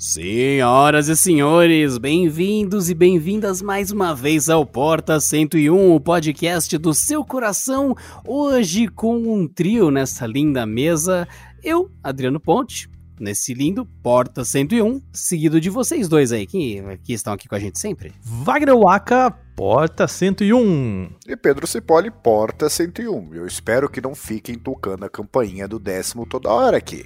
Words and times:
Senhoras 0.00 1.08
e 1.08 1.14
senhores, 1.14 1.98
bem-vindos 1.98 2.88
e 2.88 2.94
bem-vindas 2.94 3.60
mais 3.60 3.90
uma 3.92 4.14
vez 4.14 4.48
ao 4.48 4.64
Porta 4.64 5.20
101, 5.20 5.94
o 5.94 6.00
podcast 6.00 6.78
do 6.78 6.94
seu 6.94 7.22
coração. 7.22 7.94
Hoje 8.26 8.88
com 8.88 9.18
um 9.18 9.46
trio 9.46 9.90
nessa 9.90 10.26
linda 10.26 10.64
mesa. 10.64 11.28
Eu, 11.62 11.90
Adriano 12.02 12.40
Ponte, 12.40 12.88
nesse 13.20 13.52
lindo 13.52 13.84
Porta 14.02 14.42
101, 14.42 15.02
seguido 15.12 15.60
de 15.60 15.68
vocês 15.68 16.08
dois 16.08 16.32
aí, 16.32 16.46
que, 16.46 16.82
que 17.04 17.12
estão 17.12 17.34
aqui 17.34 17.46
com 17.46 17.56
a 17.56 17.60
gente 17.60 17.78
sempre. 17.78 18.14
Wagner 18.22 18.78
Waka, 18.78 19.30
Porta 19.54 20.08
101. 20.08 21.10
E 21.28 21.36
Pedro 21.36 21.66
Cipoli, 21.66 22.10
Porta 22.10 22.70
101. 22.70 23.34
Eu 23.34 23.46
espero 23.46 23.86
que 23.86 24.00
não 24.00 24.14
fiquem 24.14 24.54
tocando 24.54 25.04
a 25.04 25.10
campainha 25.10 25.68
do 25.68 25.78
décimo 25.78 26.24
toda 26.24 26.48
hora 26.48 26.78
aqui. 26.78 27.04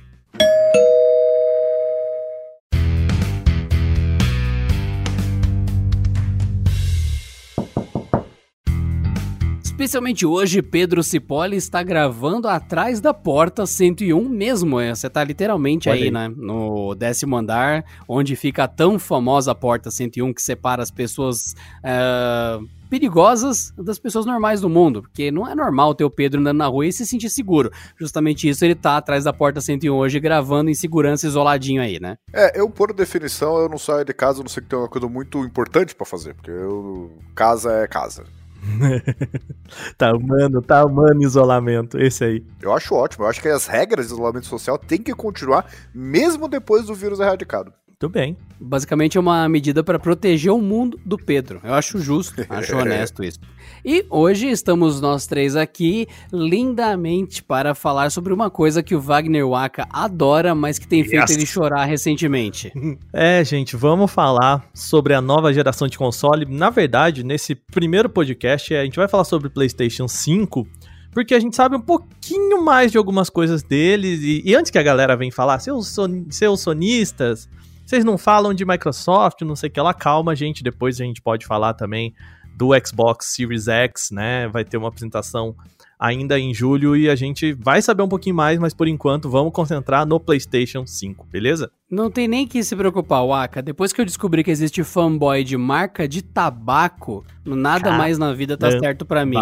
Especialmente 9.84 10.24
hoje, 10.24 10.62
Pedro 10.62 11.02
Cipoli 11.02 11.58
está 11.58 11.82
gravando 11.82 12.48
atrás 12.48 13.02
da 13.02 13.12
porta 13.12 13.66
101 13.66 14.26
mesmo. 14.30 14.80
É, 14.80 14.94
você 14.94 15.08
está 15.08 15.22
literalmente 15.22 15.90
aí, 15.90 16.04
aí, 16.04 16.10
né? 16.10 16.32
No 16.34 16.94
décimo 16.94 17.36
andar, 17.36 17.84
onde 18.08 18.34
fica 18.34 18.64
a 18.64 18.68
tão 18.68 18.98
famosa 18.98 19.54
porta 19.54 19.90
101 19.90 20.32
que 20.32 20.40
separa 20.40 20.82
as 20.82 20.90
pessoas. 20.90 21.54
Uh, 21.84 22.66
perigosas 22.88 23.74
das 23.76 23.98
pessoas 23.98 24.24
normais 24.24 24.62
do 24.62 24.70
mundo, 24.70 25.02
porque 25.02 25.30
não 25.30 25.46
é 25.46 25.54
normal 25.54 25.94
ter 25.94 26.04
o 26.04 26.10
Pedro 26.10 26.40
andando 26.40 26.58
na 26.58 26.66
rua 26.66 26.86
e 26.86 26.92
se 26.92 27.04
sentir 27.04 27.28
seguro. 27.28 27.70
Justamente 27.98 28.48
isso 28.48 28.64
ele 28.64 28.74
tá 28.74 28.96
atrás 28.96 29.24
da 29.24 29.34
porta 29.34 29.60
101 29.60 29.92
hoje 29.92 30.18
gravando 30.18 30.70
em 30.70 30.74
segurança 30.74 31.26
isoladinho 31.26 31.82
aí, 31.82 32.00
né? 32.00 32.16
É, 32.32 32.58
eu 32.58 32.70
por 32.70 32.90
definição 32.94 33.58
eu 33.58 33.68
não 33.68 33.78
saio 33.78 34.04
de 34.04 34.14
casa, 34.14 34.40
a 34.40 34.42
não 34.42 34.48
sei 34.48 34.62
que 34.62 34.68
tem 34.70 34.78
uma 34.78 34.88
coisa 34.88 35.08
muito 35.08 35.44
importante 35.44 35.94
para 35.94 36.06
fazer, 36.06 36.34
porque 36.34 36.50
eu 36.50 37.10
casa 37.34 37.70
é 37.70 37.86
casa. 37.86 38.24
tá 39.96 40.10
amando, 40.10 40.62
tá 40.62 40.80
amando 40.80 41.22
isolamento, 41.22 41.98
esse 42.00 42.24
aí. 42.24 42.44
Eu 42.60 42.72
acho 42.72 42.94
ótimo, 42.94 43.24
eu 43.24 43.28
acho 43.28 43.40
que 43.40 43.48
as 43.48 43.66
regras 43.66 44.06
de 44.06 44.12
isolamento 44.12 44.46
social 44.46 44.78
têm 44.78 45.02
que 45.02 45.14
continuar 45.14 45.66
mesmo 45.94 46.48
depois 46.48 46.86
do 46.86 46.94
vírus 46.94 47.20
erradicado. 47.20 47.72
Muito 47.94 48.08
bem. 48.08 48.36
Basicamente 48.60 49.16
é 49.16 49.20
uma 49.20 49.48
medida 49.48 49.84
para 49.84 50.00
proteger 50.00 50.52
o 50.52 50.60
mundo 50.60 50.98
do 51.06 51.16
Pedro. 51.16 51.60
Eu 51.62 51.74
acho 51.74 52.00
justo, 52.00 52.44
acho 52.50 52.76
honesto 52.76 53.22
isso. 53.22 53.38
E 53.84 54.04
hoje 54.10 54.48
estamos 54.48 55.00
nós 55.00 55.28
três 55.28 55.54
aqui 55.54 56.08
lindamente 56.32 57.42
para 57.42 57.72
falar 57.72 58.10
sobre 58.10 58.32
uma 58.32 58.50
coisa 58.50 58.82
que 58.82 58.96
o 58.96 59.00
Wagner 59.00 59.46
Waka 59.46 59.86
adora, 59.90 60.56
mas 60.56 60.76
que 60.76 60.88
tem 60.88 61.00
yes. 61.00 61.10
feito 61.10 61.32
ele 61.32 61.46
chorar 61.46 61.84
recentemente. 61.84 62.72
É, 63.12 63.44
gente, 63.44 63.76
vamos 63.76 64.10
falar 64.10 64.68
sobre 64.74 65.14
a 65.14 65.20
nova 65.20 65.52
geração 65.52 65.86
de 65.86 65.96
console. 65.96 66.44
Na 66.46 66.70
verdade, 66.70 67.22
nesse 67.22 67.54
primeiro 67.54 68.08
podcast, 68.08 68.74
a 68.74 68.84
gente 68.84 68.96
vai 68.96 69.06
falar 69.08 69.24
sobre 69.24 69.48
PlayStation 69.48 70.08
5 70.08 70.66
porque 71.12 71.32
a 71.32 71.38
gente 71.38 71.54
sabe 71.54 71.76
um 71.76 71.80
pouquinho 71.80 72.62
mais 72.62 72.90
de 72.90 72.98
algumas 72.98 73.30
coisas 73.30 73.62
deles. 73.62 74.20
E, 74.20 74.42
e 74.44 74.54
antes 74.54 74.70
que 74.70 74.78
a 74.78 74.82
galera 74.82 75.16
venha 75.16 75.30
falar, 75.30 75.60
seus, 75.60 75.88
son, 75.88 76.26
seus 76.28 76.60
sonistas, 76.60 77.48
vocês 77.84 78.04
não 78.04 78.16
falam 78.16 78.54
de 78.54 78.64
Microsoft, 78.64 79.42
não 79.42 79.54
sei 79.54 79.68
o 79.68 79.72
que 79.72 79.80
lá, 79.80 79.92
calma, 79.92 80.34
gente, 80.34 80.62
depois 80.62 81.00
a 81.00 81.04
gente 81.04 81.20
pode 81.20 81.46
falar 81.46 81.74
também 81.74 82.14
do 82.56 82.70
Xbox 82.84 83.34
Series 83.34 83.68
X, 83.68 84.10
né? 84.10 84.48
Vai 84.48 84.64
ter 84.64 84.76
uma 84.76 84.88
apresentação 84.88 85.54
ainda 85.98 86.38
em 86.38 86.52
julho 86.52 86.96
e 86.96 87.08
a 87.08 87.14
gente 87.14 87.52
vai 87.52 87.80
saber 87.80 88.02
um 88.02 88.08
pouquinho 88.08 88.34
mais, 88.34 88.58
mas 88.58 88.74
por 88.74 88.88
enquanto 88.88 89.30
vamos 89.30 89.52
concentrar 89.52 90.06
no 90.06 90.20
PlayStation 90.20 90.86
5, 90.86 91.26
beleza? 91.26 91.70
Não 91.90 92.10
tem 92.10 92.28
nem 92.28 92.46
que 92.46 92.62
se 92.62 92.76
preocupar, 92.76 93.24
Waka. 93.26 93.62
Depois 93.62 93.92
que 93.92 94.00
eu 94.00 94.04
descobri 94.04 94.44
que 94.44 94.50
existe 94.50 94.82
fanboy 94.84 95.42
de 95.44 95.56
marca 95.56 96.06
de 96.06 96.22
tabaco, 96.22 97.24
nada 97.44 97.92
mais 97.92 98.18
na 98.18 98.32
vida 98.32 98.56
tá 98.56 98.70
certo 98.70 99.04
para 99.04 99.24
mim. 99.24 99.38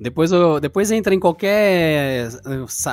Depois, 0.00 0.30
eu, 0.30 0.60
depois 0.60 0.90
entra 0.90 1.14
em 1.14 1.18
qualquer, 1.18 2.28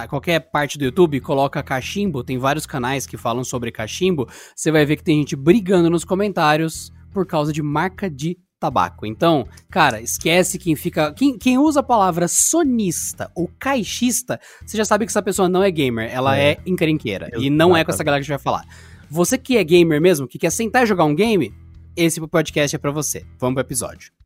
qualquer 0.09 0.39
parte 0.39 0.77
do 0.77 0.85
YouTube, 0.85 1.19
coloca 1.19 1.61
cachimbo, 1.61 2.23
tem 2.23 2.38
vários 2.38 2.66
canais 2.66 3.05
que 3.05 3.17
falam 3.17 3.44
sobre 3.44 3.72
cachimbo, 3.72 4.27
você 4.55 4.72
vai 4.72 4.85
ver 4.85 4.95
que 4.95 5.03
tem 5.03 5.19
gente 5.19 5.35
brigando 5.35 5.89
nos 5.89 6.05
comentários 6.05 6.91
por 7.11 7.25
causa 7.25 7.51
de 7.51 7.61
marca 7.61 8.09
de 8.09 8.38
tabaco. 8.59 9.05
Então, 9.05 9.45
cara, 9.69 10.00
esquece 10.01 10.57
quem 10.57 10.75
fica. 10.75 11.11
Quem, 11.11 11.38
quem 11.38 11.57
usa 11.57 11.81
a 11.81 11.83
palavra 11.83 12.29
sonista 12.29 13.29
ou 13.35 13.51
caixista, 13.59 14.39
você 14.66 14.77
já 14.77 14.85
sabe 14.85 15.06
que 15.06 15.11
essa 15.11 15.22
pessoa 15.22 15.50
não 15.50 15.61
é 15.61 15.69
gamer, 15.69 16.09
ela 16.09 16.38
é, 16.38 16.51
é 16.51 16.57
encrenqueira. 16.66 17.29
E 17.38 17.50
não 17.50 17.75
é 17.75 17.83
com 17.83 17.91
essa 17.91 18.03
galera 18.03 18.22
que 18.23 18.31
a 18.31 18.33
gente 18.33 18.44
vai 18.44 18.44
falar. 18.44 18.66
Você 19.09 19.38
que 19.38 19.57
é 19.57 19.63
gamer 19.63 20.00
mesmo, 20.00 20.27
que 20.27 20.39
quer 20.39 20.50
sentar 20.50 20.83
e 20.83 20.85
jogar 20.85 21.03
um 21.03 21.13
game, 21.13 21.53
esse 21.95 22.25
podcast 22.25 22.75
é 22.75 22.79
para 22.79 22.91
você. 22.91 23.25
Vamos 23.38 23.56
pro 23.56 23.61
episódio. 23.61 24.22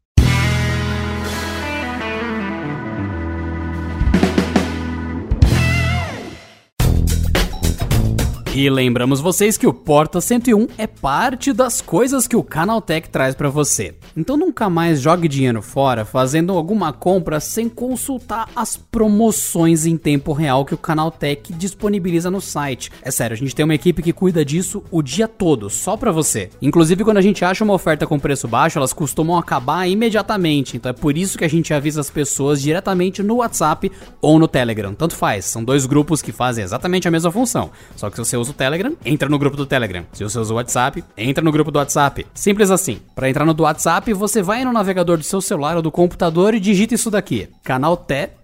E 8.60 8.72
lembramos 8.72 9.22
vocês 9.22 9.56
que 9.56 9.68
o 9.68 9.72
Porta 9.72 10.20
101 10.20 10.70
é 10.80 10.88
parte 10.88 11.54
das 11.54 11.80
coisas 11.80 12.28
que 12.28 12.36
o 12.36 12.42
Canaltech 12.42 13.08
traz 13.08 13.36
para 13.36 13.52
você. 13.52 13.94
Então 14.16 14.36
nunca 14.36 14.68
mais 14.68 15.00
jogue 15.00 15.28
dinheiro 15.28 15.62
fora 15.62 16.04
fazendo 16.04 16.54
alguma 16.54 16.92
compra 16.92 17.40
sem 17.40 17.70
consultar 17.70 18.50
as 18.56 18.76
promoções 18.76 19.86
em 19.86 19.96
tempo 19.96 20.34
real 20.34 20.66
que 20.66 20.74
o 20.74 20.78
Canaltech 20.78 21.54
disponibiliza 21.54 22.32
no 22.32 22.42
site. 22.42 22.92
É 23.04 23.12
sério, 23.12 23.36
a 23.36 23.38
gente 23.38 23.54
tem 23.54 23.64
uma 23.64 23.76
equipe 23.76 24.02
que 24.02 24.12
cuida 24.12 24.44
disso 24.44 24.84
o 24.90 25.04
dia 25.04 25.28
todo, 25.28 25.70
só 25.70 25.96
para 25.96 26.12
você. 26.12 26.50
Inclusive 26.60 27.04
quando 27.04 27.18
a 27.18 27.22
gente 27.22 27.46
acha 27.46 27.64
uma 27.64 27.76
oferta 27.76 28.08
com 28.08 28.18
preço 28.18 28.48
baixo, 28.48 28.80
elas 28.80 28.92
costumam 28.92 29.38
acabar 29.38 29.88
imediatamente. 29.88 30.78
Então 30.78 30.90
é 30.90 30.94
por 30.94 31.16
isso 31.16 31.38
que 31.38 31.46
a 31.46 31.48
gente 31.48 31.76
avisa 31.76 32.02
as 32.02 32.10
pessoas 32.10 32.60
diretamente 32.60 33.22
no 33.22 33.36
WhatsApp 33.36 33.92
ou 34.20 34.40
no 34.40 34.48
Telegram. 34.48 34.96
Tanto 34.96 35.16
faz, 35.16 35.46
são 35.46 35.64
dois 35.64 35.86
grupos 35.86 36.24
que 36.24 36.32
fazem 36.32 36.64
exatamente 36.64 37.08
a 37.08 37.12
mesma 37.12 37.32
função. 37.32 37.70
Só 37.96 38.10
que 38.10 38.16
se 38.16 38.26
você 38.26 38.36
usa 38.36 38.47
usa 38.48 38.52
o 38.52 38.54
Telegram, 38.54 38.96
entra 39.06 39.30
no 39.30 39.38
grupo 39.38 39.58
do 39.58 39.66
Telegram. 39.66 40.06
Se 40.14 40.24
você 40.24 40.40
usa 40.40 40.54
o 40.54 40.58
WhatsApp, 40.58 41.04
entra 41.18 41.44
no 41.44 41.52
grupo 41.52 41.72
do 41.72 41.80
WhatsApp. 41.80 42.26
Simples 42.34 42.72
assim. 42.72 43.00
Para 43.14 43.30
entrar 43.30 43.46
no 43.46 43.54
do 43.54 43.64
WhatsApp, 43.64 44.14
você 44.14 44.42
vai 44.42 44.64
no 44.64 44.72
navegador 44.72 45.18
do 45.18 45.24
seu 45.24 45.42
celular 45.42 45.76
ou 45.76 45.82
do 45.82 45.92
computador 45.92 46.54
e 46.54 46.60
digita 46.60 46.96
isso 46.96 47.12
daqui: 47.12 47.50
canalté.ch 47.64 48.42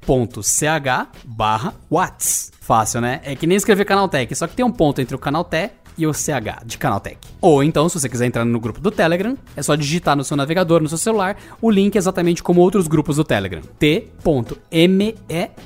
barra 1.25 1.73
Whats. 1.89 2.51
Fácil, 2.59 3.01
né? 3.01 3.19
É 3.23 3.35
que 3.35 3.45
nem 3.45 3.57
escrever 3.57 3.83
Canaltech, 3.83 4.33
só 4.35 4.47
que 4.47 4.55
tem 4.55 4.65
um 4.65 4.71
ponto 4.71 5.01
entre 5.01 5.15
o 5.15 5.19
Canalté 5.19 5.71
e 5.97 6.07
o 6.07 6.13
CH 6.13 6.63
de 6.65 6.77
Canaltech. 6.77 7.17
Ou 7.41 7.63
então, 7.63 7.87
se 7.89 7.99
você 7.99 8.09
quiser 8.09 8.25
entrar 8.25 8.45
no 8.45 8.59
grupo 8.59 8.79
do 8.79 8.91
Telegram, 8.91 9.37
é 9.55 9.61
só 9.61 9.75
digitar 9.75 10.15
no 10.15 10.23
seu 10.23 10.37
navegador, 10.37 10.81
no 10.81 10.89
seu 10.89 10.97
celular, 10.97 11.37
o 11.61 11.69
link 11.69 11.95
exatamente 11.95 12.41
como 12.43 12.61
outros 12.61 12.87
grupos 12.87 13.17
do 13.17 13.23
Telegram. 13.23 13.61
t.me 13.79 15.15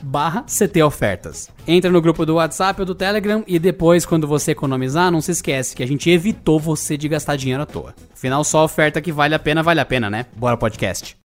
barra 0.01 0.43
CT 0.43 0.83
Ofertas. 0.83 1.49
Entra 1.67 1.91
no 1.91 2.01
grupo 2.01 2.25
do 2.25 2.35
WhatsApp 2.35 2.81
ou 2.81 2.85
do 2.85 2.95
Telegram 2.95 3.43
e 3.47 3.59
depois, 3.59 4.05
quando 4.05 4.27
você 4.27 4.51
economizar, 4.51 5.11
não 5.11 5.21
se 5.21 5.31
esquece 5.31 5.75
que 5.75 5.83
a 5.83 5.87
gente 5.87 6.09
evitou 6.09 6.59
você 6.59 6.97
de 6.97 7.07
gastar 7.07 7.35
dinheiro 7.35 7.63
à 7.63 7.65
toa. 7.65 7.93
Afinal, 8.13 8.43
só 8.43 8.63
oferta 8.63 9.01
que 9.01 9.11
vale 9.11 9.35
a 9.35 9.39
pena, 9.39 9.61
vale 9.61 9.79
a 9.79 9.85
pena, 9.85 10.09
né? 10.09 10.25
Bora 10.35 10.57
podcast. 10.57 11.26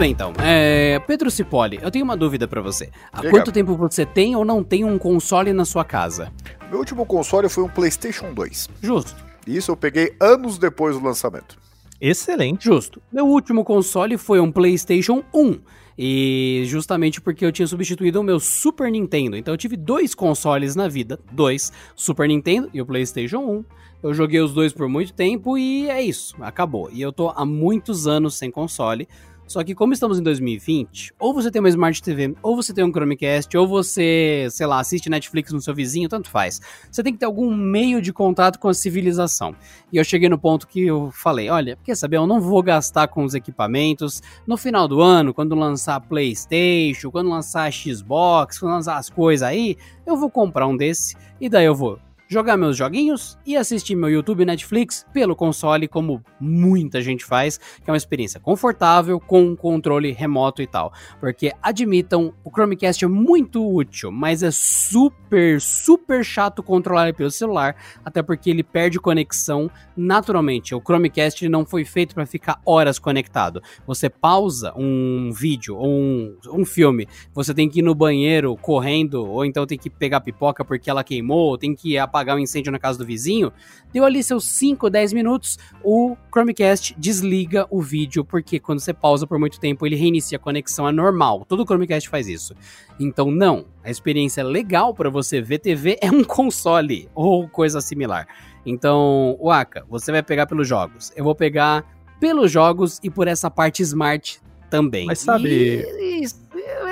Bem, 0.00 0.12
então. 0.12 0.32
É, 0.42 0.98
Pedro 1.00 1.30
Cipoli, 1.30 1.78
eu 1.82 1.90
tenho 1.90 2.06
uma 2.06 2.16
dúvida 2.16 2.48
para 2.48 2.62
você. 2.62 2.88
Há 3.12 3.18
Diga. 3.18 3.30
quanto 3.30 3.52
tempo 3.52 3.76
você 3.76 4.06
tem 4.06 4.34
ou 4.34 4.46
não 4.46 4.64
tem 4.64 4.82
um 4.82 4.96
console 4.96 5.52
na 5.52 5.66
sua 5.66 5.84
casa? 5.84 6.32
Meu 6.70 6.78
último 6.78 7.04
console 7.04 7.50
foi 7.50 7.64
um 7.64 7.68
PlayStation 7.68 8.32
2. 8.32 8.70
Justo. 8.82 9.14
Isso 9.46 9.70
eu 9.70 9.76
peguei 9.76 10.14
anos 10.18 10.56
depois 10.56 10.98
do 10.98 11.04
lançamento. 11.04 11.58
Excelente. 12.00 12.64
Justo. 12.64 13.02
Meu 13.12 13.26
último 13.26 13.62
console 13.62 14.16
foi 14.16 14.40
um 14.40 14.50
PlayStation 14.50 15.22
1. 15.34 15.58
E 15.98 16.62
justamente 16.64 17.20
porque 17.20 17.44
eu 17.44 17.52
tinha 17.52 17.68
substituído 17.68 18.20
o 18.20 18.24
meu 18.24 18.40
Super 18.40 18.90
Nintendo. 18.90 19.36
Então 19.36 19.52
eu 19.52 19.58
tive 19.58 19.76
dois 19.76 20.14
consoles 20.14 20.74
na 20.74 20.88
vida. 20.88 21.20
Dois. 21.30 21.70
Super 21.94 22.26
Nintendo 22.26 22.70
e 22.72 22.80
o 22.80 22.86
PlayStation 22.86 23.40
1. 23.40 23.64
Eu 24.02 24.14
joguei 24.14 24.40
os 24.40 24.54
dois 24.54 24.72
por 24.72 24.88
muito 24.88 25.12
tempo 25.12 25.58
e 25.58 25.90
é 25.90 26.00
isso. 26.00 26.34
Acabou. 26.40 26.88
E 26.90 27.02
eu 27.02 27.12
tô 27.12 27.28
há 27.28 27.44
muitos 27.44 28.06
anos 28.06 28.34
sem 28.34 28.50
console. 28.50 29.06
Só 29.50 29.64
que 29.64 29.74
como 29.74 29.92
estamos 29.92 30.16
em 30.16 30.22
2020, 30.22 31.12
ou 31.18 31.34
você 31.34 31.50
tem 31.50 31.58
uma 31.58 31.68
Smart 31.68 32.00
TV, 32.00 32.36
ou 32.40 32.54
você 32.54 32.72
tem 32.72 32.84
um 32.84 32.92
Chromecast, 32.92 33.56
ou 33.56 33.66
você, 33.66 34.46
sei 34.48 34.64
lá, 34.64 34.78
assiste 34.78 35.10
Netflix 35.10 35.52
no 35.52 35.60
seu 35.60 35.74
vizinho, 35.74 36.08
tanto 36.08 36.30
faz. 36.30 36.60
Você 36.88 37.02
tem 37.02 37.12
que 37.12 37.18
ter 37.18 37.26
algum 37.26 37.52
meio 37.52 38.00
de 38.00 38.12
contato 38.12 38.60
com 38.60 38.68
a 38.68 38.74
civilização. 38.74 39.52
E 39.92 39.96
eu 39.96 40.04
cheguei 40.04 40.28
no 40.28 40.38
ponto 40.38 40.68
que 40.68 40.82
eu 40.86 41.10
falei, 41.10 41.50
olha, 41.50 41.76
quer 41.82 41.96
saber, 41.96 42.18
eu 42.18 42.28
não 42.28 42.40
vou 42.40 42.62
gastar 42.62 43.08
com 43.08 43.24
os 43.24 43.34
equipamentos. 43.34 44.22
No 44.46 44.56
final 44.56 44.86
do 44.86 45.00
ano, 45.00 45.34
quando 45.34 45.56
lançar 45.56 46.00
Playstation, 46.00 47.10
quando 47.10 47.28
lançar 47.28 47.72
Xbox, 47.72 48.56
quando 48.56 48.74
lançar 48.74 48.98
as 48.98 49.10
coisas 49.10 49.42
aí, 49.48 49.76
eu 50.06 50.16
vou 50.16 50.30
comprar 50.30 50.68
um 50.68 50.76
desse, 50.76 51.16
e 51.40 51.48
daí 51.48 51.64
eu 51.66 51.74
vou 51.74 51.98
jogar 52.30 52.56
meus 52.56 52.76
joguinhos 52.76 53.36
e 53.44 53.56
assistir 53.56 53.96
meu 53.96 54.08
YouTube 54.08 54.42
e 54.42 54.46
Netflix 54.46 55.04
pelo 55.12 55.34
console, 55.34 55.88
como 55.88 56.22
muita 56.40 57.02
gente 57.02 57.24
faz, 57.24 57.58
que 57.58 57.90
é 57.90 57.90
uma 57.90 57.96
experiência 57.96 58.38
confortável, 58.38 59.18
com 59.18 59.56
controle 59.56 60.12
remoto 60.12 60.62
e 60.62 60.66
tal. 60.66 60.92
Porque 61.18 61.52
admitam, 61.60 62.32
o 62.44 62.50
Chromecast 62.50 63.04
é 63.04 63.08
muito 63.08 63.68
útil, 63.68 64.12
mas 64.12 64.44
é 64.44 64.52
super, 64.52 65.60
super 65.60 66.24
chato 66.24 66.62
controlar 66.62 67.08
ele 67.08 67.14
pelo 67.14 67.32
celular, 67.32 67.74
até 68.04 68.22
porque 68.22 68.48
ele 68.48 68.62
perde 68.62 69.00
conexão 69.00 69.68
naturalmente. 69.96 70.72
O 70.72 70.80
Chromecast 70.80 71.48
não 71.48 71.66
foi 71.66 71.84
feito 71.84 72.14
para 72.14 72.26
ficar 72.26 72.60
horas 72.64 73.00
conectado. 73.00 73.60
Você 73.88 74.08
pausa 74.08 74.72
um 74.76 75.32
vídeo 75.32 75.76
ou 75.76 75.90
um, 75.90 76.38
um 76.52 76.64
filme, 76.64 77.08
você 77.34 77.52
tem 77.52 77.68
que 77.68 77.80
ir 77.80 77.82
no 77.82 77.94
banheiro 77.94 78.56
correndo, 78.56 79.28
ou 79.28 79.44
então 79.44 79.66
tem 79.66 79.76
que 79.76 79.90
pegar 79.90 80.20
pipoca 80.20 80.64
porque 80.64 80.88
ela 80.88 81.02
queimou, 81.02 81.58
tem 81.58 81.74
que 81.74 81.98
apagar 81.98 82.19
apagar 82.20 82.36
um 82.36 82.38
incêndio 82.38 82.70
na 82.70 82.78
casa 82.78 82.98
do 82.98 83.04
vizinho, 83.04 83.52
deu 83.92 84.04
ali 84.04 84.22
seus 84.22 84.44
5, 84.44 84.90
10 84.90 85.12
minutos, 85.12 85.58
o 85.82 86.16
Chromecast 86.32 86.94
desliga 86.98 87.66
o 87.70 87.80
vídeo, 87.80 88.24
porque 88.24 88.60
quando 88.60 88.80
você 88.80 88.92
pausa 88.92 89.26
por 89.26 89.38
muito 89.38 89.58
tempo, 89.58 89.86
ele 89.86 89.96
reinicia 89.96 90.36
a 90.36 90.40
conexão, 90.40 90.86
é 90.86 90.92
normal. 90.92 91.44
Todo 91.48 91.64
Chromecast 91.64 92.08
faz 92.08 92.28
isso. 92.28 92.54
Então, 92.98 93.30
não, 93.30 93.66
a 93.82 93.90
experiência 93.90 94.44
legal 94.44 94.94
para 94.94 95.08
você 95.08 95.40
ver 95.40 95.58
TV 95.58 95.98
é 96.00 96.10
um 96.10 96.22
console 96.22 97.08
ou 97.14 97.48
coisa 97.48 97.80
similar. 97.80 98.28
Então, 98.64 99.38
Waka, 99.42 99.84
você 99.88 100.12
vai 100.12 100.22
pegar 100.22 100.46
pelos 100.46 100.68
jogos. 100.68 101.12
Eu 101.16 101.24
vou 101.24 101.34
pegar 101.34 101.84
pelos 102.20 102.52
jogos 102.52 103.00
e 103.02 103.08
por 103.08 103.26
essa 103.26 103.50
parte 103.50 103.82
smart 103.82 104.40
também. 104.68 105.06
Mas 105.06 105.20
sabe. 105.20 105.48
E, 105.48 106.22
e, 106.22 106.28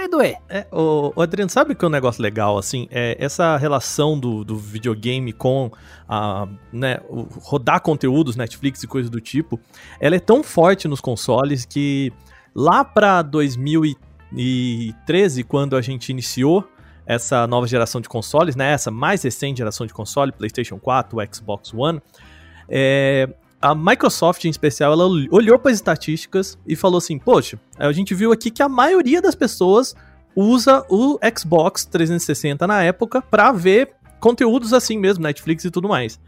doer. 0.08 0.36
É, 0.48 0.66
o, 0.72 1.12
o 1.14 1.22
Adriano, 1.22 1.50
sabe 1.50 1.74
que 1.74 1.84
é 1.84 1.88
um 1.88 1.90
negócio 1.90 2.22
legal, 2.22 2.58
assim? 2.58 2.88
É 2.90 3.16
essa 3.18 3.56
relação 3.56 4.18
do, 4.18 4.44
do 4.44 4.56
videogame 4.56 5.32
com 5.32 5.70
a, 6.08 6.48
né, 6.72 7.00
rodar 7.42 7.80
conteúdos, 7.80 8.36
Netflix 8.36 8.82
e 8.82 8.86
coisas 8.86 9.10
do 9.10 9.20
tipo, 9.20 9.60
ela 10.00 10.16
é 10.16 10.20
tão 10.20 10.42
forte 10.42 10.88
nos 10.88 11.00
consoles 11.00 11.64
que 11.64 12.12
lá 12.54 12.84
pra 12.84 13.22
2013, 13.22 15.44
quando 15.44 15.76
a 15.76 15.82
gente 15.82 16.10
iniciou 16.10 16.66
essa 17.06 17.46
nova 17.46 17.66
geração 17.66 18.00
de 18.00 18.08
consoles, 18.08 18.54
né, 18.54 18.72
essa 18.72 18.90
mais 18.90 19.22
recente 19.22 19.58
geração 19.58 19.86
de 19.86 19.94
console, 19.94 20.32
PlayStation 20.32 20.78
4, 20.78 21.18
Xbox 21.32 21.72
One, 21.72 22.02
é, 22.68 23.28
a 23.60 23.74
Microsoft, 23.74 24.44
em 24.44 24.50
especial, 24.50 24.92
ela 24.92 25.04
olhou 25.30 25.58
para 25.58 25.70
as 25.70 25.78
estatísticas 25.78 26.58
e 26.66 26.76
falou 26.76 26.98
assim: 26.98 27.18
Poxa, 27.18 27.58
a 27.76 27.90
gente 27.92 28.14
viu 28.14 28.32
aqui 28.32 28.50
que 28.50 28.62
a 28.62 28.68
maioria 28.68 29.20
das 29.20 29.34
pessoas 29.34 29.94
usa 30.34 30.84
o 30.88 31.18
Xbox 31.36 31.84
360 31.84 32.66
na 32.66 32.82
época 32.82 33.20
para 33.20 33.50
ver 33.50 33.90
conteúdos 34.20 34.72
assim 34.72 34.96
mesmo, 34.96 35.24
Netflix 35.24 35.64
e 35.64 35.70
tudo 35.70 35.88
mais. 35.88 36.20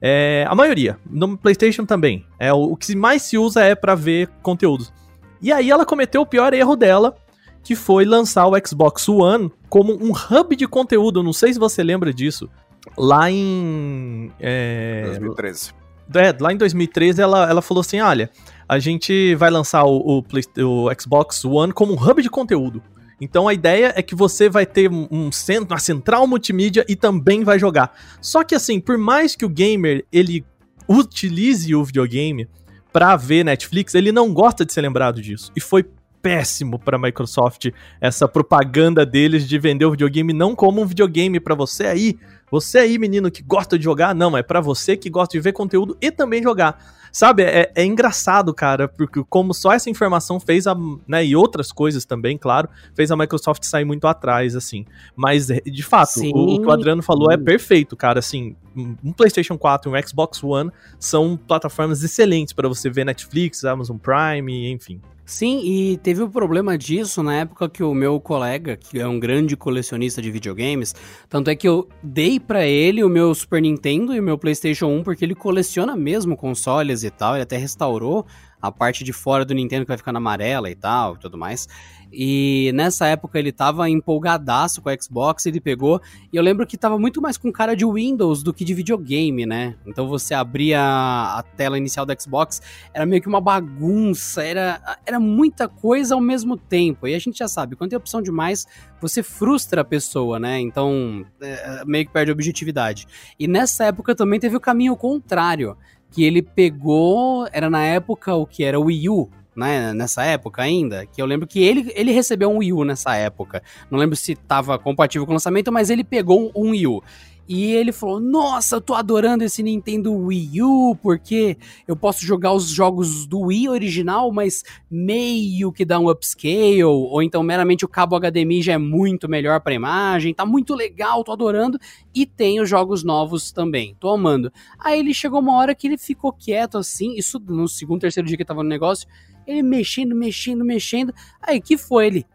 É, 0.00 0.44
a 0.48 0.54
maioria. 0.54 0.98
No 1.08 1.38
PlayStation 1.38 1.86
também. 1.86 2.26
É, 2.38 2.52
o, 2.52 2.76
que 2.76 2.94
mais 2.94 3.22
se 3.22 3.38
usa 3.38 3.62
é 3.62 3.74
para 3.74 3.94
ver 3.94 4.28
conteúdos. 4.42 4.92
E 5.40 5.50
aí 5.50 5.70
ela 5.70 5.86
cometeu 5.86 6.20
o 6.20 6.26
pior 6.26 6.52
erro 6.52 6.76
dela, 6.76 7.16
que 7.62 7.74
foi 7.74 8.04
lançar 8.04 8.46
o 8.46 8.52
Xbox 8.66 9.08
One 9.08 9.50
como 9.70 9.94
um 9.94 10.12
hub 10.12 10.54
de 10.54 10.66
conteúdo. 10.66 11.22
Não 11.22 11.32
sei 11.32 11.54
se 11.54 11.58
você 11.58 11.82
lembra 11.82 12.12
disso. 12.12 12.50
Lá 12.98 13.30
em. 13.30 14.30
É, 14.38 15.04
2013 15.06 15.83
é, 16.14 16.34
lá 16.38 16.52
em 16.52 16.56
2013 16.56 17.20
ela, 17.20 17.48
ela 17.48 17.62
falou 17.62 17.80
assim: 17.80 18.00
olha, 18.00 18.30
a 18.68 18.78
gente 18.78 19.34
vai 19.36 19.50
lançar 19.50 19.84
o, 19.84 20.18
o, 20.18 20.24
o, 20.64 21.00
Xbox 21.00 21.44
One 21.44 21.72
como 21.72 21.92
um 21.92 21.96
hub 21.96 22.22
de 22.22 22.30
conteúdo. 22.30 22.82
Então 23.20 23.46
a 23.46 23.54
ideia 23.54 23.92
é 23.96 24.02
que 24.02 24.14
você 24.14 24.48
vai 24.48 24.66
ter 24.66 24.90
um 24.90 25.30
centro, 25.30 25.72
uma 25.72 25.78
central 25.78 26.26
multimídia 26.26 26.84
e 26.88 26.96
também 26.96 27.44
vai 27.44 27.58
jogar. 27.58 27.96
Só 28.20 28.42
que 28.42 28.54
assim, 28.54 28.80
por 28.80 28.98
mais 28.98 29.36
que 29.36 29.44
o 29.44 29.48
gamer 29.48 30.04
ele 30.12 30.44
utilize 30.88 31.74
o 31.74 31.84
videogame 31.84 32.48
para 32.92 33.16
ver 33.16 33.44
Netflix, 33.44 33.94
ele 33.94 34.12
não 34.12 34.32
gosta 34.34 34.64
de 34.64 34.72
ser 34.72 34.80
lembrado 34.82 35.22
disso. 35.22 35.52
E 35.56 35.60
foi 35.60 35.84
péssimo 36.24 36.78
para 36.78 36.96
a 36.96 36.98
Microsoft 36.98 37.70
essa 38.00 38.26
propaganda 38.26 39.04
deles 39.04 39.46
de 39.46 39.58
vender 39.58 39.84
o 39.84 39.90
videogame 39.90 40.32
não 40.32 40.56
como 40.56 40.80
um 40.80 40.86
videogame 40.86 41.38
para 41.38 41.54
você 41.54 41.86
aí 41.86 42.18
você 42.54 42.78
aí, 42.78 42.98
menino 42.98 43.32
que 43.32 43.42
gosta 43.42 43.76
de 43.76 43.82
jogar, 43.82 44.14
não, 44.14 44.36
é 44.36 44.42
para 44.42 44.60
você 44.60 44.96
que 44.96 45.10
gosta 45.10 45.32
de 45.32 45.40
ver 45.40 45.52
conteúdo 45.52 45.96
e 46.00 46.08
também 46.12 46.40
jogar. 46.40 46.78
Sabe, 47.10 47.42
é, 47.42 47.72
é, 47.74 47.84
engraçado, 47.84 48.54
cara, 48.54 48.86
porque 48.86 49.22
como 49.28 49.52
só 49.52 49.72
essa 49.72 49.90
informação 49.90 50.38
fez 50.38 50.66
a, 50.66 50.76
né, 51.06 51.24
e 51.24 51.34
outras 51.34 51.72
coisas 51.72 52.04
também, 52.04 52.38
claro, 52.38 52.68
fez 52.94 53.10
a 53.10 53.16
Microsoft 53.16 53.64
sair 53.64 53.84
muito 53.84 54.06
atrás, 54.06 54.54
assim. 54.54 54.84
Mas, 55.16 55.46
de 55.46 55.82
fato, 55.82 56.20
o, 56.20 56.54
o, 56.54 56.60
que 56.60 56.66
o 56.66 56.70
Adriano 56.70 57.02
falou 57.02 57.30
é 57.32 57.36
perfeito, 57.36 57.96
cara, 57.96 58.20
assim, 58.20 58.54
um 58.76 59.12
PlayStation 59.12 59.58
4 59.58 59.90
e 59.90 59.96
um 59.96 60.06
Xbox 60.06 60.42
One 60.42 60.70
são 60.98 61.36
plataformas 61.36 62.02
excelentes 62.04 62.52
para 62.52 62.68
você 62.68 62.88
ver 62.88 63.04
Netflix, 63.04 63.64
Amazon 63.64 63.96
Prime, 63.96 64.70
enfim. 64.70 65.00
Sim, 65.26 65.62
e 65.64 65.96
teve 65.98 66.22
o 66.22 66.26
um 66.26 66.30
problema 66.30 66.76
disso 66.76 67.22
na 67.22 67.34
época 67.34 67.66
que 67.66 67.82
o 67.82 67.94
meu 67.94 68.20
colega, 68.20 68.76
que 68.76 69.00
é 69.00 69.06
um 69.06 69.18
grande 69.18 69.56
colecionista 69.56 70.20
de 70.20 70.30
videogames, 70.30 70.94
tanto 71.30 71.48
é 71.48 71.56
que 71.56 71.66
eu 71.66 71.88
dei 72.02 72.38
para 72.38 72.66
ele 72.66 73.02
o 73.02 73.08
meu 73.08 73.34
Super 73.34 73.62
Nintendo 73.62 74.14
e 74.14 74.20
o 74.20 74.22
meu 74.22 74.36
PlayStation 74.36 74.86
1 74.86 75.02
porque 75.02 75.24
ele 75.24 75.34
coleciona 75.34 75.96
mesmo 75.96 76.36
consoles 76.36 77.04
e 77.04 77.10
tal, 77.10 77.34
ele 77.34 77.42
até 77.42 77.56
restaurou 77.56 78.26
a 78.60 78.70
parte 78.70 79.02
de 79.02 79.12
fora 79.12 79.44
do 79.44 79.54
Nintendo 79.54 79.84
que 79.84 79.88
vai 79.88 79.98
ficar 79.98 80.12
na 80.12 80.18
amarela 80.18 80.70
e 80.70 80.74
tal, 80.74 81.14
e 81.14 81.18
tudo 81.18 81.38
mais. 81.38 81.68
E 82.16 82.70
nessa 82.74 83.06
época 83.06 83.38
ele 83.38 83.50
tava 83.50 83.90
empolgadaço 83.90 84.80
com 84.80 84.88
a 84.88 84.96
Xbox, 84.96 85.46
ele 85.46 85.60
pegou. 85.60 86.00
E 86.32 86.36
eu 86.36 86.42
lembro 86.42 86.66
que 86.66 86.78
tava 86.78 86.98
muito 86.98 87.20
mais 87.20 87.36
com 87.36 87.50
cara 87.50 87.74
de 87.74 87.84
Windows 87.84 88.42
do 88.42 88.54
que 88.54 88.64
de 88.64 88.72
videogame, 88.72 89.44
né? 89.44 89.74
Então 89.84 90.06
você 90.06 90.32
abria 90.32 90.80
a 90.80 91.44
tela 91.56 91.76
inicial 91.76 92.06
do 92.06 92.14
Xbox, 92.20 92.62
era 92.92 93.04
meio 93.04 93.20
que 93.20 93.28
uma 93.28 93.40
bagunça, 93.40 94.44
era, 94.44 94.80
era 95.04 95.18
muita 95.18 95.68
coisa 95.68 96.14
ao 96.14 96.20
mesmo 96.20 96.56
tempo. 96.56 97.08
E 97.08 97.14
a 97.14 97.18
gente 97.18 97.38
já 97.38 97.48
sabe, 97.48 97.74
quando 97.74 97.90
tem 97.90 97.96
opção 97.96 98.22
demais, 98.22 98.64
você 99.00 99.22
frustra 99.22 99.80
a 99.80 99.84
pessoa, 99.84 100.38
né? 100.38 100.60
Então 100.60 101.26
é, 101.40 101.82
meio 101.84 102.06
que 102.06 102.12
perde 102.12 102.30
a 102.30 102.34
objetividade. 102.34 103.06
E 103.38 103.48
nessa 103.48 103.84
época 103.86 104.14
também 104.14 104.38
teve 104.38 104.56
o 104.56 104.60
caminho 104.60 104.96
contrário. 104.96 105.76
Que 106.10 106.22
ele 106.22 106.42
pegou, 106.42 107.44
era 107.50 107.68
na 107.68 107.82
época 107.82 108.36
o 108.36 108.46
que 108.46 108.62
era 108.62 108.78
o 108.78 108.84
Wii 108.84 109.08
U, 109.08 109.28
né, 109.56 109.92
nessa 109.92 110.24
época 110.24 110.62
ainda, 110.62 111.06
que 111.06 111.20
eu 111.20 111.26
lembro 111.26 111.46
que 111.46 111.62
ele, 111.62 111.92
ele 111.94 112.12
recebeu 112.12 112.50
um 112.50 112.58
Wii 112.58 112.72
U 112.72 112.84
nessa 112.84 113.14
época. 113.16 113.62
Não 113.90 113.98
lembro 113.98 114.16
se 114.16 114.32
estava 114.32 114.78
compatível 114.78 115.26
com 115.26 115.32
o 115.32 115.34
lançamento, 115.34 115.72
mas 115.72 115.90
ele 115.90 116.04
pegou 116.04 116.50
um 116.54 116.70
Wii 116.70 116.86
U. 116.86 117.02
E 117.46 117.72
ele 117.72 117.92
falou: 117.92 118.20
Nossa, 118.20 118.76
eu 118.76 118.80
tô 118.80 118.94
adorando 118.94 119.44
esse 119.44 119.62
Nintendo 119.62 120.14
Wii 120.14 120.62
U, 120.62 120.96
porque 121.02 121.58
eu 121.86 121.94
posso 121.94 122.24
jogar 122.24 122.52
os 122.52 122.68
jogos 122.68 123.26
do 123.26 123.40
Wii 123.40 123.68
original, 123.68 124.32
mas 124.32 124.64
meio 124.90 125.70
que 125.70 125.84
dá 125.84 125.98
um 125.98 126.08
upscale, 126.08 126.82
ou 126.84 127.22
então 127.22 127.42
meramente 127.42 127.84
o 127.84 127.88
cabo 127.88 128.18
HDMI 128.18 128.62
já 128.62 128.72
é 128.72 128.78
muito 128.78 129.28
melhor 129.28 129.60
pra 129.60 129.74
imagem, 129.74 130.32
tá 130.32 130.46
muito 130.46 130.74
legal, 130.74 131.22
tô 131.22 131.32
adorando. 131.32 131.78
E 132.14 132.24
tem 132.24 132.60
os 132.60 132.68
jogos 132.68 133.04
novos 133.04 133.52
também, 133.52 133.94
tô 134.00 134.08
amando. 134.08 134.50
Aí 134.78 134.98
ele 134.98 135.12
chegou 135.12 135.40
uma 135.40 135.56
hora 135.56 135.74
que 135.74 135.86
ele 135.86 135.98
ficou 135.98 136.32
quieto 136.32 136.78
assim, 136.78 137.14
isso 137.14 137.38
no 137.38 137.68
segundo, 137.68 138.00
terceiro 138.00 138.26
dia 138.26 138.38
que 138.38 138.44
tava 138.44 138.62
no 138.62 138.68
negócio, 138.68 139.06
ele 139.46 139.62
mexendo, 139.62 140.14
mexendo, 140.14 140.64
mexendo. 140.64 141.14
Aí 141.42 141.60
que 141.60 141.76
foi 141.76 142.06
ele? 142.06 142.26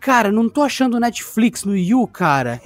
Cara, 0.00 0.32
não 0.32 0.48
tô 0.48 0.62
achando 0.62 0.98
Netflix 0.98 1.64
no 1.64 1.76
Yu, 1.76 2.06
cara. 2.08 2.60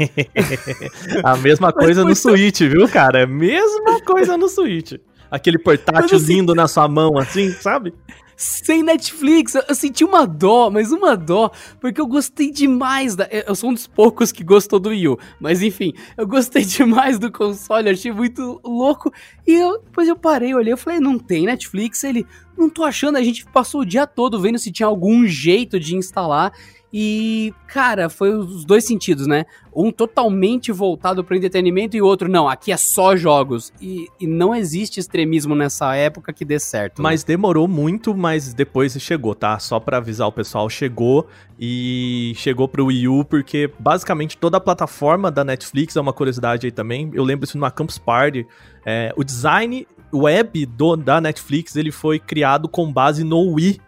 a 1.22 1.36
mesma 1.36 1.70
coisa 1.72 2.02
no 2.02 2.14
Switch, 2.14 2.60
viu, 2.60 2.88
cara? 2.88 3.26
Mesma 3.26 4.00
coisa 4.00 4.38
no 4.38 4.48
Switch. 4.48 4.94
Aquele 5.30 5.58
portátil 5.58 6.16
assim, 6.16 6.36
lindo 6.36 6.54
na 6.54 6.66
sua 6.66 6.88
mão, 6.88 7.18
assim, 7.18 7.50
sabe? 7.52 7.92
sem 8.36 8.82
Netflix. 8.82 9.54
Eu 9.54 9.74
senti 9.74 10.04
uma 10.04 10.26
dó, 10.26 10.70
mas 10.70 10.92
uma 10.92 11.16
dó, 11.16 11.50
porque 11.80 12.00
eu 12.00 12.06
gostei 12.06 12.50
demais 12.50 13.16
da. 13.16 13.26
Eu 13.30 13.54
sou 13.54 13.70
um 13.70 13.74
dos 13.74 13.86
poucos 13.86 14.30
que 14.30 14.44
gostou 14.44 14.78
do 14.78 14.90
Wii 14.90 15.08
U, 15.08 15.18
mas 15.40 15.62
enfim, 15.62 15.92
eu 16.16 16.26
gostei 16.26 16.62
demais 16.64 17.18
do 17.18 17.32
console, 17.32 17.88
achei 17.88 18.12
muito 18.12 18.60
louco. 18.62 19.12
E 19.46 19.54
eu, 19.54 19.80
depois 19.80 20.06
eu 20.06 20.16
parei, 20.16 20.54
olhei, 20.54 20.72
eu 20.72 20.76
falei, 20.76 21.00
não 21.00 21.18
tem 21.18 21.46
Netflix? 21.46 22.04
Ele, 22.04 22.26
não 22.56 22.70
tô 22.70 22.84
achando, 22.84 23.16
a 23.16 23.22
gente 23.22 23.44
passou 23.46 23.82
o 23.82 23.86
dia 23.86 24.06
todo 24.06 24.40
vendo 24.40 24.58
se 24.58 24.72
tinha 24.72 24.86
algum 24.86 25.26
jeito 25.26 25.78
de 25.78 25.94
instalar. 25.96 26.52
E, 26.98 27.52
cara, 27.66 28.08
foi 28.08 28.32
os 28.34 28.64
dois 28.64 28.84
sentidos, 28.84 29.26
né? 29.26 29.44
Um 29.74 29.90
totalmente 29.90 30.72
voltado 30.72 31.22
para 31.22 31.36
entretenimento 31.36 31.96
e 31.96 32.00
outro, 32.00 32.26
não, 32.26 32.48
aqui 32.48 32.72
é 32.72 32.76
só 32.76 33.16
jogos. 33.16 33.72
E, 33.80 34.06
e, 34.20 34.26
não 34.26 34.54
existe 34.54 34.98
extremismo 34.98 35.54
nessa 35.54 35.94
época 35.94 36.32
que 36.32 36.44
dê 36.44 36.58
certo. 36.58 37.02
Né? 37.02 37.02
Mas 37.02 37.22
demorou 37.22 37.68
muito, 37.68 38.16
mas 38.16 38.54
depois 38.54 38.96
chegou, 38.98 39.34
tá? 39.34 39.58
Só 39.58 39.78
para 39.78 39.98
avisar 39.98 40.28
o 40.28 40.32
pessoal, 40.32 40.70
chegou 40.70 41.26
e 41.60 42.32
chegou 42.36 42.66
pro 42.66 42.86
Wii 42.86 43.08
U, 43.08 43.24
porque 43.26 43.70
basicamente 43.78 44.38
toda 44.38 44.56
a 44.56 44.60
plataforma 44.60 45.30
da 45.30 45.44
Netflix 45.44 45.96
é 45.96 46.00
uma 46.00 46.12
curiosidade 46.12 46.66
aí 46.66 46.72
também. 46.72 47.10
Eu 47.12 47.24
lembro 47.24 47.44
isso 47.44 47.58
numa 47.58 47.70
Campus 47.70 47.98
Party. 47.98 48.46
É, 48.86 49.12
o 49.16 49.24
design 49.24 49.86
web 50.22 50.66
do, 50.66 50.96
da 50.96 51.20
Netflix 51.20 51.76
ele 51.76 51.90
foi 51.90 52.18
criado 52.18 52.68
com 52.68 52.92
base 52.92 53.24
no 53.24 53.52
Wii 53.52 53.80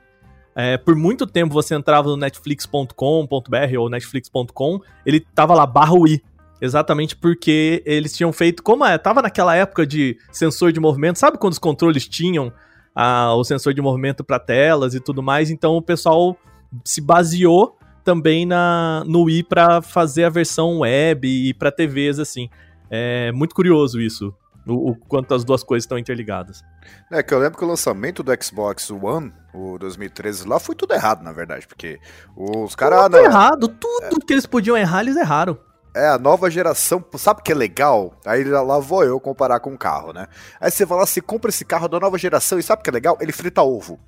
é, 0.60 0.76
por 0.76 0.96
muito 0.96 1.24
tempo 1.24 1.54
você 1.54 1.76
entrava 1.76 2.08
no 2.08 2.16
netflix.com.br 2.16 3.78
ou 3.78 3.88
netflix.com, 3.88 4.80
ele 5.06 5.20
tava 5.20 5.54
lá 5.54 5.64
barra 5.64 5.94
Wii. 5.94 6.20
exatamente 6.60 7.14
porque 7.14 7.80
eles 7.86 8.12
tinham 8.16 8.32
feito, 8.32 8.60
como 8.60 8.84
é, 8.84 8.98
tava 8.98 9.22
naquela 9.22 9.54
época 9.54 9.86
de 9.86 10.18
sensor 10.32 10.72
de 10.72 10.80
movimento, 10.80 11.16
sabe 11.16 11.38
quando 11.38 11.52
os 11.52 11.60
controles 11.60 12.08
tinham 12.08 12.52
ah, 12.92 13.34
o 13.36 13.44
sensor 13.44 13.72
de 13.72 13.80
movimento 13.80 14.24
para 14.24 14.40
telas 14.40 14.94
e 14.94 15.00
tudo 15.00 15.22
mais, 15.22 15.48
então 15.48 15.76
o 15.76 15.82
pessoal 15.82 16.36
se 16.84 17.00
baseou 17.00 17.78
também 18.02 18.44
na, 18.44 19.04
no 19.06 19.26
Wii 19.26 19.44
para 19.44 19.80
fazer 19.80 20.24
a 20.24 20.28
versão 20.28 20.80
web 20.80 21.28
e 21.28 21.54
para 21.54 21.70
TVs 21.70 22.18
assim. 22.18 22.50
É 22.90 23.30
muito 23.30 23.54
curioso 23.54 24.00
isso, 24.00 24.34
o, 24.70 24.90
o, 24.90 24.96
quanto 24.96 25.34
as 25.34 25.44
duas 25.44 25.62
coisas 25.62 25.84
estão 25.84 25.98
interligadas. 25.98 26.62
É 27.10 27.22
que 27.22 27.32
eu 27.32 27.38
lembro 27.38 27.58
que 27.58 27.64
o 27.64 27.68
lançamento 27.68 28.22
do 28.22 28.32
Xbox 28.42 28.90
One, 28.90 29.32
o 29.54 29.78
2013 29.78 30.46
lá, 30.46 30.58
foi 30.58 30.74
tudo 30.74 30.94
errado, 30.94 31.22
na 31.22 31.32
verdade, 31.32 31.66
porque 31.66 31.98
os 32.36 32.74
caras... 32.74 33.02
Tudo 33.04 33.18
errado, 33.18 33.68
tudo 33.68 34.22
é. 34.22 34.26
que 34.26 34.32
eles 34.32 34.46
podiam 34.46 34.76
errar, 34.76 35.00
eles 35.00 35.16
erraram. 35.16 35.58
É, 35.94 36.06
a 36.08 36.18
nova 36.18 36.50
geração, 36.50 37.04
sabe 37.16 37.40
o 37.40 37.42
que 37.42 37.50
é 37.50 37.54
legal? 37.54 38.14
Aí 38.24 38.44
lá 38.44 38.78
vou 38.78 39.04
eu 39.04 39.18
comparar 39.18 39.58
com 39.58 39.70
um 39.70 39.76
carro, 39.76 40.12
né? 40.12 40.26
Aí 40.60 40.70
você 40.70 40.84
vai 40.84 40.98
lá, 40.98 41.06
você 41.06 41.20
compra 41.20 41.50
esse 41.50 41.64
carro 41.64 41.88
da 41.88 41.98
nova 41.98 42.16
geração 42.18 42.58
e 42.58 42.62
sabe 42.62 42.80
o 42.80 42.82
que 42.84 42.90
é 42.90 42.92
legal? 42.92 43.18
Ele 43.20 43.32
frita 43.32 43.62
ovo. 43.62 43.98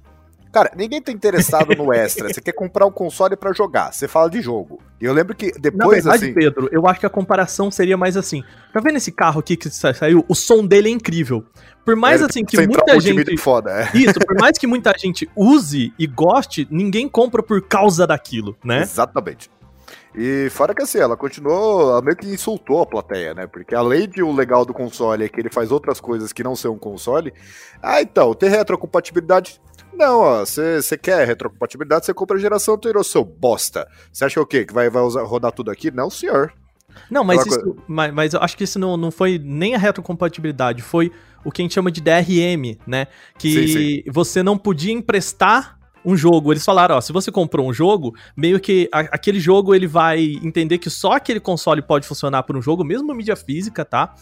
Cara, 0.53 0.73
ninguém 0.77 1.01
tá 1.01 1.13
interessado 1.13 1.75
no 1.77 1.93
extra. 1.93 2.29
Você 2.29 2.41
quer 2.41 2.53
comprar 2.53 2.85
um 2.87 2.91
console 2.91 3.37
para 3.37 3.53
jogar. 3.53 3.93
Você 3.93 4.09
fala 4.09 4.29
de 4.29 4.41
jogo. 4.41 4.81
E 5.01 5.05
eu 5.05 5.13
lembro 5.13 5.35
que 5.35 5.53
depois, 5.53 6.05
Na 6.05 6.13
verdade, 6.13 6.25
assim... 6.25 6.35
Pedro, 6.35 6.69
eu 6.73 6.87
acho 6.87 6.99
que 6.99 7.07
a 7.07 7.11
comparação 7.11 7.71
seria 7.71 7.97
mais 7.97 8.17
assim. 8.17 8.43
Tá 8.73 8.81
vendo 8.81 8.97
esse 8.97 9.13
carro 9.13 9.41
aqui 9.41 9.57
que 9.57 9.71
saiu? 9.71 10.25
O 10.29 10.35
som 10.35 10.67
dele 10.67 10.89
é 10.89 10.93
incrível. 10.93 11.45
Por 11.85 11.95
mais 11.95 12.21
é, 12.21 12.25
assim 12.25 12.45
que 12.45 12.57
muita 12.67 12.99
gente... 13.01 13.37
Foda, 13.37 13.71
é. 13.71 13.97
Isso, 13.97 14.19
por 14.19 14.37
mais 14.39 14.59
que 14.59 14.67
muita 14.67 14.93
gente 14.99 15.31
use 15.37 15.93
e 15.99 16.07
goste, 16.07 16.67
ninguém 16.71 17.09
compra 17.09 17.43
por 17.43 17.63
causa 17.63 18.07
daquilo, 18.07 18.57
né? 18.65 18.83
Exatamente. 18.83 19.49
E 20.15 20.49
fora 20.51 20.75
que 20.75 20.83
assim, 20.83 20.99
ela 20.99 21.17
continuou, 21.17 21.93
ela 21.93 22.03
meio 22.03 22.17
que 22.17 22.27
insultou 22.27 22.83
a 22.83 22.87
plateia, 22.87 23.33
né? 23.33 23.47
Porque 23.47 23.75
além 23.75 24.09
de 24.09 24.23
o 24.23 24.33
legal 24.33 24.65
do 24.65 24.75
console 24.75 25.25
é 25.25 25.29
que 25.29 25.41
ele 25.41 25.51
faz 25.51 25.71
outras 25.71 26.01
coisas 26.01 26.33
que 26.33 26.43
não 26.43 26.57
são 26.57 26.75
um 26.75 26.79
console, 26.79 27.33
ah, 27.81 28.03
então, 28.03 28.35
ter 28.35 28.49
retrocompatibilidade 28.49 29.61
não, 29.93 30.21
ó, 30.21 30.45
você 30.45 30.97
quer 30.97 31.27
retrocompatibilidade, 31.27 32.07
você 32.07 32.15
compra 32.15 32.37
a 32.37 32.41
geração 32.41 32.75
anterior, 32.75 33.05
seu 33.05 33.25
bosta. 33.25 33.87
Você 34.13 34.25
acha 34.25 34.35
que 34.35 34.41
o 34.41 34.47
quê? 34.47 34.65
Que 34.65 34.73
vai, 34.73 34.89
vai 34.91 35.03
usar, 35.03 35.23
rodar 35.23 35.53
tudo 35.53 35.71
aqui? 35.71 35.91
Não, 35.91 36.11
senhor. 36.11 36.53
Não, 37.11 37.23
mas, 37.23 37.45
isso, 37.47 37.77
mas, 37.87 38.13
mas, 38.13 38.35
eu 38.35 38.41
acho 38.41 38.57
que 38.57 38.65
isso 38.65 38.79
não, 38.79 38.97
não 38.97 39.11
foi 39.11 39.39
nem 39.39 39.75
a 39.75 39.79
retrocompatibilidade, 39.79 40.83
foi 40.83 41.13
o 41.45 41.51
que 41.51 41.63
a 41.63 41.65
gente 41.65 41.75
chama 41.75 41.91
de 41.91 42.01
DRM, 42.01 42.77
né? 42.87 43.07
Que 43.39 43.53
sim, 43.53 43.67
sim. 43.69 44.03
você 44.11 44.43
não 44.43 44.59
podia 44.59 44.93
emprestar 44.93 45.79
um 46.05 46.17
jogo. 46.17 46.53
Eles 46.53 46.65
falaram, 46.65 46.97
ó, 46.97 47.01
se 47.01 47.13
você 47.13 47.31
comprou 47.31 47.69
um 47.69 47.73
jogo, 47.73 48.15
meio 48.37 48.59
que 48.59 48.89
a, 48.93 49.01
aquele 49.01 49.39
jogo 49.39 49.75
ele 49.75 49.87
vai 49.87 50.39
entender 50.43 50.79
que 50.79 50.91
só 50.91 51.13
aquele 51.13 51.41
console 51.41 51.83
pode 51.83 52.07
funcionar 52.07 52.43
por 52.43 52.57
um 52.57 52.63
jogo, 52.63 52.85
mesmo 52.85 53.15
mídia 53.15 53.37
física, 53.37 53.85
tá? 53.85 54.15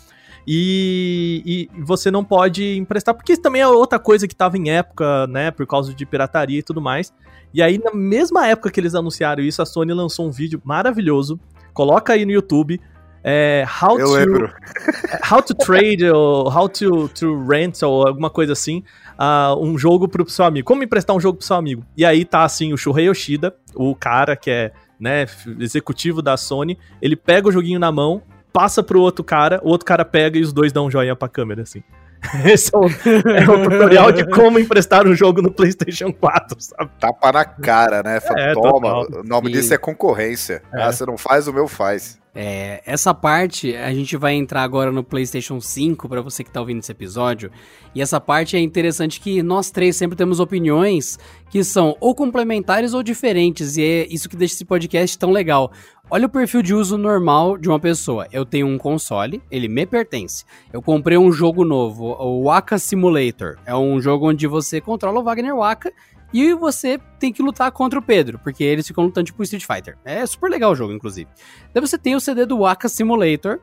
E, 0.50 1.42
e, 1.44 1.82
você 1.82 2.10
não 2.10 2.24
pode 2.24 2.78
emprestar, 2.78 3.14
porque 3.14 3.34
isso 3.34 3.42
também 3.42 3.60
é 3.60 3.68
outra 3.68 3.98
coisa 3.98 4.26
que 4.26 4.34
tava 4.34 4.56
em 4.56 4.70
época, 4.70 5.26
né, 5.26 5.50
por 5.50 5.66
causa 5.66 5.92
de 5.92 6.06
pirataria 6.06 6.60
e 6.60 6.62
tudo 6.62 6.80
mais. 6.80 7.12
E 7.52 7.60
aí, 7.60 7.78
na 7.78 7.92
mesma 7.92 8.46
época 8.46 8.70
que 8.70 8.80
eles 8.80 8.94
anunciaram 8.94 9.42
isso, 9.42 9.60
a 9.60 9.66
Sony 9.66 9.92
lançou 9.92 10.26
um 10.26 10.30
vídeo 10.30 10.58
maravilhoso. 10.64 11.38
Coloca 11.74 12.14
aí 12.14 12.24
no 12.24 12.32
YouTube. 12.32 12.80
É, 13.22 13.66
how 13.82 13.98
Eu 14.00 14.06
to, 14.06 14.12
lembro. 14.14 14.54
How 15.30 15.42
to 15.42 15.54
trade 15.54 16.08
ou 16.08 16.48
how 16.50 16.66
to, 16.66 17.08
to 17.08 17.44
rent 17.46 17.82
ou 17.82 18.08
alguma 18.08 18.30
coisa 18.30 18.54
assim. 18.54 18.82
Uh, 19.18 19.62
um 19.62 19.76
jogo 19.76 20.08
pro 20.08 20.26
seu 20.30 20.46
amigo. 20.46 20.66
Como 20.66 20.82
emprestar 20.82 21.14
um 21.14 21.20
jogo 21.20 21.36
pro 21.36 21.46
seu 21.46 21.56
amigo? 21.56 21.84
E 21.94 22.06
aí 22.06 22.24
tá 22.24 22.42
assim, 22.42 22.72
o 22.72 22.76
Shuhei 22.78 23.06
Yoshida, 23.06 23.54
o 23.74 23.94
cara 23.94 24.34
que 24.34 24.50
é 24.50 24.72
né, 24.98 25.26
executivo 25.60 26.22
da 26.22 26.38
Sony, 26.38 26.78
ele 27.02 27.16
pega 27.16 27.48
o 27.48 27.52
joguinho 27.52 27.78
na 27.78 27.92
mão, 27.92 28.22
passa 28.52 28.82
pro 28.82 29.00
outro 29.00 29.24
cara, 29.24 29.60
o 29.62 29.68
outro 29.68 29.84
cara 29.84 30.04
pega 30.04 30.38
e 30.38 30.42
os 30.42 30.52
dois 30.52 30.72
dão 30.72 30.86
um 30.86 30.90
joinha 30.90 31.16
pra 31.16 31.28
câmera, 31.28 31.62
assim. 31.62 31.82
Esse 32.44 32.74
é 32.74 32.78
o, 32.78 32.84
é 32.84 33.48
o, 33.48 33.62
tutorial 33.62 34.12
de 34.12 34.28
como 34.28 34.58
emprestar 34.58 35.06
um 35.06 35.14
jogo 35.14 35.40
no 35.40 35.52
PlayStation 35.52 36.12
4, 36.12 36.56
sabe? 36.58 36.90
Tapa 36.98 37.32
na 37.32 37.44
cara, 37.44 38.02
né? 38.02 38.20
Fala, 38.20 38.40
é, 38.40 38.52
Toma, 38.54 39.00
o 39.00 39.22
nome 39.24 39.50
e... 39.50 39.52
disso 39.52 39.72
é 39.72 39.78
concorrência. 39.78 40.62
É. 40.72 40.82
Ah, 40.82 40.92
você 40.92 41.06
não 41.06 41.16
faz, 41.16 41.46
o 41.46 41.52
meu 41.52 41.68
faz. 41.68 42.18
É, 42.40 42.82
essa 42.86 43.12
parte 43.12 43.74
a 43.74 43.92
gente 43.92 44.16
vai 44.16 44.34
entrar 44.34 44.62
agora 44.62 44.92
no 44.92 45.02
PlayStation 45.02 45.60
5 45.60 46.08
para 46.08 46.20
você 46.20 46.44
que 46.44 46.50
tá 46.52 46.60
ouvindo 46.60 46.78
esse 46.78 46.92
episódio. 46.92 47.50
E 47.92 48.00
essa 48.00 48.20
parte 48.20 48.56
é 48.56 48.60
interessante 48.60 49.20
que 49.20 49.42
nós 49.42 49.72
três 49.72 49.96
sempre 49.96 50.16
temos 50.16 50.38
opiniões 50.38 51.18
que 51.50 51.64
são 51.64 51.96
ou 51.98 52.14
complementares 52.14 52.94
ou 52.94 53.02
diferentes, 53.02 53.76
e 53.76 53.82
é 53.82 54.06
isso 54.08 54.28
que 54.28 54.36
deixa 54.36 54.54
esse 54.54 54.64
podcast 54.64 55.18
tão 55.18 55.32
legal. 55.32 55.72
Olha 56.10 56.24
o 56.24 56.30
perfil 56.30 56.62
de 56.62 56.74
uso 56.74 56.96
normal 56.96 57.58
de 57.58 57.68
uma 57.68 57.78
pessoa. 57.78 58.26
Eu 58.32 58.46
tenho 58.46 58.66
um 58.66 58.78
console, 58.78 59.42
ele 59.50 59.68
me 59.68 59.84
pertence. 59.84 60.42
Eu 60.72 60.80
comprei 60.80 61.18
um 61.18 61.30
jogo 61.30 61.66
novo, 61.66 62.16
o 62.18 62.44
Waka 62.44 62.78
Simulator. 62.78 63.58
É 63.66 63.74
um 63.76 64.00
jogo 64.00 64.30
onde 64.30 64.46
você 64.46 64.80
controla 64.80 65.20
o 65.20 65.22
Wagner 65.22 65.54
Waka 65.54 65.92
e 66.32 66.54
você 66.54 66.98
tem 67.20 67.30
que 67.30 67.42
lutar 67.42 67.70
contra 67.72 67.98
o 67.98 68.02
Pedro, 68.02 68.38
porque 68.38 68.64
eles 68.64 68.86
ficam 68.86 69.04
lutando 69.04 69.26
tipo 69.26 69.42
Street 69.42 69.66
Fighter. 69.66 69.98
É 70.02 70.24
super 70.24 70.50
legal 70.50 70.72
o 70.72 70.74
jogo, 70.74 70.94
inclusive. 70.94 71.28
Daí 71.74 71.80
você 71.82 71.98
tem 71.98 72.16
o 72.16 72.20
CD 72.20 72.46
do 72.46 72.60
Waka 72.60 72.88
Simulator, 72.88 73.60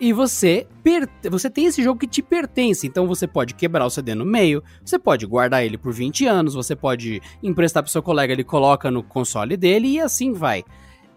e 0.00 0.12
você, 0.12 0.66
você 1.30 1.48
tem 1.48 1.66
esse 1.66 1.80
jogo 1.80 2.00
que 2.00 2.08
te 2.08 2.20
pertence, 2.20 2.84
então 2.84 3.06
você 3.06 3.28
pode 3.28 3.54
quebrar 3.54 3.86
o 3.86 3.90
CD 3.90 4.12
no 4.12 4.24
meio, 4.24 4.62
você 4.84 4.98
pode 4.98 5.24
guardar 5.24 5.64
ele 5.64 5.78
por 5.78 5.92
20 5.92 6.26
anos, 6.26 6.54
você 6.54 6.74
pode 6.74 7.22
emprestar 7.40 7.80
pro 7.80 7.92
seu 7.92 8.02
colega, 8.02 8.32
ele 8.32 8.42
coloca 8.42 8.90
no 8.90 9.04
console 9.04 9.56
dele 9.56 9.86
e 9.86 10.00
assim 10.00 10.32
vai. 10.32 10.64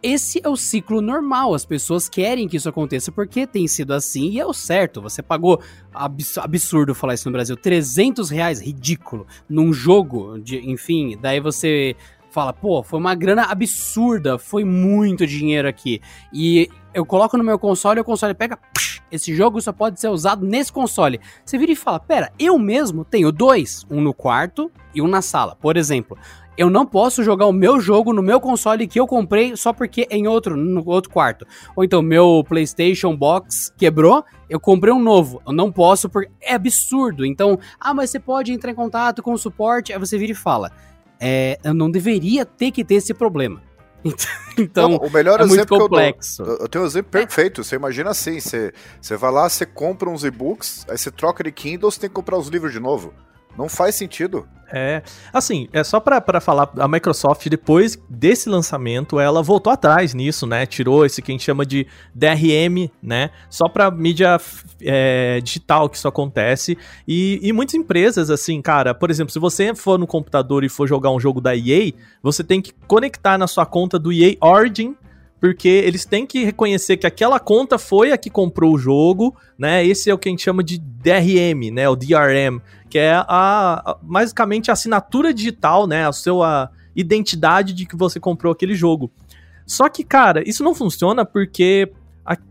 Esse 0.09 0.39
é 0.41 0.47
o 0.47 0.55
ciclo 0.55 1.01
normal, 1.01 1.53
as 1.53 1.65
pessoas 1.65 2.07
querem 2.07 2.47
que 2.47 2.55
isso 2.55 2.69
aconteça 2.69 3.11
porque 3.11 3.45
tem 3.45 3.67
sido 3.67 3.93
assim 3.93 4.29
e 4.29 4.39
é 4.39 4.45
o 4.45 4.53
certo. 4.53 5.01
Você 5.01 5.21
pagou, 5.21 5.61
absurdo 5.93 6.95
falar 6.95 7.15
isso 7.15 7.27
no 7.27 7.33
Brasil, 7.33 7.57
300 7.57 8.29
reais, 8.29 8.61
ridículo, 8.61 9.27
num 9.49 9.73
jogo, 9.73 10.39
de, 10.39 10.59
enfim, 10.59 11.17
daí 11.21 11.41
você 11.41 11.93
fala, 12.31 12.53
pô, 12.53 12.81
foi 12.83 12.97
uma 12.97 13.13
grana 13.13 13.51
absurda, 13.51 14.39
foi 14.39 14.63
muito 14.63 15.27
dinheiro 15.27 15.67
aqui. 15.67 15.99
E 16.31 16.69
eu 16.93 17.05
coloco 17.05 17.37
no 17.37 17.43
meu 17.43 17.59
console 17.59 17.99
o 17.99 18.05
console 18.05 18.33
pega, 18.33 18.55
psh, 18.55 19.01
esse 19.11 19.35
jogo 19.35 19.59
só 19.59 19.73
pode 19.73 19.99
ser 19.99 20.07
usado 20.07 20.45
nesse 20.45 20.71
console. 20.71 21.19
Você 21.43 21.57
vira 21.57 21.73
e 21.73 21.75
fala, 21.75 21.99
pera, 21.99 22.31
eu 22.39 22.57
mesmo 22.57 23.03
tenho 23.03 23.29
dois, 23.29 23.85
um 23.91 23.99
no 23.99 24.13
quarto 24.13 24.71
e 24.95 25.01
um 25.01 25.07
na 25.09 25.21
sala, 25.21 25.57
por 25.57 25.75
exemplo 25.75 26.17
eu 26.57 26.69
não 26.69 26.85
posso 26.85 27.23
jogar 27.23 27.45
o 27.45 27.53
meu 27.53 27.79
jogo 27.79 28.11
no 28.11 28.23
meu 28.23 28.41
console 28.41 28.87
que 28.87 28.99
eu 28.99 29.05
comprei 29.05 29.55
só 29.55 29.71
porque 29.71 30.07
é 30.09 30.17
em 30.17 30.27
outro, 30.27 30.57
no 30.57 30.83
outro 30.87 31.11
quarto. 31.11 31.45
Ou 31.75 31.83
então, 31.83 32.01
meu 32.01 32.43
PlayStation 32.47 33.15
Box 33.15 33.71
quebrou, 33.77 34.25
eu 34.49 34.59
comprei 34.59 34.91
um 34.91 35.01
novo. 35.01 35.41
Eu 35.45 35.53
não 35.53 35.71
posso 35.71 36.09
porque 36.09 36.31
é 36.41 36.55
absurdo. 36.55 37.25
Então, 37.25 37.59
ah, 37.79 37.93
mas 37.93 38.09
você 38.09 38.19
pode 38.19 38.51
entrar 38.51 38.71
em 38.71 38.75
contato 38.75 39.21
com 39.21 39.33
o 39.33 39.37
suporte. 39.37 39.93
Aí 39.93 39.99
você 39.99 40.17
vira 40.17 40.31
e 40.31 40.35
fala: 40.35 40.71
é, 41.19 41.59
eu 41.63 41.73
não 41.73 41.91
deveria 41.91 42.45
ter 42.45 42.71
que 42.71 42.83
ter 42.83 42.95
esse 42.95 43.13
problema. 43.13 43.61
Então, 44.59 44.89
não, 44.89 44.97
o 44.97 45.11
melhor 45.11 45.39
é 45.39 45.45
muito 45.45 45.67
complexo. 45.67 46.41
Eu, 46.41 46.57
eu, 46.61 46.67
tenho 46.67 46.83
um 46.83 46.87
exemplo 46.87 47.11
perfeito. 47.11 47.63
Você 47.63 47.75
imagina 47.75 48.09
assim: 48.09 48.39
você, 48.39 48.73
você 48.99 49.15
vai 49.15 49.31
lá, 49.31 49.47
você 49.47 49.67
compra 49.67 50.09
uns 50.09 50.23
e-books, 50.23 50.83
aí 50.89 50.97
você 50.97 51.11
troca 51.11 51.43
de 51.43 51.51
Kindle, 51.51 51.91
você 51.91 51.99
tem 51.99 52.09
que 52.09 52.15
comprar 52.15 52.39
os 52.39 52.47
livros 52.47 52.73
de 52.73 52.79
novo. 52.79 53.13
Não 53.57 53.67
faz 53.67 53.95
sentido. 53.95 54.47
É, 54.69 55.01
assim, 55.31 55.69
é 55.71 55.81
só 55.81 55.99
para 55.99 56.41
falar, 56.41 56.69
a 56.77 56.87
Microsoft, 56.87 57.47
depois 57.47 57.97
desse 58.09 58.49
lançamento, 58.49 59.17
ela 59.19 59.41
voltou 59.41 59.71
atrás 59.71 60.13
nisso, 60.13 60.45
né? 60.45 60.65
Tirou 60.65 61.05
esse 61.05 61.21
que 61.21 61.31
a 61.31 61.33
gente 61.33 61.43
chama 61.43 61.65
de 61.65 61.87
DRM, 62.13 62.89
né? 63.01 63.29
Só 63.49 63.69
para 63.69 63.89
mídia 63.89 64.37
é, 64.81 65.39
digital 65.41 65.89
que 65.89 65.95
isso 65.95 66.07
acontece. 66.07 66.77
E, 67.07 67.39
e 67.41 67.53
muitas 67.53 67.75
empresas, 67.75 68.29
assim, 68.29 68.61
cara, 68.61 68.93
por 68.93 69.09
exemplo, 69.09 69.31
se 69.31 69.39
você 69.39 69.73
for 69.73 69.97
no 69.97 70.05
computador 70.05 70.65
e 70.65 70.69
for 70.69 70.87
jogar 70.87 71.11
um 71.11 71.19
jogo 71.19 71.39
da 71.39 71.55
EA, 71.55 71.93
você 72.21 72.43
tem 72.43 72.61
que 72.61 72.73
conectar 72.87 73.37
na 73.37 73.47
sua 73.47 73.65
conta 73.65 73.97
do 73.97 74.11
EA 74.11 74.35
Origin 74.41 74.95
porque 75.39 75.67
eles 75.67 76.05
têm 76.05 76.25
que 76.25 76.43
reconhecer 76.43 76.97
que 76.97 77.05
aquela 77.05 77.39
conta 77.39 77.77
foi 77.77 78.11
a 78.11 78.17
que 78.17 78.29
comprou 78.29 78.73
o 78.73 78.77
jogo, 78.77 79.35
né? 79.57 79.85
Esse 79.85 80.09
é 80.09 80.13
o 80.13 80.17
que 80.17 80.29
a 80.29 80.31
gente 80.31 80.43
chama 80.43 80.63
de 80.63 80.79
DRM, 80.79 81.71
né? 81.71 81.87
O 81.87 81.95
DRM, 81.95 82.59
que 82.89 82.97
é 82.97 83.13
a, 83.13 83.25
a 83.27 83.97
basicamente 84.01 84.69
a 84.69 84.73
assinatura 84.73 85.33
digital, 85.33 85.87
né? 85.87 86.07
A 86.07 86.11
sua 86.11 86.69
identidade 86.95 87.73
de 87.73 87.85
que 87.85 87.95
você 87.95 88.19
comprou 88.19 88.51
aquele 88.51 88.75
jogo. 88.75 89.11
Só 89.65 89.89
que, 89.89 90.03
cara, 90.03 90.47
isso 90.47 90.63
não 90.63 90.73
funciona 90.73 91.25
porque, 91.25 91.91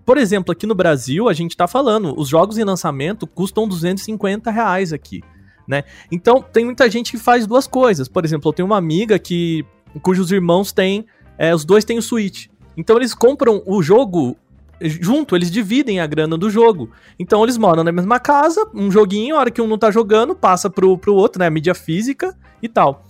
por 0.04 0.18
exemplo, 0.18 0.52
aqui 0.52 0.66
no 0.66 0.74
Brasil, 0.74 1.28
a 1.28 1.32
gente 1.32 1.56
tá 1.56 1.66
falando, 1.66 2.14
os 2.18 2.28
jogos 2.28 2.58
em 2.58 2.64
lançamento 2.64 3.26
custam 3.26 3.66
250 3.66 4.50
reais 4.50 4.92
aqui, 4.92 5.22
né? 5.66 5.84
Então, 6.12 6.42
tem 6.42 6.64
muita 6.64 6.88
gente 6.90 7.10
que 7.10 7.18
faz 7.18 7.46
duas 7.46 7.66
coisas. 7.66 8.06
Por 8.06 8.24
exemplo, 8.24 8.50
eu 8.50 8.52
tenho 8.52 8.66
uma 8.66 8.76
amiga 8.76 9.18
que 9.18 9.64
cujos 10.02 10.30
irmãos 10.30 10.72
têm, 10.72 11.06
é, 11.38 11.54
os 11.54 11.64
dois 11.64 11.84
têm 11.84 11.98
o 11.98 12.02
Switch. 12.02 12.48
Então 12.76 12.96
eles 12.96 13.14
compram 13.14 13.62
o 13.64 13.82
jogo 13.82 14.36
junto, 14.80 15.34
eles 15.34 15.50
dividem 15.50 16.00
a 16.00 16.06
grana 16.06 16.36
do 16.36 16.50
jogo. 16.50 16.90
Então 17.18 17.42
eles 17.42 17.56
moram 17.56 17.82
na 17.82 17.92
mesma 17.92 18.18
casa, 18.18 18.68
um 18.74 18.90
joguinho, 18.90 19.36
a 19.36 19.40
hora 19.40 19.50
que 19.50 19.60
um 19.60 19.66
não 19.66 19.78
tá 19.78 19.90
jogando, 19.90 20.34
passa 20.34 20.68
pro, 20.68 20.96
pro 20.98 21.14
outro, 21.14 21.38
né? 21.38 21.48
Mídia 21.48 21.74
física 21.74 22.36
e 22.62 22.68
tal. 22.68 23.04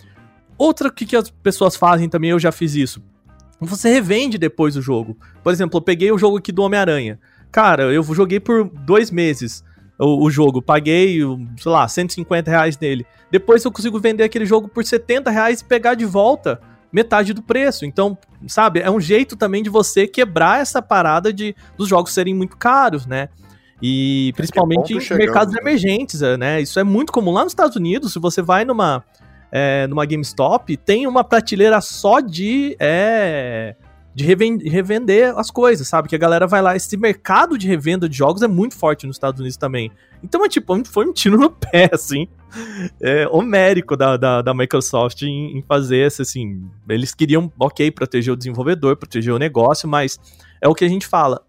Outra 0.59 0.91
que, 0.91 1.05
que 1.05 1.17
as 1.17 1.31
pessoas 1.31 1.77
fazem 1.77 2.09
também, 2.09 2.31
eu 2.31 2.39
já 2.39 2.51
fiz 2.51 2.75
isso. 2.75 3.03
você 3.61 3.91
revende 3.91 4.39
depois 4.39 4.77
o 4.77 4.83
jogo. 4.83 5.17
Por 5.43 5.53
exemplo, 5.53 5.79
eu 5.79 5.83
peguei 5.83 6.11
o 6.11 6.19
jogo 6.19 6.39
aqui 6.39 6.53
do 6.53 6.63
Homem-Aranha. 6.63 7.19
Cara, 7.53 7.93
eu 7.93 8.03
joguei 8.03 8.41
por 8.41 8.65
dois 8.65 9.11
meses 9.11 9.65
o, 9.99 10.25
o, 10.25 10.31
jogo, 10.31 10.61
paguei, 10.61 11.21
sei 11.59 11.73
lá, 11.73 11.87
150 11.87 12.51
reais 12.51 12.79
nele. 12.79 13.07
Depois 13.31 13.65
eu 13.65 13.73
consigo 13.73 13.99
vender 13.99 14.25
aquele 14.25 14.47
jogo 14.47 14.69
por 14.69 14.85
70 14.85 15.31
reais 15.31 15.61
e 15.61 15.65
pegar 15.65 15.95
de 15.95 16.05
volta 16.05 16.61
metade 16.97 17.35
do 17.35 17.43
preço. 17.43 17.85
Então, 17.85 18.17
sabe, 18.49 18.81
é 18.81 18.91
um 18.91 18.99
jeito 18.99 19.37
também 19.37 19.63
de 19.63 19.69
você 19.69 20.07
quebrar 20.07 20.63
essa 20.63 20.81
parada 20.81 21.31
de 21.31 21.55
dos 21.77 21.89
jogos 21.89 22.15
serem 22.15 22.35
muito 22.35 22.57
caros, 22.57 23.05
né? 23.05 23.29
E 23.83 24.31
é 24.33 24.37
principalmente 24.37 24.95
em 24.95 25.17
mercados 25.19 25.53
né? 25.53 25.61
emergentes, 25.61 26.23
né? 26.39 26.63
Isso 26.63 26.81
é 26.81 26.83
muito 26.83 27.13
comum 27.13 27.33
lá 27.33 27.45
nos 27.45 27.53
Estados 27.53 27.77
Unidos. 27.77 28.15
Se 28.15 28.19
você 28.19 28.41
vai 28.41 28.65
numa, 28.65 29.05
é, 29.53 29.87
numa 29.87 30.07
GameStop, 30.07 30.75
tem 30.79 31.07
uma 31.07 31.23
prateleira 31.23 31.83
só 31.83 32.21
de. 32.21 32.75
É, 32.81 33.77
de 34.17 34.25
revender 34.25 35.39
as 35.39 35.51
coisas, 35.51 35.87
sabe? 35.87 36.09
Que 36.09 36.15
a 36.15 36.19
galera 36.19 36.47
vai 36.47 36.63
lá. 36.63 36.75
Esse 36.75 36.97
mercado 36.97 37.59
de 37.59 37.69
revenda 37.69 38.09
de 38.09 38.17
jogos 38.17 38.41
é 38.41 38.49
muito 38.49 38.75
forte 38.75 39.07
nos 39.07 39.17
Estados 39.17 39.39
Unidos 39.39 39.59
também. 39.59 39.93
Então 40.25 40.43
é 40.43 40.49
tipo, 40.49 40.83
foi 40.87 41.07
um 41.07 41.13
tiro 41.13 41.37
no 41.37 41.51
pé, 41.51 41.91
assim. 41.93 42.27
É, 42.99 43.29
homérico 43.29 43.95
da, 43.95 44.17
da, 44.17 44.41
da 44.41 44.55
Microsoft 44.55 45.21
em, 45.21 45.59
em, 45.59 45.63
fazer 45.63 45.99
esse, 45.99 46.23
assim. 46.23 46.67
Eles 46.89 47.13
queriam, 47.13 47.53
ok, 47.61 47.91
proteger 47.91 48.33
o 48.33 48.37
desenvolvedor, 48.37 48.97
proteger 48.97 49.35
o 49.35 49.39
negócio, 49.39 49.87
mas 49.87 50.19
é 50.63 50.67
o 50.67 50.75
que 50.75 50.87
a 50.87 50.89
gente 50.89 51.07
fala. 51.07 51.43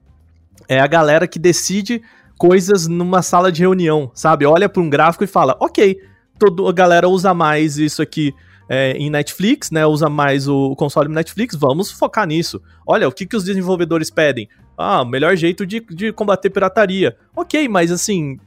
É 0.68 0.82
a 0.82 0.88
galera 0.88 1.26
que 1.26 1.40
decide 1.40 2.02
coisas 2.38 2.86
numa 2.86 3.22
sala 3.22 3.50
de 3.50 3.62
reunião, 3.62 4.12
sabe? 4.14 4.46
Olha 4.46 4.68
para 4.68 4.82
um 4.82 4.90
gráfico 4.90 5.24
e 5.24 5.28
fala, 5.28 5.56
ok, 5.62 6.02
toda 6.38 6.70
a 6.70 6.74
galera 6.74 7.08
usa 7.08 7.34
mais 7.34 7.78
isso 7.78 8.02
aqui 8.02 8.34
é, 8.70 8.92
em 8.92 9.10
Netflix, 9.10 9.72
né? 9.72 9.86
Usa 9.86 10.10
mais 10.10 10.48
o 10.48 10.76
console 10.76 11.10
Netflix, 11.10 11.56
vamos 11.56 11.92
focar 11.92 12.28
nisso. 12.28 12.62
Olha, 12.86 13.08
o 13.08 13.12
que, 13.12 13.26
que 13.26 13.36
os 13.36 13.44
desenvolvedores 13.44 14.10
pedem? 14.10 14.50
Ah, 14.78 15.02
o 15.02 15.06
melhor 15.06 15.36
jeito 15.36 15.66
de, 15.66 15.80
de 15.80 16.12
combater 16.12 16.50
pirataria. 16.50 17.18
Ok, 17.36 17.68
mas 17.68 17.92
assim, 17.92 18.40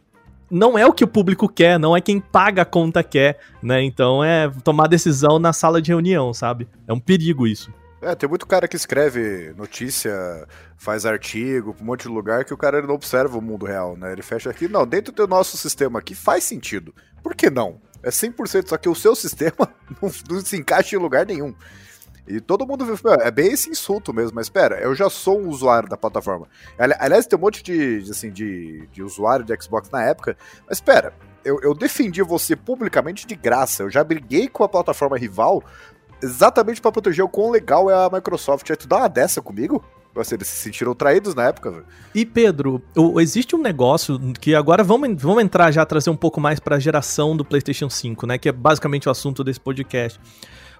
não 0.50 0.79
é 0.79 0.87
o 0.87 0.93
que 0.93 1.05
o 1.05 1.09
público 1.09 1.49
quer, 1.49 1.79
não 1.79 1.97
é 1.97 2.00
quem 2.00 2.21
paga 2.21 2.62
a 2.62 2.65
conta 2.65 3.03
quer, 3.03 3.39
né? 3.62 3.83
Então 3.83 4.23
é 4.23 4.50
tomar 4.65 4.89
decisão 4.89 5.39
na 5.39 5.53
sala 5.53 5.81
de 5.81 5.91
reunião, 5.91 6.35
sabe? 6.35 6.69
É 6.87 6.93
um 6.93 7.00
perigo 7.00 7.47
isso. 7.47 7.73
É, 8.03 8.15
tem 8.15 8.29
muito 8.29 8.47
cara 8.47 8.67
que 8.67 8.77
escreve 8.77 9.53
notícia, 9.57 10.11
faz 10.77 11.05
artigo, 11.05 11.77
um 11.81 11.85
monte 11.85 12.03
de 12.03 12.09
lugar 12.09 12.47
que 12.47 12.55
o 12.55 12.57
cara 12.57 12.81
não 12.81 12.95
observa 12.95 13.37
o 13.37 13.43
mundo 13.43 13.67
real, 13.67 13.95
né? 13.95 14.12
Ele 14.12 14.23
fecha 14.23 14.49
aqui, 14.49 14.67
não, 14.67 14.87
dentro 14.87 15.12
do 15.12 15.27
nosso 15.29 15.59
sistema 15.59 15.99
aqui 15.99 16.15
faz 16.15 16.45
sentido. 16.45 16.95
Por 17.23 17.35
que 17.35 17.50
não? 17.50 17.79
É 18.02 18.11
100%, 18.11 18.69
só 18.69 18.76
que 18.76 18.88
o 18.88 18.95
seu 18.95 19.14
sistema 19.16 19.73
não, 20.00 20.11
não 20.28 20.40
se 20.40 20.57
encaixa 20.57 20.97
em 20.97 20.99
lugar 20.99 21.26
nenhum. 21.26 21.54
E 22.26 22.40
todo 22.40 22.66
mundo 22.66 22.85
vê, 22.85 22.95
é 23.23 23.30
bem 23.30 23.52
esse 23.52 23.71
insulto 23.71 24.12
mesmo, 24.14 24.37
mas 24.37 24.47
espera, 24.47 24.80
eu 24.80 24.95
já 24.95 25.11
sou 25.11 25.40
um 25.40 25.49
usuário 25.49 25.88
da 25.88 25.97
plataforma. 25.97 26.47
Aliás, 26.78 27.26
tem 27.26 27.37
um 27.37 27.42
monte 27.42 27.62
de, 27.62 28.09
assim, 28.09 28.30
de, 28.30 28.87
de 28.92 29.02
usuário 29.02 29.45
de 29.45 29.57
Xbox 29.61 29.90
na 29.90 30.04
época, 30.04 30.37
mas 30.69 30.76
espera, 30.76 31.12
eu, 31.45 31.61
eu 31.61 31.75
defendi 31.75 32.23
você 32.23 32.54
publicamente 32.54 33.26
de 33.26 33.35
graça, 33.35 33.83
eu 33.83 33.90
já 33.90 34.04
briguei 34.04 34.49
com 34.49 34.62
a 34.62 34.69
plataforma 34.69 35.19
rival 35.19 35.64
exatamente 36.23 36.80
para 36.80 36.92
proteger 36.92 37.25
o 37.25 37.28
quão 37.28 37.50
legal 37.50 37.90
é 37.90 37.95
a 37.95 38.11
Microsoft. 38.11 38.69
Aí 38.71 38.76
tu 38.76 38.87
dá 38.87 38.99
uma 38.99 39.09
dessa 39.09 39.40
comigo? 39.40 39.85
Assim, 40.17 40.35
eles 40.35 40.49
se 40.49 40.57
sentiram 40.57 40.95
traídos 40.95 41.35
na 41.35 41.45
época, 41.45 41.71
velho. 41.71 41.85
E 42.14 42.26
Pedro, 42.26 42.83
o, 42.97 43.21
existe 43.21 43.55
um 43.55 43.62
negócio 43.62 44.19
que 44.40 44.55
agora 44.55 44.83
vamos, 44.83 45.21
vamos 45.23 45.43
entrar 45.43 45.71
já, 45.71 45.87
trazer 45.87 46.11
um 46.11 46.17
pouco 46.17 46.40
mais 46.40 46.59
para 46.59 46.76
a 46.76 46.79
geração 46.81 47.37
do 47.37 47.45
PlayStation 47.45 47.88
5, 47.88 48.26
né? 48.26 48.37
Que 48.37 48.49
é 48.49 48.52
basicamente 48.52 49.09
o 49.09 49.11
assunto 49.11 49.45
desse 49.45 49.61
podcast. 49.61 50.21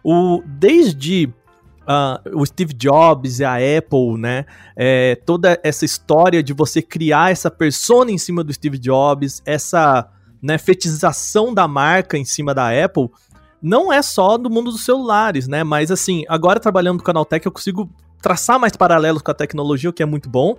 O, 0.03 0.43
desde 0.47 1.33
Uh, 1.81 2.39
o 2.39 2.47
Steve 2.47 2.73
Jobs 2.75 3.41
e 3.41 3.45
a 3.45 3.55
Apple, 3.55 4.17
né? 4.17 4.45
É, 4.77 5.17
toda 5.27 5.59
essa 5.65 5.85
história 5.85 6.41
de 6.41 6.53
você 6.53 6.81
criar 6.81 7.33
essa 7.33 7.51
persona 7.51 8.13
em 8.13 8.19
cima 8.19 8.45
do 8.45 8.53
Steve 8.53 8.79
Jobs, 8.79 9.43
essa 9.45 10.09
né, 10.41 10.57
fetização 10.57 11.53
da 11.53 11.67
marca 11.67 12.17
em 12.17 12.25
cima 12.25 12.55
da 12.55 12.69
Apple, 12.69 13.09
não 13.61 13.93
é 13.93 14.03
só 14.03 14.39
do 14.39 14.49
mundo 14.49 14.71
dos 14.71 14.85
celulares, 14.85 15.49
né? 15.49 15.65
Mas 15.65 15.91
assim, 15.91 16.25
agora 16.29 16.61
trabalhando 16.61 16.99
no 16.99 17.03
Canaltech 17.03 17.45
eu 17.45 17.53
consigo 17.53 17.91
traçar 18.21 18.59
mais 18.59 18.77
paralelos 18.77 19.23
com 19.23 19.31
a 19.31 19.35
tecnologia, 19.35 19.91
o 19.91 19.93
que 19.93 20.03
é 20.03 20.07
muito 20.07 20.29
bom. 20.29 20.57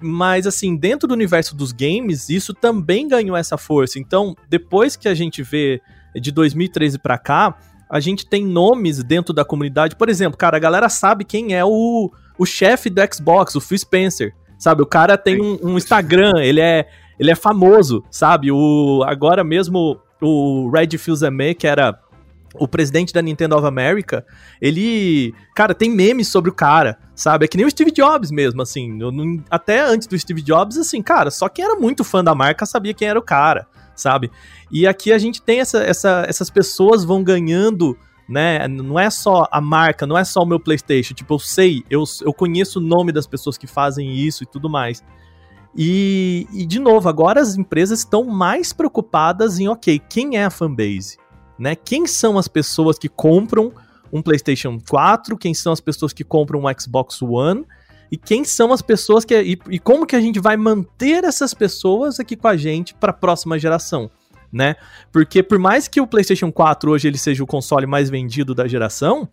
Mas 0.00 0.46
assim, 0.46 0.76
dentro 0.76 1.06
do 1.06 1.14
universo 1.14 1.54
dos 1.54 1.72
games, 1.72 2.28
isso 2.28 2.52
também 2.52 3.06
ganhou 3.06 3.36
essa 3.36 3.56
força. 3.56 3.98
Então, 3.98 4.36
depois 4.48 4.96
que 4.96 5.08
a 5.08 5.14
gente 5.14 5.42
vê 5.42 5.80
de 6.14 6.32
2013 6.32 6.98
para 6.98 7.16
cá, 7.16 7.56
a 7.88 8.00
gente 8.00 8.26
tem 8.26 8.44
nomes 8.44 9.02
dentro 9.02 9.32
da 9.32 9.44
comunidade. 9.44 9.96
Por 9.96 10.08
exemplo, 10.08 10.36
cara, 10.36 10.56
a 10.56 10.60
galera 10.60 10.88
sabe 10.88 11.24
quem 11.24 11.54
é 11.54 11.64
o, 11.64 12.10
o 12.38 12.46
chefe 12.46 12.90
do 12.90 13.00
Xbox, 13.12 13.54
o 13.54 13.60
Phil 13.60 13.78
Spencer. 13.78 14.34
Sabe, 14.58 14.82
o 14.82 14.86
cara 14.86 15.18
tem 15.18 15.42
um, 15.42 15.58
um 15.62 15.76
Instagram, 15.76 16.34
ele 16.38 16.60
é, 16.60 16.88
ele 17.18 17.30
é 17.30 17.34
famoso, 17.34 18.04
sabe? 18.10 18.50
O, 18.50 19.02
agora 19.04 19.42
mesmo 19.44 20.00
o 20.22 20.70
Red 20.70 20.96
Fils-Aimé, 20.96 21.52
que 21.52 21.66
era 21.66 21.98
o 22.54 22.68
presidente 22.68 23.12
da 23.12 23.22
Nintendo 23.22 23.56
of 23.56 23.66
America, 23.66 24.24
ele, 24.60 25.34
cara, 25.54 25.74
tem 25.74 25.90
memes 25.90 26.28
sobre 26.28 26.50
o 26.50 26.54
cara, 26.54 26.98
sabe? 27.14 27.44
É 27.44 27.48
que 27.48 27.56
nem 27.56 27.66
o 27.66 27.70
Steve 27.70 27.90
Jobs 27.90 28.30
mesmo, 28.30 28.62
assim. 28.62 29.00
Eu, 29.00 29.10
até 29.50 29.80
antes 29.80 30.06
do 30.06 30.18
Steve 30.18 30.42
Jobs, 30.42 30.76
assim, 30.76 31.02
cara, 31.02 31.30
só 31.30 31.48
quem 31.48 31.64
era 31.64 31.76
muito 31.76 32.04
fã 32.04 32.22
da 32.22 32.34
marca 32.34 32.66
sabia 32.66 32.94
quem 32.94 33.08
era 33.08 33.18
o 33.18 33.22
cara, 33.22 33.66
sabe? 33.94 34.30
E 34.70 34.86
aqui 34.86 35.12
a 35.12 35.18
gente 35.18 35.40
tem 35.40 35.60
essa, 35.60 35.82
essa, 35.82 36.24
essas 36.28 36.50
pessoas 36.50 37.04
vão 37.04 37.22
ganhando, 37.22 37.96
né? 38.28 38.66
Não 38.68 38.98
é 38.98 39.08
só 39.10 39.46
a 39.50 39.60
marca, 39.60 40.06
não 40.06 40.16
é 40.16 40.24
só 40.24 40.42
o 40.42 40.46
meu 40.46 40.60
PlayStation. 40.60 41.14
Tipo, 41.14 41.34
eu 41.34 41.38
sei, 41.38 41.84
eu, 41.88 42.04
eu 42.22 42.32
conheço 42.32 42.78
o 42.78 42.82
nome 42.82 43.12
das 43.12 43.26
pessoas 43.26 43.56
que 43.56 43.66
fazem 43.66 44.14
isso 44.14 44.42
e 44.42 44.46
tudo 44.46 44.68
mais. 44.68 45.02
E, 45.74 46.46
e 46.52 46.66
de 46.66 46.78
novo, 46.78 47.08
agora 47.08 47.40
as 47.40 47.56
empresas 47.56 48.00
estão 48.00 48.24
mais 48.24 48.74
preocupadas 48.74 49.58
em, 49.58 49.68
ok, 49.68 50.00
quem 50.08 50.36
é 50.36 50.44
a 50.44 50.50
fanbase? 50.50 51.21
Né? 51.62 51.76
Quem 51.76 52.08
são 52.08 52.36
as 52.36 52.48
pessoas 52.48 52.98
que 52.98 53.08
compram 53.08 53.72
um 54.12 54.20
PlayStation 54.20 54.80
4? 54.90 55.38
Quem 55.38 55.54
são 55.54 55.72
as 55.72 55.80
pessoas 55.80 56.12
que 56.12 56.24
compram 56.24 56.60
um 56.60 56.64
Xbox 56.76 57.22
One? 57.22 57.64
E 58.10 58.16
quem 58.16 58.44
são 58.44 58.72
as 58.72 58.82
pessoas 58.82 59.24
que 59.24 59.40
e, 59.40 59.56
e 59.70 59.78
como 59.78 60.04
que 60.04 60.16
a 60.16 60.20
gente 60.20 60.40
vai 60.40 60.56
manter 60.56 61.22
essas 61.22 61.54
pessoas 61.54 62.18
aqui 62.18 62.34
com 62.34 62.48
a 62.48 62.56
gente 62.56 62.94
para 62.94 63.10
a 63.10 63.14
próxima 63.14 63.60
geração? 63.60 64.10
Né? 64.52 64.74
Porque 65.12 65.40
por 65.40 65.56
mais 65.56 65.86
que 65.86 66.00
o 66.00 66.06
PlayStation 66.06 66.50
4 66.50 66.90
hoje 66.90 67.06
ele 67.06 67.16
seja 67.16 67.44
o 67.44 67.46
console 67.46 67.86
mais 67.86 68.10
vendido 68.10 68.56
da 68.56 68.66
geração, 68.66 69.28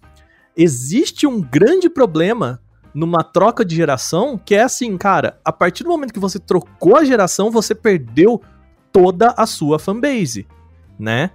existe 0.55 1.25
um 1.25 1.41
grande 1.41 1.89
problema 1.89 2.61
numa 2.93 3.23
troca 3.23 3.65
de 3.65 3.75
geração, 3.75 4.37
que 4.37 4.53
é 4.53 4.61
assim, 4.61 4.95
cara, 4.99 5.39
a 5.43 5.51
partir 5.51 5.83
do 5.83 5.89
momento 5.89 6.13
que 6.13 6.19
você 6.19 6.37
trocou 6.37 6.95
a 6.95 7.03
geração, 7.03 7.49
você 7.49 7.73
perdeu 7.73 8.39
toda 8.91 9.33
a 9.35 9.47
sua 9.47 9.79
fanbase, 9.79 10.47
né? 10.97 11.31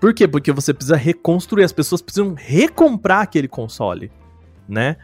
Por 0.00 0.12
quê? 0.12 0.28
Porque 0.28 0.52
você 0.52 0.74
precisa 0.74 0.96
reconstruir, 0.96 1.64
as 1.64 1.72
pessoas 1.72 2.02
precisam 2.02 2.34
recomprar 2.36 3.22
aquele 3.22 3.48
console, 3.48 4.10
né? 4.68 4.96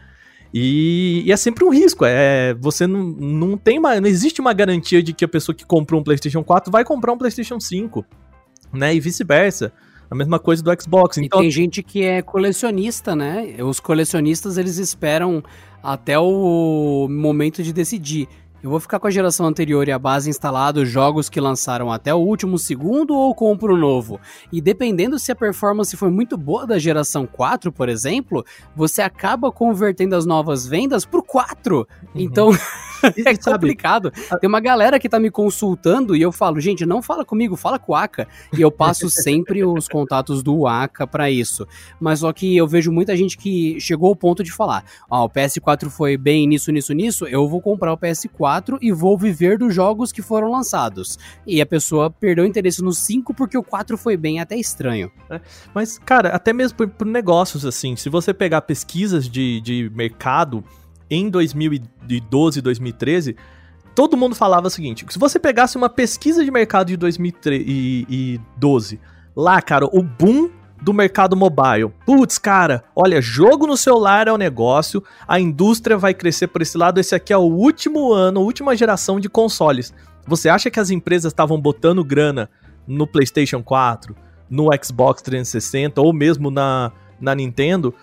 E, 0.53 1.23
e, 1.25 1.31
é 1.31 1.37
sempre 1.37 1.65
um 1.65 1.69
risco. 1.69 2.05
É, 2.05 2.53
você 2.53 2.85
não, 2.85 3.03
não 3.03 3.57
tem 3.57 3.79
uma, 3.79 3.99
não 3.99 4.07
existe 4.07 4.39
uma 4.39 4.53
garantia 4.53 5.01
de 5.01 5.11
que 5.11 5.25
a 5.25 5.27
pessoa 5.27 5.55
que 5.55 5.65
comprou 5.65 5.99
um 5.99 6.03
PlayStation 6.03 6.43
4 6.43 6.71
vai 6.71 6.85
comprar 6.85 7.11
um 7.11 7.17
PlayStation 7.17 7.59
5, 7.59 8.05
né? 8.71 8.93
E 8.93 8.99
vice-versa. 8.99 9.73
A 10.11 10.15
mesma 10.15 10.37
coisa 10.37 10.61
do 10.61 10.69
Xbox. 10.79 11.17
Então... 11.17 11.39
E 11.39 11.43
tem 11.43 11.51
gente 11.51 11.81
que 11.81 12.03
é 12.03 12.21
colecionista, 12.21 13.15
né? 13.15 13.55
Os 13.63 13.79
colecionistas 13.79 14.59
eles 14.59 14.77
esperam 14.77 15.43
até 15.81 16.19
o 16.19 17.07
momento 17.09 17.63
de 17.63 17.73
decidir. 17.73 18.27
Eu 18.63 18.69
vou 18.69 18.79
ficar 18.79 18.97
com 18.97 19.07
a 19.07 19.11
geração 19.11 19.45
anterior 19.45 19.85
e 19.89 19.91
a 19.91 19.99
base 19.99 20.29
instalada, 20.29 20.79
os 20.79 20.87
jogos 20.87 21.27
que 21.27 21.41
lançaram 21.41 21.91
até 21.91 22.15
o 22.15 22.19
último 22.19 22.57
segundo 22.57 23.13
ou 23.13 23.35
compro 23.35 23.75
novo? 23.75 24.21
E 24.53 24.61
dependendo 24.61 25.19
se 25.19 25.33
a 25.33 25.35
performance 25.35 25.97
foi 25.97 26.09
muito 26.09 26.37
boa 26.37 26.65
da 26.65 26.79
geração 26.79 27.27
4, 27.27 27.73
por 27.73 27.89
exemplo, 27.89 28.45
você 28.73 29.01
acaba 29.01 29.51
convertendo 29.51 30.15
as 30.15 30.25
novas 30.25 30.65
vendas 30.65 31.03
pro 31.03 31.21
4. 31.21 31.85
Uhum. 32.15 32.21
É 33.25 33.37
complicado. 33.37 34.11
Tem 34.41 34.47
uma 34.47 34.59
galera 34.59 34.99
que 34.99 35.07
tá 35.07 35.19
me 35.19 35.31
consultando 35.31 36.15
e 36.15 36.21
eu 36.21 36.31
falo, 36.31 36.59
gente, 36.59 36.85
não 36.85 37.01
fala 37.01 37.23
comigo, 37.23 37.55
fala 37.55 37.79
com 37.79 37.93
o 37.93 37.95
Aka. 37.95 38.27
E 38.57 38.61
eu 38.61 38.69
passo 38.69 39.09
sempre 39.09 39.63
os 39.63 39.87
contatos 39.87 40.43
do 40.43 40.67
Aka 40.67 41.07
para 41.07 41.29
isso. 41.31 41.65
Mas 41.99 42.19
só 42.19 42.33
que 42.33 42.55
eu 42.55 42.67
vejo 42.67 42.91
muita 42.91 43.15
gente 43.15 43.37
que 43.37 43.79
chegou 43.79 44.09
ao 44.09 44.15
ponto 44.15 44.43
de 44.43 44.51
falar, 44.51 44.83
ó, 45.09 45.25
o 45.25 45.29
PS4 45.29 45.89
foi 45.89 46.17
bem 46.17 46.47
nisso, 46.47 46.71
nisso, 46.71 46.93
nisso, 46.93 47.25
eu 47.25 47.47
vou 47.47 47.61
comprar 47.61 47.93
o 47.93 47.97
PS4 47.97 48.63
4 48.63 48.77
e 48.81 48.91
vou 48.91 49.17
viver 49.17 49.57
dos 49.57 49.73
jogos 49.73 50.11
que 50.11 50.21
foram 50.21 50.51
lançados. 50.51 51.17
E 51.45 51.61
a 51.61 51.65
pessoa 51.65 52.09
perdeu 52.09 52.45
interesse 52.45 52.81
no 52.81 52.93
5 52.93 53.33
porque 53.33 53.57
o 53.57 53.63
4 53.63 53.97
foi 53.97 54.17
bem 54.17 54.39
até 54.39 54.55
estranho. 54.55 55.11
É, 55.29 55.39
mas, 55.73 55.97
cara, 55.97 56.29
até 56.29 56.53
mesmo 56.53 56.77
por, 56.77 56.87
por, 56.89 57.07
negócios, 57.07 57.65
assim, 57.65 57.95
se 57.95 58.09
você 58.09 58.33
pegar 58.33 58.61
pesquisas 58.61 59.29
de, 59.29 59.61
de 59.61 59.91
mercado 59.93 60.63
em 61.09 61.29
2012 61.29 62.61
2013, 62.61 63.35
todo 63.93 64.17
mundo 64.17 64.35
falava 64.35 64.67
o 64.67 64.69
seguinte: 64.69 65.05
se 65.09 65.19
você 65.19 65.39
pegasse 65.39 65.77
uma 65.77 65.89
pesquisa 65.89 66.43
de 66.43 66.51
mercado 66.51 66.87
de 66.87 66.97
2012, 66.97 68.99
lá, 69.35 69.61
cara, 69.61 69.85
o 69.85 70.01
boom 70.01 70.49
do 70.81 70.93
mercado 70.93 71.35
mobile. 71.35 71.91
Putz, 72.05 72.37
cara, 72.37 72.83
olha, 72.93 73.21
jogo 73.21 73.65
no 73.65 73.77
celular 73.77 74.27
é 74.27 74.31
o 74.31 74.35
um 74.35 74.37
negócio, 74.37 75.01
a 75.25 75.39
indústria 75.39 75.97
vai 75.97 76.13
crescer 76.13 76.47
por 76.47 76.61
esse 76.61 76.77
lado, 76.77 76.99
esse 76.99 77.15
aqui 77.15 77.31
é 77.31 77.37
o 77.37 77.41
último 77.41 78.11
ano, 78.11 78.41
última 78.41 78.75
geração 78.75 79.19
de 79.19 79.29
consoles. 79.29 79.93
Você 80.27 80.49
acha 80.49 80.69
que 80.69 80.79
as 80.79 80.89
empresas 80.89 81.31
estavam 81.31 81.59
botando 81.59 82.03
grana 82.03 82.49
no 82.85 83.07
PlayStation 83.07 83.63
4, 83.63 84.15
no 84.49 84.67
Xbox 84.83 85.21
360 85.21 86.01
ou 86.01 86.11
mesmo 86.11 86.51
na, 86.51 86.91
na 87.19 87.33
Nintendo? 87.33 87.93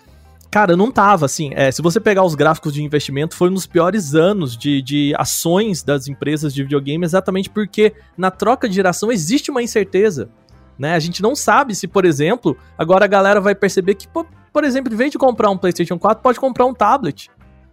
Cara, 0.50 0.76
não 0.76 0.90
tava, 0.90 1.26
assim. 1.26 1.52
É, 1.54 1.70
se 1.70 1.80
você 1.80 2.00
pegar 2.00 2.24
os 2.24 2.34
gráficos 2.34 2.74
de 2.74 2.82
investimento, 2.82 3.36
foi 3.36 3.48
um 3.48 3.54
dos 3.54 3.66
piores 3.66 4.16
anos 4.16 4.56
de, 4.56 4.82
de 4.82 5.14
ações 5.16 5.82
das 5.82 6.08
empresas 6.08 6.52
de 6.52 6.64
videogame, 6.64 7.04
exatamente 7.04 7.48
porque 7.48 7.94
na 8.18 8.32
troca 8.32 8.68
de 8.68 8.74
geração 8.74 9.12
existe 9.12 9.50
uma 9.50 9.62
incerteza. 9.62 10.28
Né? 10.76 10.94
A 10.94 10.98
gente 10.98 11.22
não 11.22 11.36
sabe 11.36 11.74
se, 11.74 11.86
por 11.86 12.04
exemplo, 12.04 12.56
agora 12.76 13.04
a 13.04 13.08
galera 13.08 13.40
vai 13.40 13.54
perceber 13.54 13.94
que, 13.94 14.08
por, 14.08 14.26
por 14.52 14.64
exemplo, 14.64 14.92
em 14.92 14.96
vez 14.96 15.12
de 15.12 15.18
comprar 15.18 15.50
um 15.50 15.56
PlayStation 15.56 15.98
4, 15.98 16.20
pode 16.20 16.40
comprar 16.40 16.66
um 16.66 16.74
tablet. 16.74 17.30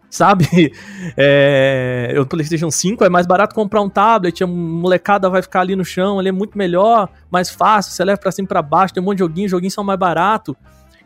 Sabe? 0.10 0.72
É, 1.20 2.16
o 2.20 2.26
PlayStation 2.26 2.70
5 2.70 3.04
é 3.04 3.10
mais 3.10 3.26
barato 3.26 3.56
comprar 3.56 3.82
um 3.82 3.90
tablet, 3.90 4.44
a 4.44 4.48
molecada 4.48 5.30
vai 5.30 5.42
ficar 5.42 5.62
ali 5.62 5.76
no 5.76 5.84
chão, 5.84 6.20
ele 6.20 6.30
é 6.30 6.32
muito 6.32 6.58
melhor, 6.58 7.10
mais 7.32 7.50
fácil, 7.50 7.92
você 7.92 8.04
leva 8.04 8.20
pra 8.20 8.32
cima 8.32 8.46
e 8.46 8.48
pra 8.50 8.62
baixo, 8.62 8.94
tem 8.94 9.02
um 9.02 9.06
monte 9.06 9.18
de 9.18 9.24
joguinho, 9.24 9.50
joguinhos 9.50 9.74
são 9.74 9.84
mais 9.84 9.98
barato. 9.98 10.56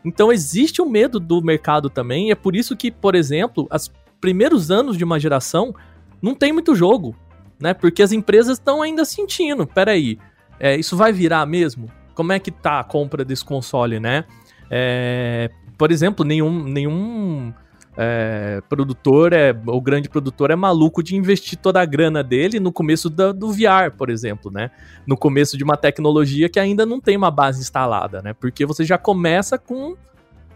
Então 0.04 0.32
existe 0.32 0.82
o 0.82 0.84
um 0.84 0.88
medo 0.88 1.20
do 1.20 1.40
mercado 1.42 1.88
também, 1.88 2.30
é 2.30 2.34
por 2.34 2.56
isso 2.56 2.76
que, 2.76 2.90
por 2.90 3.14
exemplo, 3.14 3.68
os 3.70 3.92
primeiros 4.20 4.70
anos 4.70 4.96
de 4.96 5.04
uma 5.04 5.18
geração 5.18 5.74
não 6.20 6.34
tem 6.34 6.52
muito 6.52 6.74
jogo, 6.74 7.16
né? 7.60 7.74
Porque 7.74 8.02
as 8.02 8.12
empresas 8.12 8.58
estão 8.58 8.82
ainda 8.82 9.04
sentindo, 9.04 9.66
peraí, 9.66 10.18
é, 10.58 10.76
isso 10.76 10.96
vai 10.96 11.12
virar 11.12 11.46
mesmo? 11.46 11.88
Como 12.14 12.32
é 12.32 12.38
que 12.38 12.50
tá 12.50 12.80
a 12.80 12.84
compra 12.84 13.24
desse 13.24 13.44
console, 13.44 13.98
né? 13.98 14.24
É, 14.70 15.50
por 15.76 15.90
exemplo, 15.90 16.24
nenhum, 16.24 16.62
nenhum 16.64 17.52
é, 17.96 18.62
produtor, 18.68 19.32
é, 19.32 19.54
o 19.66 19.80
grande 19.80 20.08
produtor 20.08 20.50
é 20.50 20.56
maluco 20.56 21.02
de 21.02 21.14
investir 21.14 21.58
toda 21.58 21.80
a 21.80 21.84
grana 21.84 22.22
dele 22.22 22.58
no 22.58 22.72
começo 22.72 23.10
do 23.10 23.52
VR, 23.52 23.90
por 23.96 24.08
exemplo, 24.08 24.50
né? 24.50 24.70
No 25.06 25.16
começo 25.16 25.56
de 25.58 25.64
uma 25.64 25.76
tecnologia 25.76 26.48
que 26.48 26.58
ainda 26.58 26.86
não 26.86 27.00
tem 27.00 27.16
uma 27.16 27.30
base 27.30 27.60
instalada, 27.60 28.22
né? 28.22 28.32
Porque 28.32 28.64
você 28.64 28.84
já 28.84 28.96
começa 28.96 29.58
com, 29.58 29.96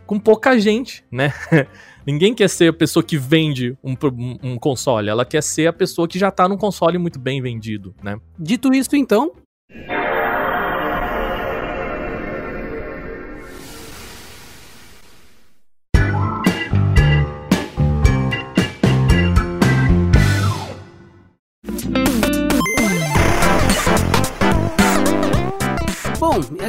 com 0.07 0.19
pouca 0.19 0.59
gente, 0.59 1.05
né? 1.11 1.33
Ninguém 2.07 2.33
quer 2.35 2.49
ser 2.49 2.69
a 2.69 2.73
pessoa 2.73 3.03
que 3.03 3.19
vende 3.19 3.77
um, 3.83 3.95
um, 4.43 4.57
console, 4.57 5.09
ela 5.09 5.25
quer 5.25 5.43
ser 5.43 5.67
a 5.67 5.73
pessoa 5.73 6.07
que 6.07 6.19
já 6.19 6.31
tá 6.31 6.49
num 6.49 6.57
console 6.57 6.99
muito 6.99 7.19
bem 7.19 7.43
vendido, 7.43 7.95
né? 8.03 8.17
Dito 8.39 8.73
isso, 8.73 8.95
então, 8.95 9.33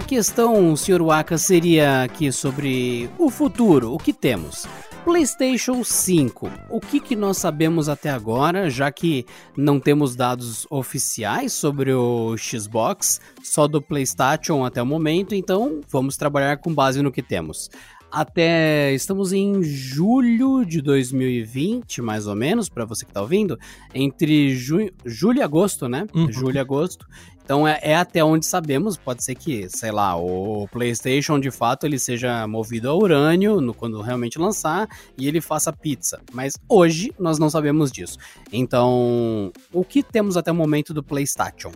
questão, 0.07 0.73
Sr. 0.73 1.01
Waka, 1.01 1.37
seria 1.37 2.03
aqui 2.03 2.31
sobre 2.31 3.09
o 3.19 3.29
futuro, 3.29 3.93
o 3.93 3.97
que 3.97 4.13
temos. 4.13 4.65
PlayStation 5.03 5.83
5. 5.83 6.49
O 6.69 6.79
que, 6.79 7.01
que 7.01 7.13
nós 7.13 7.37
sabemos 7.37 7.89
até 7.89 8.09
agora, 8.09 8.69
já 8.69 8.89
que 8.89 9.25
não 9.55 9.81
temos 9.81 10.15
dados 10.15 10.65
oficiais 10.69 11.51
sobre 11.51 11.91
o 11.93 12.37
Xbox, 12.37 13.19
só 13.43 13.67
do 13.67 13.81
PlayStation 13.81 14.63
até 14.63 14.81
o 14.81 14.85
momento, 14.85 15.35
então 15.35 15.81
vamos 15.89 16.15
trabalhar 16.15 16.55
com 16.57 16.73
base 16.73 17.01
no 17.01 17.11
que 17.11 17.21
temos. 17.21 17.69
Até 18.09 18.93
estamos 18.93 19.33
em 19.33 19.61
julho 19.61 20.63
de 20.63 20.81
2020, 20.81 22.01
mais 22.01 22.25
ou 22.25 22.35
menos, 22.35 22.69
para 22.69 22.85
você 22.85 23.03
que 23.03 23.11
está 23.11 23.21
ouvindo, 23.21 23.59
entre 23.93 24.55
ju 24.55 24.89
julho 25.05 25.39
e 25.39 25.41
agosto, 25.41 25.89
né? 25.89 26.07
Uhum. 26.15 26.31
Julho 26.31 26.55
e 26.55 26.59
agosto. 26.59 27.05
Então 27.47 27.65
é, 27.65 27.79
é, 27.81 27.95
até 27.95 28.21
onde 28.21 28.45
sabemos, 28.45 28.97
pode 28.97 29.23
ser 29.23 29.33
que, 29.33 29.69
sei 29.69 29.89
lá, 29.89 30.17
o 30.17 30.67
PlayStation 30.69 31.39
de 31.39 31.49
fato 31.49 31.85
ele 31.85 31.97
seja 31.97 32.45
movido 32.45 32.89
a 32.89 32.93
urânio 32.93 33.61
no, 33.61 33.73
quando 33.73 34.01
realmente 34.01 34.37
lançar 34.37 34.85
e 35.17 35.29
ele 35.29 35.39
faça 35.39 35.71
pizza. 35.71 36.19
Mas 36.33 36.55
hoje 36.67 37.13
nós 37.17 37.39
não 37.39 37.49
sabemos 37.49 37.89
disso. 37.89 38.17
Então, 38.51 39.49
o 39.71 39.85
que 39.85 40.03
temos 40.03 40.35
até 40.35 40.51
o 40.51 40.55
momento 40.55 40.93
do 40.93 41.01
PlayStation? 41.01 41.71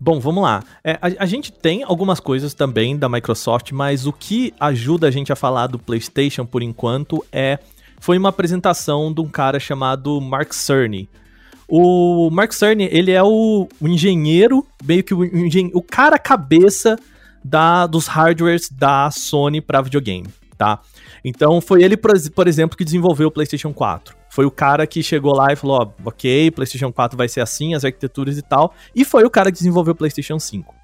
Bom, 0.00 0.20
vamos 0.20 0.44
lá. 0.44 0.62
É, 0.84 0.92
a, 0.92 1.24
a, 1.24 1.26
gente 1.26 1.50
tem 1.50 1.82
algumas 1.82 2.20
coisas 2.20 2.54
também 2.54 2.96
da 2.96 3.08
Microsoft, 3.08 3.72
mas 3.72 4.06
o 4.06 4.12
que 4.12 4.54
ajuda 4.60 5.08
a 5.08 5.10
gente 5.10 5.32
a 5.32 5.36
falar 5.36 5.66
do 5.66 5.78
PlayStation 5.78 6.46
por 6.46 6.62
enquanto 6.62 7.26
é 7.32 7.58
foi 7.98 8.16
uma 8.16 8.28
apresentação 8.28 9.12
de 9.12 9.20
um 9.20 9.26
cara 9.26 9.58
chamado 9.58 10.20
Mark 10.20 10.52
Cerny. 10.52 11.08
O 11.68 12.30
Mark 12.30 12.52
Cerny, 12.52 12.88
ele 12.92 13.10
é 13.10 13.22
o, 13.22 13.68
o 13.80 13.88
engenheiro, 13.88 14.64
meio 14.84 15.02
que 15.02 15.12
o, 15.12 15.20
o 15.74 15.82
cara 15.82 16.18
cabeça 16.18 16.96
da, 17.44 17.86
dos 17.86 18.06
hardwares 18.06 18.68
da 18.70 19.10
Sony 19.10 19.60
para 19.60 19.80
videogame, 19.80 20.28
tá? 20.56 20.80
Então 21.24 21.60
foi 21.60 21.82
ele, 21.82 21.96
por, 21.96 22.12
por 22.30 22.46
exemplo, 22.46 22.76
que 22.76 22.84
desenvolveu 22.84 23.28
o 23.28 23.30
PlayStation 23.30 23.72
4. 23.72 24.16
Foi 24.30 24.44
o 24.44 24.50
cara 24.50 24.86
que 24.86 25.02
chegou 25.02 25.34
lá 25.34 25.52
e 25.52 25.56
falou, 25.56 25.80
ó, 25.80 26.08
ok, 26.08 26.50
PlayStation 26.50 26.92
4 26.92 27.16
vai 27.16 27.28
ser 27.28 27.40
assim, 27.40 27.74
as 27.74 27.84
arquiteturas 27.84 28.38
e 28.38 28.42
tal, 28.42 28.74
e 28.94 29.04
foi 29.04 29.24
o 29.24 29.30
cara 29.30 29.50
que 29.50 29.58
desenvolveu 29.58 29.92
o 29.92 29.96
PlayStation 29.96 30.38
5. 30.38 30.74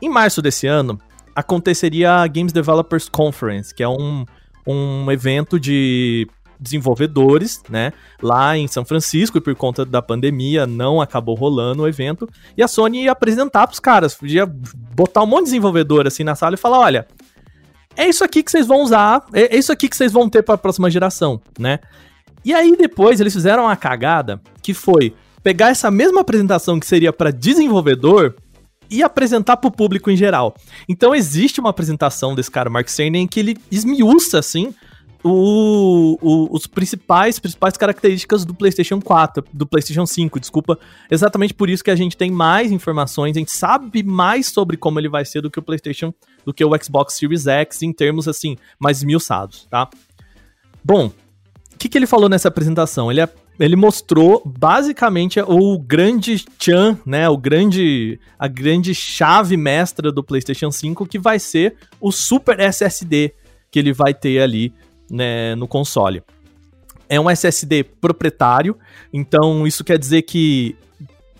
Em 0.00 0.08
março 0.08 0.40
desse 0.40 0.66
ano, 0.66 0.98
aconteceria 1.34 2.22
a 2.22 2.26
Games 2.26 2.52
Developers 2.52 3.08
Conference, 3.08 3.74
que 3.74 3.82
é 3.82 3.88
um, 3.88 4.24
um 4.66 5.10
evento 5.10 5.58
de 5.58 6.28
desenvolvedores, 6.64 7.62
né, 7.68 7.92
lá 8.20 8.56
em 8.56 8.66
São 8.66 8.84
Francisco, 8.84 9.38
e 9.38 9.40
por 9.40 9.54
conta 9.54 9.84
da 9.84 10.02
pandemia 10.02 10.66
não 10.66 11.00
acabou 11.00 11.36
rolando 11.36 11.82
o 11.82 11.88
evento, 11.88 12.28
e 12.56 12.62
a 12.62 12.68
Sony 12.68 13.04
ia 13.04 13.12
apresentar 13.12 13.66
pros 13.66 13.78
caras, 13.78 14.14
podia 14.14 14.46
botar 14.46 15.22
um 15.22 15.26
monte 15.26 15.44
de 15.44 15.50
desenvolvedor 15.50 16.06
assim 16.06 16.24
na 16.24 16.34
sala 16.34 16.54
e 16.54 16.58
falar, 16.58 16.80
olha, 16.80 17.06
é 17.96 18.08
isso 18.08 18.24
aqui 18.24 18.42
que 18.42 18.50
vocês 18.50 18.66
vão 18.66 18.82
usar, 18.82 19.24
é, 19.32 19.54
é 19.54 19.58
isso 19.58 19.70
aqui 19.70 19.88
que 19.88 19.96
vocês 19.96 20.12
vão 20.12 20.28
ter 20.28 20.42
para 20.42 20.56
a 20.56 20.58
próxima 20.58 20.90
geração, 20.90 21.40
né? 21.58 21.78
E 22.44 22.52
aí 22.52 22.76
depois 22.76 23.20
eles 23.20 23.32
fizeram 23.32 23.64
uma 23.64 23.76
cagada 23.76 24.40
que 24.62 24.74
foi 24.74 25.14
pegar 25.42 25.68
essa 25.68 25.90
mesma 25.90 26.20
apresentação 26.20 26.80
que 26.80 26.86
seria 26.86 27.12
para 27.12 27.30
desenvolvedor 27.30 28.34
e 28.90 29.02
apresentar 29.02 29.56
para 29.56 29.68
o 29.68 29.72
público 29.72 30.10
em 30.10 30.16
geral. 30.16 30.54
Então 30.88 31.14
existe 31.14 31.60
uma 31.60 31.70
apresentação 31.70 32.34
desse 32.34 32.50
cara 32.50 32.68
Mark 32.68 32.88
Cerny 32.88 33.18
em 33.18 33.26
que 33.26 33.40
ele 33.40 33.56
esmiuça 33.70 34.38
assim 34.38 34.74
o, 35.24 36.18
o, 36.20 36.54
os 36.54 36.66
principais, 36.66 37.38
principais 37.38 37.78
características 37.78 38.44
do 38.44 38.54
PlayStation 38.54 39.00
4, 39.00 39.42
do 39.50 39.66
PlayStation 39.66 40.04
5, 40.04 40.38
desculpa. 40.38 40.78
Exatamente 41.10 41.54
por 41.54 41.70
isso 41.70 41.82
que 41.82 41.90
a 41.90 41.96
gente 41.96 42.14
tem 42.14 42.30
mais 42.30 42.70
informações, 42.70 43.34
a 43.34 43.38
gente 43.38 43.50
sabe 43.50 44.02
mais 44.02 44.48
sobre 44.48 44.76
como 44.76 45.00
ele 45.00 45.08
vai 45.08 45.24
ser 45.24 45.40
do 45.40 45.50
que 45.50 45.58
o 45.58 45.62
PlayStation, 45.62 46.12
do 46.44 46.52
que 46.52 46.62
o 46.62 46.70
Xbox 46.82 47.14
Series 47.14 47.46
X 47.46 47.82
em 47.82 47.92
termos 47.92 48.28
assim 48.28 48.58
mais 48.78 48.98
esmiuçados, 48.98 49.66
tá? 49.70 49.88
Bom, 50.84 51.06
o 51.06 51.78
que, 51.78 51.88
que 51.88 51.96
ele 51.96 52.06
falou 52.06 52.28
nessa 52.28 52.48
apresentação? 52.48 53.10
Ele, 53.10 53.26
ele 53.58 53.76
mostrou 53.76 54.42
basicamente 54.44 55.40
o 55.40 55.78
grande 55.78 56.44
chan, 56.60 56.98
né? 57.06 57.26
O 57.30 57.38
grande, 57.38 58.20
a 58.38 58.46
grande 58.46 58.94
chave 58.94 59.56
mestra 59.56 60.12
do 60.12 60.22
PlayStation 60.22 60.70
5 60.70 61.06
que 61.06 61.18
vai 61.18 61.38
ser 61.38 61.76
o 61.98 62.12
Super 62.12 62.60
SSD 62.60 63.32
que 63.70 63.78
ele 63.78 63.92
vai 63.92 64.12
ter 64.12 64.40
ali 64.40 64.72
né, 65.14 65.54
no 65.54 65.68
console. 65.68 66.22
É 67.08 67.20
um 67.20 67.30
SSD 67.30 67.84
proprietário, 67.84 68.76
então 69.12 69.66
isso 69.66 69.84
quer 69.84 69.98
dizer 69.98 70.22
que 70.22 70.76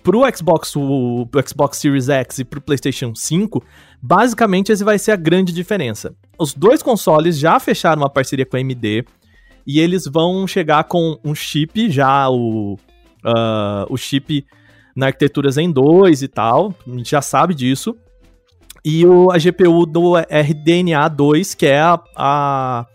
pro 0.02 0.22
Xbox, 0.34 0.76
o, 0.76 1.26
Xbox 1.46 1.78
Series 1.78 2.08
X 2.08 2.38
e 2.38 2.44
pro 2.44 2.60
PlayStation 2.60 3.14
5, 3.14 3.64
basicamente 4.00 4.70
esse 4.70 4.84
vai 4.84 4.98
ser 4.98 5.12
a 5.12 5.16
grande 5.16 5.52
diferença. 5.52 6.14
Os 6.38 6.54
dois 6.54 6.82
consoles 6.82 7.38
já 7.38 7.58
fecharam 7.58 8.02
uma 8.02 8.10
parceria 8.10 8.46
com 8.46 8.56
a 8.56 8.60
AMD 8.60 9.04
e 9.66 9.80
eles 9.80 10.06
vão 10.06 10.46
chegar 10.46 10.84
com 10.84 11.18
um 11.24 11.34
chip 11.34 11.90
já 11.90 12.28
o 12.28 12.78
uh, 13.24 13.86
o 13.88 13.96
chip 13.96 14.46
na 14.94 15.06
arquitetura 15.06 15.50
Zen 15.50 15.72
2 15.72 16.22
e 16.22 16.28
tal, 16.28 16.74
a 16.86 16.90
gente 16.90 17.10
já 17.10 17.22
sabe 17.22 17.54
disso. 17.54 17.96
E 18.84 19.04
o, 19.06 19.30
a 19.32 19.38
GPU 19.38 19.86
do 19.86 20.14
RDNA 20.14 21.08
2, 21.08 21.54
que 21.54 21.66
é 21.66 21.80
a, 21.80 21.98
a 22.14 22.86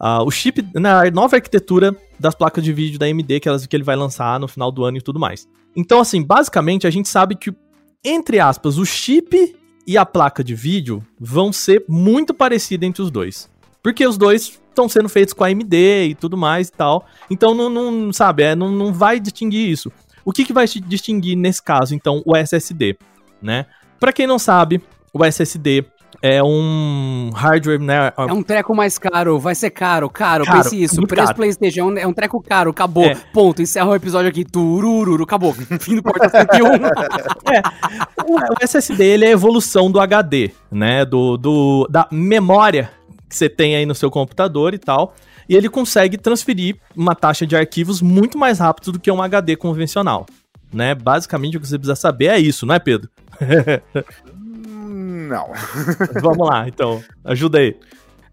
Uh, 0.00 0.24
o 0.24 0.30
chip 0.30 0.66
na 0.74 1.10
nova 1.10 1.36
arquitetura 1.36 1.94
das 2.18 2.34
placas 2.34 2.64
de 2.64 2.72
vídeo 2.72 2.98
da 2.98 3.04
AMD 3.04 3.38
que, 3.38 3.48
elas, 3.48 3.66
que 3.66 3.76
ele 3.76 3.84
vai 3.84 3.94
lançar 3.94 4.40
no 4.40 4.48
final 4.48 4.72
do 4.72 4.82
ano 4.84 4.96
e 4.96 5.02
tudo 5.02 5.20
mais. 5.20 5.46
Então, 5.76 6.00
assim, 6.00 6.22
basicamente 6.22 6.86
a 6.86 6.90
gente 6.90 7.08
sabe 7.08 7.36
que, 7.36 7.54
entre 8.02 8.40
aspas, 8.40 8.78
o 8.78 8.86
chip 8.86 9.54
e 9.86 9.98
a 9.98 10.06
placa 10.06 10.42
de 10.42 10.54
vídeo 10.54 11.04
vão 11.18 11.52
ser 11.52 11.84
muito 11.86 12.32
parecidos 12.32 12.88
entre 12.88 13.02
os 13.02 13.10
dois. 13.10 13.50
Porque 13.82 14.06
os 14.06 14.16
dois 14.16 14.58
estão 14.68 14.88
sendo 14.88 15.08
feitos 15.08 15.34
com 15.34 15.44
a 15.44 15.48
AMD 15.48 16.08
e 16.08 16.14
tudo 16.14 16.36
mais 16.36 16.68
e 16.68 16.72
tal. 16.72 17.06
Então, 17.28 17.54
não, 17.54 17.68
não 17.68 18.12
sabe, 18.12 18.42
é, 18.42 18.54
não, 18.54 18.70
não 18.70 18.92
vai 18.92 19.20
distinguir 19.20 19.68
isso. 19.68 19.92
O 20.24 20.32
que, 20.32 20.44
que 20.44 20.52
vai 20.52 20.66
distinguir 20.66 21.36
nesse 21.36 21.62
caso, 21.62 21.94
então, 21.94 22.22
o 22.24 22.36
SSD, 22.36 22.96
né? 23.42 23.66
Para 23.98 24.12
quem 24.12 24.26
não 24.26 24.38
sabe, 24.38 24.82
o 25.12 25.24
SSD 25.24 25.84
é 26.22 26.42
um 26.42 27.30
hardware, 27.34 27.80
né? 27.80 28.12
É 28.16 28.32
um 28.32 28.42
treco 28.42 28.74
mais 28.74 28.98
caro, 28.98 29.38
vai 29.38 29.54
ser 29.54 29.70
caro, 29.70 30.08
caro, 30.10 30.44
Caro, 30.44 30.62
pense 30.62 30.82
isso. 30.82 30.96
muito 30.96 31.08
Preço 31.08 31.26
caro. 31.28 31.36
PlayStation 31.36 31.80
é 31.96 32.06
um- 32.06 32.10
é 32.10 32.14
treco 32.14 32.42
caro, 32.42 32.70
acabou. 32.70 33.04
É. 33.04 33.14
Ponto. 33.32 33.62
Encerra 33.62 33.86
o 33.88 33.94
episódio 33.94 34.28
aqui. 34.28 34.44
Turururu, 34.44 35.24
acabou. 35.24 35.52
Fim 35.54 35.96
do 35.96 36.02
Porta 36.02 36.28
101. 36.28 36.70
O, 38.26 38.34
o 38.36 38.54
SSD 38.60 39.02
ele 39.04 39.24
é 39.24 39.28
a 39.28 39.32
evolução 39.32 39.90
do 39.90 39.98
HD, 39.98 40.50
né? 40.70 41.04
Do, 41.04 41.36
do, 41.36 41.88
da 41.90 42.06
memória 42.12 42.90
que 43.28 43.34
você 43.36 43.48
tem 43.48 43.74
aí 43.74 43.86
no 43.86 43.94
seu 43.94 44.10
computador 44.10 44.74
e 44.74 44.78
tal. 44.78 45.14
E 45.48 45.56
ele 45.56 45.68
consegue 45.68 46.16
transferir 46.16 46.76
uma 46.96 47.14
taxa 47.14 47.44
de 47.46 47.56
arquivos 47.56 48.00
muito 48.02 48.38
mais 48.38 48.58
rápido 48.60 48.92
do 48.92 49.00
que 49.00 49.10
um 49.10 49.20
HD 49.22 49.56
convencional. 49.56 50.26
Né? 50.72 50.94
Basicamente 50.94 51.56
o 51.56 51.60
que 51.60 51.66
você 51.66 51.76
precisa 51.78 51.96
saber 51.96 52.26
é 52.26 52.38
isso, 52.38 52.64
não 52.66 52.74
é, 52.74 52.78
Pedro? 52.78 53.08
Não. 55.28 55.52
Vamos 56.20 56.48
lá, 56.48 56.66
então. 56.68 57.02
Ajuda 57.24 57.58
aí. 57.58 57.76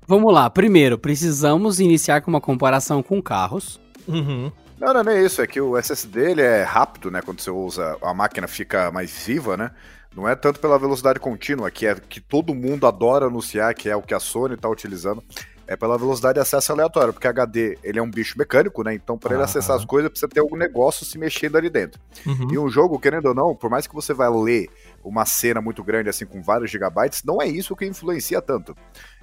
Vamos 0.07 0.33
lá. 0.33 0.49
Primeiro, 0.49 0.97
precisamos 0.97 1.79
iniciar 1.79 2.21
com 2.21 2.29
uma 2.31 2.41
comparação 2.41 3.03
com 3.03 3.21
carros. 3.21 3.79
Uhum. 4.07 4.51
Não, 4.79 4.93
não, 4.93 5.03
não 5.03 5.11
é 5.11 5.21
isso. 5.21 5.41
É 5.41 5.47
que 5.47 5.59
o 5.59 5.77
SSD 5.77 6.31
ele 6.31 6.41
é 6.41 6.63
rápido, 6.63 7.11
né? 7.11 7.21
Quando 7.21 7.41
você 7.41 7.51
usa, 7.51 7.97
a 8.01 8.13
máquina 8.13 8.47
fica 8.47 8.91
mais 8.91 9.11
viva, 9.25 9.57
né? 9.57 9.71
Não 10.15 10.27
é 10.27 10.35
tanto 10.35 10.59
pela 10.59 10.79
velocidade 10.79 11.19
contínua, 11.19 11.69
que 11.69 11.85
é 11.85 11.95
que 11.95 12.19
todo 12.21 12.55
mundo 12.55 12.87
adora 12.87 13.25
anunciar, 13.27 13.73
que 13.75 13.89
é 13.89 13.95
o 13.95 14.01
que 14.01 14.13
a 14.13 14.19
Sony 14.19 14.55
está 14.55 14.69
utilizando. 14.69 15.21
É 15.69 15.75
pela 15.75 15.97
velocidade 15.97 16.35
de 16.35 16.39
acesso 16.39 16.71
aleatório, 16.71 17.11
porque 17.11 17.27
HD 17.27 17.77
ele 17.83 17.99
é 17.99 18.01
um 18.01 18.09
bicho 18.09 18.35
mecânico, 18.37 18.81
né? 18.83 18.93
Então, 18.93 19.17
para 19.17 19.33
ele 19.33 19.41
Ah. 19.41 19.45
acessar 19.45 19.75
as 19.75 19.83
coisas, 19.83 20.09
precisa 20.09 20.29
ter 20.29 20.39
algum 20.39 20.55
negócio 20.55 21.05
se 21.05 21.17
mexendo 21.17 21.57
ali 21.57 21.69
dentro. 21.69 21.99
Uhum. 22.25 22.47
E 22.53 22.57
um 22.57 22.69
jogo, 22.69 22.97
querendo 22.97 23.25
ou 23.25 23.35
não, 23.35 23.53
por 23.53 23.69
mais 23.69 23.85
que 23.85 23.93
você 23.93 24.13
vá 24.13 24.29
ler 24.29 24.69
uma 25.07 25.25
cena 25.25 25.61
muito 25.61 25.83
grande, 25.83 26.09
assim, 26.09 26.25
com 26.25 26.41
vários 26.41 26.69
gigabytes, 26.69 27.23
não 27.23 27.41
é 27.41 27.47
isso 27.47 27.75
que 27.75 27.85
influencia 27.85 28.41
tanto. 28.41 28.75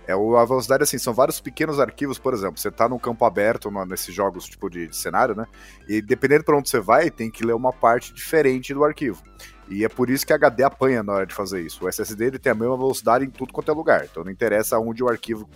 É 0.06 0.12
a 0.12 0.44
velocidade, 0.44 0.82
assim, 0.82 0.98
são 0.98 1.14
vários 1.14 1.40
pequenos 1.40 1.80
arquivos, 1.80 2.18
por 2.18 2.34
exemplo, 2.34 2.58
você 2.58 2.70
tá 2.70 2.86
num 2.88 2.98
campo 2.98 3.24
aberto, 3.24 3.70
no- 3.70 3.86
nesses 3.86 4.14
jogos 4.14 4.44
tipo 4.46 4.68
de, 4.68 4.86
de 4.88 4.96
cenário, 4.96 5.34
né? 5.34 5.46
E 5.88 6.02
dependendo 6.02 6.44
para 6.44 6.56
onde 6.58 6.68
você 6.68 6.78
vai, 6.78 7.10
tem 7.10 7.30
que 7.30 7.44
ler 7.44 7.54
uma 7.54 7.72
parte 7.72 8.12
diferente 8.12 8.74
do 8.74 8.84
arquivo. 8.84 9.22
E 9.68 9.84
é 9.84 9.88
por 9.88 10.10
isso 10.10 10.26
que 10.26 10.32
a 10.32 10.36
HD 10.36 10.62
apanha 10.62 11.02
na 11.02 11.12
hora 11.12 11.26
de 11.26 11.34
fazer 11.34 11.60
isso. 11.62 11.84
O 11.84 11.88
SSD 11.88 12.26
ele 12.26 12.38
tem 12.38 12.52
a 12.52 12.54
mesma 12.54 12.76
velocidade 12.76 13.24
em 13.24 13.30
tudo 13.30 13.52
quanto 13.52 13.70
é 13.70 13.74
lugar. 13.74 14.04
Então 14.04 14.22
não 14.22 14.30
interessa 14.30 14.78
onde 14.78 15.02
o 15.02 15.08
arquivo, 15.08 15.48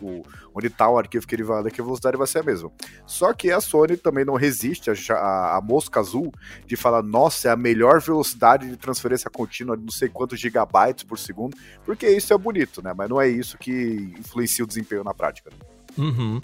onde 0.55 0.71
tá 0.71 0.88
o 0.88 0.99
arquivo 0.99 1.27
que 1.27 1.35
ele 1.35 1.42
vai 1.42 1.62
ler, 1.62 1.73
que 1.73 1.81
a 1.81 1.85
velocidade 1.85 2.16
vai 2.16 2.27
ser 2.27 2.38
a 2.38 2.42
mesma. 2.42 2.71
Só 3.07 3.33
que 3.33 3.51
a 3.51 3.61
Sony 3.61 3.97
também 3.97 4.25
não 4.25 4.35
resiste 4.35 4.90
a, 4.90 5.14
a, 5.14 5.57
a 5.59 5.61
mosca 5.61 6.01
azul 6.01 6.33
de 6.66 6.77
falar, 6.77 7.03
nossa, 7.03 7.49
é 7.49 7.51
a 7.51 7.57
melhor 7.57 8.01
velocidade 8.01 8.68
de 8.68 8.77
transferência 8.77 9.31
contínua 9.31 9.77
de 9.77 9.83
não 9.83 9.92
sei 9.92 10.09
quantos 10.09 10.40
gigabytes 10.40 11.05
por 11.05 11.18
segundo, 11.18 11.57
porque 11.85 12.09
isso 12.09 12.33
é 12.33 12.38
bonito, 12.38 12.83
né? 12.83 12.94
Mas 12.97 13.09
não 13.09 13.21
é 13.21 13.29
isso 13.29 13.59
que 13.59 14.14
influencia 14.18 14.64
o 14.64 14.68
desempenho 14.68 15.05
na 15.05 15.12
prática. 15.12 15.51
Uhum. 15.97 16.40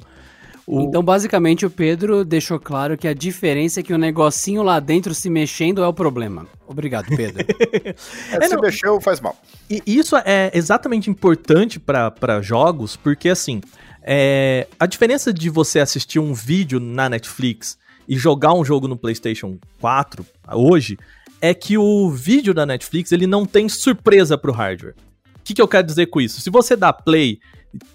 O- 0.67 0.81
Então, 0.83 1.03
basicamente, 1.03 1.67
o 1.67 1.71
Pedro 1.71 2.25
deixou 2.25 2.59
claro 2.59 2.97
que 2.97 3.07
a 3.07 3.13
diferença 3.15 3.81
é 3.81 3.83
que 3.83 3.93
o 3.93 3.99
negocinho 3.99 4.63
lá 4.63 4.81
dentro 4.81 5.15
se 5.15 5.29
mexendo 5.29 5.83
é 5.83 5.87
o 5.87 5.93
problema. 5.93 6.47
Obrigado, 6.67 7.07
Pedro. 7.15 7.45
É, 8.33 8.49
se 8.49 8.55
não- 8.55 8.63
mexeu, 8.63 9.01
faz 9.01 9.21
mal. 9.21 9.37
E 9.71 9.83
isso 9.87 10.17
é 10.17 10.51
exatamente 10.55 11.11
importante 11.11 11.79
para 11.79 12.41
jogos, 12.43 12.97
porque 12.97 13.29
assim, 13.29 13.61
é, 14.03 14.67
a 14.79 14.87
diferença 14.87 15.33
de 15.33 15.49
você 15.51 15.81
assistir 15.81 16.19
um 16.19 16.33
vídeo 16.35 16.81
na 16.81 17.09
Netflix 17.09 17.79
e 18.09 18.17
jogar 18.17 18.53
um 18.55 18.65
jogo 18.65 18.87
no 18.89 18.97
PlayStation 18.97 19.57
4 19.81 20.25
hoje 20.53 20.99
é 21.41 21.53
que 21.55 21.77
o 21.79 22.11
vídeo 22.11 22.55
da 22.55 22.65
Netflix 22.67 23.13
ele 23.13 23.27
não 23.27 23.45
tem 23.47 23.69
surpresa 23.69 24.37
pro 24.39 24.53
hardware. 24.53 24.95
O 25.37 25.43
que, 25.45 25.53
que 25.55 25.61
eu 25.61 25.69
quero 25.69 25.87
dizer 25.87 26.07
com 26.07 26.21
isso? 26.21 26.41
Se 26.41 26.49
você 26.51 26.75
dá 26.75 26.91
play 26.93 27.39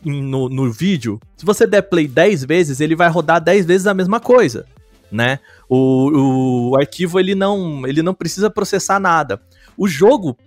no, 0.04 0.50
no 0.50 0.72
vídeo, 0.72 1.20
se 1.38 1.46
você 1.46 1.65
der 1.65 1.84
play 1.84 2.08
10 2.08 2.46
vezes, 2.46 2.80
ele 2.80 2.96
vai 2.96 3.10
rodar 3.10 3.42
10 3.42 3.65
vezes 3.65 3.88
a 3.88 3.94
mesma 3.94 4.20
coisa, 4.20 4.65
né? 5.12 5.39
O, 5.68 6.72
o 6.72 6.78
arquivo 6.80 7.20
ele 7.20 7.36
não, 7.36 7.88
ele 7.88 8.02
não 8.02 8.13
precisa 8.13 8.50
processar 8.50 9.00
nada. 9.00 9.42
O 9.78 9.88
jogo, 9.88 10.38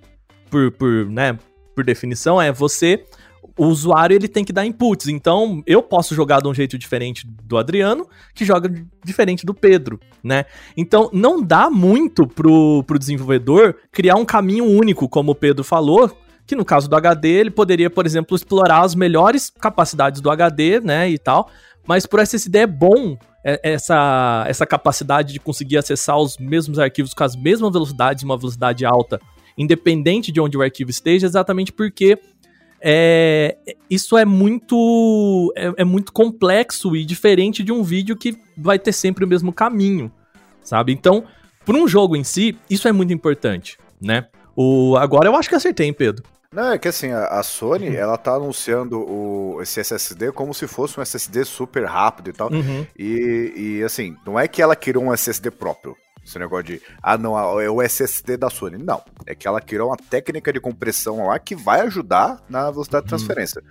por, 0.51 0.71
por, 0.73 1.07
né, 1.11 1.39
por 1.75 1.85
definição, 1.85 2.41
é 2.41 2.53
você. 2.53 3.05
O 3.57 3.67
usuário 3.67 4.15
ele 4.15 4.29
tem 4.29 4.45
que 4.45 4.53
dar 4.53 4.65
inputs. 4.65 5.09
Então, 5.09 5.63
eu 5.67 5.83
posso 5.83 6.15
jogar 6.15 6.41
de 6.41 6.49
um 6.49 6.55
jeito 6.55 6.79
diferente 6.79 7.27
do 7.27 7.59
Adriano, 7.59 8.07
que 8.35 8.45
joga 8.45 8.73
diferente 9.05 9.45
do 9.45 9.53
Pedro, 9.53 10.01
né? 10.23 10.47
Então, 10.77 11.11
não 11.13 11.43
dá 11.43 11.69
muito 11.69 12.27
pro, 12.27 12.83
pro 12.85 12.99
desenvolvedor 12.99 13.77
criar 13.91 14.15
um 14.15 14.25
caminho 14.25 14.65
único, 14.65 15.09
como 15.09 15.33
o 15.33 15.35
Pedro 15.35 15.65
falou, 15.65 16.11
que 16.47 16.57
no 16.57 16.65
caso 16.65 16.89
do 16.89 16.97
HD, 16.97 17.29
ele 17.29 17.51
poderia, 17.51 17.89
por 17.89 18.07
exemplo, 18.07 18.37
explorar 18.37 18.81
as 18.83 18.95
melhores 18.95 19.51
capacidades 19.51 20.21
do 20.21 20.31
HD, 20.31 20.81
né, 20.81 21.09
e 21.09 21.19
tal. 21.19 21.51
Mas 21.87 22.07
pro 22.07 22.21
SSD 22.21 22.59
é 22.59 22.67
bom 22.67 23.17
é, 23.45 23.61
essa, 23.63 24.45
essa 24.47 24.67
capacidade 24.67 25.33
de 25.33 25.41
conseguir 25.41 25.79
acessar 25.79 26.19
os 26.19 26.37
mesmos 26.39 26.79
arquivos 26.79 27.15
com 27.15 27.25
as 27.25 27.35
mesmas 27.35 27.73
velocidades, 27.73 28.23
uma 28.23 28.37
velocidade 28.37 28.85
alta, 28.85 29.21
independente 29.57 30.31
de 30.31 30.41
onde 30.41 30.57
o 30.57 30.63
arquivo 30.63 30.91
esteja, 30.91 31.27
exatamente 31.27 31.73
porque 31.73 32.19
é, 32.81 33.57
isso 33.89 34.17
é 34.17 34.25
muito 34.25 35.53
é, 35.57 35.73
é 35.79 35.85
muito 35.85 36.13
complexo 36.13 36.97
e 36.97 37.05
diferente 37.05 37.63
de 37.63 37.71
um 37.71 37.83
vídeo 37.83 38.17
que 38.17 38.37
vai 38.57 38.79
ter 38.79 38.93
sempre 38.93 39.25
o 39.25 39.29
mesmo 39.29 39.53
caminho, 39.53 40.11
sabe? 40.63 40.93
Então, 40.93 41.25
para 41.65 41.77
um 41.77 41.87
jogo 41.87 42.17
em 42.17 42.25
si, 42.25 42.57
isso 42.69 42.89
é 42.89 42.93
muito 42.93 43.13
importante, 43.13 43.79
né? 44.01 44.27
O, 44.57 44.97
agora 44.97 45.29
eu 45.29 45.37
acho 45.37 45.49
que 45.49 45.55
acertei, 45.55 45.87
hein, 45.87 45.93
Pedro? 45.93 46.25
Não, 46.53 46.73
é 46.73 46.79
que 46.79 46.87
assim, 46.87 47.11
a, 47.11 47.43
Sony, 47.43 47.97
ela 47.97 48.19
tá 48.19 48.35
anunciando 48.35 49.01
o, 49.01 49.63
esse 49.63 49.81
SSD 49.81 50.33
como 50.33 50.53
se 50.53 50.67
fosse 50.67 51.01
um 51.01 51.03
SSD 51.03 51.45
super 51.45 51.87
rápido 51.87 52.29
e 52.29 52.33
tal. 52.35 52.53
Uhum. 52.53 52.87
E, 52.99 53.79
e, 53.79 53.83
assim, 53.83 54.15
não 54.27 54.39
é 54.39 54.47
que 54.47 54.61
ela 54.61 54.77
criou 54.77 55.05
um 55.05 55.15
SSD 55.15 55.51
próprio. 55.51 55.97
Esse 56.25 56.39
negócio 56.39 56.65
de, 56.65 56.83
ah, 57.03 57.17
não, 57.19 57.59
é 57.61 57.69
o 57.69 57.81
SSD 57.83 58.37
da 58.37 58.49
Sony. 58.51 58.77
Não. 58.79 59.03
É 59.27 59.35
que 59.35 59.49
ela 59.49 59.61
criou 59.61 59.89
uma 59.89 59.97
técnica 59.97 60.53
de 60.53 60.61
compressão 60.61 61.27
lá 61.27 61.39
que 61.39 61.57
vai 61.57 61.81
ajudar 61.81 62.41
na 62.49 62.71
velocidade 62.71 63.07
de 63.07 63.13
Uhum. 63.13 63.19
transferência. 63.19 63.63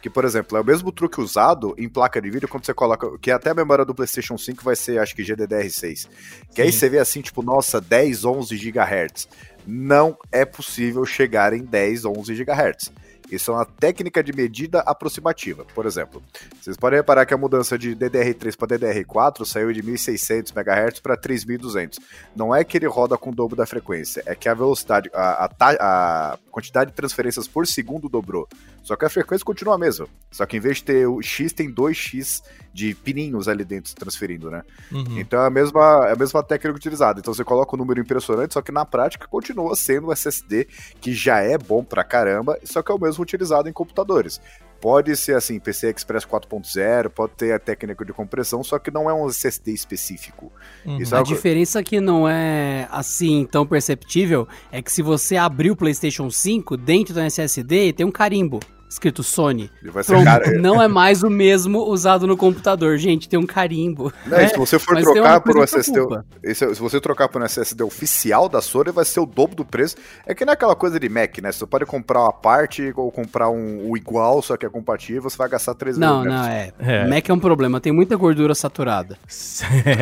Que, 0.00 0.10
por 0.10 0.24
exemplo, 0.24 0.58
é 0.58 0.60
o 0.60 0.64
mesmo 0.64 0.90
truque 0.90 1.20
usado 1.20 1.76
em 1.78 1.88
placa 1.88 2.20
de 2.20 2.28
vídeo 2.28 2.48
quando 2.48 2.66
você 2.66 2.74
coloca. 2.74 3.06
Que 3.20 3.30
até 3.30 3.50
a 3.50 3.54
memória 3.54 3.84
do 3.84 3.94
PlayStation 3.94 4.36
5 4.36 4.64
vai 4.64 4.74
ser, 4.74 4.98
acho 4.98 5.14
que 5.14 5.22
GDDR6. 5.22 6.08
Que 6.52 6.62
aí 6.62 6.72
Sim. 6.72 6.78
você 6.78 6.88
vê 6.88 6.98
assim, 6.98 7.20
tipo, 7.20 7.40
nossa, 7.40 7.80
10, 7.80 8.24
11 8.24 8.56
GHz. 8.56 9.28
Não 9.66 10.16
é 10.30 10.44
possível 10.44 11.04
chegar 11.04 11.52
em 11.52 11.64
10, 11.64 12.04
11 12.04 12.34
GHz. 12.34 12.92
Isso 13.34 13.50
é 13.50 13.54
uma 13.54 13.64
técnica 13.64 14.22
de 14.22 14.32
medida 14.32 14.80
aproximativa. 14.80 15.64
Por 15.74 15.86
exemplo, 15.86 16.22
vocês 16.60 16.76
podem 16.76 16.98
reparar 16.98 17.24
que 17.24 17.32
a 17.32 17.38
mudança 17.38 17.78
de 17.78 17.96
DDR3 17.96 18.56
para 18.56 18.78
DDR4 18.78 19.46
saiu 19.46 19.72
de 19.72 19.82
1.600 19.82 20.52
MHz 20.54 21.00
para 21.00 21.16
3.200. 21.16 21.98
Não 22.36 22.54
é 22.54 22.62
que 22.62 22.76
ele 22.76 22.86
roda 22.86 23.16
com 23.16 23.30
o 23.30 23.34
dobro 23.34 23.56
da 23.56 23.66
frequência, 23.66 24.22
é 24.26 24.34
que 24.34 24.48
a 24.48 24.54
velocidade, 24.54 25.10
a, 25.14 25.44
a 25.44 25.48
a 25.80 26.38
quantidade 26.50 26.90
de 26.90 26.96
transferências 26.96 27.48
por 27.48 27.66
segundo 27.66 28.08
dobrou. 28.08 28.46
Só 28.82 28.96
que 28.96 29.04
a 29.04 29.08
frequência 29.08 29.44
continua 29.44 29.76
a 29.76 29.78
mesma. 29.78 30.06
Só 30.30 30.44
que 30.44 30.56
em 30.56 30.60
vez 30.60 30.78
de 30.78 30.84
ter 30.84 31.06
o 31.06 31.22
X, 31.22 31.52
tem 31.52 31.72
2X 31.72 32.42
de 32.72 32.94
pininhos 32.94 33.48
ali 33.48 33.64
dentro 33.64 33.94
transferindo, 33.94 34.50
né? 34.50 34.62
Uhum. 34.90 35.18
Então 35.18 35.40
é 35.40 35.46
a 35.46 35.50
mesma, 35.50 36.06
é 36.08 36.12
a 36.12 36.16
mesma 36.16 36.42
técnica 36.42 36.76
utilizada. 36.76 37.20
Então 37.20 37.32
você 37.32 37.44
coloca 37.44 37.76
um 37.76 37.78
número 37.78 38.00
impressionante, 38.00 38.54
só 38.54 38.62
que 38.62 38.72
na 38.72 38.84
prática 38.84 39.26
continua 39.28 39.76
sendo 39.76 40.08
o 40.08 40.12
SSD, 40.12 40.66
que 41.00 41.12
já 41.14 41.38
é 41.40 41.56
bom 41.56 41.84
pra 41.84 42.02
caramba, 42.02 42.58
só 42.64 42.82
que 42.82 42.90
é 42.90 42.94
o 42.94 43.00
mesmo 43.00 43.21
utilizado 43.22 43.68
em 43.68 43.72
computadores. 43.72 44.40
Pode 44.80 45.14
ser 45.16 45.36
assim, 45.36 45.60
PC 45.60 45.90
Express 45.90 46.24
4.0, 46.26 47.08
pode 47.10 47.34
ter 47.34 47.52
a 47.52 47.58
técnica 47.58 48.04
de 48.04 48.12
compressão, 48.12 48.64
só 48.64 48.78
que 48.80 48.90
não 48.90 49.08
é 49.08 49.14
um 49.14 49.28
SSD 49.28 49.72
específico. 49.72 50.50
Uhum. 50.84 50.98
Isso 50.98 51.14
A 51.14 51.18
é 51.18 51.20
uma 51.20 51.26
co- 51.26 51.32
diferença 51.34 51.82
que 51.84 52.00
não 52.00 52.28
é 52.28 52.88
assim 52.90 53.46
tão 53.50 53.64
perceptível 53.64 54.48
é 54.72 54.82
que 54.82 54.90
se 54.90 55.00
você 55.00 55.36
abrir 55.36 55.70
o 55.70 55.76
PlayStation 55.76 56.28
5 56.30 56.76
dentro 56.76 57.14
do 57.14 57.20
SSD, 57.20 57.92
tem 57.92 58.04
um 58.04 58.10
carimbo 58.10 58.58
escrito 58.92 59.22
Sony. 59.22 59.70
Ele 59.82 59.90
vai 59.90 60.02
ser 60.04 60.12
Pronto, 60.12 60.24
cara. 60.24 60.58
não 60.60 60.80
é 60.82 60.86
mais 60.88 61.22
o 61.22 61.30
mesmo 61.30 61.80
usado 61.84 62.26
no 62.26 62.36
computador, 62.36 62.96
gente, 62.98 63.28
tem 63.28 63.38
um 63.38 63.46
carimbo. 63.46 64.12
Não, 64.26 64.40
e 64.40 64.48
se 64.48 64.56
você 64.56 64.78
for 64.78 64.94
Mas 64.94 65.04
trocar 65.04 65.40
por 65.40 65.56
um 65.58 65.62
SSD. 65.62 66.00
esse- 66.42 66.74
se 66.74 66.80
você 66.80 67.00
trocar 67.00 67.28
por 67.28 67.40
um 67.42 67.44
SSD 67.44 67.82
oficial 67.82 68.48
da 68.48 68.60
Sony, 68.60 68.90
vai 68.92 69.04
ser 69.04 69.20
o 69.20 69.26
dobro 69.26 69.56
do 69.56 69.64
preço. 69.64 69.96
É 70.26 70.34
que 70.34 70.44
não 70.44 70.52
é 70.52 70.54
aquela 70.54 70.76
coisa 70.76 70.98
de 71.00 71.08
Mac, 71.08 71.38
né? 71.38 71.50
Você 71.52 71.66
pode 71.66 71.84
comprar 71.86 72.20
uma 72.20 72.32
parte 72.32 72.92
ou 72.96 73.10
comprar 73.10 73.48
um, 73.50 73.90
o 73.90 73.96
igual, 73.96 74.40
só 74.42 74.56
que 74.56 74.66
é 74.66 74.68
compatível, 74.68 75.22
você 75.22 75.36
vai 75.36 75.48
gastar 75.48 75.74
3 75.74 75.96
Não, 75.98 76.22
mil. 76.22 76.30
não, 76.30 76.44
é. 76.44 76.72
É. 76.78 77.06
Mac 77.08 77.28
é 77.28 77.32
um 77.32 77.38
problema, 77.40 77.80
tem 77.80 77.92
muita 77.92 78.16
gordura 78.16 78.54
saturada. 78.54 79.16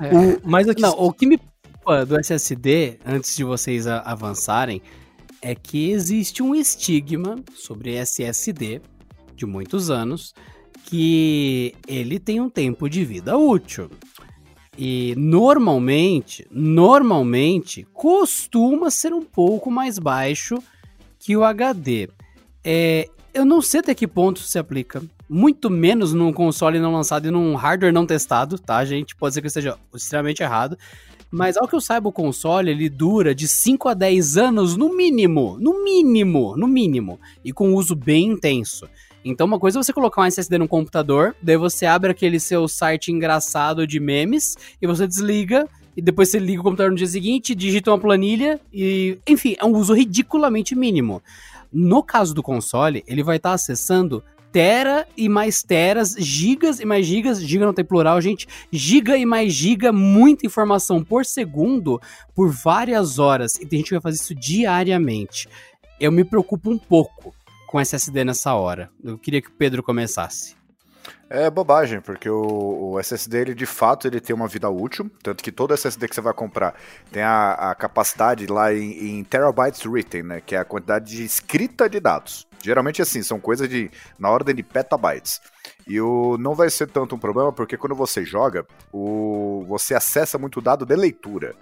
O- 0.00 0.38
mas 0.44 0.68
aqui. 0.68 0.80
Não, 0.82 0.90
o 0.92 1.12
que 1.12 1.26
me 1.26 1.40
do 2.06 2.18
SSD, 2.20 2.98
antes 3.06 3.34
de 3.34 3.42
vocês 3.44 3.86
avançarem, 3.86 4.82
é 5.40 5.54
que 5.54 5.90
existe 5.90 6.42
um 6.42 6.54
estigma 6.54 7.36
sobre 7.54 7.94
SSD 7.94 8.80
de 9.34 9.46
muitos 9.46 9.90
anos 9.90 10.34
que 10.84 11.74
ele 11.86 12.18
tem 12.18 12.40
um 12.40 12.48
tempo 12.48 12.88
de 12.88 13.04
vida 13.04 13.36
útil. 13.36 13.90
E 14.76 15.14
normalmente, 15.16 16.46
normalmente, 16.50 17.86
costuma 17.92 18.90
ser 18.90 19.12
um 19.12 19.22
pouco 19.22 19.70
mais 19.70 19.98
baixo 19.98 20.62
que 21.18 21.36
o 21.36 21.44
HD. 21.44 22.08
É, 22.64 23.08
eu 23.34 23.44
não 23.44 23.60
sei 23.60 23.80
até 23.80 23.94
que 23.94 24.06
ponto 24.06 24.40
se 24.40 24.58
aplica. 24.58 25.02
Muito 25.28 25.68
menos 25.68 26.14
num 26.14 26.32
console 26.32 26.78
não 26.78 26.92
lançado 26.92 27.26
e 27.26 27.30
num 27.30 27.54
hardware 27.54 27.92
não 27.92 28.06
testado, 28.06 28.58
tá, 28.58 28.84
gente? 28.84 29.14
Pode 29.16 29.34
ser 29.34 29.40
que 29.40 29.48
esteja 29.48 29.76
extremamente 29.94 30.42
errado. 30.42 30.78
Mas 31.30 31.56
ao 31.56 31.68
que 31.68 31.74
eu 31.74 31.80
saiba, 31.80 32.08
o 32.08 32.12
console 32.12 32.70
ele 32.70 32.88
dura 32.88 33.34
de 33.34 33.46
5 33.46 33.88
a 33.88 33.94
10 33.94 34.36
anos 34.38 34.76
no 34.76 34.96
mínimo. 34.96 35.58
No 35.60 35.84
mínimo, 35.84 36.56
no 36.56 36.66
mínimo. 36.66 37.20
E 37.44 37.52
com 37.52 37.74
uso 37.74 37.94
bem 37.94 38.28
intenso. 38.28 38.88
Então, 39.24 39.46
uma 39.46 39.58
coisa 39.58 39.78
é 39.78 39.82
você 39.82 39.92
colocar 39.92 40.22
um 40.22 40.24
SSD 40.24 40.58
no 40.58 40.68
computador, 40.68 41.36
daí 41.42 41.56
você 41.56 41.84
abre 41.84 42.10
aquele 42.10 42.40
seu 42.40 42.66
site 42.66 43.12
engraçado 43.12 43.86
de 43.86 44.00
memes 44.00 44.56
e 44.80 44.86
você 44.86 45.06
desliga. 45.06 45.68
E 45.96 46.00
depois 46.00 46.30
você 46.30 46.38
liga 46.38 46.60
o 46.60 46.64
computador 46.64 46.92
no 46.92 46.96
dia 46.96 47.06
seguinte, 47.06 47.54
digita 47.54 47.90
uma 47.90 47.98
planilha 47.98 48.60
e. 48.72 49.18
Enfim, 49.26 49.56
é 49.58 49.64
um 49.64 49.72
uso 49.72 49.92
ridiculamente 49.92 50.74
mínimo. 50.74 51.20
No 51.72 52.02
caso 52.02 52.32
do 52.32 52.42
console, 52.42 53.04
ele 53.06 53.22
vai 53.22 53.36
estar 53.36 53.50
tá 53.50 53.54
acessando 53.56 54.22
tera 54.52 55.06
e 55.16 55.28
mais 55.28 55.62
teras, 55.62 56.14
gigas 56.18 56.80
e 56.80 56.84
mais 56.84 57.06
gigas, 57.06 57.40
giga 57.42 57.66
não 57.66 57.74
tem 57.74 57.84
plural, 57.84 58.20
gente, 58.20 58.46
giga 58.72 59.16
e 59.16 59.26
mais 59.26 59.52
giga, 59.52 59.92
muita 59.92 60.46
informação 60.46 61.02
por 61.02 61.24
segundo 61.24 62.00
por 62.34 62.50
várias 62.50 63.18
horas. 63.18 63.56
E 63.56 63.66
tem 63.66 63.78
gente 63.78 63.88
que 63.88 63.94
vai 63.94 64.02
fazer 64.02 64.16
isso 64.16 64.34
diariamente. 64.34 65.48
Eu 66.00 66.12
me 66.12 66.24
preocupo 66.24 66.70
um 66.70 66.78
pouco 66.78 67.34
com 67.66 67.80
SSD 67.80 68.24
nessa 68.24 68.54
hora. 68.54 68.90
Eu 69.04 69.18
queria 69.18 69.42
que 69.42 69.48
o 69.48 69.52
Pedro 69.52 69.82
começasse. 69.82 70.56
É 71.30 71.50
bobagem, 71.50 72.00
porque 72.00 72.28
o, 72.28 72.92
o, 72.92 73.00
SSD 73.00 73.38
ele 73.38 73.54
de 73.54 73.66
fato 73.66 74.06
ele 74.06 74.18
tem 74.18 74.34
uma 74.34 74.48
vida 74.48 74.70
útil, 74.70 75.10
tanto 75.22 75.44
que 75.44 75.52
todo 75.52 75.74
SSD 75.74 76.08
que 76.08 76.14
você 76.14 76.22
vai 76.22 76.32
comprar 76.32 76.74
tem 77.12 77.22
a, 77.22 77.52
a 77.52 77.74
capacidade 77.74 78.46
lá 78.46 78.72
em, 78.72 79.18
em, 79.18 79.24
terabytes 79.24 79.84
written, 79.84 80.22
né, 80.22 80.40
que 80.40 80.54
é 80.54 80.58
a 80.58 80.64
quantidade 80.64 81.16
de 81.16 81.24
escrita 81.24 81.88
de 81.88 82.00
dados. 82.00 82.47
Geralmente 82.62 83.00
assim, 83.00 83.22
são 83.22 83.38
coisas 83.38 83.68
de 83.68 83.90
na 84.18 84.30
ordem 84.30 84.54
de 84.54 84.62
petabytes. 84.62 85.40
E 85.86 86.00
o 86.00 86.36
não 86.38 86.54
vai 86.54 86.70
ser 86.70 86.88
tanto 86.88 87.14
um 87.14 87.18
problema 87.18 87.52
porque 87.52 87.76
quando 87.76 87.94
você 87.94 88.24
joga, 88.24 88.66
o 88.92 89.64
você 89.68 89.94
acessa 89.94 90.38
muito 90.38 90.60
dado 90.60 90.84
de 90.84 90.94
leitura 90.94 91.54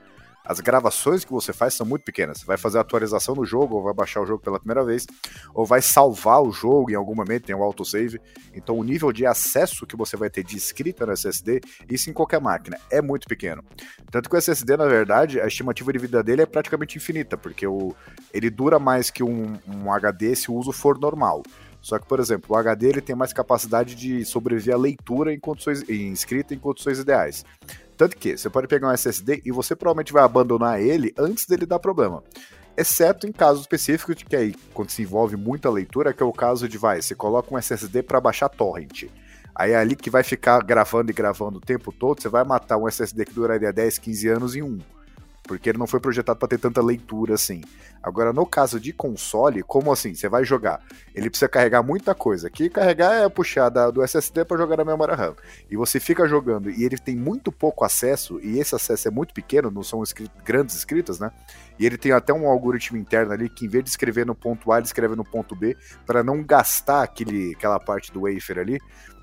as 0.47 0.61
gravações 0.61 1.25
que 1.25 1.33
você 1.33 1.53
faz 1.53 1.75
são 1.75 1.85
muito 1.85 2.03
pequenas. 2.03 2.39
Você 2.39 2.47
vai 2.47 2.57
fazer 2.57 2.79
a 2.79 2.81
atualização 2.81 3.35
no 3.35 3.45
jogo, 3.45 3.77
ou 3.77 3.83
vai 3.83 3.93
baixar 3.93 4.21
o 4.21 4.27
jogo 4.27 4.43
pela 4.43 4.59
primeira 4.59 4.85
vez, 4.85 5.07
ou 5.53 5.67
vai 5.67 5.83
salvar 5.83 6.41
o 6.43 6.53
jogo 6.53 6.91
em 6.91 6.95
algum 6.95 7.15
momento, 7.15 7.47
tem 7.47 7.55
o 7.55 7.63
autosave. 7.63 8.21
Então 8.55 8.79
o 8.79 8.85
nível 8.85 9.13
de 9.13 9.27
acesso 9.27 9.87
que 9.87 9.97
você 9.97 10.17
vai 10.17 10.31
ter 10.31 10.45
de 10.45 10.57
escrita 10.57 11.05
no 11.05 11.13
SSD, 11.13 11.61
isso 11.91 12.09
em 12.09 12.13
qualquer 12.13 12.41
máquina, 12.41 12.79
é 12.91 13.03
muito 13.03 13.27
pequeno. 13.27 13.65
Tanto 14.11 14.31
que 14.31 14.37
o 14.37 14.39
SSD, 14.39 14.77
na 14.77 14.87
verdade, 14.87 15.41
a 15.41 15.47
estimativa 15.47 15.93
de 15.93 15.99
vida 15.99 16.23
dele 16.23 16.43
é 16.43 16.47
praticamente 16.47 16.97
infinita, 16.97 17.37
porque 17.37 17.67
o, 17.67 17.95
ele 18.33 18.49
dura 18.49 18.79
mais 18.79 19.11
que 19.11 19.23
um, 19.23 19.59
um 19.67 19.93
HD 19.93 20.35
se 20.37 20.51
o 20.51 20.55
uso 20.55 20.73
for 20.73 20.99
normal. 20.99 21.43
Só 21.81 22.01
que, 22.01 22.07
por 22.07 22.19
exemplo, 22.19 22.55
o 22.55 22.59
HD 22.59 22.89
ele 22.89 23.01
tem 23.01 23.15
mais 23.15 23.33
capacidade 23.33 23.95
de 23.95 24.25
sobreviver 24.25 24.75
à 24.75 24.79
leitura 24.79 25.33
em 25.33 25.39
condições 25.39 25.89
em 25.89 26.13
escrita 26.13 26.53
em 26.53 26.59
condições 26.59 26.99
ideais. 26.99 27.45
Tanto 27.97 28.17
que 28.17 28.37
você 28.37 28.51
pode 28.51 28.69
pegar 28.69 28.89
um 28.89 28.93
SSD 28.93 29.43
e 29.45 29.51
você 29.51 29.75
provavelmente 29.75 30.13
vai 30.13 30.23
abandonar 30.23 30.81
ele 30.81 31.15
antes 31.19 31.47
dele 31.47 31.67
dar 31.67 31.79
problema. 31.79 32.23
Exceto 32.77 33.27
em 33.27 33.33
casos 33.33 33.63
específicos, 33.63 34.23
que 34.23 34.37
aí, 34.37 34.55
quando 34.75 34.91
se 34.91 35.01
envolve 35.03 35.35
muita 35.35 35.71
leitura, 35.71 36.13
que 36.13 36.23
é 36.23 36.27
o 36.27 36.33
caso 36.33 36.69
de, 36.69 36.77
vai, 36.77 37.01
você 37.01 37.15
coloca 37.15 37.55
um 37.55 37.57
SSD 37.57 38.03
para 38.03 38.21
baixar 38.21 38.51
torrent. 38.51 39.05
Aí 39.55 39.73
é 39.73 39.77
ali 39.77 39.97
que 39.97 40.11
vai 40.11 40.23
ficar 40.23 40.63
gravando 40.63 41.11
e 41.11 41.15
gravando 41.15 41.57
o 41.57 41.61
tempo 41.61 41.91
todo, 41.91 42.21
você 42.21 42.29
vai 42.29 42.45
matar 42.45 42.77
um 42.77 42.87
SSD 42.87 43.25
que 43.25 43.33
duraria 43.33 43.73
10, 43.73 43.97
15 43.99 44.29
anos 44.29 44.55
em 44.55 44.63
um 44.63 44.79
porque 45.47 45.69
ele 45.71 45.79
não 45.79 45.87
foi 45.87 46.01
projetado 46.01 46.39
para 46.39 46.49
ter 46.49 46.59
tanta 46.59 46.83
leitura 46.83 47.35
assim. 47.35 47.63
Agora, 48.03 48.33
no 48.33 48.47
caso 48.47 48.79
de 48.79 48.93
console, 48.93 49.63
como 49.63 49.93
assim? 49.93 50.15
Você 50.15 50.29
vai 50.29 50.45
jogar, 50.45 50.81
ele 51.15 51.31
precisa 51.31 51.49
carregar 51.49 51.83
muita 51.83 52.15
coisa. 52.15 52.51
Que 52.51 52.69
carregar 52.69 53.15
é 53.15 53.29
puxar 53.29 53.69
da, 53.69 53.91
do 53.91 54.03
SSD 54.03 54.45
para 54.45 54.57
jogar 54.57 54.77
na 54.77 54.85
memória 54.85 55.15
RAM. 55.15 55.35
E 55.71 55.77
você 55.77 55.99
fica 55.99 56.27
jogando 56.29 56.71
e 56.71 56.85
ele 56.85 56.99
tem 56.99 57.17
muito 57.17 57.51
pouco 57.51 57.85
acesso, 57.85 58.39
e 58.43 58.59
esse 58.59 58.75
acesso 58.75 59.09
é 59.09 59.11
muito 59.11 59.33
pequeno, 59.33 59.71
não 59.71 59.83
são 59.83 60.03
grandes 60.45 60.77
escritas, 60.77 61.19
né? 61.19 61.31
E 61.79 61.85
ele 61.85 61.99
tem 61.99 62.13
até 62.13 62.33
um 62.33 62.49
algoritmo 62.49 62.97
interno 62.97 63.33
ali 63.33 63.49
que, 63.49 63.67
em 63.67 63.69
vez 63.69 63.85
de 63.85 63.91
escrever 63.91 64.25
no 64.25 64.35
ponto 64.35 64.73
A, 64.73 64.79
ele 64.79 64.87
escreve 64.87 65.15
no 65.15 65.25
ponto 65.25 65.55
B, 65.55 65.77
para 66.07 66.23
não 66.23 66.43
gastar 66.43 67.03
aquele, 67.03 67.55
aquela 67.55 67.79
parte 67.79 68.13
do 68.13 68.23
wafer 68.23 68.59
ali. 68.59 68.79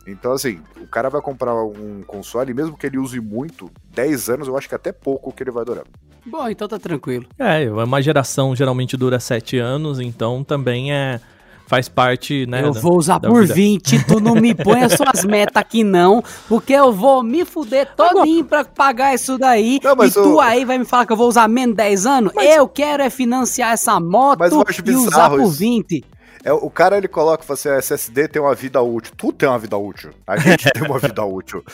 Então, 0.05 0.33
assim, 0.33 0.59
o 0.81 0.87
cara 0.87 1.09
vai 1.09 1.21
comprar 1.21 1.55
um 1.63 2.03
console, 2.05 2.53
mesmo 2.53 2.77
que 2.77 2.85
ele 2.85 2.97
use 2.97 3.19
muito, 3.19 3.71
10 3.93 4.29
anos, 4.29 4.47
eu 4.47 4.57
acho 4.57 4.67
que 4.67 4.75
até 4.75 4.91
pouco 4.91 5.31
que 5.31 5.43
ele 5.43 5.51
vai 5.51 5.63
durar. 5.63 5.85
Bom, 6.25 6.47
então 6.47 6.67
tá 6.67 6.79
tranquilo. 6.79 7.25
É, 7.37 7.69
uma 7.69 8.01
geração 8.01 8.55
geralmente 8.55 8.95
dura 8.97 9.19
7 9.19 9.57
anos, 9.57 9.99
então 9.99 10.43
também 10.43 10.93
é 10.93 11.19
faz 11.67 11.87
parte, 11.87 12.45
né? 12.45 12.63
Eu 12.63 12.73
vou 12.73 12.97
usar 12.97 13.19
por 13.19 13.41
vida. 13.41 13.53
20, 13.53 14.05
tu 14.05 14.19
não 14.19 14.35
me 14.35 14.53
põe 14.53 14.83
as 14.83 14.93
suas 14.93 15.23
metas 15.25 15.55
aqui 15.55 15.83
não, 15.83 16.23
porque 16.47 16.73
eu 16.73 16.91
vou 16.91 17.23
me 17.23 17.45
fuder 17.45 17.89
todinho 17.95 18.43
pra 18.43 18.63
pagar 18.63 19.15
isso 19.15 19.37
daí, 19.37 19.79
não, 19.83 20.05
e 20.05 20.11
tu 20.11 20.39
aí 20.39 20.65
vai 20.65 20.77
me 20.77 20.85
falar 20.85 21.05
que 21.05 21.13
eu 21.13 21.17
vou 21.17 21.27
usar 21.27 21.47
menos 21.47 21.75
10 21.75 22.05
anos? 22.05 22.33
Mas... 22.35 22.55
Eu 22.55 22.67
quero 22.67 23.01
é 23.01 23.09
financiar 23.09 23.71
essa 23.71 23.99
moto 23.99 24.43
e 24.85 24.91
usar 24.91 25.29
por 25.29 25.49
20. 25.49 26.03
É, 26.43 26.51
o 26.51 26.69
cara 26.69 26.97
ele 26.97 27.07
coloca, 27.07 27.43
fala 27.43 27.57
assim, 27.57 27.69
a 27.69 27.77
SSD 27.77 28.27
tem 28.27 28.41
uma 28.41 28.53
vida 28.53 28.81
útil. 28.81 29.13
Tudo 29.15 29.33
tem 29.33 29.47
uma 29.47 29.57
vida 29.57 29.77
útil. 29.77 30.11
A 30.27 30.37
gente 30.37 30.69
tem 30.71 30.83
uma 30.83 30.99
vida 30.99 31.23
útil. 31.23 31.63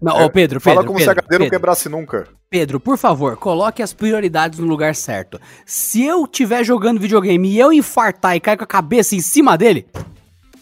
Não, 0.00 0.18
é, 0.18 0.24
ô 0.24 0.30
Pedro, 0.30 0.32
Pedro. 0.32 0.60
Fala 0.60 0.84
como 0.84 0.98
Pedro, 0.98 1.04
se 1.04 1.08
a 1.10 1.12
HD 1.12 1.28
Pedro. 1.28 1.44
não 1.44 1.50
quebrasse 1.50 1.88
nunca. 1.90 2.26
Pedro, 2.48 2.80
por 2.80 2.96
favor, 2.96 3.36
coloque 3.36 3.82
as 3.82 3.92
prioridades 3.92 4.58
no 4.58 4.66
lugar 4.66 4.94
certo. 4.94 5.38
Se 5.66 6.02
eu 6.02 6.24
estiver 6.24 6.64
jogando 6.64 6.98
videogame 6.98 7.50
e 7.50 7.58
eu 7.58 7.70
infartar 7.70 8.34
e 8.34 8.40
cair 8.40 8.56
com 8.56 8.64
a 8.64 8.66
cabeça 8.66 9.14
em 9.14 9.20
cima 9.20 9.58
dele, 9.58 9.86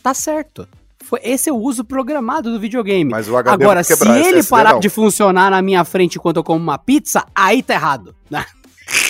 tá 0.02 0.12
certo. 0.12 0.66
Foi, 1.04 1.20
esse 1.22 1.48
é 1.48 1.52
o 1.52 1.56
uso 1.56 1.84
programado 1.84 2.52
do 2.52 2.58
videogame. 2.58 3.08
Mas 3.08 3.28
o 3.28 3.36
HD 3.36 3.62
Agora, 3.62 3.84
se 3.84 4.08
ele 4.08 4.42
parar 4.42 4.72
não. 4.72 4.80
de 4.80 4.88
funcionar 4.88 5.52
na 5.52 5.62
minha 5.62 5.84
frente 5.84 6.16
enquanto 6.16 6.38
eu 6.38 6.44
como 6.44 6.60
uma 6.60 6.76
pizza, 6.76 7.24
aí 7.34 7.62
tá 7.62 7.74
errado. 7.74 8.14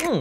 Hum. 0.03 0.19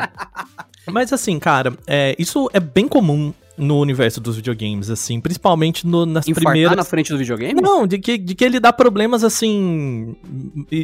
Mas 0.91 1.11
assim, 1.11 1.39
cara, 1.39 1.75
é, 1.87 2.15
isso 2.19 2.47
é 2.53 2.59
bem 2.59 2.87
comum 2.87 3.33
no 3.57 3.79
universo 3.79 4.21
dos 4.21 4.35
videogames, 4.35 4.89
assim, 4.89 5.19
principalmente 5.19 5.85
no, 5.87 6.05
nas 6.05 6.27
Infartar 6.27 6.51
primeiras... 6.51 6.77
na 6.77 6.83
frente 6.83 7.11
do 7.11 7.17
videogame? 7.17 7.59
Não, 7.59 7.87
de 7.87 7.97
que, 7.97 8.17
de 8.17 8.35
que 8.35 8.45
ele 8.45 8.59
dá 8.59 8.71
problemas, 8.71 9.23
assim, 9.23 10.15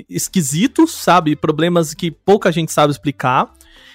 esquisitos, 0.10 0.92
sabe? 0.92 1.36
Problemas 1.36 1.94
que 1.94 2.10
pouca 2.10 2.52
gente 2.52 2.72
sabe 2.72 2.92
explicar 2.92 3.54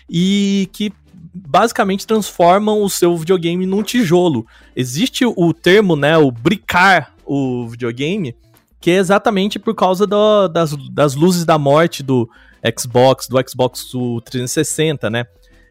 e 0.09 0.69
que 0.73 0.93
basicamente 1.35 2.07
transformam 2.07 2.83
o 2.83 2.89
seu 2.89 3.17
videogame 3.17 3.67
num 3.67 3.83
tijolo. 3.83 4.47
Existe 4.75 5.25
o 5.27 5.53
termo, 5.53 5.97
né, 5.97 6.17
o 6.17 6.31
bricar 6.31 7.15
o 7.25 7.69
videogame, 7.69 8.35
que 8.81 8.91
é 8.91 8.95
exatamente 8.95 9.59
por 9.59 9.75
causa 9.75 10.07
do, 10.07 10.49
das, 10.49 10.75
das 10.91 11.15
luzes 11.15 11.45
da 11.45 11.59
morte 11.59 12.03
do 12.03 12.29
Xbox, 12.79 13.29
do 13.29 13.37
Xbox 13.47 13.91
360, 14.25 15.11
né? 15.11 15.27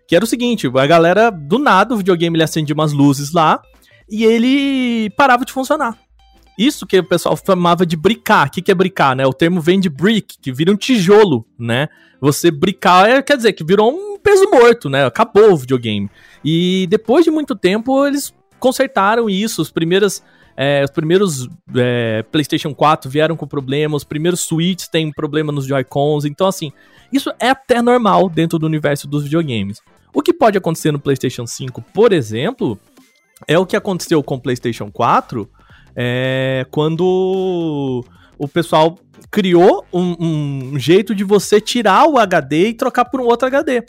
Que 0.07 0.15
era 0.15 0.23
o 0.23 0.27
seguinte, 0.27 0.67
a 0.73 0.87
galera, 0.87 1.29
do 1.29 1.59
nada, 1.59 1.93
o 1.93 1.97
videogame 1.97 2.37
ele 2.37 2.43
acendia 2.43 2.73
umas 2.73 2.93
luzes 2.93 3.33
lá 3.33 3.61
e 4.09 4.23
ele 4.23 5.09
parava 5.11 5.43
de 5.43 5.51
funcionar. 5.51 5.97
Isso 6.57 6.87
que 6.87 6.97
o 6.97 7.03
pessoal 7.03 7.37
chamava 7.37 7.85
de 7.85 7.95
bricar. 7.95 8.47
O 8.47 8.51
que, 8.51 8.61
que 8.61 8.71
é 8.71 8.75
bricar, 8.75 9.15
né? 9.15 9.25
O 9.27 9.33
termo 9.33 9.61
vem 9.61 9.79
de 9.79 9.89
brick, 9.89 10.37
que 10.41 10.51
vira 10.51 10.71
um 10.71 10.75
tijolo, 10.75 11.45
né? 11.59 11.87
Você 12.19 12.49
bricar 12.49 13.07
é, 13.07 13.21
quer 13.21 13.37
dizer 13.37 13.53
que 13.53 13.63
virou 13.63 13.91
um 13.91 14.17
peso 14.17 14.49
morto, 14.49 14.89
né? 14.89 15.05
Acabou 15.05 15.51
o 15.51 15.57
videogame. 15.57 16.09
E 16.43 16.87
depois 16.89 17.23
de 17.23 17.29
muito 17.29 17.55
tempo, 17.55 18.07
eles 18.07 18.33
consertaram 18.59 19.29
isso. 19.29 19.61
Os 19.61 19.69
primeiros, 19.69 20.23
é, 20.55 20.83
os 20.83 20.89
primeiros 20.89 21.47
é, 21.75 22.23
PlayStation 22.31 22.73
4 22.73 23.11
vieram 23.11 23.35
com 23.35 23.45
problema, 23.45 23.95
os 23.95 24.03
primeiros 24.03 24.39
Switch 24.39 24.87
têm 24.87 25.11
problema 25.11 25.51
nos 25.51 25.67
Joy-Cons. 25.67 26.25
Então, 26.25 26.47
assim, 26.47 26.71
isso 27.13 27.31
é 27.39 27.49
até 27.49 27.83
normal 27.83 28.29
dentro 28.29 28.57
do 28.57 28.65
universo 28.65 29.07
dos 29.07 29.23
videogames. 29.25 29.79
O 30.13 30.21
que 30.21 30.33
pode 30.33 30.57
acontecer 30.57 30.91
no 30.91 30.99
PlayStation 30.99 31.45
5, 31.45 31.81
por 31.93 32.11
exemplo, 32.11 32.79
é 33.47 33.57
o 33.57 33.65
que 33.65 33.75
aconteceu 33.75 34.23
com 34.23 34.35
o 34.35 34.41
PlayStation 34.41 34.91
4 34.91 35.49
é, 35.95 36.65
quando 36.71 38.03
o 38.37 38.47
pessoal 38.47 38.97
criou 39.31 39.85
um, 39.91 40.15
um, 40.73 40.79
jeito 40.79 41.13
de 41.13 41.23
você 41.23 41.59
tirar 41.59 42.07
o 42.07 42.17
HD 42.17 42.69
e 42.69 42.73
trocar 42.73 43.05
por 43.05 43.19
um 43.19 43.25
outro 43.25 43.47
HD. 43.47 43.83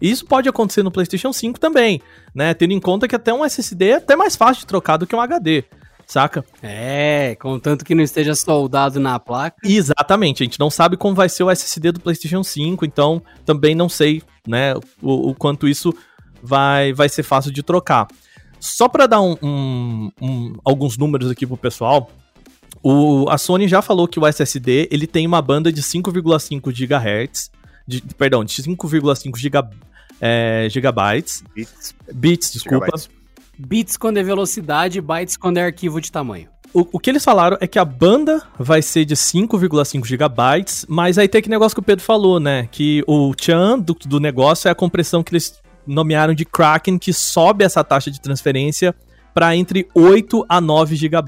Isso 0.00 0.26
pode 0.26 0.48
acontecer 0.48 0.82
no 0.82 0.90
PlayStation 0.90 1.32
5 1.32 1.58
também, 1.58 2.00
né? 2.34 2.52
Tendo 2.52 2.72
em 2.72 2.80
conta 2.80 3.08
que 3.08 3.14
até 3.14 3.32
um 3.32 3.44
SSD 3.44 3.90
é 3.90 3.94
até 3.96 4.16
mais 4.16 4.36
fácil 4.36 4.60
de 4.60 4.66
trocar 4.66 4.96
do 4.96 5.06
que 5.06 5.14
um 5.14 5.20
HD 5.20 5.64
saca? 6.06 6.44
É, 6.62 7.36
contanto 7.40 7.84
que 7.84 7.94
não 7.94 8.02
esteja 8.02 8.34
soldado 8.34 9.00
na 9.00 9.18
placa. 9.18 9.56
Exatamente, 9.64 10.42
a 10.42 10.46
gente 10.46 10.60
não 10.60 10.70
sabe 10.70 10.96
como 10.96 11.14
vai 11.14 11.28
ser 11.28 11.44
o 11.44 11.50
SSD 11.50 11.92
do 11.92 12.00
PlayStation 12.00 12.42
5, 12.42 12.84
então 12.84 13.22
também 13.44 13.74
não 13.74 13.88
sei, 13.88 14.22
né, 14.46 14.74
o, 15.02 15.30
o 15.30 15.34
quanto 15.34 15.68
isso 15.68 15.94
vai, 16.42 16.92
vai 16.92 17.08
ser 17.08 17.22
fácil 17.22 17.50
de 17.50 17.62
trocar. 17.62 18.06
Só 18.60 18.88
para 18.88 19.06
dar 19.06 19.20
um, 19.20 19.36
um, 19.42 20.10
um, 20.20 20.52
alguns 20.64 20.96
números 20.96 21.30
aqui 21.30 21.46
pro 21.46 21.56
pessoal, 21.56 22.10
o, 22.82 23.26
a 23.28 23.38
Sony 23.38 23.68
já 23.68 23.80
falou 23.82 24.08
que 24.08 24.18
o 24.18 24.26
SSD 24.26 24.88
ele 24.90 25.06
tem 25.06 25.26
uma 25.26 25.40
banda 25.40 25.72
de 25.72 25.82
5,5 25.82 26.70
GHz, 26.70 27.50
de, 27.86 28.00
perdão, 28.16 28.44
de 28.44 28.62
5,5 28.62 29.36
giga, 29.36 29.68
é, 30.20 30.66
gigabytes, 30.70 31.42
bits, 31.54 31.94
bits 32.12 32.52
desculpa. 32.52 32.86
Gigabytes 32.86 33.23
Bits 33.58 33.96
quando 33.96 34.18
é 34.18 34.22
velocidade, 34.22 35.00
bytes 35.00 35.36
quando 35.36 35.58
é 35.58 35.64
arquivo 35.64 36.00
de 36.00 36.10
tamanho. 36.10 36.48
O, 36.72 36.88
o, 36.92 36.98
que 36.98 37.08
eles 37.08 37.24
falaram 37.24 37.56
é 37.60 37.68
que 37.68 37.78
a 37.78 37.84
banda 37.84 38.42
vai 38.58 38.82
ser 38.82 39.04
de 39.04 39.14
5,5 39.14 40.04
GB, 40.04 40.86
mas 40.88 41.18
aí 41.18 41.28
tem 41.28 41.38
aquele 41.38 41.54
negócio 41.54 41.76
que 41.76 41.80
o 41.80 41.84
Pedro 41.84 42.04
falou, 42.04 42.40
né? 42.40 42.68
Que 42.72 43.04
o 43.06 43.32
chan 43.40 43.78
do, 43.78 43.94
do 44.06 44.18
negócio 44.18 44.66
é 44.66 44.72
a 44.72 44.74
compressão 44.74 45.22
que 45.22 45.32
eles 45.32 45.62
nomearam 45.86 46.34
de 46.34 46.44
Kraken, 46.44 46.98
que 46.98 47.12
sobe 47.12 47.62
essa 47.64 47.84
taxa 47.84 48.10
de 48.10 48.20
transferência 48.20 48.92
para 49.32 49.54
entre 49.54 49.88
8 49.94 50.44
a 50.48 50.60
9 50.60 50.96
GB 50.96 51.22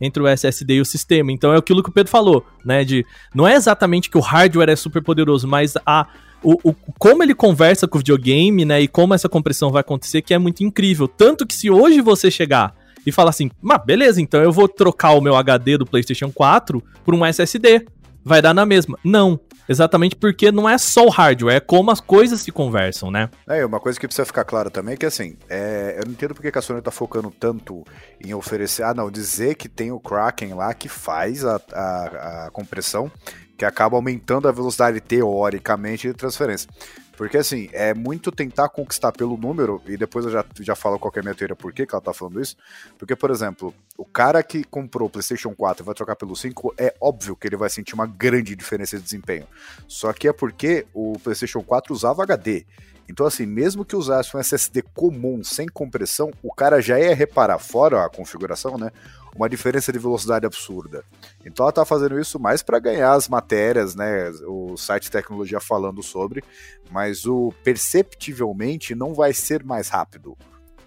entre 0.00 0.22
o 0.22 0.26
SSD 0.26 0.74
e 0.74 0.80
o 0.80 0.84
sistema. 0.84 1.32
Então 1.32 1.52
é 1.52 1.58
aquilo 1.58 1.82
que 1.82 1.90
o 1.90 1.92
Pedro 1.92 2.10
falou, 2.10 2.46
né? 2.64 2.84
De 2.84 3.04
não 3.34 3.46
é 3.46 3.54
exatamente 3.54 4.08
que 4.08 4.16
o 4.16 4.20
hardware 4.20 4.70
é 4.70 4.76
super 4.76 5.02
poderoso, 5.02 5.48
mas 5.48 5.74
a 5.84 6.06
o, 6.42 6.70
o, 6.70 6.74
como 6.98 7.22
ele 7.22 7.34
conversa 7.34 7.86
com 7.86 7.96
o 7.96 8.00
videogame, 8.00 8.64
né? 8.64 8.80
E 8.80 8.88
como 8.88 9.14
essa 9.14 9.28
compressão 9.28 9.70
vai 9.70 9.80
acontecer, 9.80 10.22
que 10.22 10.34
é 10.34 10.38
muito 10.38 10.62
incrível. 10.64 11.06
Tanto 11.06 11.46
que 11.46 11.54
se 11.54 11.70
hoje 11.70 12.00
você 12.00 12.30
chegar 12.30 12.74
e 13.06 13.12
falar 13.12 13.30
assim, 13.30 13.50
mas 13.60 13.82
beleza, 13.84 14.20
então 14.20 14.42
eu 14.42 14.52
vou 14.52 14.68
trocar 14.68 15.12
o 15.12 15.20
meu 15.20 15.36
HD 15.36 15.78
do 15.78 15.86
PlayStation 15.86 16.30
4 16.30 16.82
por 17.04 17.14
um 17.14 17.24
SSD. 17.24 17.86
Vai 18.22 18.42
dar 18.42 18.52
na 18.52 18.66
mesma. 18.66 18.98
Não. 19.04 19.40
Exatamente 19.68 20.16
porque 20.16 20.50
não 20.50 20.68
é 20.68 20.76
só 20.76 21.06
o 21.06 21.08
hardware, 21.08 21.54
é 21.54 21.60
como 21.60 21.92
as 21.92 22.00
coisas 22.00 22.40
se 22.40 22.50
conversam, 22.50 23.08
né? 23.08 23.30
É, 23.48 23.64
uma 23.64 23.78
coisa 23.78 24.00
que 24.00 24.06
precisa 24.08 24.26
ficar 24.26 24.42
clara 24.42 24.68
também 24.68 24.94
é 24.94 24.96
que 24.96 25.06
assim, 25.06 25.36
é, 25.48 25.94
eu 25.96 26.06
não 26.06 26.12
entendo 26.12 26.34
porque 26.34 26.50
a 26.52 26.60
Sony 26.60 26.82
tá 26.82 26.90
focando 26.90 27.30
tanto 27.30 27.84
em 28.20 28.34
oferecer, 28.34 28.82
ah 28.82 28.92
não, 28.92 29.08
dizer 29.08 29.54
que 29.54 29.68
tem 29.68 29.92
o 29.92 30.00
Kraken 30.00 30.54
lá 30.54 30.74
que 30.74 30.88
faz 30.88 31.44
a, 31.44 31.60
a, 31.72 32.46
a 32.46 32.50
compressão, 32.50 33.12
que 33.60 33.64
acaba 33.66 33.94
aumentando 33.94 34.48
a 34.48 34.52
velocidade 34.52 35.02
teoricamente 35.02 36.08
de 36.08 36.14
transferência. 36.14 36.66
Porque 37.14 37.36
assim, 37.36 37.68
é 37.74 37.92
muito 37.92 38.32
tentar 38.32 38.70
conquistar 38.70 39.12
pelo 39.12 39.36
número, 39.36 39.82
e 39.86 39.98
depois 39.98 40.24
eu 40.24 40.32
já, 40.32 40.42
já 40.60 40.74
falo 40.74 40.98
qual 40.98 41.12
é 41.14 41.18
a 41.18 41.22
minha 41.22 41.34
teoria 41.34 41.54
por 41.54 41.70
que 41.70 41.86
ela 41.92 42.00
tá 42.00 42.14
falando 42.14 42.40
isso. 42.40 42.56
Porque, 42.98 43.14
por 43.14 43.30
exemplo, 43.30 43.74
o 43.98 44.04
cara 44.06 44.42
que 44.42 44.64
comprou 44.64 45.08
o 45.08 45.10
PlayStation 45.10 45.54
4 45.54 45.84
e 45.84 45.84
vai 45.84 45.94
trocar 45.94 46.16
pelo 46.16 46.34
5, 46.34 46.74
é 46.78 46.94
óbvio 46.98 47.36
que 47.36 47.48
ele 47.48 47.56
vai 47.58 47.68
sentir 47.68 47.92
uma 47.92 48.06
grande 48.06 48.56
diferença 48.56 48.96
de 48.96 49.02
desempenho. 49.02 49.46
Só 49.86 50.10
que 50.14 50.26
é 50.26 50.32
porque 50.32 50.86
o 50.94 51.18
PlayStation 51.22 51.62
4 51.62 51.92
usava 51.92 52.22
HD. 52.22 52.64
Então, 53.10 53.26
assim, 53.26 53.44
mesmo 53.44 53.84
que 53.84 53.94
usasse 53.94 54.34
um 54.34 54.40
SSD 54.40 54.82
comum, 54.94 55.44
sem 55.44 55.66
compressão, 55.66 56.30
o 56.42 56.54
cara 56.54 56.80
já 56.80 56.98
ia 56.98 57.14
reparar, 57.14 57.58
fora 57.58 58.06
a 58.06 58.08
configuração, 58.08 58.78
né? 58.78 58.90
Uma 59.34 59.48
diferença 59.48 59.92
de 59.92 59.98
velocidade 59.98 60.44
absurda. 60.44 61.04
Então 61.44 61.64
ela 61.64 61.72
tá 61.72 61.84
fazendo 61.84 62.18
isso 62.18 62.38
mais 62.38 62.62
para 62.62 62.78
ganhar 62.78 63.12
as 63.12 63.28
matérias, 63.28 63.94
né? 63.94 64.30
O 64.46 64.76
site 64.76 65.10
tecnologia 65.10 65.60
falando 65.60 66.02
sobre, 66.02 66.42
mas 66.90 67.24
o 67.24 67.52
perceptivelmente 67.62 68.94
não 68.94 69.14
vai 69.14 69.32
ser 69.32 69.64
mais 69.64 69.88
rápido. 69.88 70.36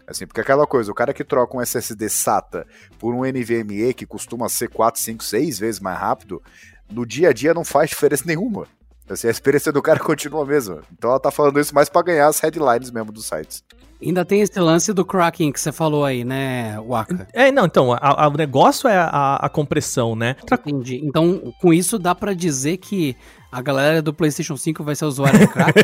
Assim, 0.06 0.28
porque 0.28 0.41
aquela 0.41 0.68
coisa, 0.68 0.91
o 0.91 0.96
cara 0.96 1.14
que 1.14 1.24
troca 1.24 1.56
um 1.56 1.62
SSD 1.62 2.10
SATA 2.10 2.68
por 3.00 3.14
um 3.16 3.24
NVMe 3.24 3.94
que 3.94 4.06
costuma 4.06 4.50
ser 4.50 4.70
4, 4.70 5.00
5, 5.00 5.24
6 5.24 5.60
vezes 5.60 5.80
mais 5.80 5.98
rápido, 5.98 6.44
no 6.91 7.06
dia 7.06 7.30
a 7.30 7.34
dia 7.34 7.54
não 7.54 7.64
faz 7.64 7.89
diferença 7.89 8.24
nenhuma. 8.26 8.68
Assim, 9.10 9.28
a 9.28 9.32
experiência 9.32 9.72
do 9.72 9.82
cara 9.82 9.99
continua 10.04 10.43
a 10.43 10.45
mesma. 10.45 10.82
Então 10.91 11.10
ela 11.10 11.20
tá 11.20 11.32
falando 11.32 11.60
isso 11.60 11.74
mais 11.74 11.89
para 11.89 12.04
ganhar 12.04 12.28
as 12.28 12.39
headlines 12.39 12.91
mesmo 12.91 13.12
dos 13.12 13.26
sites. 13.26 13.64
Ainda 14.01 14.26
tem 14.26 14.41
esse 14.41 14.60
lance 14.60 14.91
do 14.91 15.06
Kraken 15.06 15.51
que 15.51 15.60
você 15.60 15.72
falou 15.72 16.04
aí, 16.04 16.26
né, 16.26 16.78
Waka? 16.82 17.26
É, 17.32 17.51
não, 17.54 17.66
então, 17.66 17.93
a, 17.93 18.26
a, 18.26 18.28
o 18.28 18.36
negócio 18.36 18.89
é 18.89 18.97
a, 18.97 19.38
a, 19.38 19.47
compressão, 19.47 20.14
né? 20.14 20.36
Entendi. 20.51 20.99
Então, 21.01 21.54
com 21.62 21.74
isso 21.74 21.97
dá 21.97 22.14
para 22.14 22.34
dizer 22.34 22.78
que 22.78 23.16
a 23.49 23.62
galera 23.62 24.01
do 24.01 24.14
PlayStation 24.14 24.58
5 24.58 24.84
vai 24.84 24.93
ser 24.93 25.06
usuário 25.06 25.39
de 25.39 25.47
Kraken? 25.47 25.84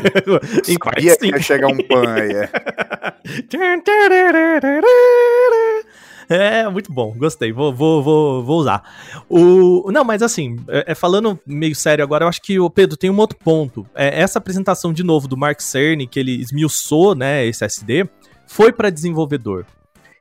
Sabia 0.82 1.16
que 1.16 1.26
ia 1.28 1.40
chegar 1.40 1.68
um 1.68 1.78
pan 1.78 2.12
aí, 2.12 2.30
é. 2.32 2.50
É, 6.40 6.68
muito 6.68 6.92
bom, 6.92 7.12
gostei, 7.16 7.52
vou, 7.52 7.74
vou, 7.74 8.02
vou, 8.02 8.44
vou 8.44 8.60
usar. 8.60 8.84
O, 9.28 9.90
não, 9.90 10.04
mas 10.04 10.22
assim, 10.22 10.56
é, 10.68 10.92
é, 10.92 10.94
falando 10.94 11.38
meio 11.44 11.74
sério 11.74 12.04
agora, 12.04 12.24
eu 12.24 12.28
acho 12.28 12.40
que 12.40 12.60
o 12.60 12.70
Pedro 12.70 12.96
tem 12.96 13.10
um 13.10 13.18
outro 13.18 13.36
ponto. 13.36 13.84
É, 13.96 14.20
essa 14.20 14.38
apresentação 14.38 14.92
de 14.92 15.02
novo 15.02 15.26
do 15.26 15.36
Mark 15.36 15.60
Cerny, 15.60 16.06
que 16.06 16.20
ele 16.20 16.40
esmiuçou, 16.40 17.16
né, 17.16 17.44
esse 17.44 17.64
SD, 17.64 18.08
foi 18.46 18.72
para 18.72 18.90
desenvolvedor. 18.90 19.66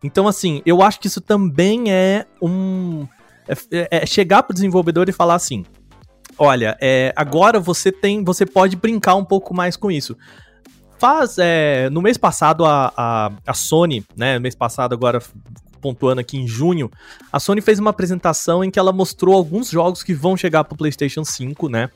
Então, 0.04 0.28
assim, 0.28 0.64
eu 0.66 0.82
acho 0.82 1.00
que 1.00 1.08
isso 1.08 1.22
também 1.22 1.92
é 1.92 2.26
um. 2.42 3.08
É, 3.48 3.54
é, 3.72 4.04
é 4.04 4.06
chegar 4.06 4.44
pro 4.44 4.54
desenvolvedor 4.54 5.10
e 5.10 5.12
falar 5.12 5.36
assim: 5.36 5.66
olha, 6.38 6.78
é, 6.82 7.14
agora 7.16 7.60
você 7.60 7.92
tem. 7.92 8.24
Você 8.24 8.46
pode 8.46 8.76
brincar 8.76 9.16
um 9.16 9.26
pouco 9.26 9.54
mais 9.54 9.76
com 9.76 9.92
isso. 9.92 10.18
Faz. 10.98 11.38
É, 11.38 11.90
no 11.90 12.02
mês 12.02 12.18
passado, 12.18 12.66
a, 12.66 12.94
a, 12.96 13.32
a 13.46 13.54
Sony, 13.54 14.06
né? 14.16 14.40
Mês 14.40 14.56
passado, 14.56 14.94
agora 14.94 15.22
pontuando 15.80 16.22
aqui 16.22 16.38
em 16.38 16.48
junho, 16.48 16.92
a 17.32 17.40
Sony 17.40 17.62
fez 17.62 17.80
uma 17.80 17.90
apresentação 17.90 18.64
em 18.64 18.70
que 18.70 18.80
ela 18.80 18.92
mostrou 18.92 19.36
alguns 19.36 19.70
jogos 19.70 20.04
que 20.04 20.14
vão 20.14 20.36
chegar 20.38 20.64
pro 20.64 20.78
PlayStation 20.78 21.24
5, 21.24 21.70
né? 21.70 21.90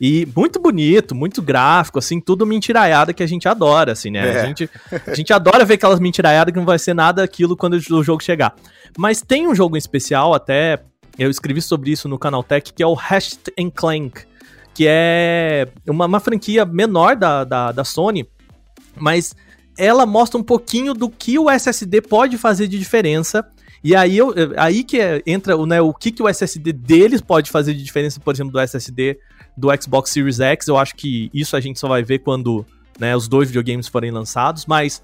E 0.00 0.28
muito 0.36 0.60
bonito, 0.60 1.14
muito 1.14 1.40
gráfico, 1.40 1.98
assim, 1.98 2.20
tudo 2.20 2.44
mentiraiada 2.46 3.14
que 3.14 3.22
a 3.22 3.26
gente 3.26 3.48
adora, 3.48 3.92
assim, 3.92 4.10
né? 4.10 4.28
É. 4.28 4.40
A, 4.40 4.46
gente, 4.46 4.70
a 5.06 5.14
gente 5.14 5.32
adora 5.32 5.64
ver 5.64 5.74
aquelas 5.74 6.00
mentiraiadas 6.00 6.52
que 6.52 6.58
não 6.58 6.66
vai 6.66 6.78
ser 6.78 6.94
nada 6.94 7.22
aquilo 7.22 7.56
quando 7.56 7.74
o 7.74 8.02
jogo 8.02 8.22
chegar. 8.22 8.54
Mas 8.96 9.22
tem 9.22 9.46
um 9.46 9.54
jogo 9.54 9.76
em 9.76 9.78
especial, 9.78 10.34
até 10.34 10.80
eu 11.18 11.30
escrevi 11.30 11.62
sobre 11.62 11.90
isso 11.90 12.08
no 12.08 12.18
Canal 12.18 12.42
Tech, 12.42 12.72
que 12.72 12.82
é 12.82 12.86
o 12.86 12.94
Hashed 12.94 13.38
Clank, 13.74 14.22
que 14.74 14.86
é 14.86 15.66
uma, 15.88 16.04
uma 16.04 16.20
franquia 16.20 16.66
menor 16.66 17.16
da, 17.16 17.44
da, 17.44 17.72
da 17.72 17.84
Sony, 17.84 18.28
mas 18.98 19.34
ela 19.76 20.06
mostra 20.06 20.38
um 20.38 20.42
pouquinho 20.42 20.94
do 20.94 21.08
que 21.08 21.38
o 21.38 21.50
SSD 21.50 22.00
pode 22.00 22.38
fazer 22.38 22.68
de 22.68 22.78
diferença. 22.78 23.46
E 23.84 23.94
aí, 23.94 24.16
eu, 24.16 24.34
aí 24.56 24.82
que 24.82 25.00
é, 25.00 25.22
entra 25.26 25.56
né, 25.66 25.80
o 25.80 25.92
que, 25.92 26.10
que 26.10 26.22
o 26.22 26.28
SSD 26.28 26.72
deles 26.72 27.20
pode 27.20 27.50
fazer 27.50 27.74
de 27.74 27.82
diferença, 27.82 28.18
por 28.18 28.34
exemplo, 28.34 28.52
do 28.52 28.60
SSD 28.60 29.18
do 29.56 29.68
Xbox 29.80 30.10
Series 30.10 30.40
X. 30.40 30.68
Eu 30.68 30.76
acho 30.76 30.94
que 30.96 31.30
isso 31.32 31.56
a 31.56 31.60
gente 31.60 31.78
só 31.78 31.88
vai 31.88 32.02
ver 32.02 32.20
quando 32.20 32.66
né, 32.98 33.14
os 33.14 33.28
dois 33.28 33.48
videogames 33.48 33.88
forem 33.88 34.10
lançados. 34.10 34.66
Mas 34.66 35.02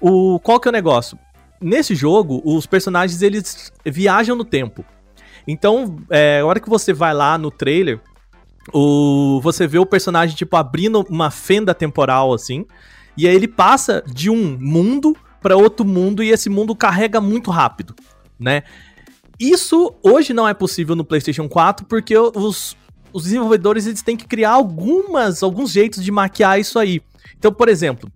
o 0.00 0.38
qual 0.40 0.60
que 0.60 0.68
é 0.68 0.70
o 0.70 0.72
negócio? 0.72 1.18
Nesse 1.60 1.94
jogo, 1.94 2.42
os 2.44 2.66
personagens 2.66 3.22
eles 3.22 3.72
viajam 3.84 4.36
no 4.36 4.44
tempo. 4.44 4.84
Então, 5.46 5.96
é, 6.10 6.40
a 6.40 6.46
hora 6.46 6.60
que 6.60 6.68
você 6.68 6.92
vai 6.92 7.14
lá 7.14 7.38
no 7.38 7.50
trailer, 7.50 8.00
o, 8.72 9.40
você 9.42 9.66
vê 9.66 9.78
o 9.78 9.86
personagem 9.86 10.36
tipo 10.36 10.56
abrindo 10.56 11.06
uma 11.08 11.30
fenda 11.30 11.74
temporal 11.74 12.32
assim. 12.32 12.66
E 13.16 13.26
aí 13.26 13.34
ele 13.34 13.48
passa 13.48 14.02
de 14.06 14.30
um 14.30 14.58
mundo 14.60 15.16
para 15.40 15.56
outro 15.56 15.86
mundo 15.86 16.22
e 16.22 16.30
esse 16.30 16.50
mundo 16.50 16.74
carrega 16.74 17.20
muito 17.20 17.50
rápido, 17.50 17.94
né? 18.38 18.62
Isso 19.38 19.94
hoje 20.02 20.32
não 20.32 20.48
é 20.48 20.54
possível 20.54 20.96
no 20.96 21.04
PlayStation 21.04 21.48
4 21.48 21.86
porque 21.86 22.16
os, 22.16 22.76
os 23.12 23.24
desenvolvedores 23.24 23.86
eles 23.86 24.02
têm 24.02 24.16
que 24.16 24.26
criar 24.26 24.52
algumas 24.52 25.42
alguns 25.42 25.70
jeitos 25.70 26.02
de 26.02 26.10
maquiar 26.10 26.58
isso 26.58 26.78
aí. 26.78 27.02
Então, 27.38 27.52
por 27.52 27.68
exemplo, 27.68 28.10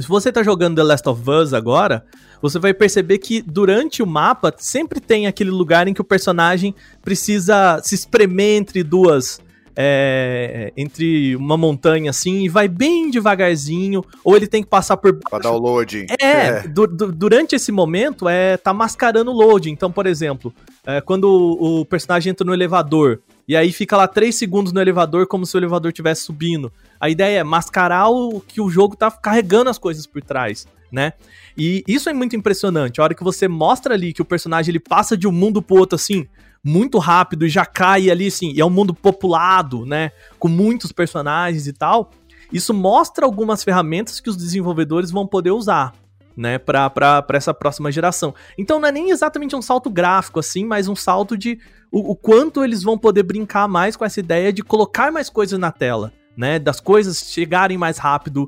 se 0.00 0.08
você 0.08 0.30
está 0.30 0.42
jogando 0.42 0.76
The 0.76 0.82
Last 0.82 1.08
of 1.08 1.30
Us 1.30 1.52
agora, 1.52 2.04
você 2.40 2.58
vai 2.58 2.74
perceber 2.74 3.18
que 3.18 3.40
durante 3.42 4.02
o 4.02 4.06
mapa 4.06 4.52
sempre 4.56 5.00
tem 5.00 5.26
aquele 5.26 5.50
lugar 5.50 5.86
em 5.86 5.94
que 5.94 6.00
o 6.00 6.04
personagem 6.04 6.74
precisa 7.02 7.80
se 7.84 7.94
espremer 7.94 8.56
entre 8.56 8.82
duas 8.82 9.40
é, 9.76 10.72
entre 10.76 11.34
uma 11.36 11.56
montanha 11.56 12.10
assim 12.10 12.44
e 12.44 12.48
vai 12.48 12.68
bem 12.68 13.10
devagarzinho, 13.10 14.04
ou 14.24 14.36
ele 14.36 14.46
tem 14.46 14.62
que 14.62 14.68
passar 14.68 14.96
por 14.96 15.12
Pra 15.14 15.38
dar 15.38 15.52
o 15.52 15.58
loading. 15.58 16.06
É, 16.20 16.26
é. 16.26 16.68
Du 16.68 16.86
du 16.86 17.12
durante 17.12 17.54
esse 17.54 17.72
momento 17.72 18.28
é 18.28 18.56
tá 18.56 18.72
mascarando 18.72 19.30
o 19.30 19.34
loading. 19.34 19.70
Então, 19.70 19.90
por 19.90 20.06
exemplo, 20.06 20.52
é, 20.86 21.00
quando 21.00 21.24
o, 21.24 21.80
o, 21.80 21.84
personagem 21.84 22.30
entra 22.30 22.44
no 22.44 22.52
elevador 22.54 23.20
e 23.46 23.56
aí 23.56 23.72
fica 23.72 23.96
lá 23.96 24.06
3 24.06 24.34
segundos 24.34 24.72
no 24.72 24.80
elevador 24.80 25.26
como 25.26 25.46
se 25.46 25.56
o 25.56 25.58
elevador 25.58 25.90
estivesse 25.90 26.22
subindo. 26.22 26.72
A 27.00 27.08
ideia 27.08 27.40
é 27.40 27.44
mascarar 27.44 28.08
o 28.08 28.40
que 28.40 28.60
o 28.60 28.70
jogo 28.70 28.96
tá 28.96 29.10
carregando 29.10 29.70
as 29.70 29.78
coisas 29.78 30.06
por 30.06 30.22
trás, 30.22 30.66
né? 30.90 31.12
E 31.56 31.82
isso 31.86 32.08
é 32.08 32.12
muito 32.12 32.36
impressionante. 32.36 33.00
A 33.00 33.04
hora 33.04 33.14
que 33.14 33.24
você 33.24 33.48
mostra 33.48 33.94
ali 33.94 34.12
que 34.12 34.22
o 34.22 34.24
personagem 34.24 34.72
ele 34.72 34.80
passa 34.80 35.16
de 35.16 35.26
um 35.26 35.32
mundo 35.32 35.60
pro 35.60 35.76
outro 35.76 35.96
assim, 35.96 36.26
muito 36.64 36.98
rápido 36.98 37.44
e 37.44 37.48
já 37.48 37.66
cai 37.66 38.10
ali, 38.10 38.28
assim, 38.28 38.52
e 38.52 38.60
é 38.60 38.64
um 38.64 38.70
mundo 38.70 38.94
populado, 38.94 39.84
né? 39.84 40.12
Com 40.38 40.48
muitos 40.48 40.92
personagens 40.92 41.66
e 41.66 41.72
tal. 41.72 42.10
Isso 42.52 42.72
mostra 42.72 43.24
algumas 43.24 43.64
ferramentas 43.64 44.20
que 44.20 44.28
os 44.28 44.36
desenvolvedores 44.36 45.10
vão 45.10 45.26
poder 45.26 45.50
usar, 45.50 45.94
né, 46.36 46.58
para 46.58 47.24
essa 47.30 47.54
próxima 47.54 47.90
geração. 47.90 48.34
Então 48.58 48.78
não 48.78 48.88
é 48.88 48.92
nem 48.92 49.10
exatamente 49.10 49.56
um 49.56 49.62
salto 49.62 49.88
gráfico 49.88 50.38
assim, 50.38 50.64
mas 50.64 50.86
um 50.86 50.94
salto 50.94 51.36
de 51.36 51.58
o, 51.90 52.12
o, 52.12 52.16
quanto 52.16 52.62
eles 52.62 52.82
vão 52.82 52.98
poder 52.98 53.22
brincar 53.22 53.66
mais 53.66 53.96
com 53.96 54.04
essa 54.04 54.20
ideia 54.20 54.52
de 54.52 54.62
colocar 54.62 55.10
mais 55.10 55.30
coisas 55.30 55.58
na 55.58 55.72
tela, 55.72 56.12
né, 56.36 56.58
das 56.58 56.78
coisas 56.78 57.20
chegarem 57.32 57.78
mais 57.78 57.96
rápido 57.98 58.46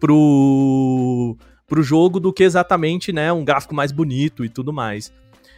pro 0.00 1.36
pro 1.66 1.82
jogo 1.82 2.20
do 2.20 2.32
que 2.32 2.44
exatamente, 2.44 3.10
né, 3.10 3.32
um 3.32 3.44
gráfico 3.44 3.74
mais 3.74 3.90
bonito 3.90 4.44
e 4.44 4.48
tudo 4.48 4.72
mais. 4.72 5.12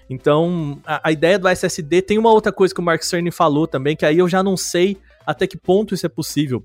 Então, 0.09 0.81
a, 0.87 1.09
a, 1.09 1.13
ideia 1.13 1.39
do 1.39 1.49
SSD 1.49 2.03
tem 2.03 2.19
uma 2.19 2.31
outra 2.31 2.53
coisa 2.53 2.73
que 2.73 2.81
o 2.81 2.85
Mark 2.85 3.03
Cerny 3.03 3.31
falou 3.31 3.67
também, 3.67 3.97
que 3.97 4.07
aí 4.07 4.19
eu 4.19 4.29
já 4.29 4.43
não 4.43 4.57
sei 4.57 4.97
até 5.27 5.47
que 5.47 5.57
ponto 5.57 5.95
isso 5.95 6.07
é 6.07 6.09
possível. 6.09 6.65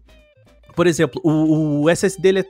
Por 0.75 0.85
exemplo, 0.85 1.19
o, 1.23 1.83
o 1.83 1.89
SSD 1.89 2.29
ele, 2.29 2.39
é, 2.41 2.45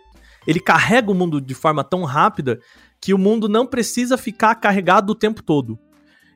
ele 0.45 0.59
carrega 0.59 1.09
o 1.09 1.15
mundo 1.15 1.39
de 1.39 1.53
forma 1.53 1.83
tão 1.83 2.03
rápida 2.03 2.59
que 2.99 3.13
o 3.13 3.17
mundo 3.17 3.47
não 3.47 3.65
precisa 3.65 4.17
ficar 4.17 4.55
carregado 4.55 5.11
o 5.11 5.15
tempo 5.15 5.41
todo. 5.41 5.79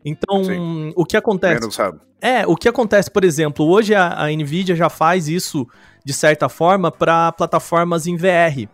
Então, 0.03 0.43
Sim. 0.43 0.93
o 0.95 1.05
que 1.05 1.17
acontece? 1.17 1.59
Menos, 1.59 1.75
sabe? 1.75 1.99
É, 2.21 2.47
o 2.47 2.55
que 2.55 2.69
acontece, 2.69 3.11
por 3.11 3.23
exemplo, 3.23 3.67
hoje 3.67 3.93
a, 3.93 4.23
a 4.23 4.27
Nvidia 4.29 4.75
já 4.75 4.89
faz 4.89 5.27
isso 5.27 5.67
de 6.03 6.13
certa 6.13 6.47
forma 6.47 6.91
para 6.91 7.31
plataformas 7.31 8.07
em 8.07 8.15
VR. 8.15 8.69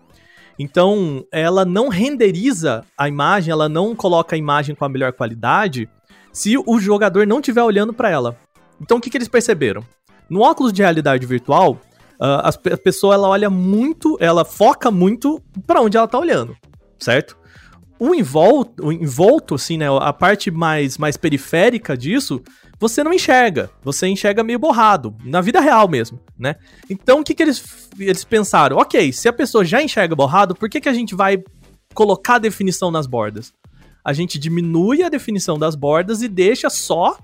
Então, 0.64 1.26
ela 1.32 1.66
não 1.66 1.90
renderiza 1.90 2.86
a 2.96 3.10
imagem, 3.10 3.52
ela 3.52 3.68
não 3.68 3.96
coloca 3.96 4.36
a 4.36 4.38
imagem 4.38 4.76
com 4.76 4.86
a 4.86 4.90
melhor 4.90 5.12
qualidade 5.12 5.90
se 6.32 6.56
o 6.56 6.80
jogador 6.80 7.26
não 7.26 7.40
estiver 7.40 7.64
olhando 7.64 7.92
para 7.92 8.12
ela. 8.12 8.38
Então, 8.80 8.98
o 8.98 9.02
que, 9.02 9.10
que 9.10 9.18
eles 9.18 9.28
perceberam? 9.28 9.84
No 10.30 10.42
óculos 10.42 10.72
de 10.72 10.84
realidade 10.84 11.26
virtual, 11.26 11.82
ah, 12.20 12.48
a 12.48 12.78
pessoa 12.78 13.16
ela 13.16 13.28
olha 13.28 13.50
muito, 13.50 14.16
ela 14.20 14.46
foca 14.46 14.92
muito 14.92 15.42
para 15.66 15.82
onde 15.82 15.98
ela 15.98 16.08
tá 16.08 16.20
olhando, 16.20 16.56
certo? 17.00 17.36
O 18.04 18.16
envolto, 18.16 18.88
o 18.88 18.92
envolto, 18.92 19.54
assim, 19.54 19.78
né, 19.78 19.86
a 20.00 20.12
parte 20.12 20.50
mais, 20.50 20.98
mais 20.98 21.18
periférica 21.18 21.96
disso, 21.96 22.42
você 22.80 23.04
não 23.04 23.14
enxerga. 23.14 23.70
Você 23.84 24.08
enxerga 24.08 24.44
meio 24.44 24.58
borrado, 24.58 25.16
na 25.24 25.40
vida 25.40 25.60
real 25.60 25.88
mesmo, 25.88 26.20
né? 26.36 26.56
Então, 26.90 27.20
o 27.20 27.24
que, 27.24 27.36
que 27.36 27.44
eles, 27.44 27.64
eles 28.00 28.24
pensaram? 28.24 28.78
Ok, 28.78 29.14
se 29.14 29.30
a 29.30 29.34
pessoa 29.34 29.64
já 29.64 29.84
enxerga 29.84 30.16
borrado, 30.16 30.56
por 30.56 30.68
que, 30.68 30.82
que 30.82 30.90
a 30.90 30.94
gente 30.94 31.14
vai 31.14 31.44
colocar 31.94 32.40
definição 32.40 32.90
nas 32.90 33.06
bordas? 33.06 33.54
A 34.04 34.14
gente 34.14 34.40
diminui 34.40 35.04
a 35.04 35.10
definição 35.10 35.60
das 35.60 35.76
bordas 35.76 36.24
e 36.24 36.28
deixa 36.28 36.72
só, 36.72 37.20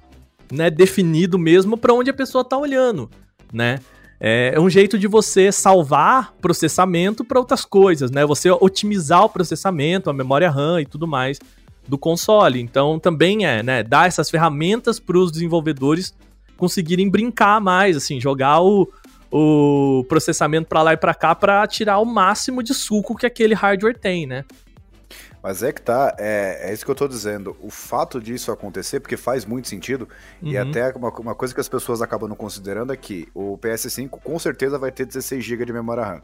né, 0.52 0.70
definido 0.70 1.40
mesmo 1.40 1.76
para 1.76 1.92
onde 1.92 2.12
a 2.12 2.14
pessoa 2.14 2.48
tá 2.48 2.56
olhando, 2.56 3.10
né? 3.52 3.80
É 4.20 4.54
é 4.56 4.60
um 4.60 4.70
jeito 4.70 4.98
de 4.98 5.08
você 5.08 5.52
salvar 5.52 6.34
processamento 6.42 7.24
para 7.24 7.40
outras 7.40 7.64
coisas, 7.64 8.12
né? 8.12 8.26
Você 8.26 8.50
otimizar 8.50 9.24
o 9.24 9.30
processamento, 9.30 10.10
a 10.10 10.14
memória 10.14 10.50
RAM 10.50 10.82
e 10.82 10.86
tudo 10.86 11.08
mais 11.08 11.40
do 11.88 11.98
console. 11.98 12.60
Então 12.60 13.00
também 13.00 13.46
é, 13.46 13.64
né, 13.64 13.84
dar 13.84 14.08
essas 14.08 14.30
ferramentas 14.30 15.00
para 15.00 15.18
os 15.18 15.32
desenvolvedores 15.32 16.14
conseguirem 16.58 17.10
brincar 17.10 17.62
mais, 17.62 17.96
assim, 17.96 18.20
jogar 18.20 18.62
o, 18.62 18.90
o 19.32 20.04
processamento 20.10 20.68
para 20.68 20.82
lá 20.82 20.94
e 20.94 20.98
para 20.98 21.14
cá 21.14 21.36
para 21.36 21.66
tirar 21.68 22.00
o 22.00 22.06
máximo 22.06 22.64
de 22.64 22.74
suco 22.74 23.16
que 23.16 23.26
aquele 23.26 23.54
hardware 23.54 23.98
tem, 23.98 24.26
né? 24.26 24.44
Mas 25.48 25.64
é 25.64 25.72
que 25.72 25.82
tá, 25.82 26.14
é, 26.20 26.70
é 26.70 26.74
isso 26.74 26.84
que 26.84 26.92
eu 26.92 26.96
tô 26.96 27.08
dizendo. 27.08 27.56
O 27.62 27.70
fato 27.70 28.20
disso 28.20 28.52
acontecer, 28.52 29.00
porque 29.00 29.16
faz 29.16 29.46
muito 29.46 29.70
sentido, 29.70 30.06
e 30.42 30.58
Uhum. 30.58 30.70
até 30.70 30.90
uma, 30.92 31.10
uma 31.22 31.34
coisa 31.34 31.54
que 31.54 31.62
as 31.62 31.70
pessoas 31.70 32.02
acabam 32.02 32.28
não 32.28 32.36
considerando 32.36 32.92
é 32.92 32.98
que 32.98 33.30
o 33.34 33.58
PS5 33.58 34.20
com 34.22 34.38
certeza 34.38 34.78
vai 34.78 34.92
ter 34.92 35.06
16 35.06 35.46
GB 35.46 35.64
de 35.64 35.72
memória 35.72 36.04
RAM. 36.04 36.22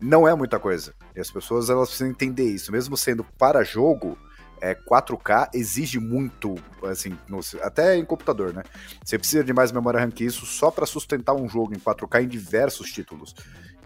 Não 0.00 0.26
é 0.26 0.34
muita 0.34 0.58
coisa. 0.58 0.94
E 1.14 1.20
as 1.20 1.30
pessoas 1.30 1.68
elas 1.68 1.88
precisam 1.90 2.08
entender 2.10 2.44
isso. 2.46 2.72
Mesmo 2.72 2.96
sendo 2.96 3.22
para 3.38 3.62
jogo, 3.62 4.16
é, 4.58 4.74
4K 4.74 5.50
exige 5.52 5.98
muito, 6.00 6.54
assim, 6.84 7.14
no- 7.28 7.40
até 7.60 7.96
em 7.98 8.06
computador, 8.06 8.54
né? 8.54 8.62
Você 9.04 9.18
precisa 9.18 9.44
de 9.44 9.52
mais 9.52 9.70
memória 9.70 10.00
RAM 10.00 10.10
que 10.10 10.24
isso 10.24 10.46
só 10.46 10.70
para 10.70 10.86
sustentar 10.86 11.34
um 11.34 11.46
jogo 11.46 11.74
em 11.74 11.78
4K 11.78 12.22
em 12.22 12.26
diversos 12.28 12.90
títulos. 12.90 13.34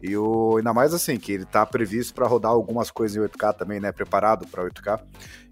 E 0.03 0.17
o, 0.17 0.57
ainda 0.59 0.75
mais 0.75 0.93
assim, 0.93 1.17
que 1.17 1.33
ele 1.33 1.45
tá 1.45 1.65
previsto 1.65 2.15
para 2.15 2.27
rodar 2.27 2.53
algumas 2.53 2.91
coisas 2.91 3.17
em 3.17 3.21
8K 3.21 3.55
também, 3.55 3.81
né? 3.81 3.91
Preparado 3.93 4.47
para 4.47 4.63
8K. 4.63 5.01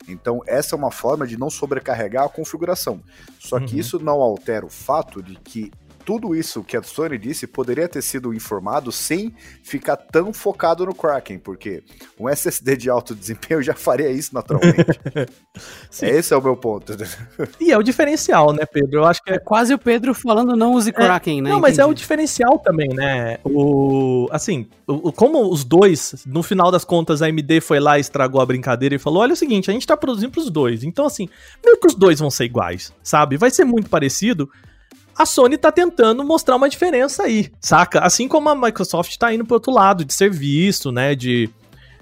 Então, 0.07 0.41
essa 0.47 0.75
é 0.75 0.79
uma 0.79 0.91
forma 0.91 1.27
de 1.27 1.39
não 1.39 1.49
sobrecarregar 1.49 2.25
a 2.25 2.29
configuração. 2.29 3.01
Só 3.39 3.59
que 3.59 3.75
Uhum. 3.75 3.81
isso 3.81 3.99
não 3.99 4.21
altera 4.21 4.67
o 4.67 4.71
fato 4.71 5.23
de 5.23 5.35
que 5.37 5.73
tudo 6.05 6.35
isso 6.35 6.63
que 6.63 6.77
a 6.77 6.83
Sony 6.83 7.17
disse 7.19 7.47
poderia 7.47 7.89
ter 7.89 8.03
sido 8.03 8.33
informado 8.35 8.91
sem 8.93 9.35
ficar 9.63 9.97
tão 9.97 10.33
focado 10.33 10.85
no 10.85 10.95
Kraken, 10.95 11.39
porque 11.39 11.83
um 12.19 12.29
SSD 12.29 12.77
de 12.77 12.91
alto 12.91 13.15
desempenho 13.15 13.63
já 13.63 13.75
faria 13.75 14.11
isso 14.11 14.35
naturalmente. 14.35 14.85
Esse 16.03 16.35
é 16.35 16.37
o 16.37 16.43
meu 16.43 16.57
ponto. 16.57 16.95
E 17.61 17.71
é 17.73 17.79
o 17.79 17.83
diferencial, 17.83 18.53
né, 18.53 18.65
Pedro? 18.67 19.01
Eu 19.01 19.05
acho 19.05 19.23
que 19.23 19.31
é 19.31 19.35
É 19.35 19.39
quase 19.39 19.73
o 19.75 19.79
Pedro 19.79 20.15
falando 20.15 20.55
não 20.57 20.73
use 20.75 20.93
Kraken, 20.93 21.43
né? 21.43 21.51
Não, 21.51 21.61
mas 21.61 21.79
é 21.79 21.83
o 21.85 21.87
Entendi. 21.89 22.01
diferencial 22.03 22.59
também, 22.59 22.89
né? 22.89 23.39
O, 23.45 24.29
assim, 24.31 24.67
o, 24.87 25.09
o- 25.09 25.13
como 25.13 25.51
os 25.53 25.65
dois, 25.65 26.25
no 26.27 26.43
final 26.43 26.71
das 26.71 26.85
contas, 26.85 27.21
a 27.23 27.27
AMD 27.27 27.61
foi 27.61 27.81
lá 27.81 27.99
e 27.99 28.01
estragou 28.01 28.41
a 28.41 28.47
brincadeira 28.47 28.95
e 28.95 28.99
falou: 28.99 29.23
olha 29.23 29.33
o 29.33 29.37
seguinte, 29.37 29.71
a 29.71 29.73
gente 29.75 29.87
tá 29.87 29.97
produzindo 29.97 30.31
pros 30.33 30.51
dois. 30.51 30.85
Então, 30.85 31.05
assim, 31.07 31.29
meio 31.65 31.79
que 31.79 31.87
os 31.87 31.95
dois 31.95 32.19
vão 32.21 32.31
ser 32.31 32.45
iguais, 32.45 32.93
sabe? 33.03 33.37
Vai 33.37 33.51
ser 33.51 33.65
muito 33.65 33.89
parecido. 33.91 34.49
A 35.17 35.25
Sony 35.27 35.57
tá 35.57 35.71
tentando 35.71 36.25
mostrar 36.25 36.57
uma 36.57 36.69
diferença 36.69 37.23
aí, 37.25 37.51
saca? 37.61 38.01
Assim 38.01 38.27
como 38.29 38.49
a 38.49 38.55
Microsoft 38.55 39.17
tá 39.17 39.33
indo 39.33 39.45
pro 39.45 39.55
outro 39.55 39.73
lado, 39.73 40.05
de 40.05 40.13
serviço, 40.13 40.91
né? 40.91 41.15
De, 41.15 41.49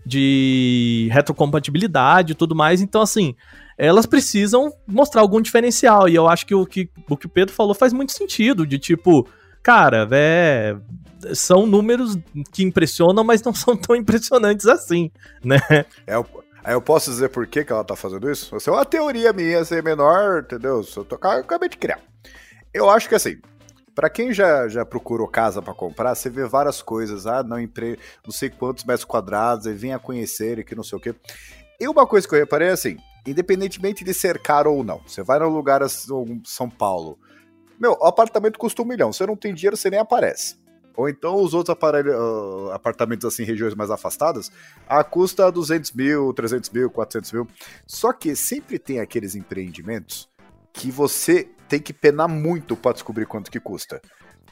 de 0.05 1.09
retrocompatibilidade 1.13 2.33
e 2.33 2.35
tudo 2.35 2.55
mais. 2.55 2.81
Então, 2.81 3.03
assim, 3.03 3.35
elas 3.77 4.07
precisam 4.07 4.73
mostrar 4.87 5.21
algum 5.21 5.41
diferencial. 5.41 6.09
E 6.09 6.15
eu 6.15 6.29
acho 6.29 6.47
que 6.47 6.55
o 6.55 6.67
que 6.67 6.89
o, 7.09 7.17
que 7.17 7.27
o 7.27 7.31
Pedro 7.31 7.55
falou 7.55 7.75
faz 7.75 7.93
muito 7.93 8.13
sentido. 8.13 8.67
De 8.67 8.79
tipo, 8.79 9.29
cara, 9.63 10.09
é, 10.11 10.77
são 11.35 11.67
números 11.67 12.17
que 12.53 12.63
impressionam, 12.63 13.23
mas 13.25 13.43
não 13.43 13.53
são 13.55 13.77
tão 13.77 13.95
impressionantes 13.95 14.67
assim, 14.67 15.11
né? 15.45 15.61
É, 16.07 16.15
eu- 16.17 16.27
aí 16.65 16.75
eu 16.75 16.81
posso 16.83 17.11
dizer 17.11 17.29
por 17.29 17.47
que, 17.47 17.65
que 17.65 17.73
ela 17.73 17.85
tá 17.85 17.97
fazendo 17.97 18.31
isso? 18.31 18.57
Isso 18.57 18.71
é 18.71 18.73
uma 18.73 18.85
teoria 18.85 19.33
minha, 19.33 19.65
ser 19.65 19.83
menor, 19.83 20.43
entendeu? 20.45 20.83
Se 20.83 20.97
eu, 20.97 21.05
tocar, 21.05 21.35
eu 21.35 21.41
acabei 21.41 21.69
de 21.69 21.77
criar. 21.77 21.99
Eu 22.73 22.89
acho 22.89 23.09
que 23.09 23.15
assim, 23.15 23.41
Pra 23.95 24.09
quem 24.09 24.33
já, 24.33 24.69
já 24.69 24.87
procurou 24.87 25.29
casa 25.29 25.61
pra 25.61 25.75
comprar, 25.75 26.15
você 26.15 26.31
vê 26.31 26.47
várias 26.47 26.81
coisas, 26.81 27.27
ah, 27.27 27.43
não 27.43 27.61
empre... 27.61 27.99
não 28.25 28.33
sei 28.33 28.49
quantos 28.49 28.85
metros 28.85 29.05
quadrados, 29.05 29.67
aí 29.67 29.75
venha 29.75 29.99
conhecer 29.99 30.59
e 30.59 30.65
que 30.65 30.75
não 30.75 30.83
sei 30.83 30.97
o 30.97 31.01
quê. 31.01 31.15
E 31.79 31.87
uma 31.87 32.07
coisa 32.07 32.27
que 32.27 32.35
eu 32.35 32.39
reparei 32.39 32.69
é 32.69 32.73
assim, 32.73 32.97
independentemente 33.27 34.03
de 34.03 34.15
ser 34.15 34.39
caro 34.41 34.73
ou 34.73 34.83
não, 34.83 35.03
você 35.07 35.23
vai 35.23 35.39
num 35.39 35.51
lugar 35.51 35.83
assim, 35.83 36.41
São 36.45 36.71
Paulo, 36.71 37.19
meu, 37.79 37.93
o 38.01 38.07
apartamento 38.07 38.59
custa 38.59 38.81
um 38.81 38.87
milhão, 38.87 39.13
você 39.13 39.27
não 39.27 39.37
tem 39.37 39.53
dinheiro, 39.53 39.77
você 39.77 39.91
nem 39.91 40.01
aparece. 40.01 40.57
Ou 40.97 41.09
então 41.09 41.37
os 41.37 41.53
outros 41.53 41.73
aparelhos, 41.73 42.15
ah, 42.15 42.75
apartamentos 42.75 43.27
assim, 43.27 43.45
regiões 43.45 43.75
mais 43.75 43.91
afastadas, 43.91 44.51
ah, 44.89 45.05
custa 45.05 45.53
200 45.53 45.93
mil, 45.93 46.33
300 46.33 46.71
mil, 46.71 46.91
400 46.91 47.33
mil. 47.33 47.47
Só 47.87 48.13
que 48.13 48.35
sempre 48.37 48.79
tem 48.79 49.01
aqueles 49.01 49.35
empreendimentos 49.35 50.32
que 50.73 50.91
você 50.91 51.49
tem 51.69 51.81
que 51.81 51.93
penar 51.93 52.29
muito 52.29 52.77
para 52.77 52.93
descobrir 52.93 53.27
quanto 53.27 53.51
que 53.51 53.61
custa. 53.61 54.01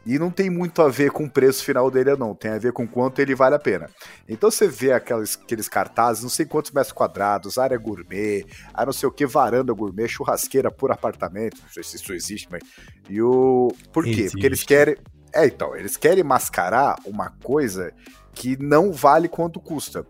E 0.05 0.19
não 0.19 0.31
tem 0.31 0.49
muito 0.49 0.81
a 0.81 0.89
ver 0.89 1.11
com 1.11 1.25
o 1.25 1.31
preço 1.31 1.63
final 1.63 1.91
dele, 1.91 2.17
não. 2.17 2.35
Tem 2.35 2.53
a 2.53 2.59
ver 2.59 2.73
com 2.73 2.87
quanto 2.87 3.21
ele 3.21 3.35
vale 3.35 3.55
a 3.55 3.59
pena. 3.59 3.89
Então 4.29 4.51
você 4.51 4.67
vê 4.67 4.93
aqueles, 4.93 5.39
aqueles 5.43 5.69
cartazes, 5.69 6.23
não 6.23 6.31
sei 6.31 6.47
quantos 6.47 6.71
metros 6.71 6.93
quadrados, 6.93 7.59
área 7.59 7.77
gourmet, 7.77 8.47
a 8.73 8.87
não 8.87 8.93
sei 8.93 9.09
o 9.09 9.13
que, 9.13 9.27
varanda 9.27 9.73
gourmet, 9.73 10.09
churrasqueira 10.09 10.71
por 10.71 10.91
apartamento. 10.91 11.59
Não 11.63 11.71
sei 11.71 11.83
se 11.83 11.97
isso 11.97 12.13
existe, 12.15 12.49
mas. 12.51 12.63
E 13.09 13.21
o. 13.21 13.75
Por 13.93 14.05
quê? 14.05 14.11
Existe. 14.11 14.31
Porque 14.33 14.47
eles 14.47 14.63
querem. 14.63 14.97
É, 15.33 15.47
então, 15.47 15.77
eles 15.77 15.97
querem 15.97 16.25
mascarar 16.25 16.97
uma 17.05 17.31
coisa 17.43 17.93
que 18.33 18.57
não 18.57 18.93
vale 18.93 19.29
quanto 19.29 19.61
custa. 19.61 20.07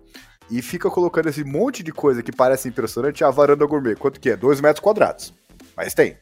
E 0.51 0.63
fica 0.63 0.91
colocando 0.91 1.29
esse 1.29 1.45
monte 1.45 1.83
de 1.83 1.93
coisa 1.93 2.23
que 2.23 2.33
parece 2.33 2.69
impressionante, 2.69 3.23
a 3.23 3.31
varanda 3.31 3.67
gourmet. 3.67 3.97
Quanto 3.97 4.21
que 4.21 4.31
é? 4.31 4.37
2 4.37 4.61
metros 4.61 4.83
quadrados. 4.83 5.35
Mas 5.77 5.95
tem. 5.95 6.17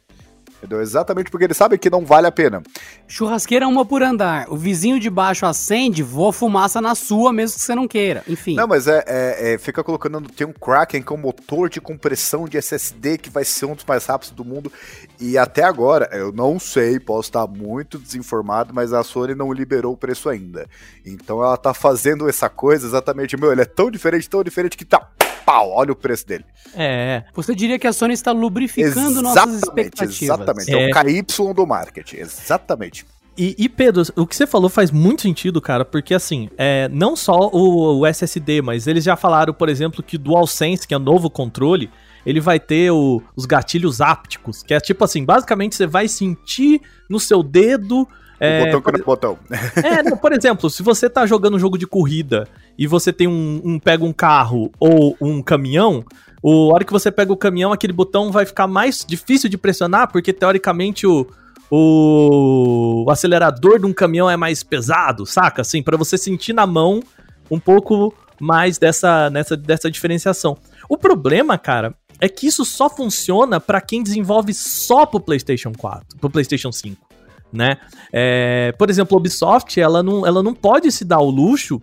Entendeu? 0.59 0.82
Exatamente 0.82 1.30
porque 1.30 1.44
eles 1.44 1.57
sabem 1.57 1.78
que 1.78 1.88
não 1.88 2.05
vale 2.05 2.26
a 2.26 2.32
pena. 2.32 2.61
Churrasqueira 3.07 3.64
é 3.64 3.68
uma 3.68 3.84
por 3.84 4.03
andar. 4.03 4.51
O 4.51 4.57
vizinho 4.57 4.99
de 4.99 5.09
baixo 5.09 5.46
acende, 5.46 6.03
voa 6.03 6.32
fumaça 6.32 6.80
na 6.80 6.96
sua, 6.96 7.32
mesmo 7.32 7.57
que 7.59 7.64
você 7.64 7.76
não 7.76 7.86
queira. 7.86 8.24
Enfim. 8.26 8.57
Não, 8.57 8.66
mas 8.66 8.88
é, 8.88 9.05
é- 9.07 9.53
é- 9.53 9.59
fica 9.59 9.84
colocando. 9.84 10.20
Tem 10.28 10.44
um 10.44 10.53
Kraken 10.53 11.01
que 11.01 11.12
é 11.12 11.14
um 11.14 11.20
motor 11.20 11.68
de 11.70 11.80
compressão 11.80 12.49
de 12.49 12.59
SSD 12.59 13.18
que 13.18 13.30
vai 13.30 13.44
ser 13.44 13.66
um 13.66 13.74
dos 13.76 13.84
mais 13.84 14.05
rápidos 14.05 14.34
do 14.34 14.44
mundo. 14.44 14.72
E 15.20 15.38
até 15.38 15.62
agora, 15.62 16.09
eu 16.12 16.32
não 16.32 16.59
sei, 16.59 16.99
posso 16.99 17.28
estar 17.28 17.46
muito 17.46 17.96
desinformado, 17.96 18.74
mas 18.74 18.92
a 18.92 19.05
Sony 19.05 19.36
não 19.36 19.53
liberou 19.53 19.92
o 19.92 19.96
preço 19.96 20.28
ainda. 20.28 20.66
Então 21.07 21.40
ela 21.40 21.57
tá 21.57 21.72
fazendo 21.72 22.28
essa 22.28 22.49
coisa 22.49 22.84
exatamente, 22.84 23.36
meu, 23.36 23.53
ele 23.53 23.62
é 23.62 23.64
tão 23.64 23.92
diferente, 23.92 24.28
tão 24.28 24.42
diferente 24.42 24.76
que 24.76 24.84
tá. 24.84 25.09
Pau, 25.49 25.70
olha 25.70 25.92
o 25.92 25.96
preço 25.96 26.26
dele. 26.26 26.44
É, 26.74 27.24
Você 27.34 27.55
diria 27.55 27.78
que 27.78 27.86
a 27.86 27.92
Sony 27.92 28.12
está 28.12 28.32
lubrificando 28.32 29.22
nossas 29.22 29.55
expectativas. 29.62 30.20
exatamente. 30.22 30.74
É. 30.74 30.90
É. 30.90 30.90
o 30.90 30.94
KY 30.94 31.55
do 31.55 31.66
marketing. 31.66 32.16
Exatamente. 32.18 33.07
E, 33.36 33.55
e, 33.57 33.68
Pedro, 33.68 34.03
o 34.16 34.26
que 34.26 34.36
você 34.36 34.46
falou 34.46 34.68
faz 34.68 34.90
muito 34.90 35.22
sentido, 35.22 35.61
cara, 35.61 35.84
porque 35.86 36.12
assim, 36.12 36.51
é, 36.59 36.88
não 36.92 37.14
só 37.16 37.49
o, 37.53 38.01
o 38.01 38.07
SSD, 38.07 38.61
mas 38.61 38.86
eles 38.86 39.03
já 39.05 39.16
falaram, 39.16 39.55
por 39.55 39.68
exemplo, 39.70 40.03
que 40.03 40.16
o 40.16 40.18
DualSense, 40.18 40.86
que 40.86 40.92
é 40.92 40.96
o 40.96 41.01
novo 41.01 41.30
controle, 41.30 41.88
ele 42.26 42.40
vai 42.40 42.59
ter 42.61 42.90
o- 42.90 43.22
os 43.36 43.46
gatilhos 43.46 44.01
ápticos, 44.03 44.62
que 44.62 44.74
é 44.74 44.80
tipo 44.80 45.03
assim, 45.05 45.24
basicamente 45.24 45.76
você 45.76 45.86
vai 45.86 46.09
sentir 46.09 46.82
no 47.09 47.18
seu 47.20 47.42
dedo. 47.42 48.07
É, 48.41 48.62
o 48.62 48.64
botão 48.66 48.82
que 48.82 48.93
não 48.93 49.01
é 49.01 49.03
botão. 49.03 49.39
é, 49.82 50.03
não, 50.03 50.16
por 50.16 50.32
exemplo, 50.32 50.70
se 50.70 50.82
você 50.82 51.09
tá 51.11 51.26
jogando 51.26 51.55
um 51.57 51.59
jogo 51.59 51.78
de 51.78 51.86
corrida 51.86 52.47
e 52.78 52.86
você 52.86 53.12
tem 53.12 53.26
um, 53.26 53.61
um- 53.64 53.78
pega 53.78 54.05
um 54.05 54.12
carro 54.12 54.70
ou 54.78 55.16
um 55.20 55.43
caminhão, 55.43 56.05
o 56.43 56.70
a 56.70 56.74
hora 56.74 56.84
que 56.84 56.93
você 56.93 57.11
pega 57.11 57.32
o 57.32 57.36
caminhão, 57.36 57.72
aquele 57.72 57.93
botão 57.93 58.30
vai 58.30 58.47
ficar 58.47 58.66
mais 58.66 59.05
difícil 59.07 59.49
de 59.49 59.59
pressionar, 59.59 60.11
porque 60.12 60.32
teoricamente 60.32 61.07
o, 61.07 61.26
o, 61.70 63.05
o 63.07 63.11
acelerador 63.11 63.78
de 63.78 63.86
um 63.86 63.93
caminhão 63.93 64.30
é 64.30 64.36
mais 64.36 64.62
pesado, 64.62 65.26
saca? 65.26 65.62
Assim, 65.62 65.82
para 65.82 65.97
você 65.97 66.16
sentir 66.16 66.53
na 66.53 66.66
mão 66.66 67.01
um 67.51 67.59
pouco 67.59 68.14
mais 68.41 68.78
dessa, 68.78 69.30
nessa, 69.30 69.57
dessa 69.57 69.91
diferenciação. 69.91 70.57
O 70.89 70.97
problema, 70.97 71.59
cara, 71.59 71.95
é 72.20 72.28
que 72.28 72.47
isso 72.47 72.64
só 72.64 72.89
funciona 72.89 73.61
para 73.61 73.80
quem 73.80 74.03
desenvolve 74.03 74.53
só 74.55 75.07
pro 75.07 75.20
PlayStation 75.20 75.72
4, 75.76 76.18
pro 76.18 76.30
PlayStation 76.30 76.72
5, 76.72 77.08
né? 77.53 77.78
É, 78.12 78.72
por 78.78 78.90
exemplo, 78.90 79.16
a 79.16 79.20
Ubisoft, 79.20 79.80
ela 79.80 80.03
não, 80.03 80.26
ela 80.26 80.42
não 80.42 80.55
pode 80.55 80.90
se 80.92 81.05
dar 81.05 81.20
o 81.20 81.30
luxo 81.30 81.80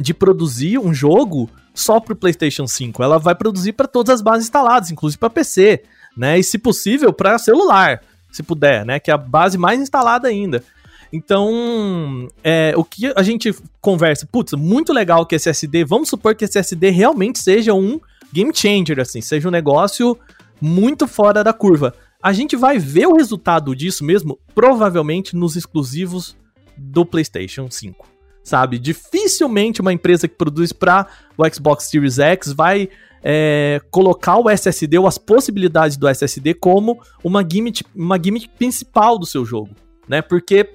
de 0.00 0.12
produzir 0.12 0.78
um 0.78 0.92
jogo 0.92 1.48
só 1.74 2.00
pro 2.00 2.16
PlayStation 2.16 2.66
5. 2.66 3.02
Ela 3.02 3.18
vai 3.18 3.34
produzir 3.34 3.72
para 3.72 3.86
todas 3.86 4.14
as 4.14 4.22
bases 4.22 4.46
instaladas, 4.46 4.90
inclusive 4.90 5.18
para 5.18 5.30
PC, 5.30 5.82
né? 6.16 6.38
E 6.38 6.42
se 6.42 6.58
possível 6.58 7.12
para 7.12 7.38
celular, 7.38 8.02
se 8.30 8.42
puder, 8.42 8.84
né? 8.84 8.98
Que 8.98 9.10
é 9.10 9.14
a 9.14 9.18
base 9.18 9.58
mais 9.58 9.80
instalada 9.80 10.28
ainda. 10.28 10.62
Então, 11.12 12.28
é, 12.42 12.74
o 12.76 12.84
que 12.84 13.12
a 13.14 13.22
gente 13.22 13.54
conversa, 13.80 14.26
putz, 14.30 14.52
muito 14.54 14.92
legal 14.92 15.24
que 15.24 15.34
esse 15.34 15.48
SSD, 15.48 15.84
vamos 15.84 16.08
supor 16.08 16.34
que 16.34 16.44
esse 16.44 16.58
SSD 16.58 16.90
realmente 16.90 17.38
seja 17.38 17.72
um 17.74 18.00
game 18.32 18.50
changer, 18.54 19.00
assim, 19.00 19.20
seja 19.20 19.48
um 19.48 19.52
negócio 19.52 20.18
muito 20.60 21.06
fora 21.06 21.44
da 21.44 21.52
curva. 21.52 21.94
A 22.26 22.32
gente 22.32 22.56
vai 22.56 22.76
ver 22.76 23.06
o 23.06 23.14
resultado 23.14 23.72
disso 23.72 24.04
mesmo, 24.04 24.36
provavelmente 24.52 25.36
nos 25.36 25.54
exclusivos 25.54 26.36
do 26.76 27.06
PlayStation 27.06 27.70
5. 27.70 28.04
Sabe? 28.42 28.80
Dificilmente 28.80 29.80
uma 29.80 29.92
empresa 29.92 30.26
que 30.26 30.34
produz 30.34 30.72
para 30.72 31.06
o 31.38 31.48
Xbox 31.48 31.84
Series 31.84 32.18
X 32.18 32.52
vai 32.52 32.88
é, 33.22 33.80
colocar 33.92 34.38
o 34.38 34.50
SSD 34.50 34.98
ou 34.98 35.06
as 35.06 35.18
possibilidades 35.18 35.96
do 35.96 36.08
SSD 36.08 36.54
como 36.54 37.00
uma 37.22 37.46
gimmick, 37.48 37.84
uma 37.94 38.20
gimmick 38.20 38.48
principal 38.58 39.20
do 39.20 39.24
seu 39.24 39.44
jogo, 39.44 39.70
né? 40.08 40.20
Porque 40.20 40.72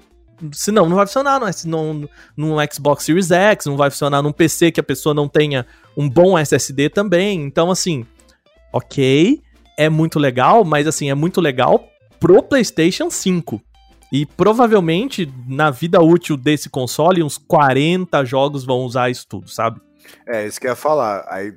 senão 0.52 0.88
não 0.88 0.96
vai 0.96 1.06
funcionar 1.06 1.38
no, 1.38 1.92
no, 1.92 2.08
no 2.34 2.56
Xbox 2.72 3.04
Series 3.04 3.30
X, 3.30 3.66
não 3.66 3.76
vai 3.76 3.90
funcionar 3.90 4.22
num 4.22 4.32
PC 4.32 4.72
que 4.72 4.80
a 4.80 4.82
pessoa 4.82 5.14
não 5.14 5.28
tenha 5.28 5.66
um 5.94 6.08
bom 6.08 6.38
SSD 6.38 6.88
também. 6.88 7.42
Então, 7.42 7.70
assim, 7.70 8.06
ok, 8.72 9.42
é 9.78 9.88
muito 9.88 10.18
legal, 10.18 10.64
mas 10.64 10.86
assim, 10.86 11.10
é 11.10 11.14
muito 11.14 11.40
legal 11.40 11.88
pro 12.18 12.42
PlayStation 12.42 13.10
5. 13.10 13.60
E 14.12 14.26
provavelmente 14.26 15.32
na 15.48 15.70
vida 15.70 16.00
útil 16.00 16.36
desse 16.36 16.68
console, 16.68 17.22
uns 17.22 17.38
40 17.38 18.24
jogos 18.24 18.64
vão 18.64 18.80
usar 18.80 19.10
isso 19.10 19.26
tudo, 19.26 19.48
sabe? 19.48 19.80
É, 20.28 20.46
isso 20.46 20.60
que 20.60 20.66
eu 20.66 20.70
ia 20.70 20.76
falar. 20.76 21.24
Aí, 21.28 21.54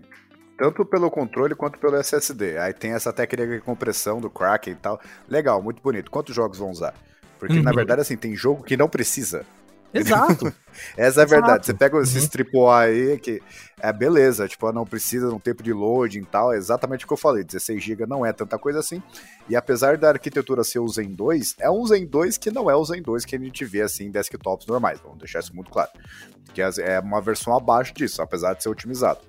tanto 0.57 0.85
pelo 0.85 1.11
controle 1.11 1.53
quanto 1.53 1.77
pelo 1.77 1.97
SSD. 1.97 2.57
Aí 2.57 2.73
tem 2.73 2.93
essa 2.93 3.11
técnica 3.11 3.55
de 3.55 3.61
compressão 3.61 4.21
do 4.21 4.29
Kraken 4.29 4.73
e 4.73 4.77
tal. 4.77 5.01
Legal, 5.27 5.61
muito 5.61 5.81
bonito. 5.81 6.09
Quantos 6.09 6.33
jogos 6.33 6.57
vão 6.57 6.71
usar? 6.71 6.93
Porque, 7.37 7.57
uhum. 7.57 7.63
na 7.63 7.73
verdade, 7.73 8.01
assim, 8.01 8.15
tem 8.15 8.35
jogo 8.35 8.63
que 8.63 8.77
não 8.77 8.87
precisa. 8.87 9.45
Exato. 9.93 10.53
Essa 10.95 11.21
é 11.21 11.23
a 11.23 11.27
verdade. 11.27 11.65
Você 11.65 11.73
pega 11.73 11.99
esses 11.99 12.29
uhum. 12.33 12.69
AAA 12.69 12.79
aí 12.79 13.19
que 13.19 13.41
é 13.79 13.91
beleza, 13.91 14.47
tipo, 14.47 14.71
não 14.71 14.85
precisa 14.85 15.27
de 15.27 15.33
um 15.33 15.39
tempo 15.39 15.61
de 15.61 15.73
loading 15.73 16.19
e 16.19 16.25
tal, 16.25 16.53
é 16.53 16.57
exatamente 16.57 17.03
o 17.03 17.07
que 17.07 17.13
eu 17.13 17.17
falei, 17.17 17.43
16 17.43 17.83
GB 17.83 18.05
não 18.05 18.25
é 18.25 18.31
tanta 18.31 18.57
coisa 18.57 18.79
assim. 18.79 19.01
E 19.49 19.55
apesar 19.55 19.97
da 19.97 20.09
arquitetura 20.09 20.63
ser 20.63 20.79
o 20.79 20.87
Zen 20.87 21.13
2, 21.13 21.55
é 21.59 21.69
um 21.69 21.85
Zen 21.85 22.05
2 22.05 22.37
que 22.37 22.51
não 22.51 22.69
é 22.69 22.75
o 22.75 22.83
Zen 22.83 23.01
2 23.01 23.25
que 23.25 23.35
a 23.35 23.39
gente 23.39 23.65
vê 23.65 23.81
assim 23.81 24.05
em 24.05 24.11
desktops 24.11 24.65
normais, 24.65 24.99
vamos 24.99 25.19
deixar 25.19 25.39
isso 25.39 25.55
muito 25.55 25.69
claro. 25.69 25.91
Que 26.53 26.61
é 26.61 26.99
uma 27.01 27.21
versão 27.21 27.55
abaixo 27.55 27.93
disso, 27.93 28.21
apesar 28.21 28.53
de 28.53 28.63
ser 28.63 28.69
otimizado. 28.69 29.19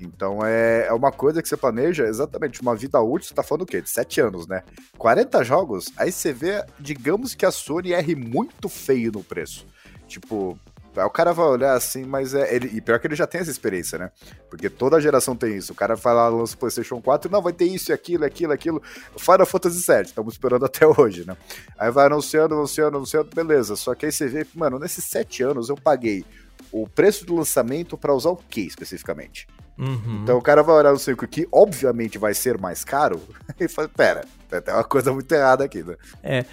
Então 0.00 0.44
é, 0.44 0.86
é 0.88 0.92
uma 0.92 1.12
coisa 1.12 1.40
que 1.40 1.48
você 1.48 1.56
planeja 1.56 2.04
exatamente 2.04 2.60
uma 2.60 2.74
vida 2.74 3.00
útil, 3.00 3.28
você 3.28 3.34
tá 3.34 3.42
falando 3.42 3.62
o 3.62 3.66
quê? 3.66 3.80
De 3.80 3.88
7 3.88 4.20
anos, 4.20 4.48
né? 4.48 4.64
40 4.98 5.44
jogos, 5.44 5.92
aí 5.96 6.10
você 6.10 6.32
vê, 6.32 6.64
digamos 6.78 7.34
que 7.34 7.46
a 7.46 7.52
Sony 7.52 7.92
erre 7.92 8.16
muito 8.16 8.68
feio 8.68 9.12
no 9.12 9.22
preço. 9.22 9.64
Tipo, 10.08 10.58
o 10.96 11.10
cara 11.10 11.32
vai 11.32 11.46
olhar 11.46 11.74
assim, 11.74 12.04
mas 12.04 12.34
é. 12.34 12.54
Ele, 12.54 12.70
e 12.74 12.80
pior 12.80 12.98
que 12.98 13.06
ele 13.06 13.14
já 13.14 13.26
tem 13.26 13.40
essa 13.40 13.50
experiência, 13.50 13.98
né? 13.98 14.10
Porque 14.50 14.68
toda 14.68 15.00
geração 15.00 15.34
tem 15.34 15.56
isso. 15.56 15.72
O 15.72 15.76
cara 15.76 15.94
vai 15.94 16.14
lá, 16.14 16.28
lança 16.28 16.54
o 16.54 16.58
PlayStation 16.58 17.00
4, 17.00 17.30
não, 17.30 17.40
vai 17.40 17.52
ter 17.52 17.64
isso, 17.64 17.92
aquilo, 17.92 18.24
aquilo, 18.24 18.52
aquilo. 18.52 18.82
Final 19.16 19.46
Fantasy 19.46 19.84
VII, 19.86 20.02
estamos 20.02 20.34
esperando 20.34 20.64
até 20.66 20.86
hoje, 20.86 21.26
né? 21.26 21.36
Aí 21.78 21.90
vai 21.90 22.06
anunciando, 22.06 22.54
anunciando, 22.54 22.96
anunciando, 22.96 23.30
beleza. 23.34 23.74
Só 23.76 23.94
que 23.94 24.06
aí 24.06 24.12
você 24.12 24.26
vê, 24.26 24.46
mano, 24.54 24.78
nesses 24.78 25.04
sete 25.04 25.42
anos 25.42 25.68
eu 25.68 25.76
paguei 25.76 26.24
o 26.70 26.86
preço 26.88 27.24
do 27.24 27.34
lançamento 27.34 27.96
para 27.96 28.14
usar 28.14 28.30
o 28.30 28.36
que 28.36 28.60
especificamente? 28.62 29.46
Uhum. 29.78 30.20
Então 30.22 30.36
o 30.36 30.42
cara 30.42 30.62
vai 30.62 30.76
olhar 30.76 30.92
no 30.92 30.98
seu 30.98 31.16
que 31.16 31.48
obviamente 31.50 32.18
vai 32.18 32.34
ser 32.34 32.58
mais 32.58 32.84
caro 32.84 33.20
e 33.58 33.68
fala, 33.68 33.88
pera, 33.88 34.24
tem 34.48 34.74
uma 34.74 34.84
coisa 34.84 35.12
muito 35.12 35.32
errada 35.32 35.64
aqui, 35.64 35.82
né? 35.82 35.96
É. 36.22 36.44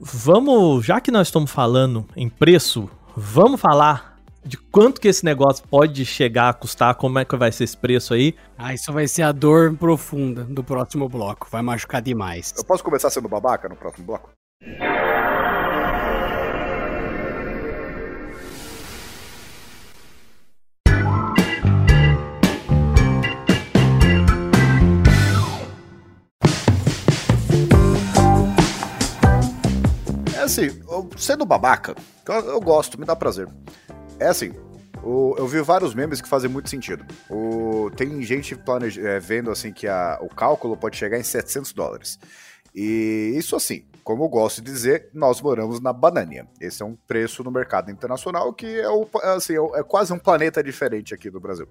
Vamos, 0.00 0.86
já 0.86 1.00
que 1.00 1.10
nós 1.10 1.26
estamos 1.26 1.50
falando 1.50 2.06
em 2.14 2.28
preço, 2.28 2.88
vamos 3.18 3.60
falar 3.60 4.16
de 4.44 4.56
quanto 4.56 5.00
que 5.00 5.08
esse 5.08 5.24
negócio 5.24 5.66
pode 5.68 6.06
chegar 6.06 6.48
a 6.48 6.54
custar, 6.54 6.94
como 6.94 7.18
é 7.18 7.24
que 7.24 7.36
vai 7.36 7.50
ser 7.50 7.64
esse 7.64 7.76
preço 7.76 8.14
aí. 8.14 8.34
Ah, 8.56 8.72
isso 8.72 8.92
vai 8.92 9.08
ser 9.08 9.22
a 9.22 9.32
dor 9.32 9.74
profunda 9.76 10.44
do 10.44 10.62
próximo 10.62 11.08
bloco, 11.08 11.48
vai 11.50 11.60
machucar 11.60 12.00
demais. 12.00 12.54
Eu 12.56 12.64
posso 12.64 12.84
começar 12.84 13.10
sendo 13.10 13.28
babaca 13.28 13.68
no 13.68 13.76
próximo 13.76 14.06
bloco? 14.06 14.30
Assim, 30.48 30.82
sendo 31.16 31.44
babaca, 31.44 31.94
eu, 32.26 32.34
eu, 32.34 32.60
gosto, 32.60 32.98
me 32.98 33.04
dá 33.04 33.14
prazer. 33.14 33.46
É 34.18 34.28
assim, 34.28 34.52
o, 35.02 35.34
eu 35.38 35.46
vi 35.46 35.60
vários 35.60 35.94
memes 35.94 36.20
que 36.20 36.28
fazem 36.28 36.50
muito 36.50 36.70
sentido. 36.70 37.04
O, 37.30 37.90
tem 37.96 38.20
gente 38.22 38.56
planeja, 38.56 39.00
é, 39.00 39.20
vendo 39.20 39.50
assim 39.50 39.72
que 39.72 39.86
a, 39.86 40.18
o 40.20 40.28
cálculo 40.28 40.76
pode 40.76 40.96
chegar 40.96 41.18
em 41.18 41.22
700 41.22 41.72
dólares. 41.72 42.18
E 42.74 43.34
isso 43.36 43.56
assim, 43.56 43.84
como 44.02 44.24
eu 44.24 44.28
gosto 44.28 44.62
de 44.62 44.70
dizer, 44.70 45.10
nós 45.12 45.40
moramos 45.40 45.80
na 45.80 45.92
banânia. 45.92 46.48
Esse 46.60 46.82
é 46.82 46.86
um 46.86 46.96
preço 46.96 47.44
no 47.44 47.50
mercado 47.50 47.90
internacional 47.90 48.52
que 48.52 48.66
é, 48.80 48.88
o, 48.88 49.06
assim, 49.22 49.54
é, 49.54 49.80
é 49.80 49.82
quase 49.82 50.12
um 50.12 50.18
planeta 50.18 50.62
diferente 50.62 51.14
aqui 51.14 51.30
do 51.30 51.38
Brasil. 51.38 51.68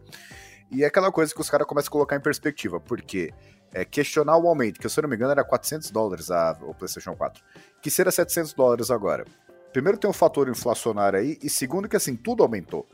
E 0.70 0.84
é 0.84 0.88
aquela 0.88 1.12
coisa 1.12 1.34
que 1.34 1.40
os 1.40 1.50
caras 1.50 1.68
começam 1.68 1.90
a 1.90 1.92
colocar 1.92 2.16
em 2.16 2.20
perspectiva, 2.20 2.80
porque 2.80 3.34
é, 3.74 3.86
questionar 3.86 4.38
o 4.38 4.48
aumento, 4.48 4.80
que 4.80 4.90
se 4.90 5.00
eu 5.00 5.04
não 5.04 5.10
me 5.10 5.16
engano 5.16 5.32
era 5.32 5.44
400 5.44 5.92
dólares 5.92 6.32
a, 6.32 6.58
o 6.62 6.74
PlayStation 6.74 7.16
4, 7.16 7.44
que 7.82 7.90
será 7.90 8.12
700 8.12 8.54
dólares 8.54 8.92
agora. 8.92 9.26
Primeiro 9.72 9.98
tem 9.98 10.10
um 10.10 10.14
fator 10.14 10.50
inflacionário 10.50 11.20
aí, 11.20 11.38
e 11.42 11.50
segundo 11.50 11.88
que 11.88 11.96
assim, 11.96 12.16
tudo 12.16 12.44
aumentou. 12.44 12.88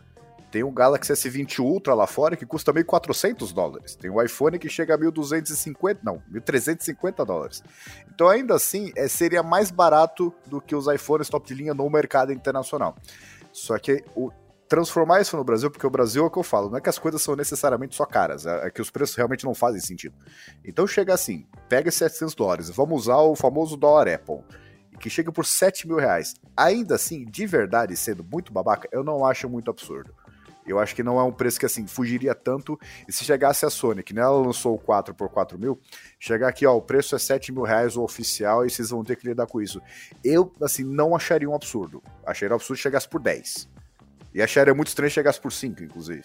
Tem 0.51 0.63
o 0.63 0.69
Galaxy 0.69 1.11
S20 1.11 1.59
Ultra 1.59 1.95
lá 1.95 2.05
fora 2.05 2.37
que 2.37 2.45
custa 2.45 2.71
1.400 2.71 3.51
dólares. 3.51 3.95
Tem 3.95 4.11
o 4.11 4.21
iPhone 4.21 4.59
que 4.59 4.69
chega 4.69 4.93
a 4.93 4.97
1.250, 4.99 5.97
não, 6.03 6.21
1.350 6.31 7.25
dólares. 7.25 7.63
Então 8.13 8.29
ainda 8.29 8.53
assim, 8.53 8.91
é, 8.95 9.07
seria 9.07 9.41
mais 9.41 9.71
barato 9.71 10.31
do 10.45 10.61
que 10.61 10.75
os 10.75 10.85
iPhones 10.85 11.27
top 11.27 11.47
de 11.47 11.55
linha 11.55 11.73
no 11.73 11.89
mercado 11.89 12.31
internacional. 12.31 12.95
Só 13.51 13.79
que 13.79 14.03
o, 14.15 14.31
transformar 14.73 15.21
isso 15.21 15.37
no 15.37 15.43
Brasil, 15.43 15.69
porque 15.69 15.85
o 15.85 15.89
Brasil 15.89 16.23
é 16.23 16.25
o 16.25 16.31
que 16.31 16.39
eu 16.39 16.43
falo, 16.43 16.67
não 16.67 16.79
é 16.79 16.81
que 16.81 16.89
as 16.89 16.97
coisas 16.97 17.21
são 17.21 17.35
necessariamente 17.35 17.95
só 17.95 18.07
caras, 18.07 18.47
é, 18.47 18.65
é 18.65 18.71
que 18.71 18.81
os 18.81 18.89
preços 18.89 19.15
realmente 19.15 19.45
não 19.45 19.53
fazem 19.53 19.79
sentido. 19.79 20.15
Então 20.65 20.87
chega 20.87 21.13
assim, 21.13 21.45
pega 21.69 21.91
700 21.91 22.33
dólares, 22.33 22.69
vamos 22.71 23.03
usar 23.03 23.17
o 23.17 23.35
famoso 23.35 23.77
dólar 23.77 24.07
Apple, 24.07 24.39
que 24.99 25.11
chega 25.11 25.31
por 25.31 25.45
7 25.45 25.87
mil 25.87 25.97
reais. 25.97 26.33
Ainda 26.57 26.95
assim, 26.95 27.23
de 27.23 27.45
verdade, 27.45 27.95
sendo 27.95 28.23
muito 28.23 28.51
babaca, 28.51 28.89
eu 28.91 29.03
não 29.03 29.23
acho 29.23 29.47
muito 29.47 29.69
absurdo. 29.69 30.11
Eu 30.65 30.79
acho 30.79 30.95
que 30.95 31.03
não 31.03 31.19
é 31.19 31.23
um 31.23 31.31
preço 31.31 31.59
que, 31.59 31.65
assim, 31.65 31.85
fugiria 31.85 32.33
tanto. 32.33 32.79
E 33.05 33.11
se 33.11 33.25
chegasse 33.25 33.65
a 33.65 33.69
Sony, 33.69 34.01
que 34.01 34.17
ela 34.17 34.39
lançou 34.39 34.73
o 34.73 34.79
4 34.79 35.13
por 35.13 35.27
4 35.27 35.59
mil, 35.59 35.77
chegar 36.17 36.47
aqui, 36.47 36.65
ó, 36.65 36.73
o 36.77 36.81
preço 36.81 37.15
é 37.17 37.19
7 37.19 37.51
mil 37.51 37.63
reais 37.63 37.97
o 37.97 38.01
oficial 38.01 38.65
e 38.65 38.69
vocês 38.69 38.91
vão 38.91 39.03
ter 39.03 39.17
que 39.17 39.27
lidar 39.27 39.45
com 39.45 39.61
isso. 39.61 39.81
Eu, 40.23 40.53
assim, 40.61 40.85
não 40.85 41.13
acharia 41.13 41.49
um 41.49 41.53
absurdo. 41.53 42.01
Acharia 42.25 42.53
um 42.53 42.55
absurdo 42.55 42.77
se 42.77 42.83
chegasse 42.83 43.09
por 43.09 43.21
10. 43.21 43.72
E 44.33 44.41
acharia 44.41 44.73
muito 44.73 44.87
estranho 44.87 45.09
se 45.09 45.15
chegasse 45.15 45.39
por 45.39 45.51
5, 45.51 45.83
inclusive. 45.83 46.23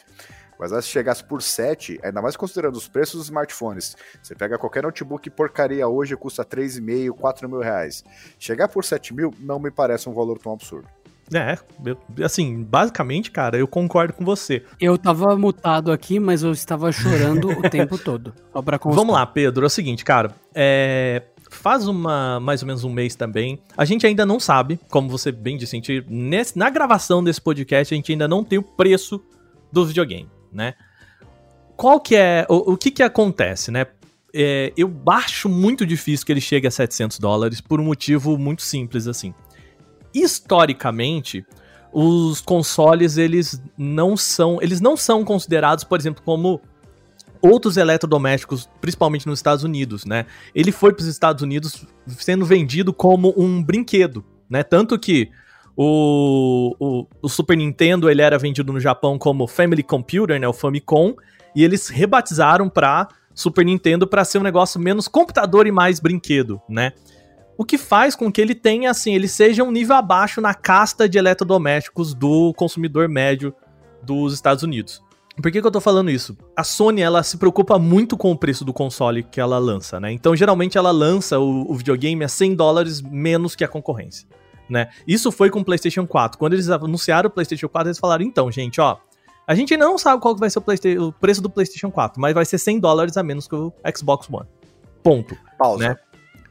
Mas 0.59 0.73
se 0.85 0.91
chegasse 0.91 1.23
por 1.23 1.41
7, 1.41 2.01
ainda 2.03 2.21
mais 2.21 2.37
considerando 2.37 2.75
os 2.75 2.89
preços 2.89 3.17
dos 3.17 3.27
smartphones, 3.27 3.97
você 4.21 4.35
pega 4.35 4.59
qualquer 4.59 4.83
notebook 4.83 5.31
porcaria 5.31 5.87
hoje 5.87 6.17
custa 6.17 6.45
3,5, 6.45 7.11
4 7.11 7.49
mil 7.49 7.61
reais. 7.61 8.03
Chegar 8.39 8.69
por 8.69 8.85
7 8.85 9.15
mil 9.15 9.33
não 9.39 9.61
me 9.61 9.71
parece 9.71 10.09
um 10.09 10.15
valor 10.15 10.39
tão 10.39 10.53
absurdo. 10.53 10.89
É, 11.33 11.59
eu, 11.85 11.99
assim, 12.25 12.65
basicamente, 12.65 13.31
cara, 13.31 13.59
eu 13.59 13.69
concordo 13.69 14.15
com 14.15 14.25
você. 14.25 14.65
Eu 14.81 14.97
tava 14.97 15.37
mutado 15.37 15.93
aqui, 15.93 16.19
mas 16.19 16.43
eu 16.43 16.53
estava 16.53 16.91
chorando 16.91 17.51
o 17.51 17.63
tempo 17.69 17.99
todo. 17.99 18.33
Só 18.51 18.63
pra 18.63 18.79
Vamos 18.83 19.15
lá, 19.15 19.27
Pedro, 19.27 19.65
é 19.65 19.67
o 19.67 19.71
seguinte, 19.71 20.05
cara, 20.05 20.35
é, 20.55 21.23
faz 21.51 21.87
uma 21.87 22.39
mais 22.41 22.63
ou 22.63 22.67
menos 22.67 22.85
um 22.85 22.91
mês 22.91 23.15
também. 23.15 23.61
A 23.77 23.85
gente 23.85 24.07
ainda 24.07 24.25
não 24.25 24.39
sabe, 24.39 24.79
como 24.91 25.09
você 25.09 25.33
bem 25.33 25.57
disse, 25.57 25.77
gente, 25.77 26.05
nesse, 26.09 26.59
na 26.59 26.71
gravação 26.71 27.23
desse 27.23 27.41
podcast, 27.41 27.93
a 27.93 27.97
gente 27.97 28.13
ainda 28.13 28.29
não 28.29 28.45
tem 28.45 28.59
o 28.59 28.63
preço 28.63 29.23
do 29.73 29.85
videogame, 29.85 30.29
né? 30.53 30.75
Qual 31.77 32.01
que 32.01 32.17
é, 32.17 32.47
o, 32.49 32.73
o 32.73 32.77
que 32.77 32.91
que 32.91 33.03
acontece, 33.03 33.71
né? 33.71 33.87
É, 34.35 34.73
eu 34.77 34.93
acho 35.07 35.49
muito 35.49 35.87
difícil 35.87 36.27
que 36.27 36.33
ele 36.33 36.41
chegue 36.41 36.67
a 36.67 36.71
700 36.71 37.19
dólares 37.19 37.61
por 37.61 37.81
um 37.81 37.85
motivo 37.85 38.37
muito 38.37 38.63
simples 38.63 39.07
assim. 39.07 39.33
Historicamente, 40.13 41.45
os 41.93 42.41
consoles 42.41 43.17
eles 43.17 43.63
não 43.77 44.17
são, 44.17 44.59
eles 44.61 44.81
não 44.81 44.97
são 44.97 45.25
considerados, 45.25 45.85
por 45.85 45.99
exemplo, 45.99 46.23
como 46.25 46.61
outros 47.41 47.77
eletrodomésticos, 47.77 48.69
principalmente 48.81 49.27
nos 49.27 49.39
Estados 49.39 49.65
Unidos, 49.65 50.05
né? 50.05 50.27
Ele 50.55 50.73
foi 50.73 50.93
para 50.93 51.03
os 51.03 51.09
Estados 51.09 51.43
Unidos 51.43 51.87
sendo 52.07 52.45
vendido 52.45 52.93
como 52.93 53.35
um 53.37 53.63
brinquedo, 53.63 54.25
né? 54.49 54.63
Tanto 54.63 54.99
que 54.99 55.31
o, 55.77 56.75
o, 56.81 57.07
o, 57.23 57.29
Super 57.29 57.57
Nintendo 57.57 58.11
ele 58.11 58.21
era 58.21 58.37
vendido 58.37 58.73
no 58.73 58.81
Japão 58.81 59.17
como 59.17 59.47
Family 59.47 59.85
Computer, 59.85 60.41
né, 60.41 60.49
o 60.49 60.53
Famicom, 60.53 61.15
e 61.55 61.63
eles 61.63 61.89
rebatizaram 61.89 62.69
para 62.69 63.07
Super 63.33 63.65
Nintendo 63.65 64.05
para 64.05 64.25
ser 64.25 64.39
um 64.39 64.43
negócio 64.43 64.81
menos 64.81 65.07
computador 65.07 65.69
e 65.69 65.71
mais 65.71 66.01
brinquedo, 66.01 66.61
né? 66.69 66.93
O 67.57 67.65
que 67.65 67.79
faz 67.79 68.17
com 68.17 68.31
que 68.31 68.41
ele 68.41 68.57
tenha 68.57 68.91
assim, 68.91 69.15
ele 69.15 69.29
seja 69.29 69.63
um 69.63 69.71
nível 69.71 69.95
abaixo 69.95 70.41
na 70.41 70.53
casta 70.53 71.09
de 71.09 71.19
eletrodomésticos 71.19 72.13
do 72.13 72.53
consumidor 72.55 73.09
médio 73.09 73.55
dos 74.03 74.35
Estados 74.35 74.65
Unidos. 74.65 75.01
Por 75.41 75.53
que, 75.53 75.61
que 75.61 75.67
eu 75.67 75.71
tô 75.71 75.81
falando 75.81 76.11
isso? 76.11 76.37
A 76.57 76.65
Sony, 76.65 77.01
ela 77.01 77.23
se 77.23 77.37
preocupa 77.37 77.79
muito 77.79 78.17
com 78.17 78.33
o 78.33 78.37
preço 78.37 78.65
do 78.65 78.73
console 78.73 79.23
que 79.23 79.41
ela 79.41 79.59
lança, 79.59 80.01
né? 80.01 80.13
Então, 80.13 80.35
geralmente, 80.35 80.77
ela 80.77 80.91
lança 80.91 81.39
o, 81.39 81.71
o 81.71 81.75
videogame 81.75 82.25
a 82.25 82.29
100 82.29 82.55
dólares 82.57 83.01
menos 83.01 83.55
que 83.55 83.65
a 83.65 83.69
concorrência 83.69 84.27
né? 84.69 84.89
Isso 85.07 85.33
foi 85.33 85.51
com 85.51 85.61
o 85.61 85.65
PlayStation 85.65 86.07
4. 86.07 86.39
Quando 86.39 86.53
eles 86.53 86.69
anunciaram 86.69 87.29
o 87.29 87.31
PlayStation 87.31 87.69
4, 87.69 87.89
eles 87.89 87.99
falaram: 87.99 88.25
então, 88.25 88.51
gente, 88.51 88.81
ó, 88.81 88.99
a 89.47 89.55
gente 89.55 89.77
não 89.77 89.97
sabe 89.97 90.21
qual 90.21 90.37
vai 90.37 90.51
ser 90.51 90.59
o, 90.59 91.09
o, 91.09 91.13
preço 91.13 91.41
do 91.41 91.49
PlayStation 91.49 91.91
4, 91.91 92.21
mas 92.21 92.35
vai 92.35 92.45
ser 92.45 92.59
100 92.59 92.81
dólares 92.81 93.17
a 93.17 93.23
menos 93.23 93.49
que 93.49 93.55
o 93.55 93.73
Xbox 93.97 94.29
One. 94.31 94.47
Ponto. 95.03 95.37
Pausa. 95.57 95.89
Né? 95.89 95.97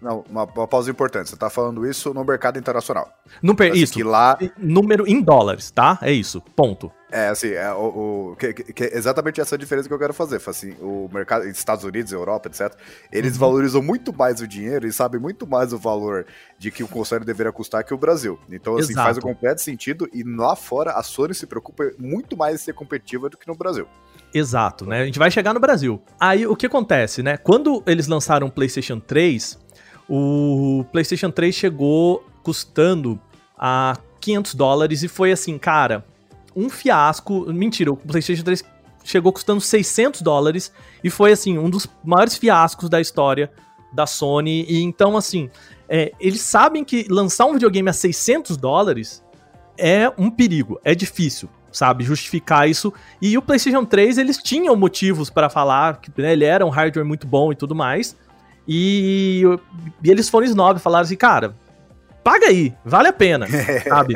Não, 0.02 0.24
uma, 0.30 0.44
uma, 0.44 0.68
pausa 0.68 0.92
importante. 0.92 1.30
Você 1.30 1.36
tá 1.36 1.50
falando 1.50 1.86
isso 1.86 2.14
no 2.14 2.24
mercado 2.24 2.60
internacional. 2.60 3.12
No 3.42 3.56
per... 3.56 3.72
Assim, 3.72 3.82
isso. 3.82 3.94
Que 3.94 4.04
lá... 4.04 4.38
Número 4.58 5.08
em 5.08 5.22
dólares, 5.22 5.72
tá? 5.72 5.98
É 6.02 6.12
isso. 6.12 6.42
Ponto. 6.56 6.92
É, 7.10 7.30
assim, 7.30 7.52
é, 7.52 7.72
o, 7.72 8.32
o 8.32 8.36
que, 8.36 8.54
que, 8.54 8.84
é 8.84 8.98
exatamente 8.98 9.40
essa 9.40 9.58
diferença 9.58 9.88
que 9.88 9.94
eu 9.94 10.00
quero 10.00 10.14
fazer. 10.14 10.42
Assim, 10.46 10.76
o 10.82 11.10
mercado, 11.12 11.48
Estados 11.48 11.86
Unidos, 11.86 12.12
Europa, 12.12 12.50
etc., 12.50 12.74
eles 13.12 13.34
uhum. 13.34 13.40
valorizam 13.40 13.82
muito 13.82 14.14
mais 14.14 14.42
o 14.42 14.48
dinheiro 14.48 14.86
e 14.86 14.92
sabem 14.92 15.20
muito 15.20 15.48
mais 15.48 15.72
o 15.72 15.78
valor 15.78 16.26
de 16.60 16.70
que 16.70 16.84
o 16.84 16.88
console 16.88 17.24
deveria 17.24 17.52
custar 17.52 17.84
que 17.84 17.94
o 17.94 17.98
Brasil. 17.98 18.38
Então, 18.52 18.76
assim, 18.76 18.92
Exato. 18.92 19.06
faz 19.06 19.18
o 19.18 19.22
completo 19.22 19.62
sentido 19.62 20.10
e 20.14 20.22
lá 20.24 20.56
fora 20.56 20.92
a 20.92 21.04
Sony 21.04 21.34
se 21.34 21.48
preocupa 21.48 21.92
muito 21.98 22.36
mais 22.36 22.56
em 22.56 22.64
ser 22.66 22.74
competitiva 22.74 23.30
do 23.30 23.38
que 23.38 23.48
no 23.48 23.56
Brasil. 23.56 23.88
Exato, 24.34 24.86
né? 24.86 25.04
A 25.04 25.06
gente 25.06 25.20
vai 25.20 25.32
chegar 25.32 25.54
no 25.54 25.60
Brasil. 25.60 26.02
Aí, 26.20 26.46
o 26.46 26.56
que 26.56 26.66
acontece, 26.66 27.24
né? 27.24 27.38
Quando 27.38 27.82
eles 27.88 28.08
lançaram 28.08 28.48
o 28.48 28.52
PlayStation 28.52 29.00
3, 29.00 29.58
o 30.10 30.86
PlayStation 30.92 31.30
3 31.30 31.54
chegou 31.54 32.26
custando 32.44 33.20
a 33.58 33.98
500 34.22 34.56
dólares 34.56 35.04
e 35.04 35.08
foi 35.08 35.32
assim, 35.32 35.58
cara, 35.58 36.06
um 36.56 36.70
fiasco. 36.70 37.52
Mentira, 37.54 37.92
o 37.92 37.98
PlayStation 37.98 38.44
3 38.44 38.64
chegou 39.04 39.32
custando 39.32 39.62
600 39.62 40.22
dólares 40.22 40.72
e 41.04 41.10
foi 41.10 41.32
assim 41.32 41.58
um 41.58 41.70
dos 41.70 41.88
maiores 42.04 42.38
fiascos 42.38 42.90
da 42.90 43.00
história 43.00 43.52
da 43.94 44.06
Sony. 44.06 44.66
E 44.68 44.82
então 44.82 45.16
assim, 45.16 45.50
é, 45.88 46.12
eles 46.20 46.42
sabem 46.42 46.84
que 46.84 47.06
lançar 47.10 47.46
um 47.46 47.54
videogame 47.54 47.90
a 47.90 47.94
600 47.94 48.58
dólares 48.58 49.24
é 49.78 50.12
um 50.18 50.30
perigo, 50.30 50.80
é 50.84 50.96
difícil, 50.96 51.48
sabe, 51.72 52.04
justificar 52.04 52.68
isso. 52.68 52.92
E 53.22 53.38
o 53.38 53.42
PlayStation 53.42 53.86
3 53.86 54.18
eles 54.18 54.38
tinham 54.38 54.76
motivos 54.76 55.30
para 55.30 55.50
falar 55.50 56.02
que 56.02 56.12
né, 56.22 56.34
ele 56.34 56.46
era 56.46 56.66
um 56.66 56.70
hardware 56.70 57.06
muito 57.06 57.28
bom 57.28 57.52
e 57.52 57.56
tudo 57.56 57.76
mais. 57.76 58.16
E, 58.68 59.44
e 60.04 60.12
eles 60.12 60.30
foram 60.30 60.46
snob, 60.46 60.80
falaram 60.80 61.04
assim, 61.04 61.16
cara, 61.16 61.56
paga 62.24 62.48
aí, 62.48 62.74
vale 62.84 63.08
a 63.08 63.14
pena, 63.14 63.48
sabe? 63.88 64.16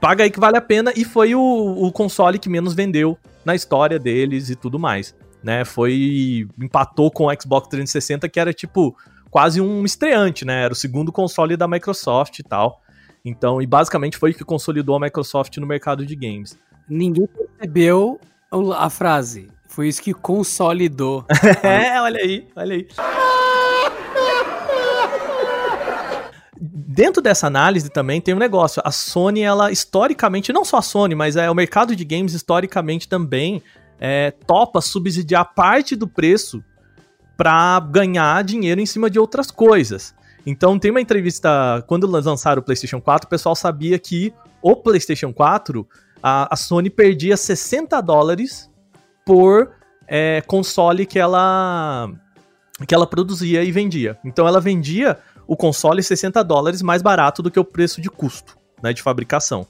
paga 0.00 0.24
aí 0.24 0.30
que 0.30 0.40
vale 0.40 0.56
a 0.56 0.60
pena. 0.60 0.92
E 0.96 1.04
foi 1.04 1.34
o, 1.34 1.40
o 1.40 1.92
console 1.92 2.38
que 2.38 2.48
menos 2.48 2.74
vendeu 2.74 3.18
na 3.44 3.54
história 3.54 3.98
deles 3.98 4.50
e 4.50 4.56
tudo 4.56 4.78
mais. 4.78 5.14
Né? 5.42 5.64
Foi. 5.64 6.48
Empatou 6.60 7.10
com 7.10 7.26
o 7.26 7.40
Xbox 7.40 7.68
360, 7.68 8.28
que 8.28 8.40
era 8.40 8.52
tipo 8.52 8.96
quase 9.30 9.60
um 9.60 9.84
estreante, 9.84 10.44
né? 10.44 10.64
Era 10.64 10.72
o 10.72 10.76
segundo 10.76 11.12
console 11.12 11.56
da 11.56 11.68
Microsoft 11.68 12.38
e 12.38 12.42
tal. 12.42 12.82
Então, 13.24 13.60
e 13.60 13.66
basicamente 13.66 14.16
foi 14.16 14.30
o 14.30 14.34
que 14.34 14.44
consolidou 14.44 14.96
a 14.96 15.00
Microsoft 15.00 15.56
no 15.58 15.66
mercado 15.66 16.04
de 16.04 16.16
games. 16.16 16.58
Ninguém 16.88 17.26
percebeu 17.26 18.18
a 18.76 18.88
frase. 18.88 19.48
Foi 19.68 19.88
isso 19.88 20.02
que 20.02 20.14
consolidou. 20.14 21.24
é, 21.62 22.00
olha 22.00 22.20
aí, 22.20 22.48
olha 22.56 22.74
aí. 22.74 22.88
Dentro 26.98 27.22
dessa 27.22 27.46
análise 27.46 27.88
também 27.88 28.20
tem 28.20 28.34
um 28.34 28.40
negócio. 28.40 28.82
A 28.84 28.90
Sony, 28.90 29.42
ela 29.42 29.70
historicamente, 29.70 30.52
não 30.52 30.64
só 30.64 30.78
a 30.78 30.82
Sony, 30.82 31.14
mas 31.14 31.36
é 31.36 31.48
o 31.48 31.54
mercado 31.54 31.94
de 31.94 32.04
games 32.04 32.34
historicamente 32.34 33.08
também 33.08 33.62
é, 34.00 34.32
topa 34.32 34.80
subsidiar 34.80 35.54
parte 35.54 35.94
do 35.94 36.08
preço 36.08 36.60
para 37.36 37.78
ganhar 37.78 38.42
dinheiro 38.42 38.80
em 38.80 38.84
cima 38.84 39.08
de 39.08 39.16
outras 39.16 39.48
coisas. 39.48 40.12
Então 40.44 40.76
tem 40.76 40.90
uma 40.90 41.00
entrevista, 41.00 41.84
quando 41.86 42.04
lançaram 42.08 42.58
o 42.58 42.64
PlayStation 42.64 43.00
4, 43.00 43.28
o 43.28 43.30
pessoal 43.30 43.54
sabia 43.54 43.96
que 43.96 44.34
o 44.60 44.74
PlayStation 44.74 45.32
4, 45.32 45.88
a, 46.20 46.52
a 46.52 46.56
Sony 46.56 46.90
perdia 46.90 47.36
60 47.36 48.00
dólares 48.00 48.68
por 49.24 49.70
é, 50.08 50.42
console 50.48 51.06
que 51.06 51.20
ela 51.20 52.10
que 52.86 52.94
ela 52.94 53.06
produzia 53.06 53.62
e 53.62 53.70
vendia. 53.70 54.18
Então 54.24 54.48
ela 54.48 54.60
vendia 54.60 55.18
o 55.48 55.56
console 55.56 56.02
60 56.02 56.44
dólares 56.44 56.82
mais 56.82 57.00
barato 57.00 57.42
do 57.42 57.50
que 57.50 57.58
o 57.58 57.64
preço 57.64 58.02
de 58.02 58.10
custo, 58.10 58.56
né, 58.82 58.92
de 58.92 59.02
fabricação. 59.02 59.66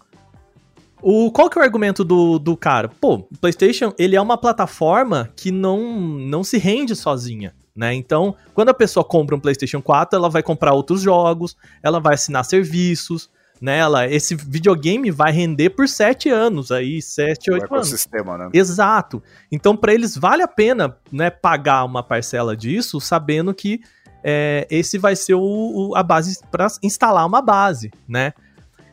O, 1.00 1.30
qual 1.30 1.48
que 1.48 1.56
é 1.56 1.62
o 1.62 1.64
argumento 1.64 2.04
do, 2.04 2.40
do 2.40 2.56
cara? 2.56 2.88
Pô, 2.88 3.14
o 3.14 3.38
PlayStation, 3.40 3.94
ele 3.96 4.16
é 4.16 4.20
uma 4.20 4.36
plataforma 4.36 5.30
que 5.36 5.52
não, 5.52 6.00
não 6.00 6.42
se 6.42 6.58
rende 6.58 6.96
sozinha, 6.96 7.54
né? 7.74 7.94
Então, 7.94 8.34
quando 8.52 8.70
a 8.70 8.74
pessoa 8.74 9.04
compra 9.04 9.36
um 9.36 9.40
PlayStation 9.40 9.80
4, 9.80 10.18
ela 10.18 10.28
vai 10.28 10.42
comprar 10.42 10.72
outros 10.72 11.00
jogos, 11.00 11.56
ela 11.80 12.00
vai 12.00 12.14
assinar 12.14 12.44
serviços, 12.44 13.30
né? 13.60 13.78
Ela, 13.78 14.08
esse 14.08 14.34
videogame 14.34 15.12
vai 15.12 15.30
render 15.30 15.70
por 15.70 15.88
7 15.88 16.28
anos 16.28 16.72
aí, 16.72 17.00
7, 17.00 17.52
8 17.52 17.74
anos. 17.74 17.88
Sistema, 17.88 18.36
né? 18.36 18.50
Exato. 18.52 19.22
Então, 19.52 19.76
para 19.76 19.94
eles 19.94 20.16
vale 20.16 20.42
a 20.42 20.48
pena, 20.48 20.96
né, 21.12 21.30
pagar 21.30 21.84
uma 21.84 22.02
parcela 22.02 22.56
disso, 22.56 23.00
sabendo 23.00 23.54
que 23.54 23.80
é, 24.22 24.66
esse 24.70 24.98
vai 24.98 25.14
ser 25.16 25.34
o, 25.34 25.40
o 25.40 25.96
a 25.96 26.02
base 26.02 26.38
para 26.50 26.66
instalar 26.82 27.26
uma 27.26 27.40
base, 27.40 27.90
né? 28.08 28.32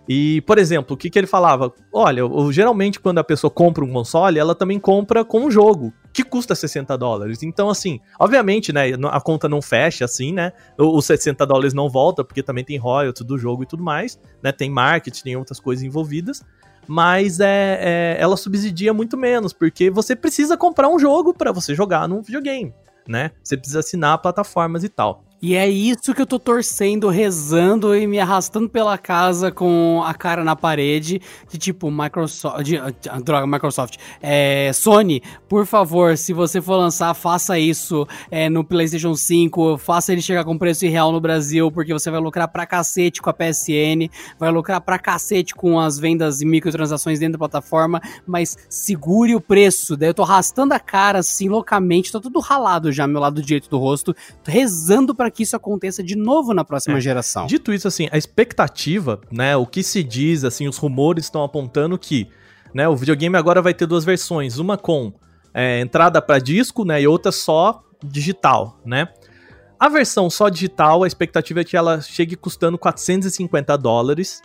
E, 0.08 0.42
por 0.42 0.58
exemplo, 0.58 0.94
o 0.94 0.98
que, 0.98 1.10
que 1.10 1.18
ele 1.18 1.28
falava? 1.28 1.74
Olha, 1.92 2.20
eu, 2.20 2.52
geralmente 2.52 3.00
quando 3.00 3.18
a 3.18 3.24
pessoa 3.24 3.50
compra 3.50 3.84
um 3.84 3.92
console, 3.92 4.38
ela 4.38 4.54
também 4.54 4.80
compra 4.80 5.26
com 5.26 5.46
um 5.46 5.52
jogo, 5.52 5.92
que 6.14 6.24
custa 6.24 6.54
60 6.54 6.96
dólares. 6.98 7.42
Então, 7.42 7.70
assim, 7.70 8.00
obviamente, 8.20 8.72
né, 8.72 8.92
a 9.10 9.20
conta 9.20 9.50
não 9.50 9.62
fecha 9.62 10.06
assim, 10.06 10.32
né? 10.32 10.54
Os 10.78 11.06
60 11.06 11.44
dólares 11.46 11.74
não 11.74 11.90
volta, 11.90 12.24
porque 12.24 12.44
também 12.44 12.64
tem 12.64 12.78
royalties 12.78 13.26
do 13.26 13.38
jogo 13.38 13.64
e 13.64 13.66
tudo 13.66 13.84
mais, 13.84 14.20
né? 14.44 14.52
Tem 14.52 14.70
marketing, 14.70 15.24
tem 15.24 15.36
outras 15.36 15.60
coisas 15.60 15.84
envolvidas. 15.84 16.44
Mas 16.88 17.40
é, 17.40 17.80
é 17.82 18.18
ela 18.20 18.38
subsidia 18.38 18.94
muito 18.94 19.18
menos, 19.18 19.54
porque 19.54 19.90
você 19.90 20.16
precisa 20.16 20.56
comprar 20.56 20.88
um 20.88 21.00
jogo 21.00 21.34
para 21.34 21.52
você 21.52 21.74
jogar 21.74 22.08
num 22.08 22.22
videogame 22.22 22.72
né? 23.08 23.32
Você 23.44 23.58
precisa 23.58 23.80
assinar 23.80 24.18
plataformas 24.22 24.84
e 24.84 24.90
tal. 24.90 25.24
E 25.48 25.54
é 25.54 25.70
isso 25.70 26.12
que 26.16 26.20
eu 26.20 26.26
tô 26.26 26.40
torcendo, 26.40 27.08
rezando 27.08 27.96
e 27.96 28.08
me 28.08 28.20
arrastando 28.20 28.68
pela 28.68 28.98
casa 28.98 29.52
com 29.52 30.02
a 30.04 30.12
cara 30.12 30.44
na 30.44 30.56
parede. 30.56 31.22
De 31.48 31.60
tipo, 31.60 31.92
Microsoft. 31.92 32.64
De, 32.64 32.78
ah, 32.80 33.20
droga, 33.24 33.46
Microsoft. 33.46 33.98
É, 34.20 34.72
Sony, 34.74 35.22
por 35.48 35.68
favor, 35.68 36.18
se 36.18 36.34
você 36.34 36.60
for 36.60 36.78
lançar, 36.78 37.14
faça 37.14 37.60
isso 37.60 38.08
é, 38.32 38.50
no 38.50 38.64
PlayStation 38.64 39.14
5. 39.14 39.78
Faça 39.78 40.14
ele 40.14 40.22
chegar 40.24 40.44
com 40.44 40.58
preço 40.58 40.84
real 40.88 41.12
no 41.12 41.22
Brasil, 41.22 41.72
porque 41.72 41.94
você 41.94 42.10
vai 42.10 42.20
lucrar 42.20 42.48
pra 42.48 42.66
cacete 42.66 43.22
com 43.22 43.30
a 43.30 43.34
PSN. 43.34 44.10
Vai 44.40 44.50
lucrar 44.50 44.82
pra 44.82 44.98
cacete 44.98 45.54
com 45.54 45.80
as 45.80 46.00
vendas 46.00 46.42
e 46.42 46.46
microtransações 46.48 47.20
dentro 47.20 47.34
da 47.34 47.38
plataforma. 47.48 48.02
Mas 48.26 48.58
segure 48.68 49.36
o 49.36 49.40
preço. 49.40 49.96
Daí 49.96 50.10
eu 50.10 50.14
tô 50.16 50.24
arrastando 50.24 50.74
a 50.74 50.80
cara 50.80 51.20
assim 51.20 51.50
loucamente. 51.50 52.12
Tô 52.12 52.20
tudo 52.20 52.40
ralado 52.40 52.92
já, 52.92 53.06
meu 53.06 53.22
lado 53.22 53.44
direito 53.44 53.70
do 53.70 53.78
rosto. 53.78 54.16
Rezando 54.44 55.14
pra 55.14 55.35
que 55.36 55.44
isso 55.44 55.56
aconteça 55.56 56.02
de 56.02 56.16
novo 56.16 56.54
na 56.54 56.64
próxima 56.64 56.98
é. 56.98 57.02
geração. 57.02 57.46
Dito 57.46 57.74
isso, 57.74 57.88
assim, 57.88 58.08
a 58.12 58.18
expectativa, 58.18 59.20
né, 59.32 59.56
o 59.56 59.66
que 59.66 59.84
se 59.84 60.04
diz, 60.04 60.44
assim, 60.44 60.68
os 60.68 60.78
rumores 60.78 61.26
estão 61.26 61.44
apontando 61.44 61.98
que, 61.98 62.28
né, 62.74 62.88
o 62.88 62.96
videogame 62.96 63.38
agora 63.38 63.62
vai 63.62 63.74
ter 63.74 63.86
duas 63.86 64.06
versões, 64.06 64.58
uma 64.58 64.78
com 64.78 65.14
é, 65.54 65.82
entrada 65.82 66.22
para 66.22 66.40
disco, 66.40 66.86
né, 66.86 67.02
e 67.02 67.08
outra 67.08 67.32
só 67.32 67.84
digital, 68.04 68.80
né. 68.86 69.10
A 69.78 69.90
versão 69.90 70.30
só 70.30 70.48
digital, 70.48 71.04
a 71.04 71.08
expectativa 71.08 71.60
é 71.60 71.64
que 71.64 71.76
ela 71.76 72.02
chegue 72.02 72.36
custando 72.36 72.78
450 72.78 73.78
dólares, 73.78 74.42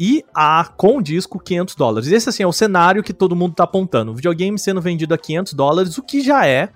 e 0.00 0.24
a 0.34 0.64
com 0.76 1.00
disco 1.00 1.38
500 1.38 1.74
dólares. 1.74 2.10
Esse 2.10 2.28
assim 2.28 2.42
é 2.42 2.46
o 2.46 2.52
cenário 2.52 3.02
que 3.02 3.12
todo 3.12 3.36
mundo 3.36 3.54
tá 3.54 3.64
apontando. 3.64 4.10
O 4.10 4.14
videogame 4.14 4.58
sendo 4.58 4.80
vendido 4.80 5.14
a 5.14 5.18
500 5.18 5.52
dólares, 5.52 5.98
o 5.98 6.02
que 6.02 6.22
já 6.22 6.46
é 6.46 6.70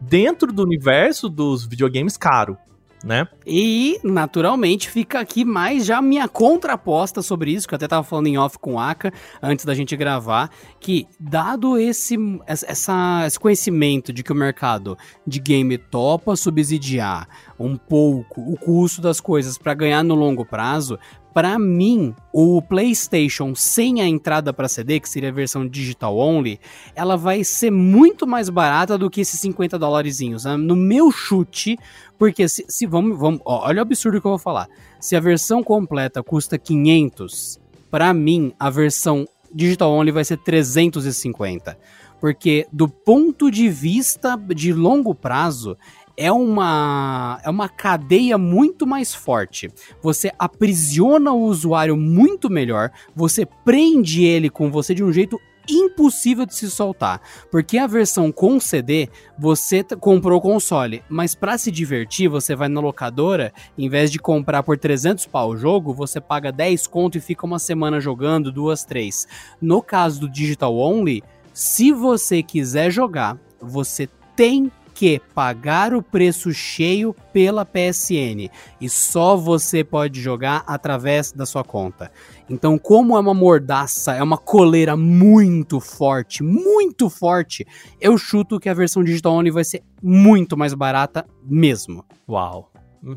dentro 0.00 0.52
do 0.52 0.62
universo 0.62 1.28
dos 1.28 1.66
videogames 1.66 2.16
caro, 2.16 2.56
né? 3.04 3.26
E, 3.46 3.98
naturalmente, 4.02 4.90
fica 4.90 5.20
aqui 5.20 5.44
mais 5.44 5.84
já 5.84 6.02
minha 6.02 6.28
contraposta 6.28 7.22
sobre 7.22 7.52
isso, 7.52 7.66
que 7.66 7.74
eu 7.74 7.76
até 7.76 7.86
tava 7.86 8.02
falando 8.02 8.26
em 8.26 8.38
off 8.38 8.58
com 8.58 8.74
o 8.74 8.78
Aka 8.78 9.12
antes 9.42 9.64
da 9.64 9.74
gente 9.74 9.96
gravar, 9.96 10.50
que 10.80 11.06
dado 11.18 11.78
esse, 11.78 12.16
essa, 12.46 13.24
esse 13.26 13.38
conhecimento 13.38 14.12
de 14.12 14.22
que 14.22 14.32
o 14.32 14.36
mercado 14.36 14.96
de 15.26 15.38
game 15.38 15.78
topa 15.78 16.36
subsidiar 16.36 17.28
um 17.58 17.76
pouco 17.76 18.40
o 18.40 18.56
custo 18.56 19.00
das 19.00 19.20
coisas 19.20 19.58
para 19.58 19.74
ganhar 19.74 20.02
no 20.02 20.14
longo 20.14 20.44
prazo, 20.44 20.98
para 21.38 21.56
mim, 21.56 22.16
o 22.32 22.60
PlayStation 22.60 23.54
sem 23.54 24.00
a 24.00 24.08
entrada 24.08 24.52
para 24.52 24.66
CD, 24.66 24.98
que 24.98 25.08
seria 25.08 25.28
a 25.28 25.32
versão 25.32 25.68
digital 25.68 26.18
only, 26.18 26.58
ela 26.96 27.16
vai 27.16 27.44
ser 27.44 27.70
muito 27.70 28.26
mais 28.26 28.48
barata 28.48 28.98
do 28.98 29.08
que 29.08 29.20
esses 29.20 29.38
50 29.38 29.78
dólares. 29.78 30.18
Né? 30.18 30.56
No 30.56 30.74
meu 30.74 31.12
chute, 31.12 31.78
porque 32.18 32.48
se, 32.48 32.64
se 32.68 32.86
vamos, 32.86 33.16
vamos 33.16 33.40
ó, 33.44 33.68
olha 33.68 33.78
o 33.78 33.82
absurdo 33.82 34.20
que 34.20 34.26
eu 34.26 34.32
vou 34.32 34.38
falar. 34.40 34.66
Se 34.98 35.14
a 35.14 35.20
versão 35.20 35.62
completa 35.62 36.24
custa 36.24 36.58
500, 36.58 37.60
para 37.88 38.12
mim 38.12 38.52
a 38.58 38.68
versão 38.68 39.24
digital 39.54 39.92
only 39.92 40.10
vai 40.10 40.24
ser 40.24 40.38
350. 40.38 41.78
Porque 42.20 42.66
do 42.72 42.88
ponto 42.88 43.48
de 43.48 43.68
vista 43.68 44.36
de 44.56 44.72
longo 44.72 45.14
prazo, 45.14 45.76
é 46.18 46.32
uma, 46.32 47.40
é 47.44 47.48
uma 47.48 47.68
cadeia 47.68 48.36
muito 48.36 48.84
mais 48.84 49.14
forte. 49.14 49.70
Você 50.02 50.32
aprisiona 50.36 51.32
o 51.32 51.44
usuário 51.44 51.96
muito 51.96 52.50
melhor, 52.50 52.90
você 53.14 53.46
prende 53.64 54.24
ele 54.24 54.50
com 54.50 54.68
você 54.68 54.92
de 54.92 55.04
um 55.04 55.12
jeito 55.12 55.40
impossível 55.70 56.46
de 56.46 56.54
se 56.54 56.70
soltar, 56.70 57.20
porque 57.50 57.76
a 57.76 57.86
versão 57.86 58.32
com 58.32 58.58
CD 58.58 59.08
você 59.38 59.84
comprou 59.84 60.38
o 60.38 60.40
console, 60.40 61.02
mas 61.10 61.34
para 61.34 61.58
se 61.58 61.70
divertir 61.70 62.26
você 62.26 62.56
vai 62.56 62.68
na 62.68 62.80
locadora, 62.80 63.52
em 63.76 63.86
vez 63.88 64.10
de 64.10 64.18
comprar 64.18 64.62
por 64.62 64.78
300 64.78 65.26
pau 65.26 65.50
o 65.50 65.56
jogo, 65.58 65.92
você 65.92 66.22
paga 66.22 66.50
10 66.50 66.86
conto 66.86 67.18
e 67.18 67.20
fica 67.20 67.44
uma 67.44 67.58
semana 67.58 68.00
jogando, 68.00 68.50
duas, 68.50 68.82
três. 68.82 69.28
No 69.60 69.82
caso 69.82 70.20
do 70.20 70.28
digital 70.28 70.74
only, 70.74 71.22
se 71.52 71.92
você 71.92 72.42
quiser 72.42 72.90
jogar, 72.90 73.38
você 73.60 74.08
tem 74.34 74.72
que 74.98 75.22
pagar 75.32 75.94
o 75.94 76.02
preço 76.02 76.52
cheio 76.52 77.14
pela 77.32 77.64
PSN 77.64 78.50
e 78.80 78.88
só 78.88 79.36
você 79.36 79.84
pode 79.84 80.20
jogar 80.20 80.64
através 80.66 81.30
da 81.30 81.46
sua 81.46 81.62
conta. 81.62 82.10
Então, 82.50 82.76
como 82.76 83.16
é 83.16 83.20
uma 83.20 83.32
mordaça, 83.32 84.16
é 84.16 84.22
uma 84.24 84.36
coleira 84.36 84.96
muito 84.96 85.78
forte, 85.78 86.42
muito 86.42 87.08
forte, 87.08 87.64
eu 88.00 88.18
chuto 88.18 88.58
que 88.58 88.68
a 88.68 88.74
versão 88.74 89.04
digital 89.04 89.34
only 89.34 89.52
vai 89.52 89.62
ser 89.62 89.84
muito 90.02 90.56
mais 90.56 90.74
barata 90.74 91.24
mesmo. 91.44 92.04
Uau. 92.28 92.72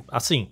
Assim, 0.08 0.52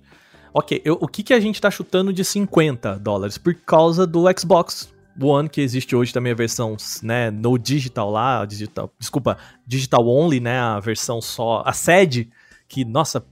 ok, 0.51 0.82
eu, 0.84 0.97
o 0.99 1.07
que, 1.07 1.21
que 1.21 1.34
a 1.36 1.39
gente 1.39 1.61
tá 1.61 1.69
chutando 1.69 2.11
de 2.11 2.25
50 2.25 2.97
dólares? 2.97 3.38
Por 3.38 3.53
causa 3.53 4.07
do 4.07 4.23
Xbox 4.36 4.91
One, 5.22 5.49
que 5.49 5.61
existe 5.61 5.95
hoje 5.95 6.13
também 6.13 6.32
a 6.32 6.36
versão, 6.36 6.76
né, 7.01 7.32
no 7.32 7.57
digital 7.57 8.09
lá, 8.09 8.45
digital, 8.45 8.91
desculpa, 8.99 9.38
digital 9.65 10.07
only, 10.07 10.39
né, 10.39 10.59
a 10.59 10.80
versão 10.80 11.22
só, 11.22 11.63
a 11.65 11.74
sede, 11.74 12.30
que, 12.67 12.86
nossa, 12.86 13.26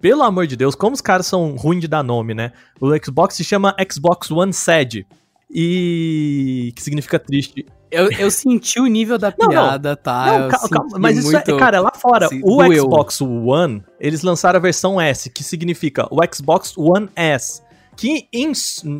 pelo 0.00 0.22
amor 0.22 0.46
de 0.46 0.56
Deus, 0.56 0.74
como 0.74 0.94
os 0.94 1.00
caras 1.00 1.26
são 1.26 1.56
ruins 1.56 1.80
de 1.80 1.88
dar 1.88 2.02
nome, 2.02 2.34
né? 2.34 2.52
O 2.80 2.90
Xbox 3.02 3.36
se 3.36 3.44
chama 3.44 3.74
Xbox 3.88 4.30
One 4.30 4.52
Sede, 4.52 5.06
e 5.52 6.72
que 6.74 6.82
significa 6.82 7.18
triste. 7.18 7.66
Eu, 7.90 8.10
eu 8.10 8.30
senti 8.30 8.80
o 8.80 8.86
nível 8.86 9.18
da 9.18 9.30
piada, 9.30 9.90
não, 9.90 9.90
não. 9.90 9.96
tá? 9.96 10.26
Não, 10.26 10.48
calma, 10.48 10.68
calma, 10.70 10.98
mas 10.98 11.18
isso 11.18 11.36
é, 11.36 11.42
cara, 11.42 11.80
lá 11.80 11.92
fora, 11.94 12.26
se, 12.28 12.40
o 12.42 12.56
doeu. 12.56 12.84
Xbox 12.84 13.20
One, 13.20 13.84
eles 14.00 14.22
lançaram 14.22 14.56
a 14.56 14.62
versão 14.62 14.98
S, 14.98 15.28
que 15.28 15.44
significa 15.44 16.08
o 16.10 16.18
Xbox 16.34 16.76
One 16.76 17.08
S 17.14 17.62
que 18.02 18.26
em, 18.32 18.52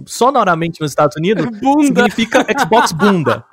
sonoramente 0.07 0.81
nos 0.81 0.93
Estados 0.93 1.17
Unidos 1.17 1.45
bunda. 1.59 1.87
significa 1.87 2.47
Xbox 2.57 2.93
Bunda. 2.93 3.45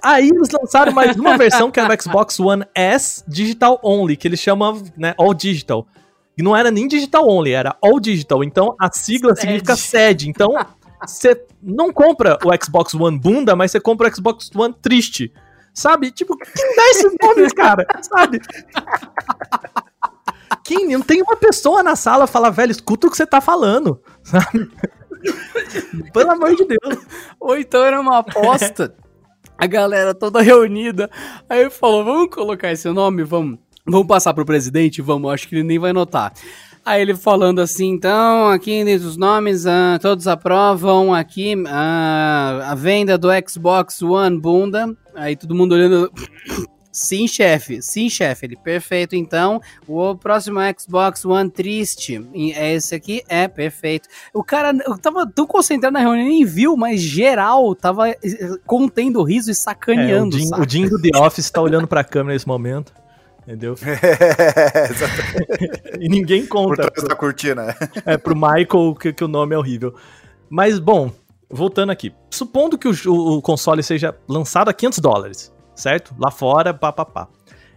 Aí 0.00 0.28
eles 0.28 0.50
lançaram 0.50 0.92
mais 0.92 1.16
uma 1.16 1.36
versão 1.36 1.68
que 1.68 1.80
é 1.80 1.84
o 1.84 2.00
Xbox 2.00 2.38
One 2.38 2.64
S 2.72 3.24
Digital 3.26 3.80
Only, 3.82 4.16
que 4.16 4.28
eles 4.28 4.38
chamam 4.38 4.80
né, 4.96 5.12
All 5.18 5.34
Digital. 5.34 5.84
E 6.38 6.44
não 6.44 6.56
era 6.56 6.70
nem 6.70 6.86
Digital 6.86 7.28
Only, 7.28 7.50
era 7.50 7.76
All 7.82 7.98
Digital. 7.98 8.44
Então 8.44 8.76
a 8.80 8.88
sigla 8.92 9.34
significa 9.34 9.74
SED. 9.74 10.28
Então 10.28 10.54
você 11.04 11.44
não 11.60 11.92
compra 11.92 12.38
o 12.44 12.64
Xbox 12.64 12.94
One 12.94 13.18
Bunda, 13.18 13.56
mas 13.56 13.72
você 13.72 13.80
compra 13.80 14.08
o 14.08 14.14
Xbox 14.14 14.48
One 14.54 14.76
Triste. 14.80 15.32
Sabe? 15.72 16.12
Tipo, 16.12 16.36
quem 16.36 16.76
dá 16.76 16.90
esses 16.90 17.12
nomes, 17.20 17.52
cara? 17.52 17.84
Sabe? 18.00 18.40
Quem, 20.56 20.88
não 20.88 21.02
tem 21.02 21.22
uma 21.22 21.36
pessoa 21.36 21.82
na 21.82 21.96
sala 21.96 22.26
falar, 22.26 22.50
velho, 22.50 22.70
escuta 22.70 23.06
o 23.06 23.10
que 23.10 23.16
você 23.16 23.26
tá 23.26 23.40
falando, 23.40 24.00
sabe? 24.22 24.70
Pelo 26.12 26.30
amor 26.30 26.54
de 26.54 26.64
Deus. 26.64 27.06
Ou 27.40 27.56
então 27.56 27.84
era 27.84 28.00
uma 28.00 28.18
aposta, 28.18 28.94
a 29.56 29.66
galera 29.66 30.14
toda 30.14 30.42
reunida, 30.42 31.10
aí 31.48 31.70
falou, 31.70 32.04
vamos 32.04 32.34
colocar 32.34 32.72
esse 32.72 32.88
nome, 32.90 33.22
vamos, 33.24 33.58
vamos 33.86 34.06
passar 34.06 34.34
pro 34.34 34.44
presidente, 34.44 35.00
vamos, 35.00 35.32
acho 35.32 35.48
que 35.48 35.54
ele 35.54 35.64
nem 35.64 35.78
vai 35.78 35.92
notar. 35.92 36.32
Aí 36.84 37.00
ele 37.00 37.16
falando 37.16 37.60
assim, 37.60 37.92
então, 37.92 38.48
aqui 38.48 38.84
os 38.96 39.16
nomes, 39.16 39.64
uh, 39.64 39.98
todos 40.02 40.28
aprovam 40.28 41.14
aqui 41.14 41.54
uh, 41.56 41.66
a 41.66 42.74
venda 42.76 43.16
do 43.16 43.28
Xbox 43.48 44.02
One 44.02 44.38
bunda. 44.38 44.94
Aí 45.14 45.34
todo 45.34 45.54
mundo 45.54 45.72
olhando. 45.72 46.12
Sim, 46.94 47.26
chefe. 47.26 47.82
Sim, 47.82 48.08
chefe. 48.08 48.46
Ele, 48.46 48.54
perfeito. 48.54 49.16
Então, 49.16 49.60
o 49.84 50.14
próximo 50.14 50.60
Xbox 50.78 51.24
One 51.24 51.50
triste. 51.50 52.24
É 52.54 52.72
esse 52.72 52.94
aqui? 52.94 53.20
É, 53.28 53.48
perfeito. 53.48 54.08
O 54.32 54.44
cara, 54.44 54.72
eu 54.86 54.96
tava 54.96 55.26
tão 55.26 55.44
concentrado 55.44 55.92
na 55.92 55.98
reunião, 55.98 56.28
nem 56.28 56.44
viu, 56.44 56.76
mas 56.76 57.00
geral 57.00 57.74
tava 57.74 58.10
eh, 58.10 58.16
contendo 58.64 59.18
o 59.18 59.24
riso 59.24 59.50
e 59.50 59.54
sacaneando. 59.56 60.36
É, 60.36 60.38
o, 60.38 60.70
Jim, 60.70 60.84
o 60.84 60.90
do 60.90 61.02
The 61.02 61.18
Office 61.18 61.50
tá 61.50 61.60
olhando 61.60 61.88
pra 61.88 62.04
câmera 62.04 62.34
nesse 62.34 62.46
momento. 62.46 62.92
Entendeu? 63.42 63.74
É, 65.56 65.96
e 65.98 66.08
ninguém 66.08 66.46
conta. 66.46 66.82
Por 66.82 66.90
trás 66.92 67.08
da 67.08 67.16
cortina. 67.16 67.76
É, 68.06 68.16
pro 68.16 68.36
Michael 68.36 68.94
que, 68.98 69.12
que 69.12 69.24
o 69.24 69.28
nome 69.28 69.54
é 69.54 69.58
horrível. 69.58 69.94
Mas, 70.48 70.78
bom, 70.78 71.10
voltando 71.50 71.90
aqui. 71.90 72.12
Supondo 72.30 72.78
que 72.78 72.86
o, 72.86 73.36
o 73.36 73.42
console 73.42 73.82
seja 73.82 74.14
lançado 74.28 74.68
a 74.68 74.72
500 74.72 74.98
dólares 75.00 75.53
certo? 75.74 76.14
Lá 76.18 76.30
fora, 76.30 76.72
papapá. 76.72 77.28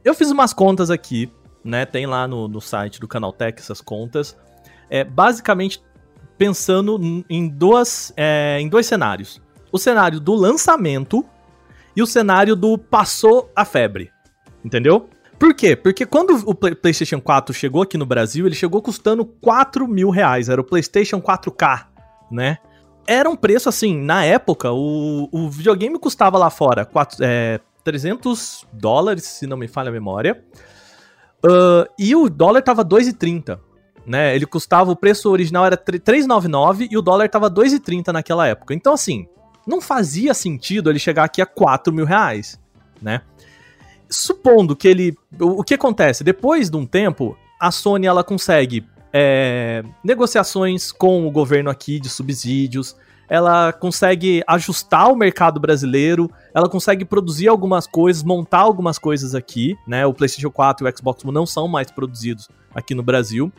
Eu 0.04 0.14
fiz 0.14 0.32
umas 0.32 0.54
contas 0.54 0.89
aqui, 0.89 1.32
né? 1.64 1.86
Tem 1.86 2.06
lá 2.06 2.28
no, 2.28 2.48
no 2.48 2.62
site 2.62 3.00
do 3.00 3.08
Canaltech 3.08 3.60
essas 3.60 3.82
contas. 3.82 4.38
É, 4.89 5.04
basicamente 5.04 5.84
pensando 6.38 7.26
em, 7.30 7.48
duas, 7.48 8.14
é, 8.16 8.58
em 8.60 8.70
dois 8.70 8.86
cenários. 8.86 9.41
O 9.72 9.78
cenário 9.78 10.20
do 10.20 10.34
lançamento 10.34 11.26
e 11.95 12.02
o 12.02 12.08
cenário 12.08 12.56
do 12.56 12.78
passou 12.78 13.52
a 13.56 13.66
febre. 13.66 14.12
Entendeu? 14.64 15.10
Por 15.39 15.54
quê? 15.54 15.76
Porque 15.76 16.06
quando 16.06 16.32
o 16.45 16.56
PlayStation 16.56 17.22
4 17.22 17.54
chegou 17.54 17.84
aqui 17.84 17.98
no 17.98 18.06
Brasil, 18.06 18.45
ele 18.45 18.56
chegou 18.56 18.82
custando 18.82 19.26
4 19.26 19.88
mil 19.88 20.10
reais. 20.10 20.50
Era 20.50 20.62
o 20.62 20.64
PlayStation 20.64 21.22
4K, 21.22 21.86
né? 22.32 22.58
Era 23.06 23.30
um 23.30 23.36
preço 23.36 23.70
assim, 23.70 23.98
na 24.02 24.26
época, 24.26 24.72
o, 24.72 25.30
o 25.32 25.50
videogame 25.50 25.98
custava 25.98 26.38
lá 26.38 26.50
fora 26.50 26.86
4, 26.86 27.18
é, 27.22 27.60
300 27.88 28.67
dólares, 28.73 29.23
se 29.23 29.47
não 29.47 29.55
me 29.55 29.65
falha 29.65 29.88
a 29.88 29.93
memória. 29.93 30.43
Uh, 31.41 31.88
e 31.97 32.13
o 32.13 32.29
dólar 32.29 32.61
tava 32.61 32.83
2,30. 32.83 33.57
Né? 34.05 34.35
Ele 34.35 34.45
custava, 34.45 34.91
o 34.91 34.95
preço 34.95 35.29
original 35.29 35.65
era 35.65 35.77
3,99 35.77 36.89
e 36.91 36.97
o 36.97 37.01
dólar 37.01 37.29
tava 37.29 37.49
2,30 37.49 38.11
naquela 38.11 38.45
época. 38.45 38.73
Então, 38.73 38.91
assim, 38.93 39.25
não 39.65 39.79
fazia 39.79 40.33
sentido 40.33 40.89
ele 40.89 40.99
chegar 40.99 41.23
aqui 41.23 41.41
a 41.41 41.45
4 41.45 41.93
mil 41.93 42.03
reais, 42.03 42.59
né? 43.01 43.21
Supondo 44.09 44.75
que 44.75 44.88
ele. 44.89 45.15
O, 45.39 45.63
que 45.63 45.73
acontece? 45.73 46.25
Depois 46.25 46.69
de 46.69 46.75
um 46.75 46.85
tempo, 46.85 47.38
a 47.57 47.71
Sony 47.71 48.05
ela 48.05 48.23
consegue 48.23 48.85
é, 49.13 49.81
negociações 50.03 50.91
com 50.91 51.25
o 51.25 51.31
governo 51.31 51.69
aqui 51.69 52.01
de 52.01 52.09
subsídios, 52.09 52.97
ela 53.30 53.73
consegue 53.73 54.41
ajustar 54.47 55.11
o 55.11 55.15
mercado 55.15 55.59
brasileiro, 55.59 56.32
ela 56.53 56.69
consegue 56.69 57.03
produzir 57.03 57.47
algumas 57.47 57.86
coisas, 57.86 58.23
montar 58.23 58.59
algumas 58.59 58.97
coisas 58.97 59.36
aqui, 59.36 59.78
né? 59.86 60.05
O 60.05 60.13
PlayStation 60.13 60.49
4 60.49 60.86
e 60.86 60.89
o 60.89 60.97
Xbox 60.97 61.23
One 61.23 61.34
não 61.34 61.45
são 61.45 61.67
mais 61.67 61.91
produzidos 61.91 62.49
aqui 62.73 62.95
no 62.95 63.03
Brasil. 63.03 63.51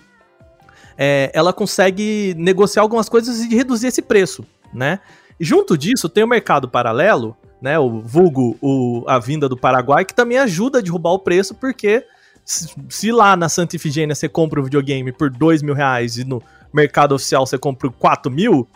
É, 0.96 1.30
ela 1.34 1.52
consegue 1.52 2.34
negociar 2.36 2.82
algumas 2.82 3.08
coisas 3.08 3.40
e 3.40 3.54
reduzir 3.54 3.88
esse 3.88 4.02
preço, 4.02 4.44
né? 4.72 5.00
E 5.38 5.44
junto 5.44 5.76
disso 5.76 6.08
tem 6.08 6.24
o 6.24 6.28
mercado 6.28 6.68
paralelo, 6.68 7.36
né? 7.60 7.78
O 7.78 8.00
vulgo, 8.00 8.56
o, 8.60 9.04
a 9.06 9.18
vinda 9.18 9.48
do 9.48 9.56
Paraguai, 9.56 10.04
que 10.04 10.14
também 10.14 10.38
ajuda 10.38 10.78
a 10.78 10.82
derrubar 10.82 11.12
o 11.12 11.18
preço, 11.18 11.54
porque 11.54 12.04
se, 12.44 13.12
lá 13.12 13.36
na 13.36 13.48
Santa 13.48 13.76
Ifigênia 13.76 14.14
você 14.14 14.28
compra 14.28 14.58
o 14.58 14.62
um 14.62 14.64
videogame 14.64 15.12
por 15.12 15.28
dois 15.28 15.62
mil 15.62 15.74
reais 15.74 16.16
e 16.16 16.24
no 16.24 16.42
mercado 16.72 17.14
oficial 17.14 17.46
você 17.46 17.58
compra 17.58 17.90
por 17.90 17.98
4 17.98 18.30
mil, 18.32 18.66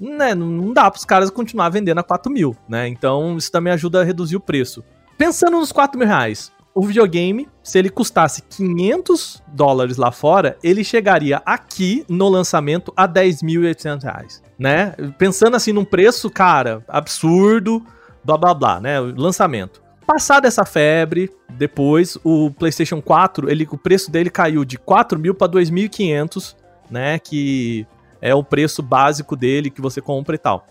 né, 0.00 0.34
não 0.34 0.72
dá 0.72 0.90
para 0.90 0.98
os 0.98 1.04
caras 1.04 1.30
continuar 1.30 1.68
vendendo 1.70 1.98
a 1.98 2.02
4 2.02 2.32
mil, 2.32 2.56
né? 2.68 2.88
Então 2.88 3.36
isso 3.36 3.50
também 3.50 3.72
ajuda 3.72 4.00
a 4.00 4.04
reduzir 4.04 4.36
o 4.36 4.40
preço. 4.40 4.84
Pensando 5.16 5.58
nos 5.58 5.72
4 5.72 5.98
mil 5.98 6.06
reais, 6.06 6.52
o 6.74 6.86
videogame, 6.86 7.48
se 7.60 7.76
ele 7.76 7.90
custasse 7.90 8.42
500 8.42 9.42
dólares 9.48 9.96
lá 9.96 10.12
fora, 10.12 10.56
ele 10.62 10.84
chegaria 10.84 11.42
aqui 11.44 12.04
no 12.08 12.28
lançamento 12.28 12.92
a 12.96 13.08
10.800 13.08 14.02
reais, 14.04 14.42
né? 14.56 14.94
Pensando 15.18 15.56
assim 15.56 15.72
num 15.72 15.84
preço, 15.84 16.30
cara, 16.30 16.84
absurdo, 16.86 17.84
blá 18.22 18.36
blá 18.36 18.54
blá, 18.54 18.80
né? 18.80 19.00
Lançamento. 19.00 19.82
Passada 20.06 20.46
essa 20.46 20.64
febre, 20.64 21.30
depois 21.50 22.16
o 22.22 22.50
PlayStation 22.52 23.02
4, 23.02 23.50
ele, 23.50 23.66
o 23.70 23.76
preço 23.76 24.10
dele 24.10 24.30
caiu 24.30 24.64
de 24.64 24.78
4 24.78 25.18
mil 25.18 25.34
para 25.34 25.52
2.500, 25.52 26.54
né? 26.88 27.18
Que 27.18 27.86
é 28.20 28.34
o 28.34 28.42
preço 28.44 28.82
básico 28.82 29.36
dele 29.36 29.70
que 29.70 29.80
você 29.80 30.00
compra 30.00 30.34
e 30.34 30.38
tal. 30.38 30.66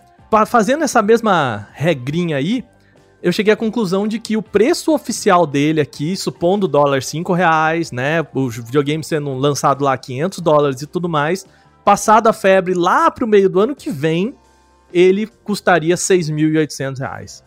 Fazendo 0.46 0.84
essa 0.84 1.02
mesma 1.02 1.68
regrinha 1.74 2.38
aí, 2.38 2.66
eu 3.22 3.32
cheguei 3.32 3.54
à 3.54 3.58
conclusão 3.58 4.08
de 4.08 4.20
que 4.20 4.38
o 4.38 4.42
preço 4.42 4.94
oficial 4.94 5.48
dele 5.48 5.82
aqui, 5.82 6.16
supondo 6.16 6.66
o 6.66 6.70
dólar 6.70 7.02
5 7.02 7.34
reais, 7.34 7.92
né, 7.92 8.22
o 8.34 8.50
videogame 8.50 9.04
sendo 9.04 9.34
lançado 9.34 9.84
lá 9.84 9.98
500 9.98 10.40
dólares 10.40 10.82
e 10.82 10.88
tudo 10.88 11.10
mais, 11.10 11.46
passado 11.84 12.28
a 12.28 12.34
febre 12.34 12.74
lá 12.74 13.10
pro 13.10 13.28
meio 13.28 13.50
do 13.50 13.60
ano 13.60 13.76
que 13.76 13.90
vem, 13.90 14.36
ele 14.94 15.26
custaria 15.26 15.96
6.800 15.96 17.00
reais. 17.00 17.44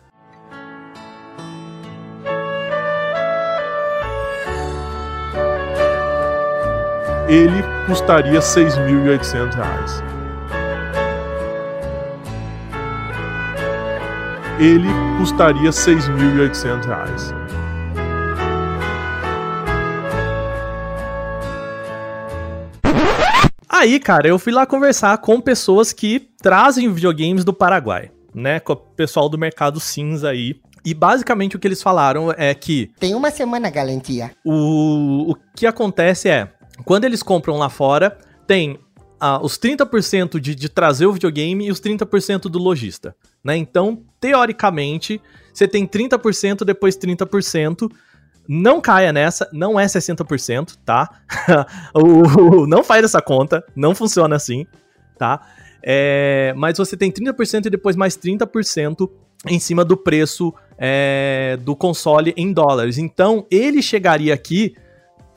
Ele 7.31 7.63
custaria 7.87 8.39
6.800 8.39 9.55
reais. 9.55 10.11
ele 14.61 14.87
custaria 15.17 15.71
6.800 15.71 16.85
reais. 16.85 17.33
Aí, 23.67 23.99
cara, 23.99 24.27
eu 24.27 24.37
fui 24.37 24.53
lá 24.53 24.67
conversar 24.67 25.17
com 25.17 25.41
pessoas 25.41 25.91
que 25.91 26.29
trazem 26.39 26.93
videogames 26.93 27.43
do 27.43 27.51
Paraguai, 27.51 28.11
né? 28.35 28.59
Com 28.59 28.73
o 28.73 28.75
pessoal 28.75 29.27
do 29.27 29.37
mercado 29.39 29.79
cinza 29.79 30.29
aí. 30.29 30.61
E 30.85 30.93
basicamente 30.93 31.55
o 31.55 31.59
que 31.59 31.67
eles 31.67 31.81
falaram 31.81 32.31
é 32.37 32.53
que. 32.53 32.91
Tem 32.99 33.15
uma 33.15 33.31
semana 33.31 33.71
garantia. 33.71 34.31
O, 34.45 35.31
o 35.31 35.35
que 35.55 35.65
acontece 35.65 36.29
é, 36.29 36.47
quando 36.85 37.05
eles 37.05 37.23
compram 37.23 37.57
lá 37.57 37.69
fora, 37.69 38.17
tem 38.47 38.79
ah, 39.19 39.39
os 39.41 39.57
30% 39.57 40.39
de, 40.39 40.55
de 40.55 40.67
trazer 40.67 41.05
o 41.05 41.13
videogame 41.13 41.67
e 41.67 41.71
os 41.71 41.79
30% 41.79 42.43
do 42.43 42.57
lojista. 42.57 43.15
Né? 43.43 43.55
Então, 43.57 44.03
teoricamente, 44.19 45.21
você 45.53 45.67
tem 45.67 45.85
30%, 45.85 46.63
depois 46.63 46.97
30%. 46.97 47.91
Não 48.47 48.81
caia 48.81 49.13
nessa, 49.13 49.47
não 49.53 49.79
é 49.79 49.85
60%, 49.85 50.75
tá? 50.83 51.09
o, 51.93 52.65
não 52.65 52.83
faz 52.83 53.05
essa 53.05 53.21
conta, 53.21 53.63
não 53.75 53.93
funciona 53.93 54.35
assim, 54.35 54.65
tá? 55.17 55.47
É, 55.83 56.53
mas 56.57 56.77
você 56.77 56.97
tem 56.97 57.11
30% 57.11 57.67
e 57.67 57.69
depois 57.69 57.95
mais 57.95 58.17
30% 58.17 59.09
em 59.47 59.59
cima 59.59 59.85
do 59.85 59.95
preço 59.95 60.53
é, 60.77 61.57
do 61.61 61.75
console 61.75 62.33
em 62.35 62.51
dólares. 62.51 62.97
Então, 62.97 63.45
ele 63.49 63.81
chegaria 63.81 64.33
aqui 64.33 64.75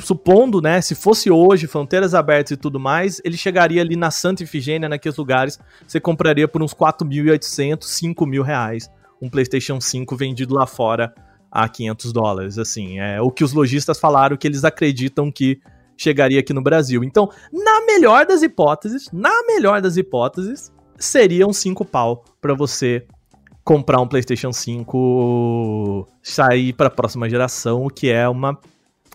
supondo, 0.04 0.60
né, 0.60 0.80
se 0.80 0.94
fosse 0.94 1.30
hoje, 1.30 1.66
fronteiras 1.66 2.14
abertas 2.14 2.52
e 2.52 2.56
tudo 2.56 2.78
mais, 2.78 3.20
ele 3.24 3.36
chegaria 3.36 3.80
ali 3.80 3.96
na 3.96 4.10
Santa 4.10 4.42
Ifigênia, 4.42 4.88
naqueles 4.88 5.16
lugares, 5.16 5.58
você 5.86 5.98
compraria 5.98 6.46
por 6.46 6.62
uns 6.62 6.74
4.800, 6.74 7.84
5 7.84 8.26
mil 8.26 8.42
reais 8.42 8.90
um 9.22 9.30
PlayStation 9.30 9.80
5 9.80 10.14
vendido 10.16 10.54
lá 10.54 10.66
fora 10.66 11.14
a 11.50 11.68
500 11.68 12.12
dólares, 12.12 12.58
assim, 12.58 12.98
é 12.98 13.20
o 13.20 13.30
que 13.30 13.44
os 13.44 13.52
lojistas 13.52 13.98
falaram 13.98 14.36
que 14.36 14.46
eles 14.46 14.64
acreditam 14.64 15.30
que 15.30 15.60
chegaria 15.96 16.40
aqui 16.40 16.52
no 16.52 16.60
Brasil. 16.60 17.02
Então, 17.02 17.30
na 17.52 17.86
melhor 17.86 18.26
das 18.26 18.42
hipóteses, 18.42 19.08
na 19.12 19.44
melhor 19.46 19.80
das 19.80 19.96
hipóteses, 19.96 20.72
seriam 20.98 21.52
5 21.52 21.84
pau 21.84 22.24
para 22.40 22.54
você 22.54 23.06
comprar 23.62 24.00
um 24.00 24.08
PlayStation 24.08 24.52
5 24.52 26.06
sair 26.22 26.72
para 26.74 26.88
a 26.88 26.90
próxima 26.90 27.30
geração, 27.30 27.86
o 27.86 27.88
que 27.88 28.10
é 28.10 28.28
uma 28.28 28.58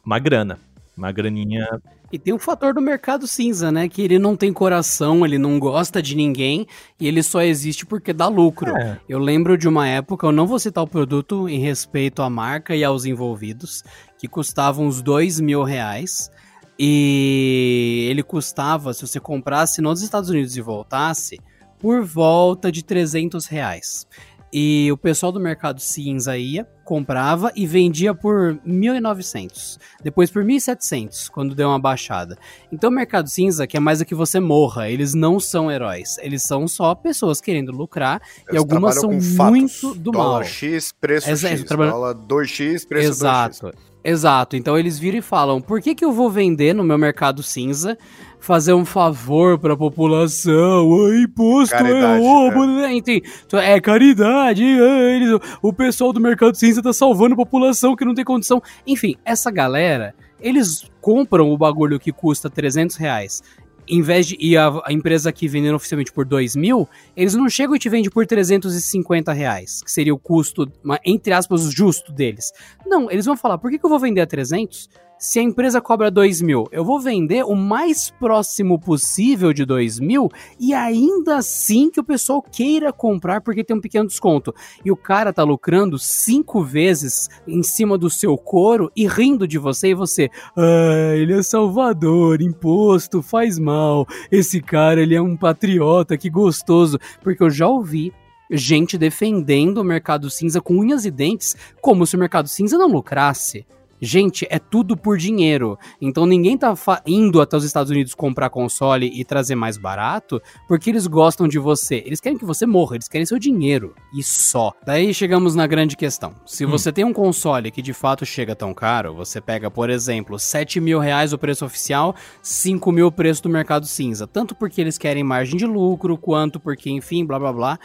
uma 0.05 0.17
grana. 0.17 0.57
Uma 1.00 1.14
graninha. 1.14 1.66
E 2.12 2.20
tem 2.20 2.34
o 2.34 2.38
fator 2.38 2.74
do 2.74 2.82
mercado 2.82 3.26
cinza, 3.26 3.72
né? 3.72 3.88
Que 3.88 4.02
ele 4.02 4.20
não 4.20 4.36
tem 4.36 4.52
coração, 4.52 5.26
ele 5.26 5.38
não 5.38 5.58
gosta 5.58 6.02
de 6.02 6.14
ninguém 6.14 6.68
e 7.00 7.08
ele 7.08 7.24
só 7.24 7.41
existe 7.41 7.86
porque 7.86 8.12
dá 8.12 8.28
lucro. 8.28 8.76
É. 8.76 9.00
Eu 9.08 9.18
lembro 9.18 9.58
de 9.58 9.66
uma 9.66 9.88
época, 9.88 10.28
eu 10.28 10.34
não 10.34 10.45
vou 10.45 10.60
citar 10.60 10.84
o 10.84 10.88
produto 10.88 11.47
em 11.47 11.60
respeito 11.60 12.22
à 12.22 12.30
marca 12.30 12.76
e 12.76 12.84
aos 12.84 13.06
envolvidos, 13.06 13.82
que 14.18 14.28
custava 14.28 14.82
uns 14.82 15.02
dois 15.02 15.39
mil 15.39 15.64
reais. 15.64 16.30
E 16.78 18.08
ele 18.10 18.22
custava, 18.22 18.93
se 18.93 19.08
você 19.08 19.20
comprasse 19.20 19.82
nos 19.82 20.02
Estados 20.02 20.30
Unidos 20.30 20.58
e 20.58 20.62
voltasse, 20.62 21.39
por 21.80 22.04
volta 22.04 22.70
de 22.70 22.84
300 22.84 23.45
reais. 23.47 24.06
E 24.52 24.91
o 24.91 24.97
pessoal 24.97 25.32
do 25.32 25.39
mercado 25.39 25.80
cinza 25.80 26.38
ia, 26.38 26.68
comprava 26.84 27.52
e 27.56 27.68
vendia 27.68 28.16
por 28.16 28.60
1.900. 28.66 29.78
Depois 30.04 30.32
por 30.32 30.43
1.700, 30.43 31.30
quando 31.30 31.54
deu 31.54 31.68
uma 31.70 31.78
baixada. 31.78 32.36
Então 32.72 32.89
o 32.89 32.93
mercado 32.93 33.30
cinza 33.30 33.68
quer 33.68 33.80
mais 33.80 34.00
do 34.00 34.06
que 34.06 34.16
você 34.16 34.39
morra. 34.39 34.89
Eles 34.89 35.14
não 35.14 35.39
são 35.39 35.72
heróis. 35.72 36.18
Eles 36.20 36.41
são 36.41 36.68
só 36.68 36.95
pessoas 36.95 37.39
querendo 37.39 37.72
lucrar. 37.72 38.20
Eles 38.47 38.54
e 38.54 38.58
algumas 38.58 38.95
são 38.95 39.12
muito 39.12 39.93
do 39.93 40.12
dólar 40.12 40.39
mal. 40.39 40.43
X, 40.43 40.91
preço 41.00 41.30
Exato, 41.30 41.58
X. 41.58 41.64
Dólar 41.66 42.16
2X, 42.16 42.88
preço 42.88 43.08
Exato. 43.10 43.68
2X. 43.68 43.74
Exato. 44.04 44.56
Então 44.56 44.78
eles 44.78 44.97
viram 44.97 45.20
e 45.20 45.22
falam: 45.22 45.62
por 45.62 45.82
que, 45.82 45.93
que 45.93 46.04
eu 46.04 46.12
vou 46.12 46.30
vender 46.32 46.74
no 46.74 46.84
meu 46.84 46.97
mercado 46.97 47.43
cinza 47.43 47.97
fazer 48.39 48.73
um 48.73 48.85
favor 48.85 49.57
para 49.59 49.73
a 49.73 49.77
população. 49.77 50.87
O 50.87 51.13
imposto 51.13 51.75
é 51.75 51.77
caridade, 51.77 52.23
é 52.23 52.27
roubo, 52.27 52.65
né? 52.65 52.93
Enfim, 52.93 53.21
é 53.53 53.79
caridade. 53.79 54.63
É, 54.63 55.15
eles, 55.15 55.39
o 55.61 55.73
pessoal 55.73 56.13
do 56.13 56.19
mercado 56.19 56.55
cinza 56.55 56.81
tá 56.81 56.93
salvando 56.93 57.33
a 57.33 57.37
população 57.37 57.95
que 57.95 58.05
não 58.05 58.13
tem 58.13 58.25
condição. 58.25 58.61
Enfim, 58.87 59.15
essa 59.23 59.51
galera, 59.51 60.15
eles 60.39 60.89
compram 61.01 61.51
o 61.51 61.57
bagulho 61.57 61.99
que 61.99 62.11
custa 62.11 62.49
300 62.49 62.95
reais 62.95 63.41
em 63.89 64.01
vez 64.01 64.27
de 64.27 64.37
ir 64.39 64.55
a, 64.55 64.81
a, 64.85 64.93
empresa 64.93 65.29
aqui 65.29 65.47
vendendo 65.47 65.75
oficialmente 65.75 66.13
por 66.13 66.23
2 66.23 66.55
mil, 66.55 66.87
eles 67.17 67.33
não 67.33 67.49
chegam 67.49 67.75
e 67.75 67.79
te 67.79 67.89
vendem 67.89 68.09
por 68.09 68.25
350 68.25 69.33
reais, 69.33 69.81
que 69.81 69.91
seria 69.91 70.13
o 70.13 70.19
custo, 70.19 70.71
entre 71.03 71.33
aspas, 71.33 71.63
justo 71.71 72.11
deles. 72.11 72.51
Não, 72.85 73.09
eles 73.09 73.25
vão 73.25 73.35
falar, 73.35 73.57
por 73.57 73.71
que, 73.71 73.79
que 73.79 73.85
eu 73.85 73.89
vou 73.89 73.99
vender 73.99 74.21
a 74.21 74.27
300? 74.27 74.87
Se 75.20 75.38
a 75.38 75.43
empresa 75.43 75.82
cobra 75.82 76.09
2 76.09 76.41
mil, 76.41 76.65
eu 76.72 76.86
vou 76.86 76.97
vender 76.97 77.43
o 77.43 77.53
mais 77.53 78.09
próximo 78.09 78.80
possível 78.80 79.51
de 79.51 79.65
2 79.65 79.99
mil 79.99 80.30
e 80.57 80.74
ainda 80.74 81.36
assim 81.36 81.91
que 81.91 81.99
o 81.99 82.03
pessoal 82.05 82.41
queira 82.41 82.93
comprar 82.93 83.41
porque 83.41 83.61
tem 83.61 83.76
um 83.76 83.82
pequeno 83.82 84.07
desconto. 84.07 84.55
E 84.84 84.89
o 84.89 84.95
cara 84.95 85.34
tá 85.34 85.43
lucrando 85.43 85.99
cinco 85.99 86.63
vezes 86.63 87.28
em 87.45 87.61
cima 87.61 87.97
do 87.97 88.09
seu 88.09 88.38
couro 88.38 88.89
e 88.95 89.05
rindo 89.05 89.45
de 89.45 89.57
você 89.57 89.89
e 89.89 89.93
você, 89.93 90.30
ah, 90.55 91.13
ele 91.13 91.34
é 91.34 91.43
salvador, 91.43 92.41
imposto, 92.41 93.22
faz 93.22 93.59
mal, 93.59 94.07
esse 94.32 94.61
cara 94.61 95.01
ele 95.01 95.15
é 95.15 95.22
um 95.22 95.36
patriota, 95.36 96.17
que 96.17 96.30
gostoso. 96.30 96.97
Porque 97.22 97.43
eu 97.43 97.49
já 97.49 97.67
ouvi 97.67 98.13
gente 98.49 98.97
defendendo 98.97 99.80
o 99.80 99.84
mercado 99.84 100.30
cinza 100.30 100.61
com 100.61 100.76
unhas 100.76 101.03
e 101.03 101.11
dentes 101.11 101.57
como 101.82 102.05
se 102.05 102.15
o 102.15 102.20
mercado 102.20 102.47
cinza 102.47 102.78
não 102.78 102.88
lucrasse. 102.88 103.65
Gente, 104.02 104.47
é 104.50 104.60
tudo 104.60 104.95
por 104.95 105.18
dinheiro. 105.18 105.78
Então 106.02 106.26
ninguém 106.26 106.58
tá 106.58 106.74
indo 107.06 107.41
até 107.41 107.58
os 107.58 107.64
Estados 107.64 107.91
Unidos 107.91 108.16
comprar 108.16 108.50
console 108.50 109.12
e 109.14 109.26
trazer 109.26 109.56
mais 109.56 109.78
barato 109.78 110.41
porque 110.68 110.89
eles 110.89 111.08
gostam 111.08 111.47
de 111.47 111.60
você. 111.60 112.04
Eles 112.06 112.20
querem 112.20 112.38
que 112.38 112.45
você 112.45 112.66
morra, 112.66 112.95
eles 112.95 113.08
querem 113.08 113.26
seu 113.26 113.39
dinheiro. 113.39 113.93
E 114.14 114.24
só. 114.24 114.74
Daí 114.86 115.14
chegamos 115.14 115.56
na 115.56 115.68
grande 115.68 115.97
questão. 115.97 116.36
Se 116.45 116.66
hum. 116.66 116.70
você 116.70 116.91
tem 116.91 117.04
um 117.04 117.14
console 117.14 117.72
que 117.72 117.82
de 117.82 117.93
fato 117.93 118.26
chega 118.26 118.56
tão 118.56 118.74
caro, 118.74 119.14
você 119.14 119.41
pega, 119.41 119.70
por 119.70 119.89
exemplo, 119.89 120.39
7 120.39 120.80
mil 120.80 121.00
reais 121.00 121.34
o 121.34 121.38
preço 121.38 121.66
oficial, 121.66 122.16
5 122.41 122.91
mil 122.91 123.08
o 123.08 123.12
preço 123.12 123.43
do 123.43 123.50
mercado 123.50 123.86
cinza. 123.86 124.28
Tanto 124.28 124.56
porque 124.56 124.80
eles 124.80 124.97
querem 124.97 125.24
margem 125.24 125.58
de 125.58 125.66
lucro, 125.66 126.18
quanto 126.18 126.60
porque, 126.60 126.89
enfim, 126.89 127.26
blá 127.26 127.39
blá 127.39 127.54
blá. 127.54 127.80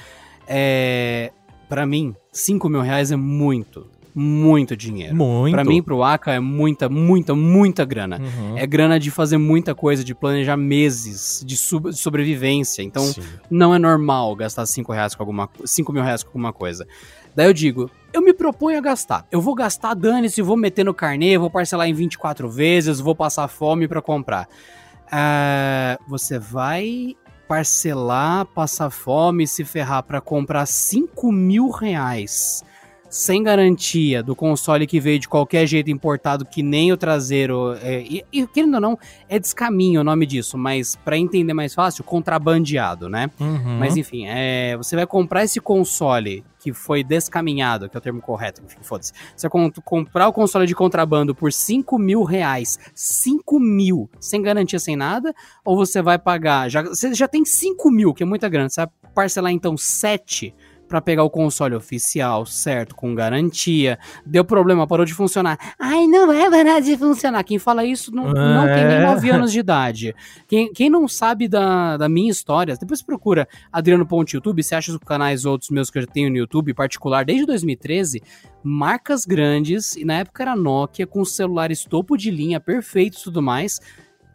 É. 0.46 1.32
Pra 1.68 1.86
mim, 1.86 2.14
5 2.30 2.68
mil 2.68 2.82
reais 2.82 3.10
é 3.10 3.16
muito 3.16 3.88
muito 4.14 4.76
dinheiro. 4.76 5.14
Muito. 5.14 5.52
Pra 5.52 5.64
mim, 5.64 5.82
pro 5.82 6.02
Aka, 6.02 6.32
é 6.32 6.40
muita, 6.40 6.88
muita, 6.88 7.34
muita 7.34 7.84
grana. 7.84 8.20
Uhum. 8.20 8.56
É 8.56 8.66
grana 8.66 9.00
de 9.00 9.10
fazer 9.10 9.38
muita 9.38 9.74
coisa, 9.74 10.04
de 10.04 10.14
planejar 10.14 10.56
meses 10.56 11.42
de, 11.44 11.56
sobrevivência. 11.56 12.82
Então, 12.82 13.02
Sim. 13.02 13.22
não 13.50 13.74
é 13.74 13.78
normal 13.78 14.34
gastar 14.36 14.66
5 14.66 14.92
reais 14.92 15.14
com 15.14 15.22
alguma 15.22 15.50
5 15.64 15.92
mil 15.92 16.02
reais 16.02 16.22
com 16.22 16.28
alguma 16.28 16.52
coisa. 16.52 16.86
Daí 17.34 17.46
eu 17.46 17.52
digo, 17.52 17.90
eu 18.12 18.22
me 18.22 18.32
proponho 18.32 18.78
a 18.78 18.80
gastar. 18.80 19.26
Eu 19.32 19.40
vou 19.40 19.54
gastar, 19.54 19.94
dane-se, 19.94 20.40
vou 20.40 20.56
meter 20.56 20.84
no 20.84 20.94
carnê, 20.94 21.36
vou 21.36 21.50
parcelar 21.50 21.88
em 21.88 21.92
24 21.92 22.48
vezes, 22.48 23.00
vou 23.00 23.16
passar 23.16 23.48
fome 23.48 23.88
para 23.88 24.00
comprar. 24.00 24.48
Uh, 25.06 25.98
você 26.08 26.38
vai 26.38 27.16
parcelar, 27.48 28.46
passar 28.46 28.90
fome, 28.90 29.46
se 29.46 29.64
ferrar 29.64 30.04
para 30.04 30.20
comprar 30.20 30.66
5 30.66 31.32
mil 31.32 31.68
reais 31.68 32.62
sem 33.14 33.44
garantia 33.44 34.24
do 34.24 34.34
console 34.34 34.88
que 34.88 34.98
veio 34.98 35.20
de 35.20 35.28
qualquer 35.28 35.68
jeito 35.68 35.88
importado, 35.88 36.44
que 36.44 36.64
nem 36.64 36.92
o 36.92 36.96
traseiro. 36.96 37.74
É, 37.80 38.00
e, 38.02 38.24
e 38.32 38.44
querendo 38.44 38.74
ou 38.74 38.80
não, 38.80 38.98
é 39.28 39.38
descaminho 39.38 40.00
o 40.00 40.04
nome 40.04 40.26
disso, 40.26 40.58
mas 40.58 40.96
para 40.96 41.16
entender 41.16 41.54
mais 41.54 41.72
fácil, 41.72 42.02
contrabandeado, 42.02 43.08
né? 43.08 43.30
Uhum. 43.38 43.78
Mas 43.78 43.96
enfim, 43.96 44.26
é, 44.26 44.76
você 44.76 44.96
vai 44.96 45.06
comprar 45.06 45.44
esse 45.44 45.60
console 45.60 46.44
que 46.58 46.72
foi 46.72 47.04
descaminhado, 47.04 47.88
que 47.88 47.96
é 47.96 47.98
o 47.98 48.00
termo 48.00 48.20
correto, 48.20 48.60
enfim, 48.64 48.78
foda-se. 48.82 49.12
Você 49.36 49.48
vai 49.48 49.70
comprar 49.84 50.26
o 50.26 50.32
console 50.32 50.66
de 50.66 50.74
contrabando 50.74 51.36
por 51.36 51.52
5 51.52 51.96
mil 51.96 52.24
reais, 52.24 52.80
5 52.96 53.60
mil, 53.60 54.10
sem 54.18 54.42
garantia, 54.42 54.80
sem 54.80 54.96
nada, 54.96 55.32
ou 55.64 55.76
você 55.76 56.02
vai 56.02 56.18
pagar, 56.18 56.68
já, 56.68 56.82
você 56.82 57.14
já 57.14 57.28
tem 57.28 57.44
5 57.44 57.90
mil, 57.92 58.12
que 58.12 58.24
é 58.24 58.26
muita 58.26 58.48
grana, 58.48 58.68
você 58.68 58.80
vai 58.80 58.90
parcelar 59.14 59.52
então 59.52 59.76
7 59.76 60.52
para 60.88 61.00
pegar 61.00 61.24
o 61.24 61.30
console 61.30 61.74
oficial, 61.74 62.46
certo, 62.46 62.94
com 62.94 63.14
garantia. 63.14 63.98
Deu 64.24 64.44
problema, 64.44 64.86
parou 64.86 65.04
de 65.04 65.14
funcionar. 65.14 65.58
Ai, 65.78 66.06
não 66.06 66.26
vai 66.26 66.50
parar 66.50 66.80
de 66.80 66.96
funcionar. 66.96 67.42
Quem 67.44 67.58
fala 67.58 67.84
isso 67.84 68.14
não, 68.14 68.30
é. 68.30 68.34
não 68.34 68.66
tem 68.66 68.86
nem 68.86 69.00
9 69.00 69.30
anos 69.30 69.52
de 69.52 69.60
idade. 69.60 70.14
Quem, 70.46 70.72
quem 70.72 70.90
não 70.90 71.08
sabe 71.08 71.48
da, 71.48 71.96
da 71.96 72.08
minha 72.08 72.30
história, 72.30 72.76
depois 72.76 73.02
procura 73.02 73.48
Adriano 73.72 74.06
Ponte 74.06 74.34
YouTube, 74.34 74.62
você 74.62 74.74
acha 74.74 74.92
os 74.92 74.98
canais 74.98 75.44
outros 75.44 75.70
meus 75.70 75.90
que 75.90 75.98
eu 75.98 76.02
já 76.02 76.08
tenho 76.08 76.30
no 76.30 76.36
YouTube, 76.36 76.74
particular, 76.74 77.24
desde 77.24 77.46
2013, 77.46 78.22
marcas 78.62 79.24
grandes, 79.24 79.96
e 79.96 80.04
na 80.04 80.14
época 80.14 80.42
era 80.42 80.56
Nokia, 80.56 81.06
com 81.06 81.24
celulares 81.24 81.84
topo 81.84 82.16
de 82.16 82.30
linha, 82.30 82.60
perfeitos 82.60 83.20
e 83.20 83.24
tudo 83.24 83.42
mais, 83.42 83.80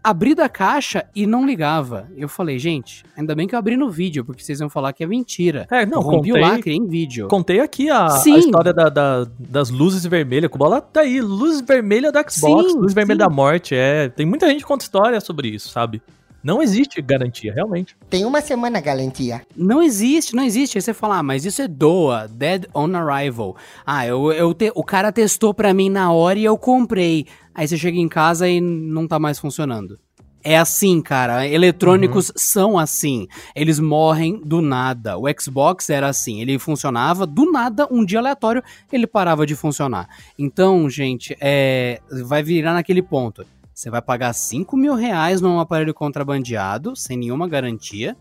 abri 0.04 0.34
da 0.34 0.47
caixa 0.47 1.06
e 1.16 1.26
não 1.26 1.45
ligava. 1.45 2.08
Eu 2.16 2.30
falei, 2.30 2.58
gente, 2.58 3.04
ainda 3.16 3.36
bem 3.36 3.47
que 3.47 3.56
eu 3.56 3.60
abri 3.60 3.76
no 3.76 3.89
vídeo, 3.89 4.24
porque 4.24 4.43
vocês 4.43 4.60
vão 4.60 4.70
falar 4.70 4.93
que 4.93 5.04
é 5.04 5.08
mentira. 5.08 5.68
É, 5.70 5.86
não, 5.86 6.00
eu 6.00 6.02
rompi 6.02 6.30
contei, 6.30 6.43
o 6.43 6.45
lacre 6.45 6.74
em 6.74 6.88
vídeo. 6.88 7.28
Contei 7.28 7.60
aqui 7.60 7.89
a, 7.89 8.08
a 8.08 8.38
história 8.38 8.74
da, 8.74 8.89
da, 8.89 9.28
das 9.38 9.70
luzes 9.70 10.06
vermelhas, 10.06 10.50
bola 10.52 10.82
tá 10.82 11.02
aí, 11.02 11.22
luz 11.22 11.62
vermelha 11.62 12.12
da 12.12 12.22
Xbox, 12.22 12.72
sim, 12.72 12.78
luz 12.78 12.93
vermelha 12.93 13.20
da 13.20 13.30
morte, 13.30 13.76
é. 13.76 14.10
Tem 14.10 14.26
muita 14.26 14.47
gente 14.47 14.62
que 14.62 14.68
conta 14.68 14.84
história 14.84 15.20
sobre 15.20 15.50
isso, 15.50 15.70
sabe? 15.70 16.02
Não 16.44 16.62
existe 16.62 17.02
garantia, 17.02 17.54
realmente. 17.54 17.98
Tem 18.10 18.26
uma 18.26 18.42
semana 18.42 18.80
garantia. 18.80 19.42
Não 19.56 19.82
existe, 19.82 20.36
não 20.36 20.44
existe. 20.44 20.78
Aí 20.78 20.82
você 20.82 20.94
fala, 20.94 21.18
ah, 21.18 21.24
mas 21.24 21.46
isso 21.46 21.62
é 21.62 21.68
DOA, 21.68 22.28
Dead 22.30 22.66
on 22.74 22.96
Arrival. 22.96 23.56
Ah, 23.86 24.06
eu, 24.08 24.32
eu 24.32 24.54
te, 24.54 24.72
o 24.74 24.84
cara 24.84 25.12
testou 25.12 25.54
pra 25.54 25.74
mim 25.74 25.90
na 25.90 26.12
hora 26.12 26.40
e 26.40 26.46
eu 26.46 26.58
comprei. 26.58 27.26
Aí 27.54 27.68
você 27.68 27.78
chega 27.78 27.98
em 27.98 28.08
casa 28.08 28.48
e 28.48 28.62
não 28.62 29.08
tá 29.08 29.20
mais 29.20 29.38
funcionando. 29.38 30.00
É 30.42 30.58
assim, 30.58 31.02
cara. 31.02 31.46
Eletrônicos 31.46 32.30
uhum. 32.30 32.36
são 32.38 32.80
assim. 32.80 33.28
Eles 33.54 33.80
morrem 33.80 34.42
do 34.44 34.62
nada. 34.62 35.18
O 35.18 35.26
Xbox 35.38 35.90
era 35.90 36.08
assim. 36.08 36.40
Ele 36.42 36.58
funcionava 36.58 37.26
do 37.26 37.52
nada, 37.52 37.88
um 37.92 38.06
dia 38.06 38.20
aleatório, 38.20 38.64
ele 38.92 39.06
parava 39.06 39.46
de 39.46 39.56
funcionar. 39.56 40.08
Então, 40.38 40.90
gente, 40.90 41.36
é, 41.42 42.00
vai 42.26 42.42
virar 42.42 42.74
naquele 42.74 43.02
ponto. 43.02 43.46
Você 43.80 43.90
vai 43.90 44.02
pagar 44.02 44.34
5 44.34 44.76
mil 44.76 44.94
reais 44.94 45.40
num 45.40 45.58
aparelho 45.58 45.94
contrabandeado, 45.94 46.98
sem 46.98 47.16
nenhuma 47.16 47.48
garantia. 47.48 48.14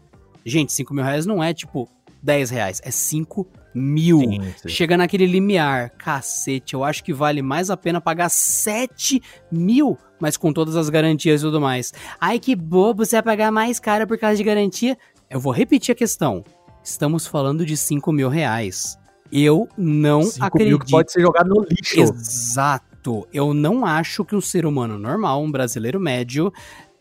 Gente, 0.47 0.73
5 0.73 0.95
mil 0.95 1.03
reais 1.03 1.27
não 1.27 1.43
é 1.43 1.53
tipo 1.53 1.89
10 2.23 2.51
reais, 2.51 2.81
é 2.85 2.93
5 2.93 3.45
mil. 3.75 4.21
Sim, 4.21 4.41
sim. 4.57 4.69
Chega 4.69 4.97
naquele 4.97 5.27
limiar. 5.27 5.91
Cacete, 5.99 6.75
eu 6.75 6.85
acho 6.85 7.03
que 7.03 7.13
vale 7.13 7.43
mais 7.43 7.71
a 7.71 7.77
pena 7.77 8.01
pagar 8.01 8.29
7 8.29 9.21
mil, 9.51 9.99
mas 10.21 10.37
com 10.37 10.53
todas 10.53 10.77
as 10.77 10.89
garantias 10.89 11.41
e 11.41 11.45
tudo 11.45 11.61
mais. 11.61 11.93
Ai, 12.21 12.39
que 12.39 12.55
bobo, 12.55 13.05
você 13.05 13.17
vai 13.17 13.23
pagar 13.25 13.51
mais 13.51 13.81
caro 13.81 14.07
por 14.07 14.17
causa 14.17 14.37
de 14.37 14.45
garantia. 14.45 14.97
Eu 15.29 15.41
vou 15.41 15.53
repetir 15.53 15.91
a 15.91 15.97
questão. 15.97 16.45
Estamos 16.85 17.27
falando 17.27 17.67
de 17.67 17.77
5 17.77 18.13
mil 18.13 18.29
reais. 18.29 18.97
Eu 19.33 19.69
não 19.77 20.23
5 20.23 20.47
acredito. 20.47 20.69
Mil 20.69 20.79
que 20.79 20.91
pode 20.93 21.11
ser 21.11 21.21
jogado 21.21 21.49
no 21.49 21.65
lixo. 21.69 22.01
Exato. 22.01 22.88
Eu 23.33 23.55
não 23.55 23.85
acho 23.85 24.25
que 24.25 24.37
um 24.37 24.41
ser 24.41 24.67
humano 24.67 24.99
normal, 24.99 25.43
um 25.43 25.51
brasileiro 25.51 26.01
médio, 26.01 26.53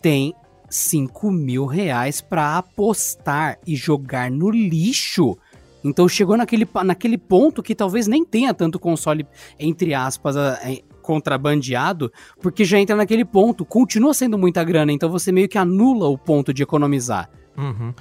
tem 0.01 0.34
5 0.70 1.32
mil 1.32 1.66
reais 1.66 2.22
para 2.22 2.58
apostar 2.58 3.58
e 3.66 3.76
jogar 3.76 4.30
no 4.30 4.49
lixo. 4.49 5.38
Então 5.84 6.08
chegou 6.08 6.36
naquele, 6.36 6.68
naquele 6.84 7.18
ponto 7.18 7.64
que 7.64 7.76
talvez 7.76 8.08
nem 8.08 8.26
tenha 8.26 8.53
tanto 8.53 8.80
console, 8.80 9.26
entre 9.60 9.93
aspas, 9.93 10.36
é, 10.36 10.82
contrabandeado, 11.01 12.12
porque 12.41 12.66
já 12.66 12.80
entra 12.80 12.95
naquele 12.95 13.24
ponto. 13.24 13.64
Continua 13.64 14.14
sendo 14.14 14.38
muita 14.38 14.64
grana, 14.64 14.91
então 14.91 15.10
você 15.10 15.32
meio 15.32 15.47
que 15.47 15.58
anula 15.58 16.08
o 16.08 16.18
ponto 16.18 16.53
de 16.53 16.64
economizar. 16.64 17.30
Uhum. 17.58 17.93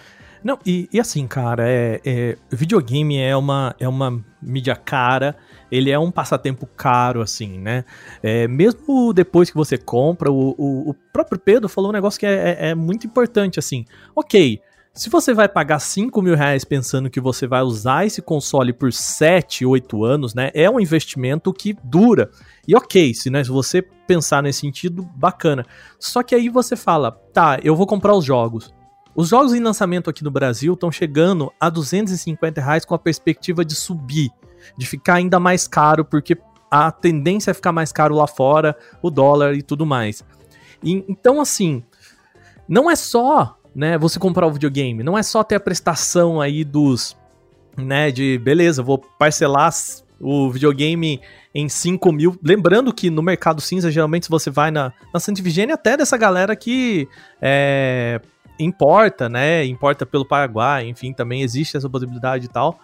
Não, 0.42 0.58
e, 0.64 0.88
e, 0.92 1.00
assim, 1.00 1.26
cara, 1.26 1.68
é, 1.68 2.00
é, 2.04 2.36
videogame 2.50 3.16
é 3.16 3.36
uma, 3.36 3.74
é 3.80 3.88
uma 3.88 4.24
mídia 4.40 4.76
cara, 4.76 5.36
ele 5.70 5.90
é 5.90 5.98
um 5.98 6.10
passatempo 6.10 6.66
caro, 6.66 7.20
assim, 7.20 7.58
né? 7.58 7.84
É, 8.22 8.46
mesmo 8.46 9.12
depois 9.12 9.50
que 9.50 9.56
você 9.56 9.76
compra, 9.76 10.30
o, 10.30 10.54
o, 10.56 10.90
o, 10.90 10.94
próprio 11.12 11.38
Pedro 11.38 11.68
falou 11.68 11.90
um 11.90 11.92
negócio 11.92 12.20
que 12.20 12.26
é, 12.26 12.56
é, 12.60 12.68
é 12.70 12.74
muito 12.74 13.06
importante, 13.06 13.58
assim. 13.58 13.84
Ok, 14.14 14.60
se 14.96 15.10
você 15.10 15.34
vai 15.34 15.46
pagar 15.46 15.78
5 15.78 16.22
mil 16.22 16.34
reais 16.34 16.64
pensando 16.64 17.10
que 17.10 17.20
você 17.20 17.46
vai 17.46 17.60
usar 17.60 18.06
esse 18.06 18.22
console 18.22 18.72
por 18.72 18.90
7, 18.92 19.66
8 19.66 20.04
anos, 20.04 20.34
né? 20.34 20.50
É 20.54 20.70
um 20.70 20.80
investimento 20.80 21.52
que 21.52 21.76
dura. 21.84 22.30
E 22.66 22.74
ok, 22.74 23.12
se, 23.12 23.28
né, 23.28 23.44
se 23.44 23.50
você 23.50 23.82
pensar 23.82 24.42
nesse 24.42 24.60
sentido, 24.60 25.02
bacana. 25.14 25.66
Só 25.98 26.22
que 26.22 26.34
aí 26.34 26.48
você 26.48 26.76
fala, 26.76 27.12
tá, 27.12 27.58
eu 27.62 27.76
vou 27.76 27.86
comprar 27.86 28.14
os 28.14 28.24
jogos. 28.24 28.74
Os 29.14 29.28
jogos 29.28 29.52
em 29.52 29.60
lançamento 29.60 30.08
aqui 30.08 30.24
no 30.24 30.30
Brasil 30.30 30.72
estão 30.72 30.90
chegando 30.90 31.52
a 31.60 31.68
250 31.68 32.60
reais 32.60 32.84
com 32.84 32.94
a 32.94 32.98
perspectiva 32.98 33.64
de 33.64 33.74
subir 33.74 34.30
de 34.76 34.86
ficar 34.86 35.14
ainda 35.14 35.38
mais 35.38 35.66
caro, 35.68 36.04
porque 36.04 36.36
a 36.70 36.90
tendência 36.90 37.50
é 37.50 37.54
ficar 37.54 37.72
mais 37.72 37.92
caro 37.92 38.14
lá 38.14 38.26
fora, 38.26 38.76
o 39.02 39.10
dólar 39.10 39.54
e 39.54 39.62
tudo 39.62 39.86
mais. 39.86 40.24
E, 40.82 41.04
então, 41.08 41.40
assim, 41.40 41.82
não 42.68 42.90
é 42.90 42.96
só 42.96 43.56
né, 43.74 43.98
você 43.98 44.18
comprar 44.18 44.46
o 44.46 44.52
videogame, 44.52 45.02
não 45.02 45.16
é 45.16 45.22
só 45.22 45.44
ter 45.44 45.56
a 45.56 45.60
prestação 45.60 46.40
aí 46.40 46.64
dos, 46.64 47.16
né, 47.76 48.10
de 48.10 48.38
beleza, 48.38 48.82
vou 48.82 48.98
parcelar 48.98 49.72
o 50.20 50.50
videogame 50.50 51.20
em 51.54 51.68
5 51.68 52.12
mil. 52.12 52.38
Lembrando 52.42 52.92
que 52.92 53.10
no 53.10 53.22
mercado 53.22 53.60
cinza, 53.60 53.90
geralmente 53.90 54.28
você 54.28 54.50
vai 54.50 54.70
na, 54.70 54.92
na 55.12 55.20
Santa 55.20 55.42
Vigênia 55.42 55.74
até 55.74 55.96
dessa 55.96 56.16
galera 56.16 56.56
que 56.56 57.06
é, 57.40 58.20
importa, 58.58 59.28
né? 59.28 59.64
Importa 59.66 60.06
pelo 60.06 60.24
Paraguai, 60.24 60.88
enfim, 60.88 61.12
também 61.12 61.42
existe 61.42 61.76
essa 61.76 61.88
possibilidade 61.88 62.46
e 62.46 62.48
tal 62.48 62.80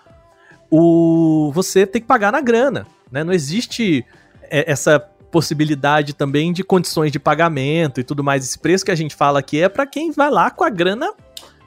o 0.75 1.53
você 1.53 1.87
tem 1.87 2.01
que 2.01 2.09
pagar 2.09 2.33
na 2.33 2.41
grana, 2.41 2.87
né? 3.11 3.23
Não 3.23 3.33
existe 3.35 4.07
é, 4.45 4.73
essa 4.73 4.99
possibilidade 5.31 6.15
também 6.15 6.51
de 6.51 6.65
condições 6.65 7.13
de 7.13 7.19
pagamento 7.19 8.01
e 8.01 8.05
tudo 8.05 8.25
mais. 8.25 8.43
Esse 8.43 8.59
preço 8.59 8.83
que 8.83 8.91
a 8.91 8.95
gente 8.95 9.15
fala 9.15 9.39
aqui 9.39 9.61
é 9.61 9.69
para 9.69 9.87
quem 9.87 10.11
vai 10.11 10.31
lá 10.31 10.51
com 10.51 10.65
a 10.65 10.71
grana 10.71 11.13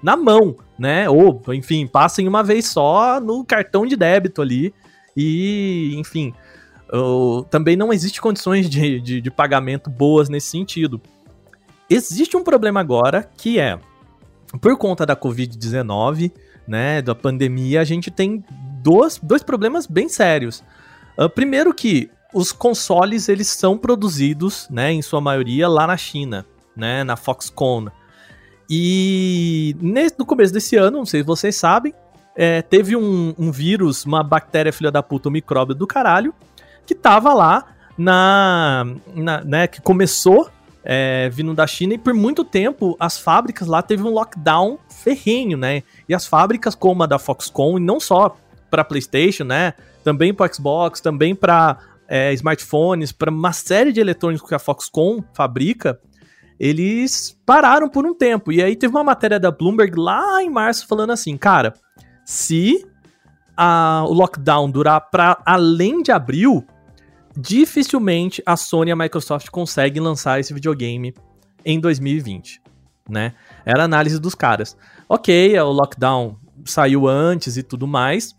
na 0.01 0.17
mão, 0.17 0.55
né? 0.77 1.07
Ou, 1.07 1.39
enfim, 1.49 1.85
passem 1.85 2.27
uma 2.27 2.43
vez 2.43 2.65
só 2.65 3.21
no 3.21 3.45
cartão 3.45 3.85
de 3.85 3.95
débito 3.95 4.41
ali 4.41 4.73
e, 5.15 5.93
enfim, 5.97 6.33
também 7.51 7.75
não 7.75 7.93
existe 7.93 8.19
condições 8.19 8.67
de, 8.67 8.99
de, 8.99 9.21
de 9.21 9.31
pagamento 9.31 9.87
boas 9.87 10.29
nesse 10.29 10.47
sentido. 10.47 10.99
Existe 11.87 12.35
um 12.35 12.43
problema 12.43 12.79
agora 12.79 13.29
que 13.37 13.59
é, 13.59 13.79
por 14.59 14.75
conta 14.77 15.05
da 15.05 15.15
Covid-19, 15.15 16.31
né, 16.67 17.01
da 17.01 17.13
pandemia, 17.13 17.81
a 17.81 17.83
gente 17.83 18.09
tem 18.09 18.43
dois, 18.85 19.19
dois 19.21 19.41
problemas 19.41 19.87
bem 19.87 20.07
sérios. 20.07 20.63
Uh, 21.17 21.27
primeiro 21.27 21.73
que 21.73 22.11
os 22.31 22.51
consoles 22.51 23.27
eles 23.27 23.47
são 23.47 23.77
produzidos, 23.77 24.67
né, 24.69 24.91
em 24.91 25.01
sua 25.01 25.19
maioria 25.19 25.67
lá 25.67 25.87
na 25.87 25.97
China, 25.97 26.45
né, 26.75 27.03
na 27.03 27.15
Foxconn. 27.15 27.87
E 28.69 29.75
no 30.17 30.25
começo 30.25 30.53
desse 30.53 30.75
ano, 30.75 30.99
não 30.99 31.05
sei 31.05 31.21
se 31.21 31.25
vocês 31.25 31.55
sabem, 31.55 31.93
é, 32.35 32.61
teve 32.61 32.95
um, 32.95 33.33
um, 33.37 33.51
vírus, 33.51 34.05
uma 34.05 34.21
bactéria 34.21 34.73
filha 34.73 34.91
da 34.91 35.01
puta, 35.01 35.29
um 35.29 35.31
micróbio 35.31 35.73
do 35.73 35.87
caralho, 35.87 36.33
que 36.85 36.93
tava 36.93 37.33
lá 37.33 37.65
na, 37.97 38.85
na 39.15 39.41
né, 39.41 39.67
que 39.67 39.81
começou 39.81 40.49
é, 40.83 41.29
vindo 41.29 41.53
da 41.55 41.65
China 41.65 41.95
e 41.95 41.97
por 41.97 42.13
muito 42.13 42.43
tempo 42.43 42.95
as 42.99 43.17
fábricas 43.17 43.67
lá 43.67 43.81
teve 43.81 44.03
um 44.03 44.11
lockdown 44.11 44.77
ferrenho, 44.87 45.57
né? 45.57 45.81
E 46.07 46.13
as 46.13 46.27
fábricas 46.27 46.75
como 46.75 47.01
a 47.01 47.07
da 47.07 47.17
Foxconn, 47.17 47.77
e 47.77 47.81
não 47.81 47.99
só 47.99 48.37
para 48.69 48.83
PlayStation, 48.83 49.43
né? 49.43 49.73
Também 50.03 50.33
para 50.33 50.51
Xbox, 50.51 51.01
também 51.01 51.35
para 51.35 51.77
é, 52.07 52.33
smartphones, 52.33 53.11
para 53.11 53.31
uma 53.31 53.53
série 53.53 53.91
de 53.91 53.99
eletrônicos 53.99 54.47
que 54.47 54.55
a 54.55 54.59
Foxconn 54.59 55.21
fabrica, 55.33 55.99
eles 56.59 57.37
pararam 57.45 57.89
por 57.89 58.05
um 58.05 58.13
tempo. 58.13 58.51
E 58.51 58.61
aí 58.61 58.75
teve 58.75 58.95
uma 58.95 59.03
matéria 59.03 59.39
da 59.39 59.51
Bloomberg 59.51 59.97
lá 59.97 60.41
em 60.41 60.49
março 60.49 60.87
falando 60.87 61.11
assim, 61.11 61.37
cara, 61.37 61.73
se 62.23 62.85
a, 63.57 64.03
o 64.07 64.13
lockdown 64.13 64.69
durar 64.69 65.09
para 65.09 65.41
além 65.45 66.01
de 66.01 66.11
abril, 66.11 66.65
dificilmente 67.35 68.41
a 68.45 68.55
Sony 68.55 68.89
e 68.89 68.93
a 68.93 68.95
Microsoft 68.95 69.49
conseguem 69.49 70.01
lançar 70.01 70.39
esse 70.39 70.53
videogame 70.53 71.13
em 71.63 71.79
2020, 71.79 72.61
né? 73.09 73.33
Era 73.65 73.81
a 73.81 73.85
análise 73.85 74.19
dos 74.19 74.35
caras. 74.35 74.77
Ok, 75.09 75.57
o 75.59 75.71
lockdown 75.71 76.37
saiu 76.65 77.07
antes 77.07 77.57
e 77.57 77.63
tudo 77.63 77.85
mais, 77.85 78.35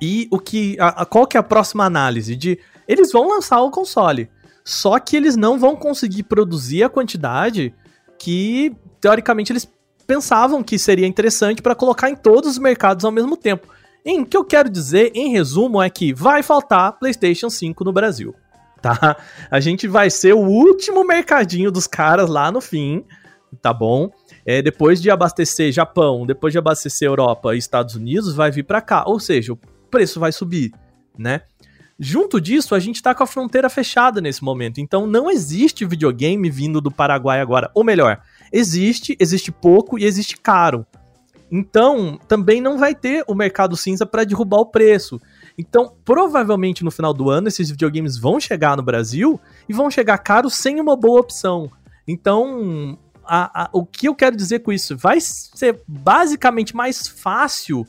E 0.00 0.28
o 0.30 0.38
que. 0.38 0.76
A, 0.78 1.02
a, 1.02 1.06
qual 1.06 1.26
que 1.26 1.36
é 1.36 1.40
a 1.40 1.42
próxima 1.42 1.84
análise? 1.84 2.36
De. 2.36 2.58
Eles 2.86 3.12
vão 3.12 3.28
lançar 3.28 3.60
o 3.62 3.70
console. 3.70 4.30
Só 4.64 4.98
que 4.98 5.16
eles 5.16 5.36
não 5.36 5.58
vão 5.58 5.74
conseguir 5.74 6.24
produzir 6.24 6.82
a 6.82 6.88
quantidade 6.88 7.74
que, 8.18 8.74
teoricamente, 9.00 9.52
eles 9.52 9.66
pensavam 10.06 10.62
que 10.62 10.78
seria 10.78 11.06
interessante 11.06 11.62
para 11.62 11.74
colocar 11.74 12.10
em 12.10 12.16
todos 12.16 12.52
os 12.52 12.58
mercados 12.58 13.04
ao 13.04 13.12
mesmo 13.12 13.36
tempo. 13.36 13.68
Em 14.04 14.24
que 14.24 14.36
eu 14.36 14.44
quero 14.44 14.70
dizer, 14.70 15.12
em 15.14 15.30
resumo, 15.30 15.82
é 15.82 15.90
que 15.90 16.14
vai 16.14 16.42
faltar 16.42 16.98
PlayStation 16.98 17.50
5 17.50 17.84
no 17.84 17.92
Brasil. 17.92 18.34
Tá? 18.80 19.16
A 19.50 19.60
gente 19.60 19.86
vai 19.86 20.08
ser 20.08 20.34
o 20.34 20.40
último 20.40 21.04
mercadinho 21.04 21.70
dos 21.70 21.86
caras 21.86 22.28
lá 22.28 22.50
no 22.50 22.60
fim, 22.60 23.04
tá 23.60 23.72
bom? 23.72 24.10
É, 24.46 24.62
depois 24.62 25.00
de 25.00 25.10
abastecer 25.10 25.72
Japão, 25.72 26.24
depois 26.26 26.52
de 26.52 26.58
abastecer 26.58 27.06
Europa 27.08 27.54
e 27.54 27.58
Estados 27.58 27.94
Unidos, 27.94 28.34
vai 28.34 28.50
vir 28.50 28.62
para 28.62 28.80
cá. 28.80 29.04
Ou 29.06 29.20
seja, 29.20 29.52
preço 29.88 30.20
vai 30.20 30.32
subir, 30.32 30.72
né? 31.16 31.42
Junto 32.00 32.40
disso, 32.40 32.76
a 32.76 32.78
gente 32.78 33.02
tá 33.02 33.12
com 33.12 33.24
a 33.24 33.26
fronteira 33.26 33.68
fechada 33.68 34.20
nesse 34.20 34.44
momento. 34.44 34.80
Então 34.80 35.06
não 35.06 35.28
existe 35.28 35.84
videogame 35.84 36.48
vindo 36.48 36.80
do 36.80 36.90
Paraguai 36.90 37.40
agora. 37.40 37.70
Ou 37.74 37.82
melhor, 37.82 38.20
existe, 38.52 39.16
existe 39.18 39.50
pouco 39.50 39.98
e 39.98 40.04
existe 40.04 40.36
caro. 40.36 40.86
Então, 41.50 42.20
também 42.28 42.60
não 42.60 42.78
vai 42.78 42.94
ter 42.94 43.24
o 43.26 43.34
mercado 43.34 43.76
cinza 43.76 44.04
para 44.04 44.24
derrubar 44.24 44.58
o 44.58 44.66
preço. 44.66 45.20
Então, 45.56 45.96
provavelmente 46.04 46.84
no 46.84 46.90
final 46.90 47.14
do 47.14 47.30
ano, 47.30 47.48
esses 47.48 47.70
videogames 47.70 48.18
vão 48.18 48.38
chegar 48.38 48.76
no 48.76 48.82
Brasil 48.82 49.40
e 49.68 49.72
vão 49.72 49.90
chegar 49.90 50.18
caros 50.18 50.54
sem 50.54 50.78
uma 50.78 50.94
boa 50.94 51.20
opção. 51.20 51.70
Então, 52.06 52.98
a, 53.24 53.64
a, 53.64 53.70
o 53.72 53.84
que 53.84 54.08
eu 54.08 54.14
quero 54.14 54.36
dizer 54.36 54.60
com 54.60 54.72
isso? 54.72 54.96
Vai 54.96 55.18
ser 55.20 55.82
basicamente 55.88 56.76
mais 56.76 57.08
fácil 57.08 57.86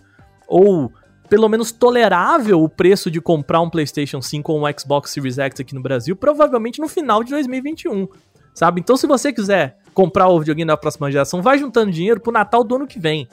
ou 0.47 0.91
pelo 1.29 1.47
menos 1.47 1.71
tolerável 1.71 2.61
o 2.61 2.67
preço 2.67 3.11
de 3.11 3.21
comprar 3.21 3.61
um 3.61 3.69
PlayStation 3.69 4.21
5 4.21 4.51
ou 4.51 4.65
um 4.65 4.79
Xbox 4.79 5.11
Series 5.11 5.37
X 5.37 5.59
aqui 5.59 5.75
no 5.75 5.81
Brasil, 5.81 6.15
provavelmente 6.15 6.81
no 6.81 6.87
final 6.87 7.23
de 7.23 7.31
2021, 7.31 8.07
sabe? 8.53 8.81
Então, 8.81 8.97
se 8.97 9.05
você 9.05 9.31
quiser 9.31 9.77
comprar 9.93 10.27
o 10.27 10.39
videogame 10.39 10.67
da 10.67 10.77
próxima 10.77 11.11
geração, 11.11 11.41
vai 11.41 11.57
juntando 11.57 11.91
dinheiro 11.91 12.19
pro 12.19 12.31
Natal 12.31 12.63
do 12.63 12.75
ano 12.75 12.87
que 12.87 12.99
vem, 12.99 13.27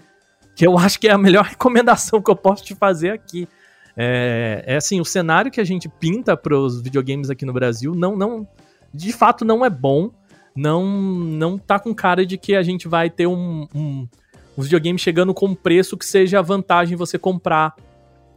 que 0.54 0.66
eu 0.66 0.76
acho 0.78 1.00
que 1.00 1.08
é 1.08 1.12
a 1.12 1.18
melhor 1.18 1.44
recomendação 1.44 2.20
que 2.20 2.30
eu 2.30 2.36
posso 2.36 2.62
te 2.62 2.74
fazer 2.74 3.10
aqui. 3.10 3.48
É, 3.96 4.62
é 4.66 4.76
assim, 4.76 5.00
o 5.00 5.04
cenário 5.04 5.50
que 5.50 5.60
a 5.60 5.64
gente 5.64 5.88
pinta 5.88 6.36
para 6.36 6.54
os 6.54 6.82
videogames 6.82 7.30
aqui 7.30 7.46
no 7.46 7.52
Brasil 7.54 7.94
não, 7.94 8.14
não, 8.14 8.46
de 8.92 9.10
fato 9.10 9.42
não 9.42 9.64
é 9.64 9.70
bom 9.70 10.10
não 10.56 10.86
não 10.86 11.58
tá 11.58 11.78
com 11.78 11.94
cara 11.94 12.24
de 12.24 12.38
que 12.38 12.56
a 12.56 12.62
gente 12.62 12.88
vai 12.88 13.10
ter 13.10 13.26
um, 13.26 13.68
um, 13.74 14.08
um 14.56 14.62
videogame 14.62 14.98
chegando 14.98 15.34
com 15.34 15.46
um 15.46 15.54
preço 15.54 15.96
que 15.96 16.04
seja 16.04 16.40
vantagem 16.40 16.96
você 16.96 17.18
comprar 17.18 17.74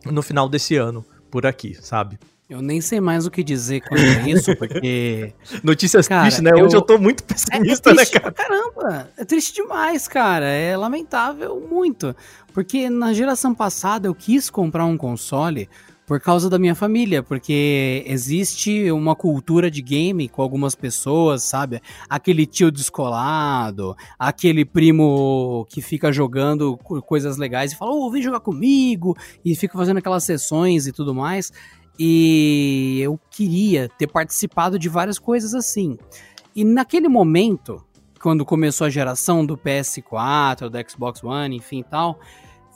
no 0.06 0.22
final 0.22 0.50
desse 0.50 0.76
ano 0.76 1.06
por 1.30 1.46
aqui, 1.46 1.78
sabe? 1.82 2.20
Eu 2.50 2.64
nem 2.64 2.82
sei 2.82 3.00
mais 3.00 3.28
o 3.28 3.32
que 3.32 3.44
dizer 3.44 3.82
com 3.82 3.96
isso, 3.96 4.56
porque. 4.56 5.34
Notícias 5.64 6.08
cara, 6.08 6.24
tristes, 6.24 6.44
né? 6.44 6.50
Eu... 6.52 6.66
Hoje 6.66 6.76
eu 6.76 6.82
tô 6.82 6.98
muito 6.98 7.24
pessimista, 7.24 7.92
é, 7.92 7.94
é 7.94 7.96
triste, 7.96 8.16
né, 8.16 8.20
cara? 8.20 8.32
Caramba, 8.34 9.10
é 9.16 9.24
triste 9.24 9.54
demais, 9.54 10.08
cara. 10.08 10.46
É 10.46 10.76
lamentável 10.76 11.60
muito. 11.70 12.16
Porque 12.52 12.90
na 12.90 13.14
geração 13.14 13.54
passada 13.54 14.08
eu 14.08 14.16
quis 14.16 14.50
comprar 14.50 14.86
um 14.86 14.98
console 14.98 15.70
por 16.10 16.20
causa 16.20 16.50
da 16.50 16.58
minha 16.58 16.74
família, 16.74 17.22
porque 17.22 18.04
existe 18.08 18.92
uma 18.92 19.16
cultura 19.16 19.70
de 19.70 19.80
game 19.80 20.28
com 20.28 20.42
algumas 20.42 20.74
pessoas, 20.74 21.44
sabe? 21.44 21.84
Aquele 22.10 22.48
tio 22.48 22.72
descolado, 22.72 23.96
aquele 24.18 24.66
primo 24.66 25.68
que 25.70 25.84
fica 25.84 26.12
jogando 26.12 26.76
coisas 27.06 27.38
legais 27.38 27.74
e 27.74 27.76
fala, 27.76 27.92
ô, 27.92 28.08
oh, 28.08 28.10
vem 28.10 28.24
jogar 28.24 28.40
comigo, 28.40 29.16
e 29.46 29.56
fica 29.56 29.78
fazendo 29.78 29.98
aquelas 29.98 30.24
sessões 30.24 30.88
e 30.88 30.92
tudo 30.92 31.14
mais. 31.14 31.52
E 32.00 32.98
eu 33.04 33.20
queria 33.30 33.88
ter 33.88 34.08
participado 34.08 34.80
de 34.80 34.90
várias 34.90 35.20
coisas 35.20 35.54
assim. 35.54 35.96
E 36.56 36.66
naquele 36.66 37.08
momento, 37.08 37.86
quando 38.20 38.44
começou 38.44 38.88
a 38.88 38.90
geração 38.90 39.46
do 39.46 39.56
PS4, 39.56 40.70
do 40.70 40.90
Xbox 40.90 41.24
One, 41.24 41.56
enfim 41.56 41.82
e 41.82 41.84
tal, 41.84 42.20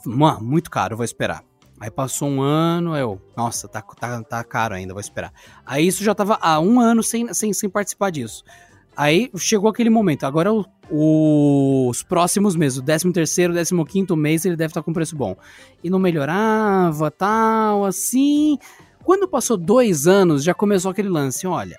mano, 0.06 0.40
muito 0.40 0.70
caro, 0.70 0.96
vou 0.96 1.04
esperar. 1.04 1.42
Aí 1.84 1.90
passou 1.90 2.30
um 2.30 2.40
ano, 2.40 2.96
eu, 2.96 3.20
nossa, 3.36 3.68
tá, 3.68 3.82
tá, 3.82 4.22
tá 4.22 4.42
caro 4.42 4.74
ainda, 4.74 4.94
vou 4.94 5.02
esperar. 5.02 5.30
Aí 5.66 5.86
isso 5.86 6.02
já 6.02 6.14
tava 6.14 6.38
há 6.40 6.58
um 6.58 6.80
ano 6.80 7.02
sem, 7.02 7.30
sem, 7.34 7.52
sem 7.52 7.68
participar 7.68 8.08
disso. 8.08 8.42
Aí 8.96 9.30
chegou 9.36 9.68
aquele 9.68 9.90
momento, 9.90 10.24
agora 10.24 10.50
o, 10.50 10.64
o, 10.90 11.86
os 11.90 12.02
próximos 12.02 12.56
meses, 12.56 12.78
o 12.78 12.82
13 12.82 13.12
terceiro, 13.12 13.52
15 13.52 13.84
quinto 13.84 14.16
mês, 14.16 14.46
ele 14.46 14.56
deve 14.56 14.70
estar 14.70 14.80
tá 14.80 14.84
com 14.84 14.94
preço 14.94 15.14
bom. 15.14 15.36
E 15.82 15.90
não 15.90 15.98
melhorava, 15.98 17.10
tal, 17.10 17.84
assim... 17.84 18.56
Quando 19.02 19.28
passou 19.28 19.58
dois 19.58 20.06
anos, 20.06 20.42
já 20.42 20.54
começou 20.54 20.90
aquele 20.90 21.10
lance, 21.10 21.46
olha 21.46 21.76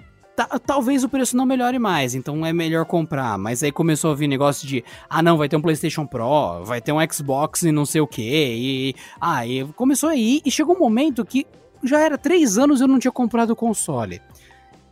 talvez 0.66 1.04
o 1.04 1.10
preço 1.10 1.36
não 1.38 1.46
melhore 1.46 1.80
mais, 1.80 2.16
então 2.16 2.46
é 2.46 2.52
melhor 2.52 2.86
comprar. 2.86 3.38
Mas 3.38 3.64
aí 3.64 3.72
começou 3.72 4.12
a 4.12 4.16
vir 4.16 4.28
negócio 4.28 4.68
de, 4.68 4.84
ah 5.10 5.22
não, 5.22 5.38
vai 5.38 5.48
ter 5.48 5.56
um 5.56 5.62
PlayStation 5.62 6.06
Pro, 6.06 6.64
vai 6.64 6.82
ter 6.82 6.92
um 6.92 6.98
Xbox 7.12 7.64
e 7.64 7.72
não 7.72 7.86
sei 7.86 8.02
o 8.02 8.08
que. 8.08 8.22
E 8.22 8.96
aí 9.20 9.62
ah, 9.62 9.74
começou 9.76 10.10
aí 10.10 10.42
e 10.46 10.52
chegou 10.52 10.76
um 10.76 10.80
momento 10.80 11.24
que 11.26 11.46
já 11.84 12.00
era 12.00 12.18
três 12.18 12.58
anos 12.58 12.82
eu 12.82 12.88
não 12.88 13.00
tinha 13.00 13.12
comprado 13.12 13.52
o 13.52 13.56
console. 13.56 14.22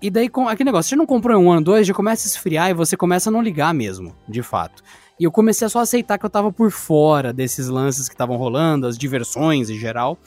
E 0.02 0.10
daí, 0.10 0.28
com 0.28 0.50
aquele 0.50 0.68
negócio, 0.68 0.90
você 0.90 0.96
não 0.98 1.06
comprou 1.06 1.40
em 1.40 1.46
um 1.46 1.50
ano, 1.50 1.64
dois, 1.64 1.88
já 1.88 1.94
começa 1.94 2.28
a 2.28 2.30
esfriar 2.30 2.70
e 2.70 2.74
você 2.74 2.98
começa 2.98 3.30
a 3.30 3.32
não 3.32 3.42
ligar 3.42 3.74
mesmo, 3.74 4.14
de 4.28 4.44
fato. 4.44 4.84
E 5.18 5.24
eu 5.24 5.32
comecei 5.32 5.66
a 5.66 5.70
só 5.70 5.80
aceitar 5.80 6.18
que 6.18 6.26
eu 6.26 6.30
tava 6.30 6.52
por 6.52 6.72
fora 6.72 7.32
desses 7.32 7.70
lances 7.70 8.10
que 8.10 8.14
estavam 8.14 8.36
rolando, 8.36 8.86
as 8.86 8.98
diversões 8.98 9.70
em 9.70 9.78
geral. 9.78 10.18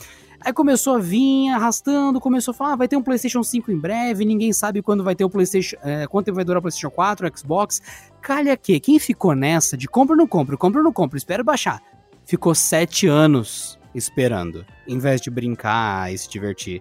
Aí 0.47 0.53
começou 0.53 0.95
a 0.95 0.99
vir 1.01 1.49
arrastando, 1.49 2.21
começou 2.21 2.53
a 2.53 2.55
falar, 2.55 2.73
ah, 2.75 2.77
vai 2.77 2.87
ter 2.87 2.97
um 2.97 3.03
PlayStation 3.03 3.43
5 3.43 3.73
em 3.73 3.77
breve, 3.77 4.25
ninguém 4.25 4.53
sabe 4.53 4.81
quando 4.81 5.03
vai 5.03 5.13
ter 5.13 5.25
o 5.25 5.29
PlayStation, 5.29 5.77
é, 5.83 6.07
quanto 6.07 6.33
vai 6.33 6.45
durar 6.45 6.61
o 6.61 6.63
PlayStation 6.63 6.89
4, 6.89 7.27
o 7.27 7.37
Xbox. 7.37 7.83
Calha 8.23 8.57
que, 8.57 8.79
quem 8.79 8.97
ficou 9.01 9.35
nessa 9.35 9.77
de 9.77 9.89
compra 9.89 10.13
ou 10.13 10.17
não 10.17 10.29
compra, 10.29 10.57
compra 10.57 10.79
ou 10.79 10.85
não 10.85 10.93
compra, 10.93 11.19
espera 11.19 11.43
baixar, 11.43 11.83
ficou 12.25 12.55
sete 12.55 13.09
anos 13.09 13.77
esperando, 13.93 14.65
em 14.87 15.01
vez 15.01 15.21
de 15.21 15.31
brincar 15.31 16.15
e 16.15 16.17
se 16.17 16.31
divertir. 16.31 16.81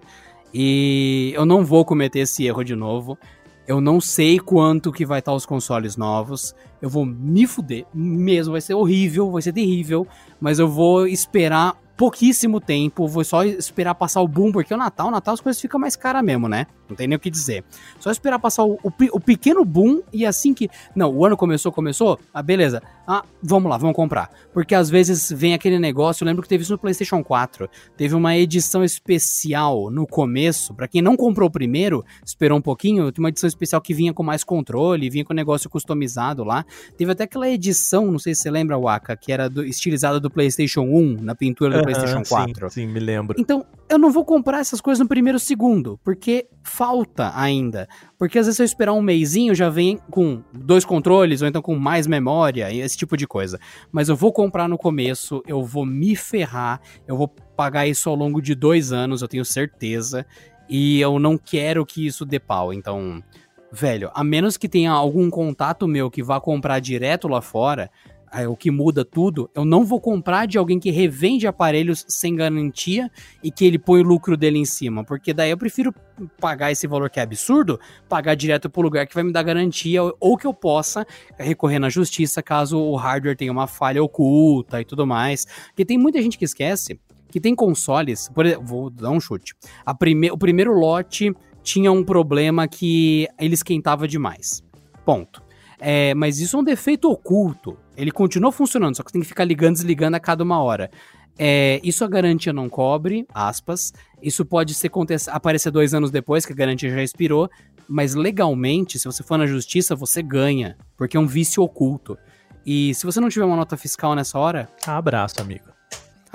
E 0.54 1.32
eu 1.34 1.44
não 1.44 1.64
vou 1.64 1.84
cometer 1.84 2.20
esse 2.20 2.46
erro 2.46 2.62
de 2.62 2.76
novo. 2.76 3.18
Eu 3.66 3.80
não 3.80 4.00
sei 4.00 4.38
quanto 4.38 4.92
que 4.92 5.04
vai 5.04 5.18
estar 5.18 5.34
os 5.34 5.44
consoles 5.44 5.96
novos. 5.96 6.54
Eu 6.80 6.88
vou 6.88 7.04
me 7.04 7.48
fuder 7.48 7.84
mesmo, 7.92 8.52
vai 8.52 8.60
ser 8.60 8.74
horrível, 8.74 9.28
vai 9.32 9.42
ser 9.42 9.52
terrível, 9.52 10.06
mas 10.40 10.60
eu 10.60 10.68
vou 10.68 11.04
esperar 11.08 11.76
pouquíssimo 11.96 12.60
tempo, 12.60 13.08
vou 13.08 13.24
só 13.24 13.42
esperar 13.44 13.94
passar 13.94 14.20
o 14.20 14.28
boom, 14.28 14.52
porque 14.52 14.72
o 14.72 14.76
Natal, 14.76 15.08
o 15.08 15.10
Natal 15.10 15.34
as 15.34 15.40
coisas 15.40 15.60
ficam 15.60 15.80
mais 15.80 15.96
caras 15.96 16.22
mesmo, 16.22 16.48
né? 16.48 16.66
Não 16.88 16.94
tem 16.94 17.08
nem 17.08 17.16
o 17.16 17.20
que 17.20 17.30
dizer. 17.30 17.64
Só 17.98 18.10
esperar 18.10 18.38
passar 18.38 18.64
o, 18.64 18.74
o, 18.74 18.92
o, 19.12 19.20
pequeno 19.20 19.64
boom 19.64 20.02
e 20.12 20.24
assim 20.24 20.54
que. 20.54 20.68
Não, 20.94 21.12
o 21.12 21.24
ano 21.24 21.36
começou, 21.36 21.72
começou. 21.72 22.18
Ah, 22.32 22.42
beleza. 22.42 22.80
Ah, 23.06 23.24
vamos 23.42 23.70
lá, 23.70 23.76
vamos 23.76 23.96
comprar. 23.96 24.30
Porque 24.52 24.74
às 24.74 24.88
vezes 24.88 25.32
vem 25.32 25.54
aquele 25.54 25.78
negócio. 25.78 26.22
Eu 26.22 26.26
lembro 26.26 26.42
que 26.42 26.48
teve 26.48 26.62
isso 26.62 26.72
no 26.72 26.78
PlayStation 26.78 27.24
4. 27.24 27.68
Teve 27.96 28.14
uma 28.14 28.36
edição 28.36 28.84
especial 28.84 29.90
no 29.90 30.06
começo. 30.06 30.74
para 30.74 30.86
quem 30.86 31.02
não 31.02 31.16
comprou 31.16 31.50
primeiro, 31.50 32.04
esperou 32.24 32.58
um 32.58 32.62
pouquinho. 32.62 33.10
Tem 33.10 33.22
uma 33.22 33.30
edição 33.30 33.48
especial 33.48 33.80
que 33.80 33.92
vinha 33.92 34.12
com 34.12 34.22
mais 34.22 34.44
controle, 34.44 35.10
vinha 35.10 35.24
com 35.24 35.32
o 35.32 35.36
negócio 35.36 35.68
customizado 35.68 36.44
lá. 36.44 36.64
Teve 36.96 37.12
até 37.12 37.24
aquela 37.24 37.48
edição, 37.48 38.06
não 38.12 38.18
sei 38.18 38.34
se 38.34 38.42
você 38.42 38.50
lembra, 38.50 38.78
Waka, 38.78 39.16
que 39.16 39.32
era 39.32 39.48
do, 39.48 39.64
estilizada 39.64 40.20
do 40.20 40.30
PlayStation 40.30 40.82
1, 40.82 41.16
na 41.20 41.34
pintura 41.34 41.82
do 41.82 41.85
PlayStation 41.86 42.22
4. 42.28 42.70
Sim, 42.70 42.80
sim, 42.80 42.86
me 42.86 43.00
lembro. 43.00 43.36
Então, 43.38 43.64
eu 43.88 43.98
não 43.98 44.10
vou 44.10 44.24
comprar 44.24 44.60
essas 44.60 44.80
coisas 44.80 45.00
no 45.00 45.08
primeiro 45.08 45.38
segundo, 45.38 45.98
porque 46.04 46.48
falta 46.62 47.32
ainda. 47.34 47.88
Porque 48.18 48.38
às 48.38 48.46
vezes 48.46 48.56
se 48.56 48.62
eu 48.62 48.64
esperar 48.64 48.92
um 48.92 49.02
mêsinho, 49.02 49.54
já 49.54 49.68
vem 49.68 49.98
com 50.10 50.42
dois 50.52 50.84
controles, 50.84 51.42
ou 51.42 51.48
então 51.48 51.62
com 51.62 51.76
mais 51.76 52.06
memória, 52.06 52.72
esse 52.74 52.96
tipo 52.96 53.16
de 53.16 53.26
coisa. 53.26 53.58
Mas 53.92 54.08
eu 54.08 54.16
vou 54.16 54.32
comprar 54.32 54.68
no 54.68 54.76
começo, 54.76 55.42
eu 55.46 55.64
vou 55.64 55.86
me 55.86 56.16
ferrar, 56.16 56.80
eu 57.06 57.16
vou 57.16 57.28
pagar 57.28 57.86
isso 57.86 58.10
ao 58.10 58.16
longo 58.16 58.40
de 58.42 58.54
dois 58.54 58.92
anos, 58.92 59.22
eu 59.22 59.28
tenho 59.28 59.44
certeza. 59.44 60.26
E 60.68 61.00
eu 61.00 61.18
não 61.18 61.38
quero 61.38 61.86
que 61.86 62.06
isso 62.06 62.24
dê 62.24 62.40
pau. 62.40 62.72
Então, 62.72 63.22
velho, 63.70 64.10
a 64.14 64.24
menos 64.24 64.56
que 64.56 64.68
tenha 64.68 64.90
algum 64.90 65.30
contato 65.30 65.86
meu 65.86 66.10
que 66.10 66.22
vá 66.22 66.40
comprar 66.40 66.80
direto 66.80 67.28
lá 67.28 67.40
fora, 67.40 67.90
é, 68.36 68.46
o 68.46 68.54
que 68.54 68.70
muda 68.70 69.04
tudo, 69.04 69.50
eu 69.54 69.64
não 69.64 69.84
vou 69.84 70.00
comprar 70.00 70.46
de 70.46 70.58
alguém 70.58 70.78
que 70.78 70.90
revende 70.90 71.46
aparelhos 71.46 72.04
sem 72.06 72.36
garantia 72.36 73.10
e 73.42 73.50
que 73.50 73.64
ele 73.64 73.78
põe 73.78 74.00
o 74.00 74.04
lucro 74.04 74.36
dele 74.36 74.58
em 74.58 74.64
cima, 74.64 75.02
porque 75.02 75.32
daí 75.32 75.50
eu 75.50 75.56
prefiro 75.56 75.94
pagar 76.38 76.70
esse 76.70 76.86
valor 76.86 77.08
que 77.08 77.18
é 77.18 77.22
absurdo, 77.22 77.80
pagar 78.08 78.34
direto 78.34 78.68
pro 78.68 78.82
lugar 78.82 79.06
que 79.06 79.14
vai 79.14 79.24
me 79.24 79.32
dar 79.32 79.42
garantia 79.42 80.02
ou 80.20 80.36
que 80.36 80.46
eu 80.46 80.52
possa 80.52 81.06
recorrer 81.38 81.78
na 81.78 81.88
justiça 81.88 82.42
caso 82.42 82.78
o 82.78 82.96
hardware 82.96 83.36
tenha 83.36 83.52
uma 83.52 83.66
falha 83.66 84.02
oculta 84.02 84.80
e 84.80 84.84
tudo 84.84 85.06
mais. 85.06 85.46
Porque 85.68 85.84
tem 85.84 85.96
muita 85.96 86.20
gente 86.20 86.36
que 86.38 86.44
esquece 86.44 87.00
que 87.30 87.40
tem 87.40 87.54
consoles, 87.54 88.28
por, 88.34 88.46
vou 88.62 88.88
dar 88.88 89.10
um 89.10 89.20
chute. 89.20 89.54
Prime, 89.98 90.30
o 90.30 90.38
primeiro 90.38 90.72
lote 90.72 91.34
tinha 91.62 91.90
um 91.90 92.04
problema 92.04 92.68
que 92.68 93.28
ele 93.38 93.54
esquentava 93.54 94.06
demais. 94.06 94.62
Ponto. 95.04 95.42
É, 95.78 96.14
mas 96.14 96.38
isso 96.40 96.56
é 96.56 96.60
um 96.60 96.64
defeito 96.64 97.10
oculto. 97.10 97.76
Ele 97.96 98.10
continua 98.10 98.52
funcionando, 98.52 98.96
só 98.96 99.02
que 99.02 99.12
tem 99.12 99.22
que 99.22 99.26
ficar 99.26 99.44
ligando 99.44 99.74
desligando 99.74 100.16
a 100.16 100.20
cada 100.20 100.44
uma 100.44 100.62
hora. 100.62 100.90
É, 101.38 101.80
isso 101.82 102.04
a 102.04 102.08
garantia 102.08 102.52
não 102.52 102.68
cobre, 102.68 103.26
aspas. 103.32 103.92
Isso 104.22 104.44
pode 104.44 104.74
ser 104.74 104.90
aparecer 105.28 105.70
dois 105.70 105.94
anos 105.94 106.10
depois, 106.10 106.46
que 106.46 106.52
a 106.52 106.56
garantia 106.56 106.90
já 106.90 107.02
expirou. 107.02 107.50
Mas 107.88 108.14
legalmente, 108.14 108.98
se 108.98 109.04
você 109.04 109.22
for 109.22 109.38
na 109.38 109.46
justiça, 109.46 109.94
você 109.94 110.22
ganha. 110.22 110.76
Porque 110.96 111.16
é 111.16 111.20
um 111.20 111.26
vício 111.26 111.62
oculto. 111.62 112.18
E 112.64 112.94
se 112.94 113.06
você 113.06 113.20
não 113.20 113.28
tiver 113.28 113.44
uma 113.44 113.56
nota 113.56 113.76
fiscal 113.76 114.14
nessa 114.14 114.38
hora. 114.38 114.68
Abraço, 114.86 115.40
amigo. 115.40 115.75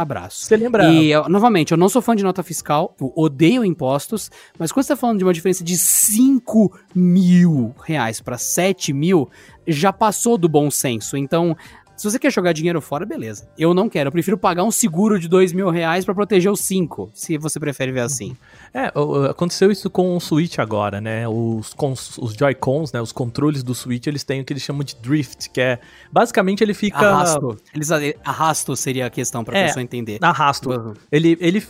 Abraço. 0.02 0.46
Você 0.46 0.58
lembra? 0.58 0.92
E, 0.92 1.12
eu, 1.12 1.30
novamente, 1.30 1.72
eu 1.72 1.78
não 1.78 1.88
sou 1.88 2.02
fã 2.02 2.16
de 2.16 2.24
nota 2.24 2.42
fiscal, 2.42 2.96
eu 3.00 3.14
odeio 3.16 3.64
impostos, 3.64 4.32
mas 4.58 4.72
quando 4.72 4.84
você 4.84 4.94
tá 4.94 4.98
falando 4.98 5.20
de 5.20 5.24
uma 5.24 5.34
diferença 5.34 5.64
de 5.64 5.78
5 5.78 6.80
mil 6.96 7.76
reais 7.84 8.20
para 8.20 8.38
7 8.38 8.94
mil, 8.94 9.30
já 9.68 9.94
passou 9.94 10.38
do 10.38 10.50
bom 10.50 10.72
senso. 10.72 11.16
Então, 11.16 11.56
se 12.02 12.10
você 12.10 12.18
quer 12.18 12.32
jogar 12.32 12.52
dinheiro 12.52 12.82
fora, 12.82 13.06
beleza. 13.06 13.48
Eu 13.56 13.76
não 13.76 13.88
quero. 13.88 14.08
Eu 14.08 14.12
prefiro 14.12 14.36
pagar 14.36 14.64
um 14.64 14.72
seguro 14.72 15.20
de 15.20 15.28
dois 15.28 15.54
mil 15.54 15.70
reais 15.70 16.04
pra 16.04 16.16
proteger 16.16 16.52
os 16.52 16.62
cinco, 16.62 17.12
se 17.14 17.38
você 17.38 17.60
prefere 17.60 17.92
ver 17.92 18.00
assim. 18.00 18.36
É, 18.74 18.92
aconteceu 19.30 19.70
isso 19.70 19.88
com 19.88 20.18
o 20.18 20.20
Switch 20.20 20.58
agora, 20.58 21.00
né? 21.00 21.28
Os, 21.28 21.76
os 22.18 22.34
Joy-Cons, 22.34 22.92
né? 22.92 23.00
Os 23.00 23.12
controles 23.12 23.62
do 23.62 23.76
Switch, 23.76 24.08
eles 24.08 24.24
têm 24.24 24.42
o 24.42 24.44
que 24.44 24.52
eles 24.52 24.64
chamam 24.64 24.84
de 24.84 24.96
Drift, 24.96 25.52
que 25.52 25.62
é... 25.62 25.80
Basicamente, 26.12 26.64
ele 26.64 26.74
fica... 26.74 26.98
Arrasto. 26.98 27.56
Eles, 27.72 27.90
arrasto 28.26 28.76
seria 28.76 29.06
a 29.06 29.10
questão 29.12 29.44
pra 29.44 29.56
é, 29.56 29.68
pessoa 29.68 29.84
entender. 29.84 30.18
Arrasto. 30.24 30.72
Uhum. 30.72 30.94
Ele, 31.12 31.38
ele, 31.40 31.64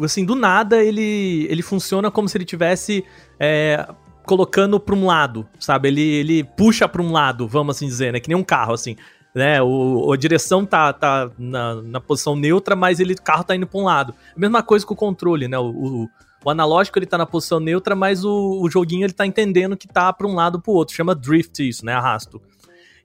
assim, 0.00 0.24
do 0.24 0.34
nada, 0.34 0.82
ele, 0.82 1.46
ele 1.50 1.60
funciona 1.60 2.10
como 2.10 2.30
se 2.30 2.38
ele 2.38 2.46
tivesse... 2.46 3.04
É, 3.38 3.86
colocando 4.24 4.80
para 4.80 4.92
um 4.92 5.06
lado, 5.06 5.46
sabe? 5.60 5.86
Ele, 5.86 6.02
ele 6.02 6.42
puxa 6.42 6.88
para 6.88 7.00
um 7.00 7.12
lado, 7.12 7.46
vamos 7.46 7.76
assim 7.76 7.86
dizer, 7.86 8.12
né? 8.12 8.18
Que 8.18 8.28
nem 8.28 8.36
um 8.36 8.42
carro, 8.42 8.72
assim 8.72 8.96
né? 9.36 9.60
O, 9.62 10.10
a 10.10 10.16
direção 10.16 10.64
tá, 10.64 10.90
tá 10.94 11.30
na, 11.38 11.74
na 11.82 12.00
posição 12.00 12.34
neutra, 12.34 12.74
mas 12.74 13.00
ele, 13.00 13.12
o 13.12 13.22
carro 13.22 13.44
tá 13.44 13.54
indo 13.54 13.66
para 13.66 13.78
um 13.78 13.84
lado. 13.84 14.14
Mesma 14.34 14.62
coisa 14.62 14.86
com 14.86 14.94
o 14.94 14.96
controle, 14.96 15.46
né? 15.46 15.58
O, 15.58 15.66
o, 15.66 16.08
o 16.42 16.50
analógico 16.50 16.98
ele 16.98 17.04
tá 17.04 17.18
na 17.18 17.26
posição 17.26 17.60
neutra, 17.60 17.94
mas 17.94 18.24
o, 18.24 18.62
o 18.62 18.70
joguinho 18.70 19.04
ele 19.04 19.12
tá 19.12 19.26
entendendo 19.26 19.76
que 19.76 19.86
tá 19.86 20.10
para 20.10 20.26
um 20.26 20.34
lado 20.34 20.58
para 20.58 20.72
o 20.72 20.74
outro. 20.74 20.96
Chama 20.96 21.14
drift 21.14 21.68
isso, 21.68 21.84
né? 21.84 21.92
Arrasto. 21.92 22.40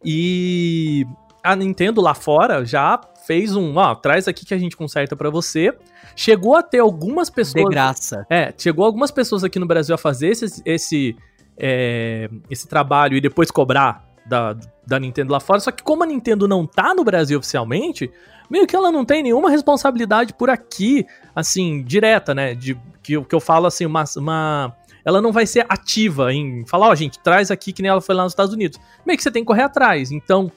E 0.05 1.05
a 1.43 1.53
Nintendo 1.53 1.99
lá 1.99 2.13
fora 2.13 2.63
já 2.63 2.97
fez 3.27 3.53
um, 3.53 3.75
ó, 3.75 3.93
traz 3.93 4.25
aqui 4.25 4.45
que 4.45 4.53
a 4.53 4.57
gente 4.57 4.77
conserta 4.77 5.17
para 5.17 5.29
você. 5.29 5.77
Chegou 6.15 6.55
a 6.55 6.63
ter 6.63 6.79
algumas 6.79 7.29
pessoas. 7.29 7.65
De 7.65 7.69
graça. 7.69 8.25
É, 8.29 8.53
chegou 8.57 8.85
algumas 8.85 9.11
pessoas 9.11 9.43
aqui 9.43 9.59
no 9.59 9.65
Brasil 9.65 9.93
a 9.93 9.97
fazer 9.97 10.29
esse, 10.29 10.61
esse, 10.65 11.13
é, 11.57 12.29
esse 12.49 12.69
trabalho 12.69 13.17
e 13.17 13.21
depois 13.21 13.51
cobrar 13.51 14.10
da, 14.25 14.55
da 14.85 14.99
Nintendo 14.99 15.31
lá 15.31 15.39
fora. 15.39 15.59
Só 15.59 15.71
que 15.71 15.83
como 15.83 16.03
a 16.03 16.07
Nintendo 16.07 16.47
não 16.47 16.65
tá 16.65 16.93
no 16.93 17.03
Brasil 17.03 17.39
oficialmente, 17.39 18.11
meio 18.49 18.67
que 18.67 18.75
ela 18.75 18.91
não 18.91 19.05
tem 19.05 19.23
nenhuma 19.23 19.49
responsabilidade 19.49 20.33
por 20.33 20.49
aqui, 20.49 21.05
assim, 21.35 21.83
direta, 21.83 22.33
né? 22.33 22.53
De, 22.53 22.75
que, 23.01 23.21
que 23.21 23.35
eu 23.35 23.39
falo 23.39 23.67
assim, 23.67 23.85
uma, 23.85 24.03
uma 24.17 24.75
ela 25.03 25.21
não 25.21 25.31
vai 25.31 25.45
ser 25.45 25.65
ativa 25.69 26.33
em 26.33 26.65
falar, 26.65 26.87
ó, 26.87 26.91
oh, 26.91 26.95
gente, 26.95 27.19
traz 27.19 27.49
aqui 27.49 27.73
que 27.73 27.81
nem 27.81 27.89
ela 27.89 28.01
foi 28.01 28.15
lá 28.15 28.23
nos 28.23 28.33
Estados 28.33 28.53
Unidos. 28.53 28.79
Meio 29.05 29.17
que 29.17 29.23
você 29.23 29.31
tem 29.31 29.43
que 29.43 29.47
correr 29.47 29.63
atrás. 29.63 30.11
Então, 30.11 30.51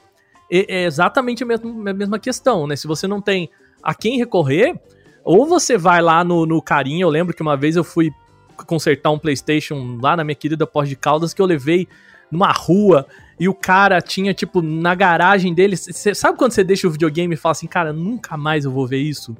é, 0.51 0.81
é 0.81 0.85
exatamente 0.85 1.43
a 1.43 1.45
mesma, 1.45 1.89
a 1.89 1.93
mesma 1.93 2.19
questão, 2.19 2.67
né? 2.67 2.75
Se 2.75 2.87
você 2.87 3.07
não 3.07 3.21
tem 3.21 3.49
a 3.81 3.93
quem 3.93 4.17
recorrer, 4.17 4.79
ou 5.23 5.45
você 5.45 5.77
vai 5.77 6.01
lá 6.01 6.23
no, 6.23 6.45
no 6.45 6.61
carinho. 6.61 7.05
Eu 7.05 7.09
lembro 7.09 7.35
que 7.35 7.41
uma 7.41 7.57
vez 7.57 7.75
eu 7.75 7.83
fui 7.83 8.11
consertar 8.67 9.11
um 9.11 9.19
PlayStation 9.19 9.97
lá 10.01 10.15
na 10.15 10.23
minha 10.23 10.35
querida 10.35 10.65
Pós 10.65 10.87
de 10.87 10.95
Caldas 10.95 11.33
que 11.33 11.41
eu 11.41 11.45
levei 11.45 11.87
numa 12.31 12.51
rua 12.51 13.05
e 13.39 13.49
o 13.49 13.53
cara 13.53 14.01
tinha, 14.01 14.33
tipo, 14.33 14.61
na 14.61 14.95
garagem 14.95 15.53
dele. 15.53 15.75
Cê, 15.75 16.15
sabe 16.15 16.37
quando 16.37 16.51
você 16.51 16.63
deixa 16.63 16.87
o 16.87 16.91
videogame 16.91 17.33
e 17.33 17.37
fala 17.37 17.51
assim, 17.51 17.67
cara, 17.67 17.91
nunca 17.91 18.37
mais 18.37 18.65
eu 18.65 18.71
vou 18.71 18.87
ver 18.87 18.99
isso? 18.99 19.35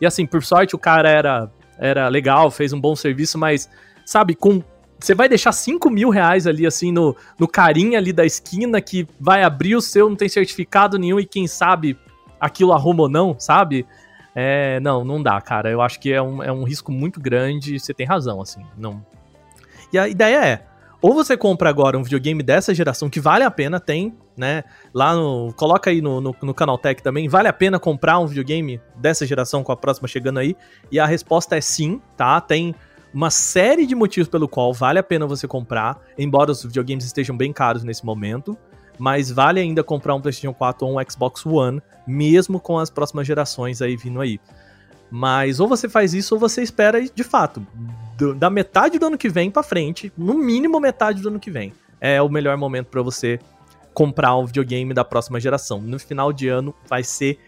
E 0.00 0.06
assim, 0.06 0.26
por 0.26 0.42
sorte 0.42 0.74
o 0.74 0.78
cara 0.78 1.08
era, 1.08 1.50
era 1.78 2.08
legal, 2.08 2.50
fez 2.50 2.72
um 2.72 2.80
bom 2.80 2.96
serviço, 2.96 3.38
mas, 3.38 3.70
sabe, 4.04 4.34
com. 4.34 4.62
Você 4.98 5.14
vai 5.14 5.28
deixar 5.28 5.52
5 5.52 5.90
mil 5.90 6.08
reais 6.08 6.46
ali, 6.46 6.66
assim, 6.66 6.90
no, 6.90 7.14
no 7.38 7.46
carinha 7.46 7.98
ali 7.98 8.14
da 8.14 8.24
esquina 8.24 8.80
que 8.80 9.06
vai 9.20 9.42
abrir 9.42 9.76
o 9.76 9.80
seu, 9.80 10.08
não 10.08 10.16
tem 10.16 10.28
certificado 10.28 10.98
nenhum 10.98 11.20
e 11.20 11.26
quem 11.26 11.46
sabe 11.46 11.98
aquilo 12.40 12.72
arruma 12.72 13.02
ou 13.02 13.08
não, 13.08 13.38
sabe? 13.38 13.86
É, 14.34 14.80
não, 14.80 15.04
não 15.04 15.22
dá, 15.22 15.40
cara. 15.40 15.70
Eu 15.70 15.82
acho 15.82 16.00
que 16.00 16.12
é 16.12 16.20
um, 16.20 16.42
é 16.42 16.50
um 16.50 16.64
risco 16.64 16.90
muito 16.90 17.20
grande. 17.20 17.78
Você 17.78 17.92
tem 17.92 18.06
razão, 18.06 18.40
assim. 18.40 18.62
Não. 18.76 19.04
E 19.92 19.98
a 19.98 20.08
ideia 20.08 20.44
é 20.44 20.66
ou 21.00 21.14
você 21.14 21.36
compra 21.36 21.68
agora 21.68 21.98
um 21.98 22.02
videogame 22.02 22.42
dessa 22.42 22.74
geração 22.74 23.10
que 23.10 23.20
vale 23.20 23.44
a 23.44 23.50
pena, 23.50 23.78
tem, 23.78 24.14
né? 24.36 24.64
Lá 24.94 25.14
no. 25.14 25.52
Coloca 25.54 25.90
aí 25.90 26.00
no, 26.00 26.20
no, 26.20 26.34
no 26.40 26.54
também. 27.02 27.28
Vale 27.28 27.48
a 27.48 27.52
pena 27.52 27.78
comprar 27.78 28.18
um 28.18 28.26
videogame 28.26 28.80
dessa 28.96 29.26
geração 29.26 29.62
com 29.62 29.72
a 29.72 29.76
próxima 29.76 30.08
chegando 30.08 30.38
aí? 30.38 30.56
E 30.90 30.98
a 30.98 31.06
resposta 31.06 31.56
é 31.56 31.60
sim, 31.60 32.00
tá? 32.16 32.40
Tem 32.40 32.74
uma 33.12 33.30
série 33.30 33.86
de 33.86 33.94
motivos 33.94 34.28
pelo 34.28 34.48
qual 34.48 34.72
vale 34.72 34.98
a 34.98 35.02
pena 35.02 35.26
você 35.26 35.46
comprar, 35.46 36.00
embora 36.18 36.50
os 36.50 36.64
videogames 36.64 37.04
estejam 37.04 37.36
bem 37.36 37.52
caros 37.52 37.84
nesse 37.84 38.04
momento. 38.04 38.56
Mas 38.98 39.30
vale 39.30 39.60
ainda 39.60 39.84
comprar 39.84 40.14
um 40.14 40.20
PlayStation 40.22 40.54
4 40.54 40.86
ou 40.86 40.98
um 40.98 41.10
Xbox 41.10 41.44
One, 41.44 41.82
mesmo 42.06 42.58
com 42.58 42.78
as 42.78 42.88
próximas 42.88 43.26
gerações 43.26 43.82
aí 43.82 43.94
vindo 43.94 44.22
aí. 44.22 44.40
Mas 45.10 45.60
ou 45.60 45.68
você 45.68 45.86
faz 45.86 46.14
isso 46.14 46.34
ou 46.34 46.40
você 46.40 46.62
espera 46.62 47.02
de 47.02 47.22
fato 47.22 47.64
do, 48.16 48.34
da 48.34 48.50
metade 48.50 48.98
do 48.98 49.06
ano 49.06 49.18
que 49.18 49.28
vem 49.28 49.50
para 49.50 49.62
frente, 49.62 50.12
no 50.16 50.34
mínimo 50.34 50.80
metade 50.80 51.20
do 51.20 51.28
ano 51.28 51.38
que 51.38 51.50
vem. 51.50 51.72
É 52.00 52.20
o 52.20 52.28
melhor 52.28 52.56
momento 52.56 52.86
para 52.86 53.02
você 53.02 53.38
comprar 53.94 54.36
um 54.36 54.44
videogame 54.44 54.92
da 54.92 55.04
próxima 55.04 55.40
geração. 55.40 55.80
No 55.80 55.98
final 55.98 56.32
de 56.32 56.48
ano 56.48 56.74
vai 56.88 57.02
ser 57.02 57.38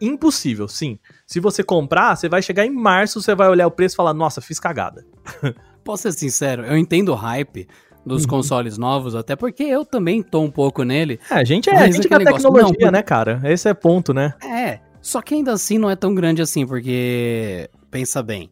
impossível, 0.00 0.68
sim. 0.68 0.98
Se 1.26 1.40
você 1.40 1.62
comprar, 1.62 2.16
você 2.16 2.28
vai 2.28 2.40
chegar 2.40 2.64
em 2.64 2.70
março, 2.70 3.20
você 3.20 3.34
vai 3.34 3.48
olhar 3.48 3.66
o 3.66 3.70
preço 3.70 3.94
e 3.94 3.96
falar: 3.96 4.14
"Nossa, 4.14 4.40
fiz 4.40 4.58
cagada". 4.58 5.04
Posso 5.84 6.02
ser 6.04 6.12
sincero, 6.12 6.64
eu 6.64 6.76
entendo 6.76 7.10
o 7.10 7.14
hype 7.14 7.66
dos 8.04 8.22
uhum. 8.22 8.28
consoles 8.28 8.78
novos, 8.78 9.14
até 9.14 9.36
porque 9.36 9.62
eu 9.62 9.84
também 9.84 10.22
tô 10.22 10.40
um 10.40 10.50
pouco 10.50 10.82
nele. 10.82 11.18
É, 11.30 11.34
a 11.34 11.44
gente 11.44 11.68
é, 11.68 11.76
a 11.76 11.90
gente 11.90 12.08
quer 12.08 12.24
tecnologia, 12.24 12.86
não, 12.86 12.92
né, 12.92 13.02
cara? 13.02 13.40
Esse 13.44 13.68
é 13.68 13.74
ponto, 13.74 14.14
né? 14.14 14.34
É, 14.42 14.80
só 15.00 15.20
que 15.20 15.34
ainda 15.34 15.52
assim 15.52 15.78
não 15.78 15.90
é 15.90 15.96
tão 15.96 16.14
grande 16.14 16.42
assim, 16.42 16.66
porque 16.66 17.68
pensa 17.90 18.22
bem, 18.22 18.50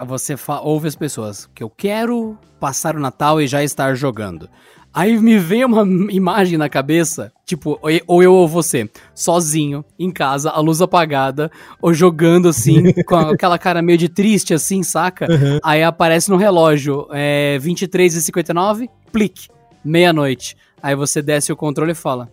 você 0.00 0.34
ouve 0.62 0.88
as 0.88 0.96
pessoas 0.96 1.48
que 1.54 1.62
eu 1.62 1.70
quero 1.70 2.38
passar 2.58 2.96
o 2.96 3.00
Natal 3.00 3.40
e 3.40 3.46
já 3.46 3.62
estar 3.62 3.94
jogando. 3.94 4.48
Aí 4.92 5.18
me 5.18 5.38
vem 5.38 5.64
uma 5.64 5.82
imagem 6.12 6.56
na 6.56 6.68
cabeça, 6.68 7.32
tipo, 7.44 7.78
ou 8.06 8.22
eu 8.22 8.32
ou 8.32 8.46
você, 8.46 8.88
sozinho, 9.12 9.84
em 9.98 10.10
casa, 10.10 10.50
a 10.50 10.60
luz 10.60 10.80
apagada, 10.80 11.50
ou 11.82 11.92
jogando 11.92 12.48
assim, 12.48 12.92
com 13.04 13.16
aquela 13.16 13.58
cara 13.58 13.82
meio 13.82 13.98
de 13.98 14.08
triste 14.08 14.54
assim, 14.54 14.84
saca? 14.84 15.26
Uhum. 15.28 15.58
Aí 15.64 15.82
aparece 15.82 16.30
no 16.30 16.36
relógio, 16.36 17.08
é 17.10 17.58
23h59, 17.60 18.88
plique, 19.12 19.48
meia-noite. 19.84 20.56
Aí 20.80 20.94
você 20.94 21.20
desce 21.20 21.52
o 21.52 21.56
controle 21.56 21.90
e 21.90 21.96
fala, 21.96 22.30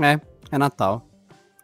é, 0.00 0.20
é 0.50 0.58
Natal. 0.58 1.06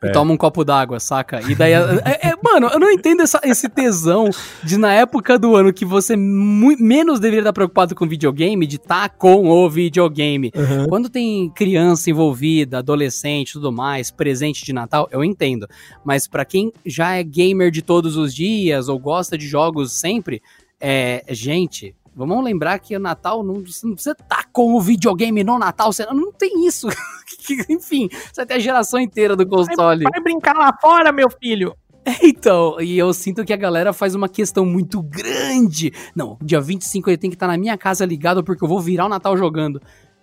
É. 0.02 0.09
E 0.09 0.12
toma 0.12 0.32
um 0.32 0.36
copo 0.36 0.64
d'água, 0.64 0.98
saca? 0.98 1.40
E 1.43 1.55
daí. 1.55 1.72
é, 1.72 2.28
é, 2.28 2.35
mano, 2.43 2.68
eu 2.68 2.81
não 2.81 2.90
entendo 2.90 3.20
essa, 3.20 3.39
esse 3.44 3.68
tesão 3.68 4.31
de, 4.62 4.78
na 4.78 4.94
época 4.94 5.39
do 5.39 5.55
ano 5.55 5.72
que 5.72 5.85
você 5.85 6.16
menos 6.16 7.20
deveria 7.20 7.40
estar 7.40 7.52
preocupado 7.52 7.94
com 7.94 8.09
videogame, 8.09 8.66
de 8.66 8.77
estar 8.77 9.09
tá 9.09 9.14
com 9.14 9.48
o 9.48 9.68
videogame. 9.68 10.51
Uhum. 10.55 10.89
Quando 10.89 11.10
tem 11.10 11.51
criança 11.51 12.09
envolvida, 12.09 12.78
adolescente 12.78 13.52
tudo 13.52 13.70
mais, 13.70 14.10
presente 14.10 14.64
de 14.64 14.72
Natal, 14.72 15.06
eu 15.12 15.22
entendo. 15.22 15.68
Mas 16.05 16.27
para 16.27 16.44
quem 16.44 16.72
já 16.86 17.16
é 17.16 17.22
gamer 17.22 17.70
de 17.70 17.82
todos 17.82 18.16
os 18.16 18.35
dias 18.35 18.89
ou 18.89 18.98
gosta 18.98 19.36
de 19.36 19.47
jogos 19.47 19.93
sempre, 19.93 20.40
é. 20.81 21.22
Gente, 21.28 21.94
Vamos 22.26 22.44
lembrar 22.44 22.78
que 22.78 22.97
o 22.97 23.01
Natal 23.01 23.42
não, 23.42 23.55
você 23.55 23.86
não 23.86 23.94
precisa 23.94 24.12
estar 24.12 24.24
tá 24.24 24.44
com 24.52 24.74
o 24.74 24.80
videogame 24.80 25.42
no 25.44 25.59
Natal, 25.59 25.92
você 25.92 26.05
não 26.06 26.32
tem 26.32 26.66
isso. 26.66 26.88
Enfim, 27.68 28.09
você 28.32 28.44
tem 28.47 28.56
a 28.56 28.60
geração 28.60 29.01
inteira 29.01 29.36
do 29.36 29.47
console. 29.47 30.05
Vai, 30.05 30.12
vai 30.12 30.20
brincar 30.20 30.56
lá 30.56 30.76
fora, 30.80 31.12
meu 31.12 31.30
filho. 31.30 31.74
Então, 32.22 32.80
e 32.80 32.98
eu 32.98 33.12
sinto 33.12 33.44
que 33.44 33.52
a 33.52 33.56
galera 33.56 33.92
faz 33.92 34.14
uma 34.14 34.28
questão 34.28 34.64
muito 34.64 35.02
grande. 35.02 35.92
Não, 36.14 36.38
dia 36.42 36.60
25 36.60 37.10
ele 37.10 37.18
tem 37.18 37.30
que 37.30 37.36
estar 37.36 37.47
tá 37.47 37.52
na 37.52 37.59
minha 37.59 37.76
casa 37.76 38.05
ligado 38.06 38.42
porque 38.42 38.64
eu 38.64 38.68
vou 38.68 38.80
virar 38.80 39.06
o 39.06 39.09
Natal 39.09 39.36
jogando. 39.36 39.76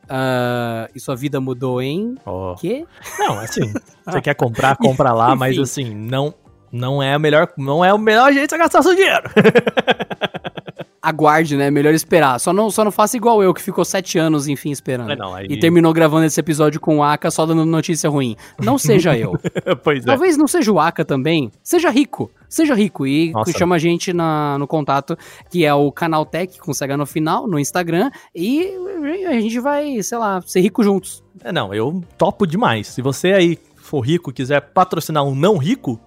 Uh, 0.04 0.88
e 0.96 1.00
sua 1.00 1.16
vida 1.16 1.40
mudou 1.42 1.82
em 1.82 2.16
oh. 2.26 2.56
quê? 2.58 2.86
Não, 3.20 3.40
assim, 3.40 3.74
você 4.06 4.22
quer 4.22 4.36
comprar, 4.36 4.78
compra 4.78 5.12
lá, 5.12 5.36
mas 5.36 5.58
assim, 5.60 5.94
não 5.94 6.34
não 6.72 7.02
é 7.02 7.16
o 7.16 7.20
melhor, 7.20 7.52
não 7.58 7.84
é 7.84 7.94
o 7.94 7.98
melhor 7.98 8.32
jeito 8.32 8.52
de 8.52 8.58
gastar 8.58 8.82
seu 8.82 8.96
dinheiro. 8.96 9.30
aguarde, 11.02 11.56
né? 11.56 11.70
Melhor 11.70 11.94
esperar. 11.94 12.40
Só 12.40 12.52
não, 12.52 12.70
só 12.70 12.84
não 12.84 12.92
faça 12.92 13.18
igual 13.18 13.42
eu, 13.42 13.54
que 13.54 13.62
ficou 13.62 13.86
sete 13.86 14.18
anos, 14.18 14.48
enfim, 14.48 14.72
esperando. 14.72 15.12
É, 15.12 15.16
não, 15.16 15.34
aí... 15.34 15.48
E 15.50 15.60
terminou 15.60 15.94
gravando 15.94 16.26
esse 16.26 16.40
episódio 16.40 16.80
com 16.80 16.98
o 16.98 17.04
Aka 17.04 17.32
só 17.32 17.46
dando 17.46 17.66
notícia 17.66 18.10
ruim. 18.10 18.36
Não 18.60 18.78
seja 18.80 19.18
eu. 19.18 19.34
pois 19.84 20.04
é. 20.04 20.06
Talvez 20.06 20.38
não 20.38 20.48
seja 20.48 20.72
o 20.72 20.80
Aka 20.80 21.06
também. 21.06 21.52
Seja 21.64 21.90
rico. 21.90 22.32
Seja 22.50 22.74
rico 22.74 23.06
e 23.06 23.32
Nossa. 23.32 23.52
chama 23.58 23.76
a 23.76 23.80
gente 23.80 24.14
na, 24.14 24.58
no 24.58 24.68
contato, 24.68 25.18
que 25.50 25.66
é 25.66 25.74
o 25.74 25.92
Canal 25.92 26.26
Tech, 26.26 26.58
com 26.60 26.74
CH 26.74 26.98
no 26.98 27.06
final, 27.06 27.46
no 27.46 27.60
Instagram, 27.60 28.10
e 28.34 28.72
a 29.28 29.34
gente 29.34 29.60
vai, 29.60 30.02
sei 30.02 30.18
lá, 30.18 30.42
ser 30.42 30.62
rico 30.62 30.82
juntos. 30.82 31.22
É, 31.44 31.52
não, 31.52 31.74
eu 31.74 32.02
topo 32.18 32.48
demais. 32.48 32.88
Se 32.88 33.02
você 33.02 33.34
aí 33.34 33.60
for 33.76 34.00
rico 34.00 34.32
quiser 34.32 34.62
patrocinar 34.62 35.26
um 35.26 35.36
não 35.36 35.58
rico, 35.58 36.00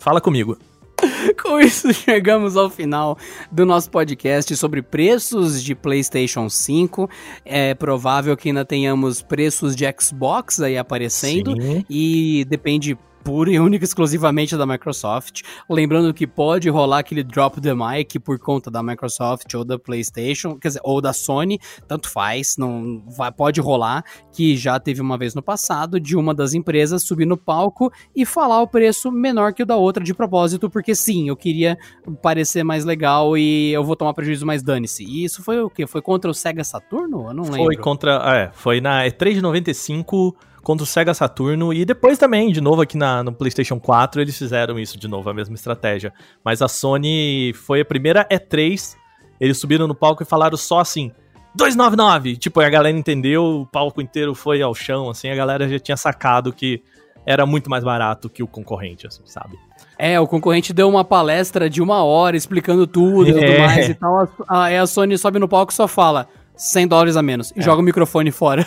Fala 0.00 0.18
comigo. 0.18 0.56
Com 1.42 1.60
isso, 1.60 1.92
chegamos 1.92 2.56
ao 2.56 2.70
final 2.70 3.16
do 3.50 3.64
nosso 3.66 3.90
podcast 3.90 4.54
sobre 4.56 4.82
preços 4.82 5.62
de 5.62 5.74
PlayStation 5.74 6.48
5. 6.48 7.08
É 7.44 7.74
provável 7.74 8.36
que 8.36 8.48
ainda 8.48 8.64
tenhamos 8.64 9.22
preços 9.22 9.74
de 9.74 9.84
Xbox 9.98 10.60
aí 10.60 10.76
aparecendo. 10.76 11.54
Sim. 11.60 11.84
E 11.88 12.44
depende 12.48 12.98
pura 13.22 13.50
e 13.50 13.58
única 13.58 13.84
exclusivamente 13.84 14.56
da 14.56 14.66
Microsoft. 14.66 15.42
Lembrando 15.68 16.12
que 16.12 16.26
pode 16.26 16.68
rolar 16.68 16.98
aquele 17.00 17.22
drop 17.22 17.60
the 17.60 17.74
mic 17.74 18.18
por 18.18 18.38
conta 18.38 18.70
da 18.70 18.82
Microsoft 18.82 19.52
ou 19.54 19.64
da 19.64 19.78
PlayStation, 19.78 20.56
quer 20.56 20.68
dizer, 20.68 20.80
ou 20.82 21.00
da 21.00 21.12
Sony, 21.12 21.58
tanto 21.86 22.08
faz, 22.08 22.56
não 22.56 23.02
vai, 23.06 23.30
pode 23.30 23.60
rolar, 23.60 24.04
que 24.32 24.56
já 24.56 24.78
teve 24.78 25.00
uma 25.00 25.16
vez 25.18 25.34
no 25.34 25.42
passado 25.42 26.00
de 26.00 26.16
uma 26.16 26.34
das 26.34 26.54
empresas 26.54 27.02
subir 27.04 27.26
no 27.26 27.36
palco 27.36 27.92
e 28.14 28.24
falar 28.24 28.62
o 28.62 28.66
preço 28.66 29.10
menor 29.10 29.52
que 29.52 29.62
o 29.62 29.66
da 29.66 29.76
outra 29.76 30.02
de 30.02 30.14
propósito, 30.14 30.70
porque 30.70 30.94
sim, 30.94 31.28
eu 31.28 31.36
queria 31.36 31.78
parecer 32.22 32.64
mais 32.64 32.84
legal 32.84 33.36
e 33.36 33.72
eu 33.72 33.84
vou 33.84 33.96
tomar 33.96 34.14
prejuízo, 34.14 34.46
mas 34.46 34.62
dane-se. 34.62 35.04
E 35.04 35.24
isso 35.24 35.42
foi 35.42 35.60
o 35.60 35.70
quê? 35.70 35.86
Foi 35.86 36.02
contra 36.02 36.30
o 36.30 36.34
Sega 36.34 36.64
Saturno? 36.64 37.28
Eu 37.28 37.34
não 37.34 37.44
lembro. 37.44 37.64
Foi 37.64 37.76
contra. 37.76 38.12
É, 38.36 38.50
foi 38.52 38.80
na 38.80 39.04
E3 39.06 39.34
de 39.34 39.42
95 39.42 40.36
contra 40.62 40.84
o 40.84 40.86
Sega 40.86 41.14
Saturno 41.14 41.72
e 41.72 41.84
depois 41.84 42.18
também, 42.18 42.52
de 42.52 42.60
novo 42.60 42.82
aqui 42.82 42.96
na, 42.96 43.22
no 43.22 43.32
PlayStation 43.32 43.78
4, 43.80 44.20
eles 44.20 44.36
fizeram 44.36 44.78
isso 44.78 44.98
de 44.98 45.08
novo, 45.08 45.28
a 45.30 45.34
mesma 45.34 45.54
estratégia. 45.54 46.12
Mas 46.44 46.60
a 46.62 46.68
Sony 46.68 47.52
foi 47.54 47.80
a 47.80 47.84
primeira 47.84 48.26
E3, 48.30 48.96
eles 49.40 49.58
subiram 49.58 49.86
no 49.86 49.94
palco 49.94 50.22
e 50.22 50.26
falaram 50.26 50.56
só 50.56 50.80
assim: 50.80 51.12
299! 51.54 52.36
Tipo, 52.36 52.60
a 52.60 52.68
galera 52.68 52.96
entendeu, 52.96 53.44
o 53.44 53.66
palco 53.66 54.00
inteiro 54.00 54.34
foi 54.34 54.62
ao 54.62 54.74
chão, 54.74 55.10
assim, 55.10 55.28
a 55.28 55.34
galera 55.34 55.68
já 55.68 55.78
tinha 55.78 55.96
sacado 55.96 56.52
que 56.52 56.82
era 57.26 57.44
muito 57.44 57.68
mais 57.68 57.84
barato 57.84 58.28
que 58.28 58.42
o 58.42 58.46
concorrente, 58.46 59.06
assim, 59.06 59.22
sabe? 59.24 59.58
É, 59.98 60.18
o 60.18 60.26
concorrente 60.26 60.72
deu 60.72 60.88
uma 60.88 61.04
palestra 61.04 61.68
de 61.68 61.82
uma 61.82 62.02
hora 62.02 62.36
explicando 62.36 62.86
tudo 62.86 63.28
e 63.28 63.32
tudo 63.32 63.44
É. 63.44 63.58
mais 63.58 63.88
e 63.88 63.94
tal. 63.94 64.28
Aí 64.48 64.76
a 64.76 64.86
Sony 64.86 65.18
sobe 65.18 65.38
no 65.38 65.46
palco 65.46 65.72
e 65.72 65.74
só 65.74 65.86
fala 65.86 66.26
100 66.60 66.86
dólares 66.88 67.16
a 67.16 67.22
menos 67.22 67.52
e 67.56 67.62
joga 67.62 67.80
o 67.80 67.84
microfone 67.84 68.30
fora. 68.30 68.66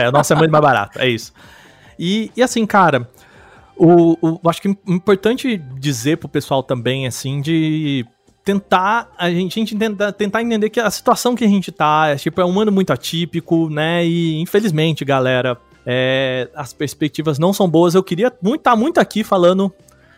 É, 0.00 0.10
nossa 0.12 0.34
é 0.34 0.36
muito 0.36 0.50
mais 0.50 0.62
barato, 0.62 0.98
é 0.98 1.08
isso. 1.08 1.32
E, 1.98 2.30
e 2.36 2.42
assim, 2.42 2.64
cara, 2.66 3.08
o, 3.76 4.16
o- 4.20 4.48
acho 4.48 4.62
que 4.62 4.68
é 4.68 4.76
importante 4.86 5.56
dizer 5.78 6.18
pro 6.18 6.28
pessoal 6.28 6.62
também, 6.62 7.06
assim, 7.06 7.40
de 7.40 8.06
tentar, 8.44 9.08
a 9.18 9.30
gente, 9.30 9.58
a 9.58 9.60
gente 9.60 9.76
tenta, 9.76 10.12
tentar 10.12 10.42
entender 10.42 10.68
que 10.70 10.80
a 10.80 10.90
situação 10.90 11.34
que 11.34 11.44
a 11.44 11.48
gente 11.48 11.70
tá, 11.70 12.08
é, 12.08 12.16
tipo, 12.16 12.40
é 12.40 12.44
um 12.44 12.58
ano 12.60 12.72
muito 12.72 12.92
atípico, 12.92 13.68
né, 13.70 14.04
e 14.04 14.40
infelizmente, 14.40 15.04
galera, 15.04 15.56
é, 15.86 16.48
as 16.54 16.72
perspectivas 16.72 17.38
não 17.38 17.52
são 17.52 17.68
boas, 17.68 17.94
eu 17.94 18.02
queria 18.02 18.32
muito 18.42 18.60
estar 18.60 18.76
muito 18.76 18.98
aqui 18.98 19.22
falando 19.22 19.72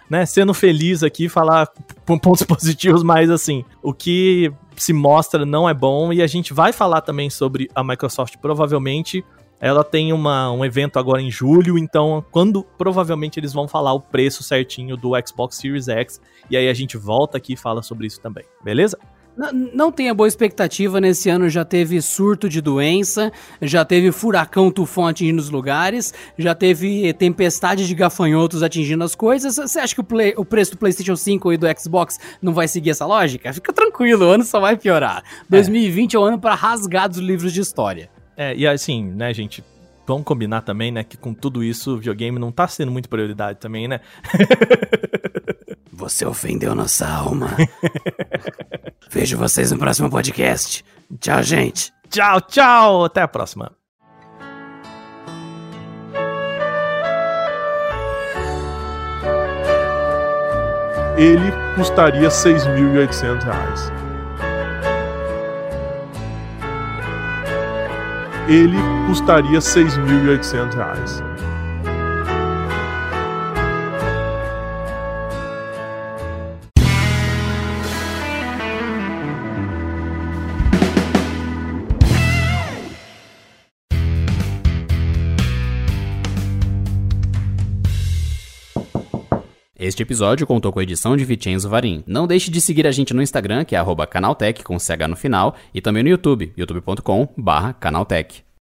né, 0.08 0.26
sendo 0.26 0.52
feliz 0.52 1.02
aqui, 1.02 1.28
falar 1.28 1.66
pontos 2.04 2.42
positivos, 2.44 3.02
mas 3.02 3.30
assim, 3.30 3.64
o 3.82 3.92
que 3.92 4.52
se 4.76 4.92
mostra 4.92 5.44
não 5.44 5.68
é 5.68 5.74
bom 5.74 6.12
e 6.12 6.22
a 6.22 6.26
gente 6.26 6.52
vai 6.52 6.72
falar 6.72 7.00
também 7.00 7.30
sobre 7.30 7.70
a 7.74 7.82
Microsoft, 7.82 8.36
provavelmente. 8.38 9.24
Ela 9.60 9.84
tem 9.84 10.12
uma, 10.12 10.50
um 10.50 10.64
evento 10.64 10.98
agora 10.98 11.22
em 11.22 11.30
julho, 11.30 11.78
então 11.78 12.24
quando 12.30 12.62
provavelmente 12.76 13.40
eles 13.40 13.52
vão 13.52 13.66
falar 13.66 13.92
o 13.94 14.00
preço 14.00 14.42
certinho 14.42 14.96
do 14.96 15.12
Xbox 15.26 15.56
Series 15.56 15.88
X, 15.88 16.20
e 16.50 16.56
aí 16.56 16.68
a 16.68 16.74
gente 16.74 16.98
volta 16.98 17.38
aqui 17.38 17.54
e 17.54 17.56
fala 17.56 17.82
sobre 17.82 18.06
isso 18.06 18.20
também, 18.20 18.44
beleza? 18.62 18.98
N- 19.36 19.70
Não 19.74 19.90
tenha 19.90 20.14
boa 20.14 20.28
expectativa, 20.28 21.00
nesse 21.00 21.28
ano 21.28 21.48
já 21.48 21.64
teve 21.64 22.00
surto 22.00 22.48
de 22.48 22.60
doença, 22.60 23.32
já 23.60 23.84
teve 23.84 24.12
furacão 24.12 24.70
tufão 24.70 25.06
atingindo 25.06 25.40
os 25.40 25.50
lugares, 25.50 26.14
já 26.38 26.54
teve 26.54 27.12
tempestade 27.14 27.86
de 27.86 27.94
gafanhotos 27.94 28.62
atingindo 28.62 29.02
as 29.02 29.14
coisas. 29.14 29.56
Você 29.56 29.78
acha 29.80 29.94
que 29.94 30.00
o, 30.00 30.04
play- 30.04 30.34
o 30.36 30.44
preço 30.44 30.72
do 30.72 30.78
PlayStation 30.78 31.16
5 31.16 31.52
e 31.52 31.56
do 31.56 31.66
Xbox 31.78 32.18
não 32.40 32.52
vai 32.54 32.68
seguir 32.68 32.90
essa 32.90 33.06
lógica? 33.06 33.52
Fica 33.52 33.72
tranquilo, 33.72 34.26
o 34.26 34.28
ano 34.30 34.44
só 34.44 34.60
vai 34.60 34.76
piorar. 34.76 35.22
2020 35.48 36.14
é 36.14 36.18
o 36.18 36.22
ano 36.22 36.38
para 36.38 36.54
rasgar 36.54 37.08
dos 37.08 37.18
livros 37.18 37.52
de 37.52 37.60
história. 37.60 38.08
É, 38.36 38.54
e 38.56 38.66
assim, 38.66 39.04
né, 39.04 39.32
gente, 39.34 39.62
vamos 40.06 40.24
combinar 40.24 40.60
também, 40.62 40.90
né, 40.92 41.02
que 41.04 41.16
com 41.16 41.32
tudo 41.34 41.62
isso, 41.64 41.94
o 41.94 41.96
videogame 41.98 42.38
não 42.38 42.52
tá 42.52 42.66
sendo 42.68 42.92
muito 42.92 43.08
prioridade 43.08 43.58
também, 43.58 43.88
né? 43.88 44.00
Você 45.96 46.26
ofendeu 46.26 46.74
nossa 46.74 47.06
alma. 47.08 47.48
Vejo 49.10 49.38
vocês 49.38 49.70
no 49.70 49.78
próximo 49.78 50.10
podcast. 50.10 50.84
Tchau, 51.20 51.42
gente. 51.42 51.92
Tchau, 52.10 52.40
tchau, 52.40 53.04
até 53.04 53.22
a 53.22 53.28
próxima. 53.28 53.72
ele 61.16 61.52
custaria 61.76 62.28
6.800 62.28 63.44
reais. 63.44 63.92
Ele 68.48 68.76
custaria 69.06 69.58
6.800 69.58 70.74
reais. 70.74 71.33
Este 89.84 90.02
episódio 90.02 90.46
contou 90.46 90.72
com 90.72 90.78
a 90.78 90.82
edição 90.82 91.14
de 91.14 91.26
Vicenzo 91.26 91.68
Varim. 91.68 92.02
Não 92.06 92.26
deixe 92.26 92.50
de 92.50 92.58
seguir 92.58 92.86
a 92.86 92.90
gente 92.90 93.12
no 93.12 93.20
Instagram, 93.20 93.66
que 93.66 93.76
é 93.76 93.78
canaltech 94.06 94.64
com 94.64 94.78
CH 94.78 95.06
no 95.06 95.14
final, 95.14 95.54
e 95.74 95.80
também 95.82 96.02
no 96.02 96.08
YouTube, 96.08 96.54
youtube.com 96.56 97.28
barra 97.36 97.74
canaltech. 97.74 98.43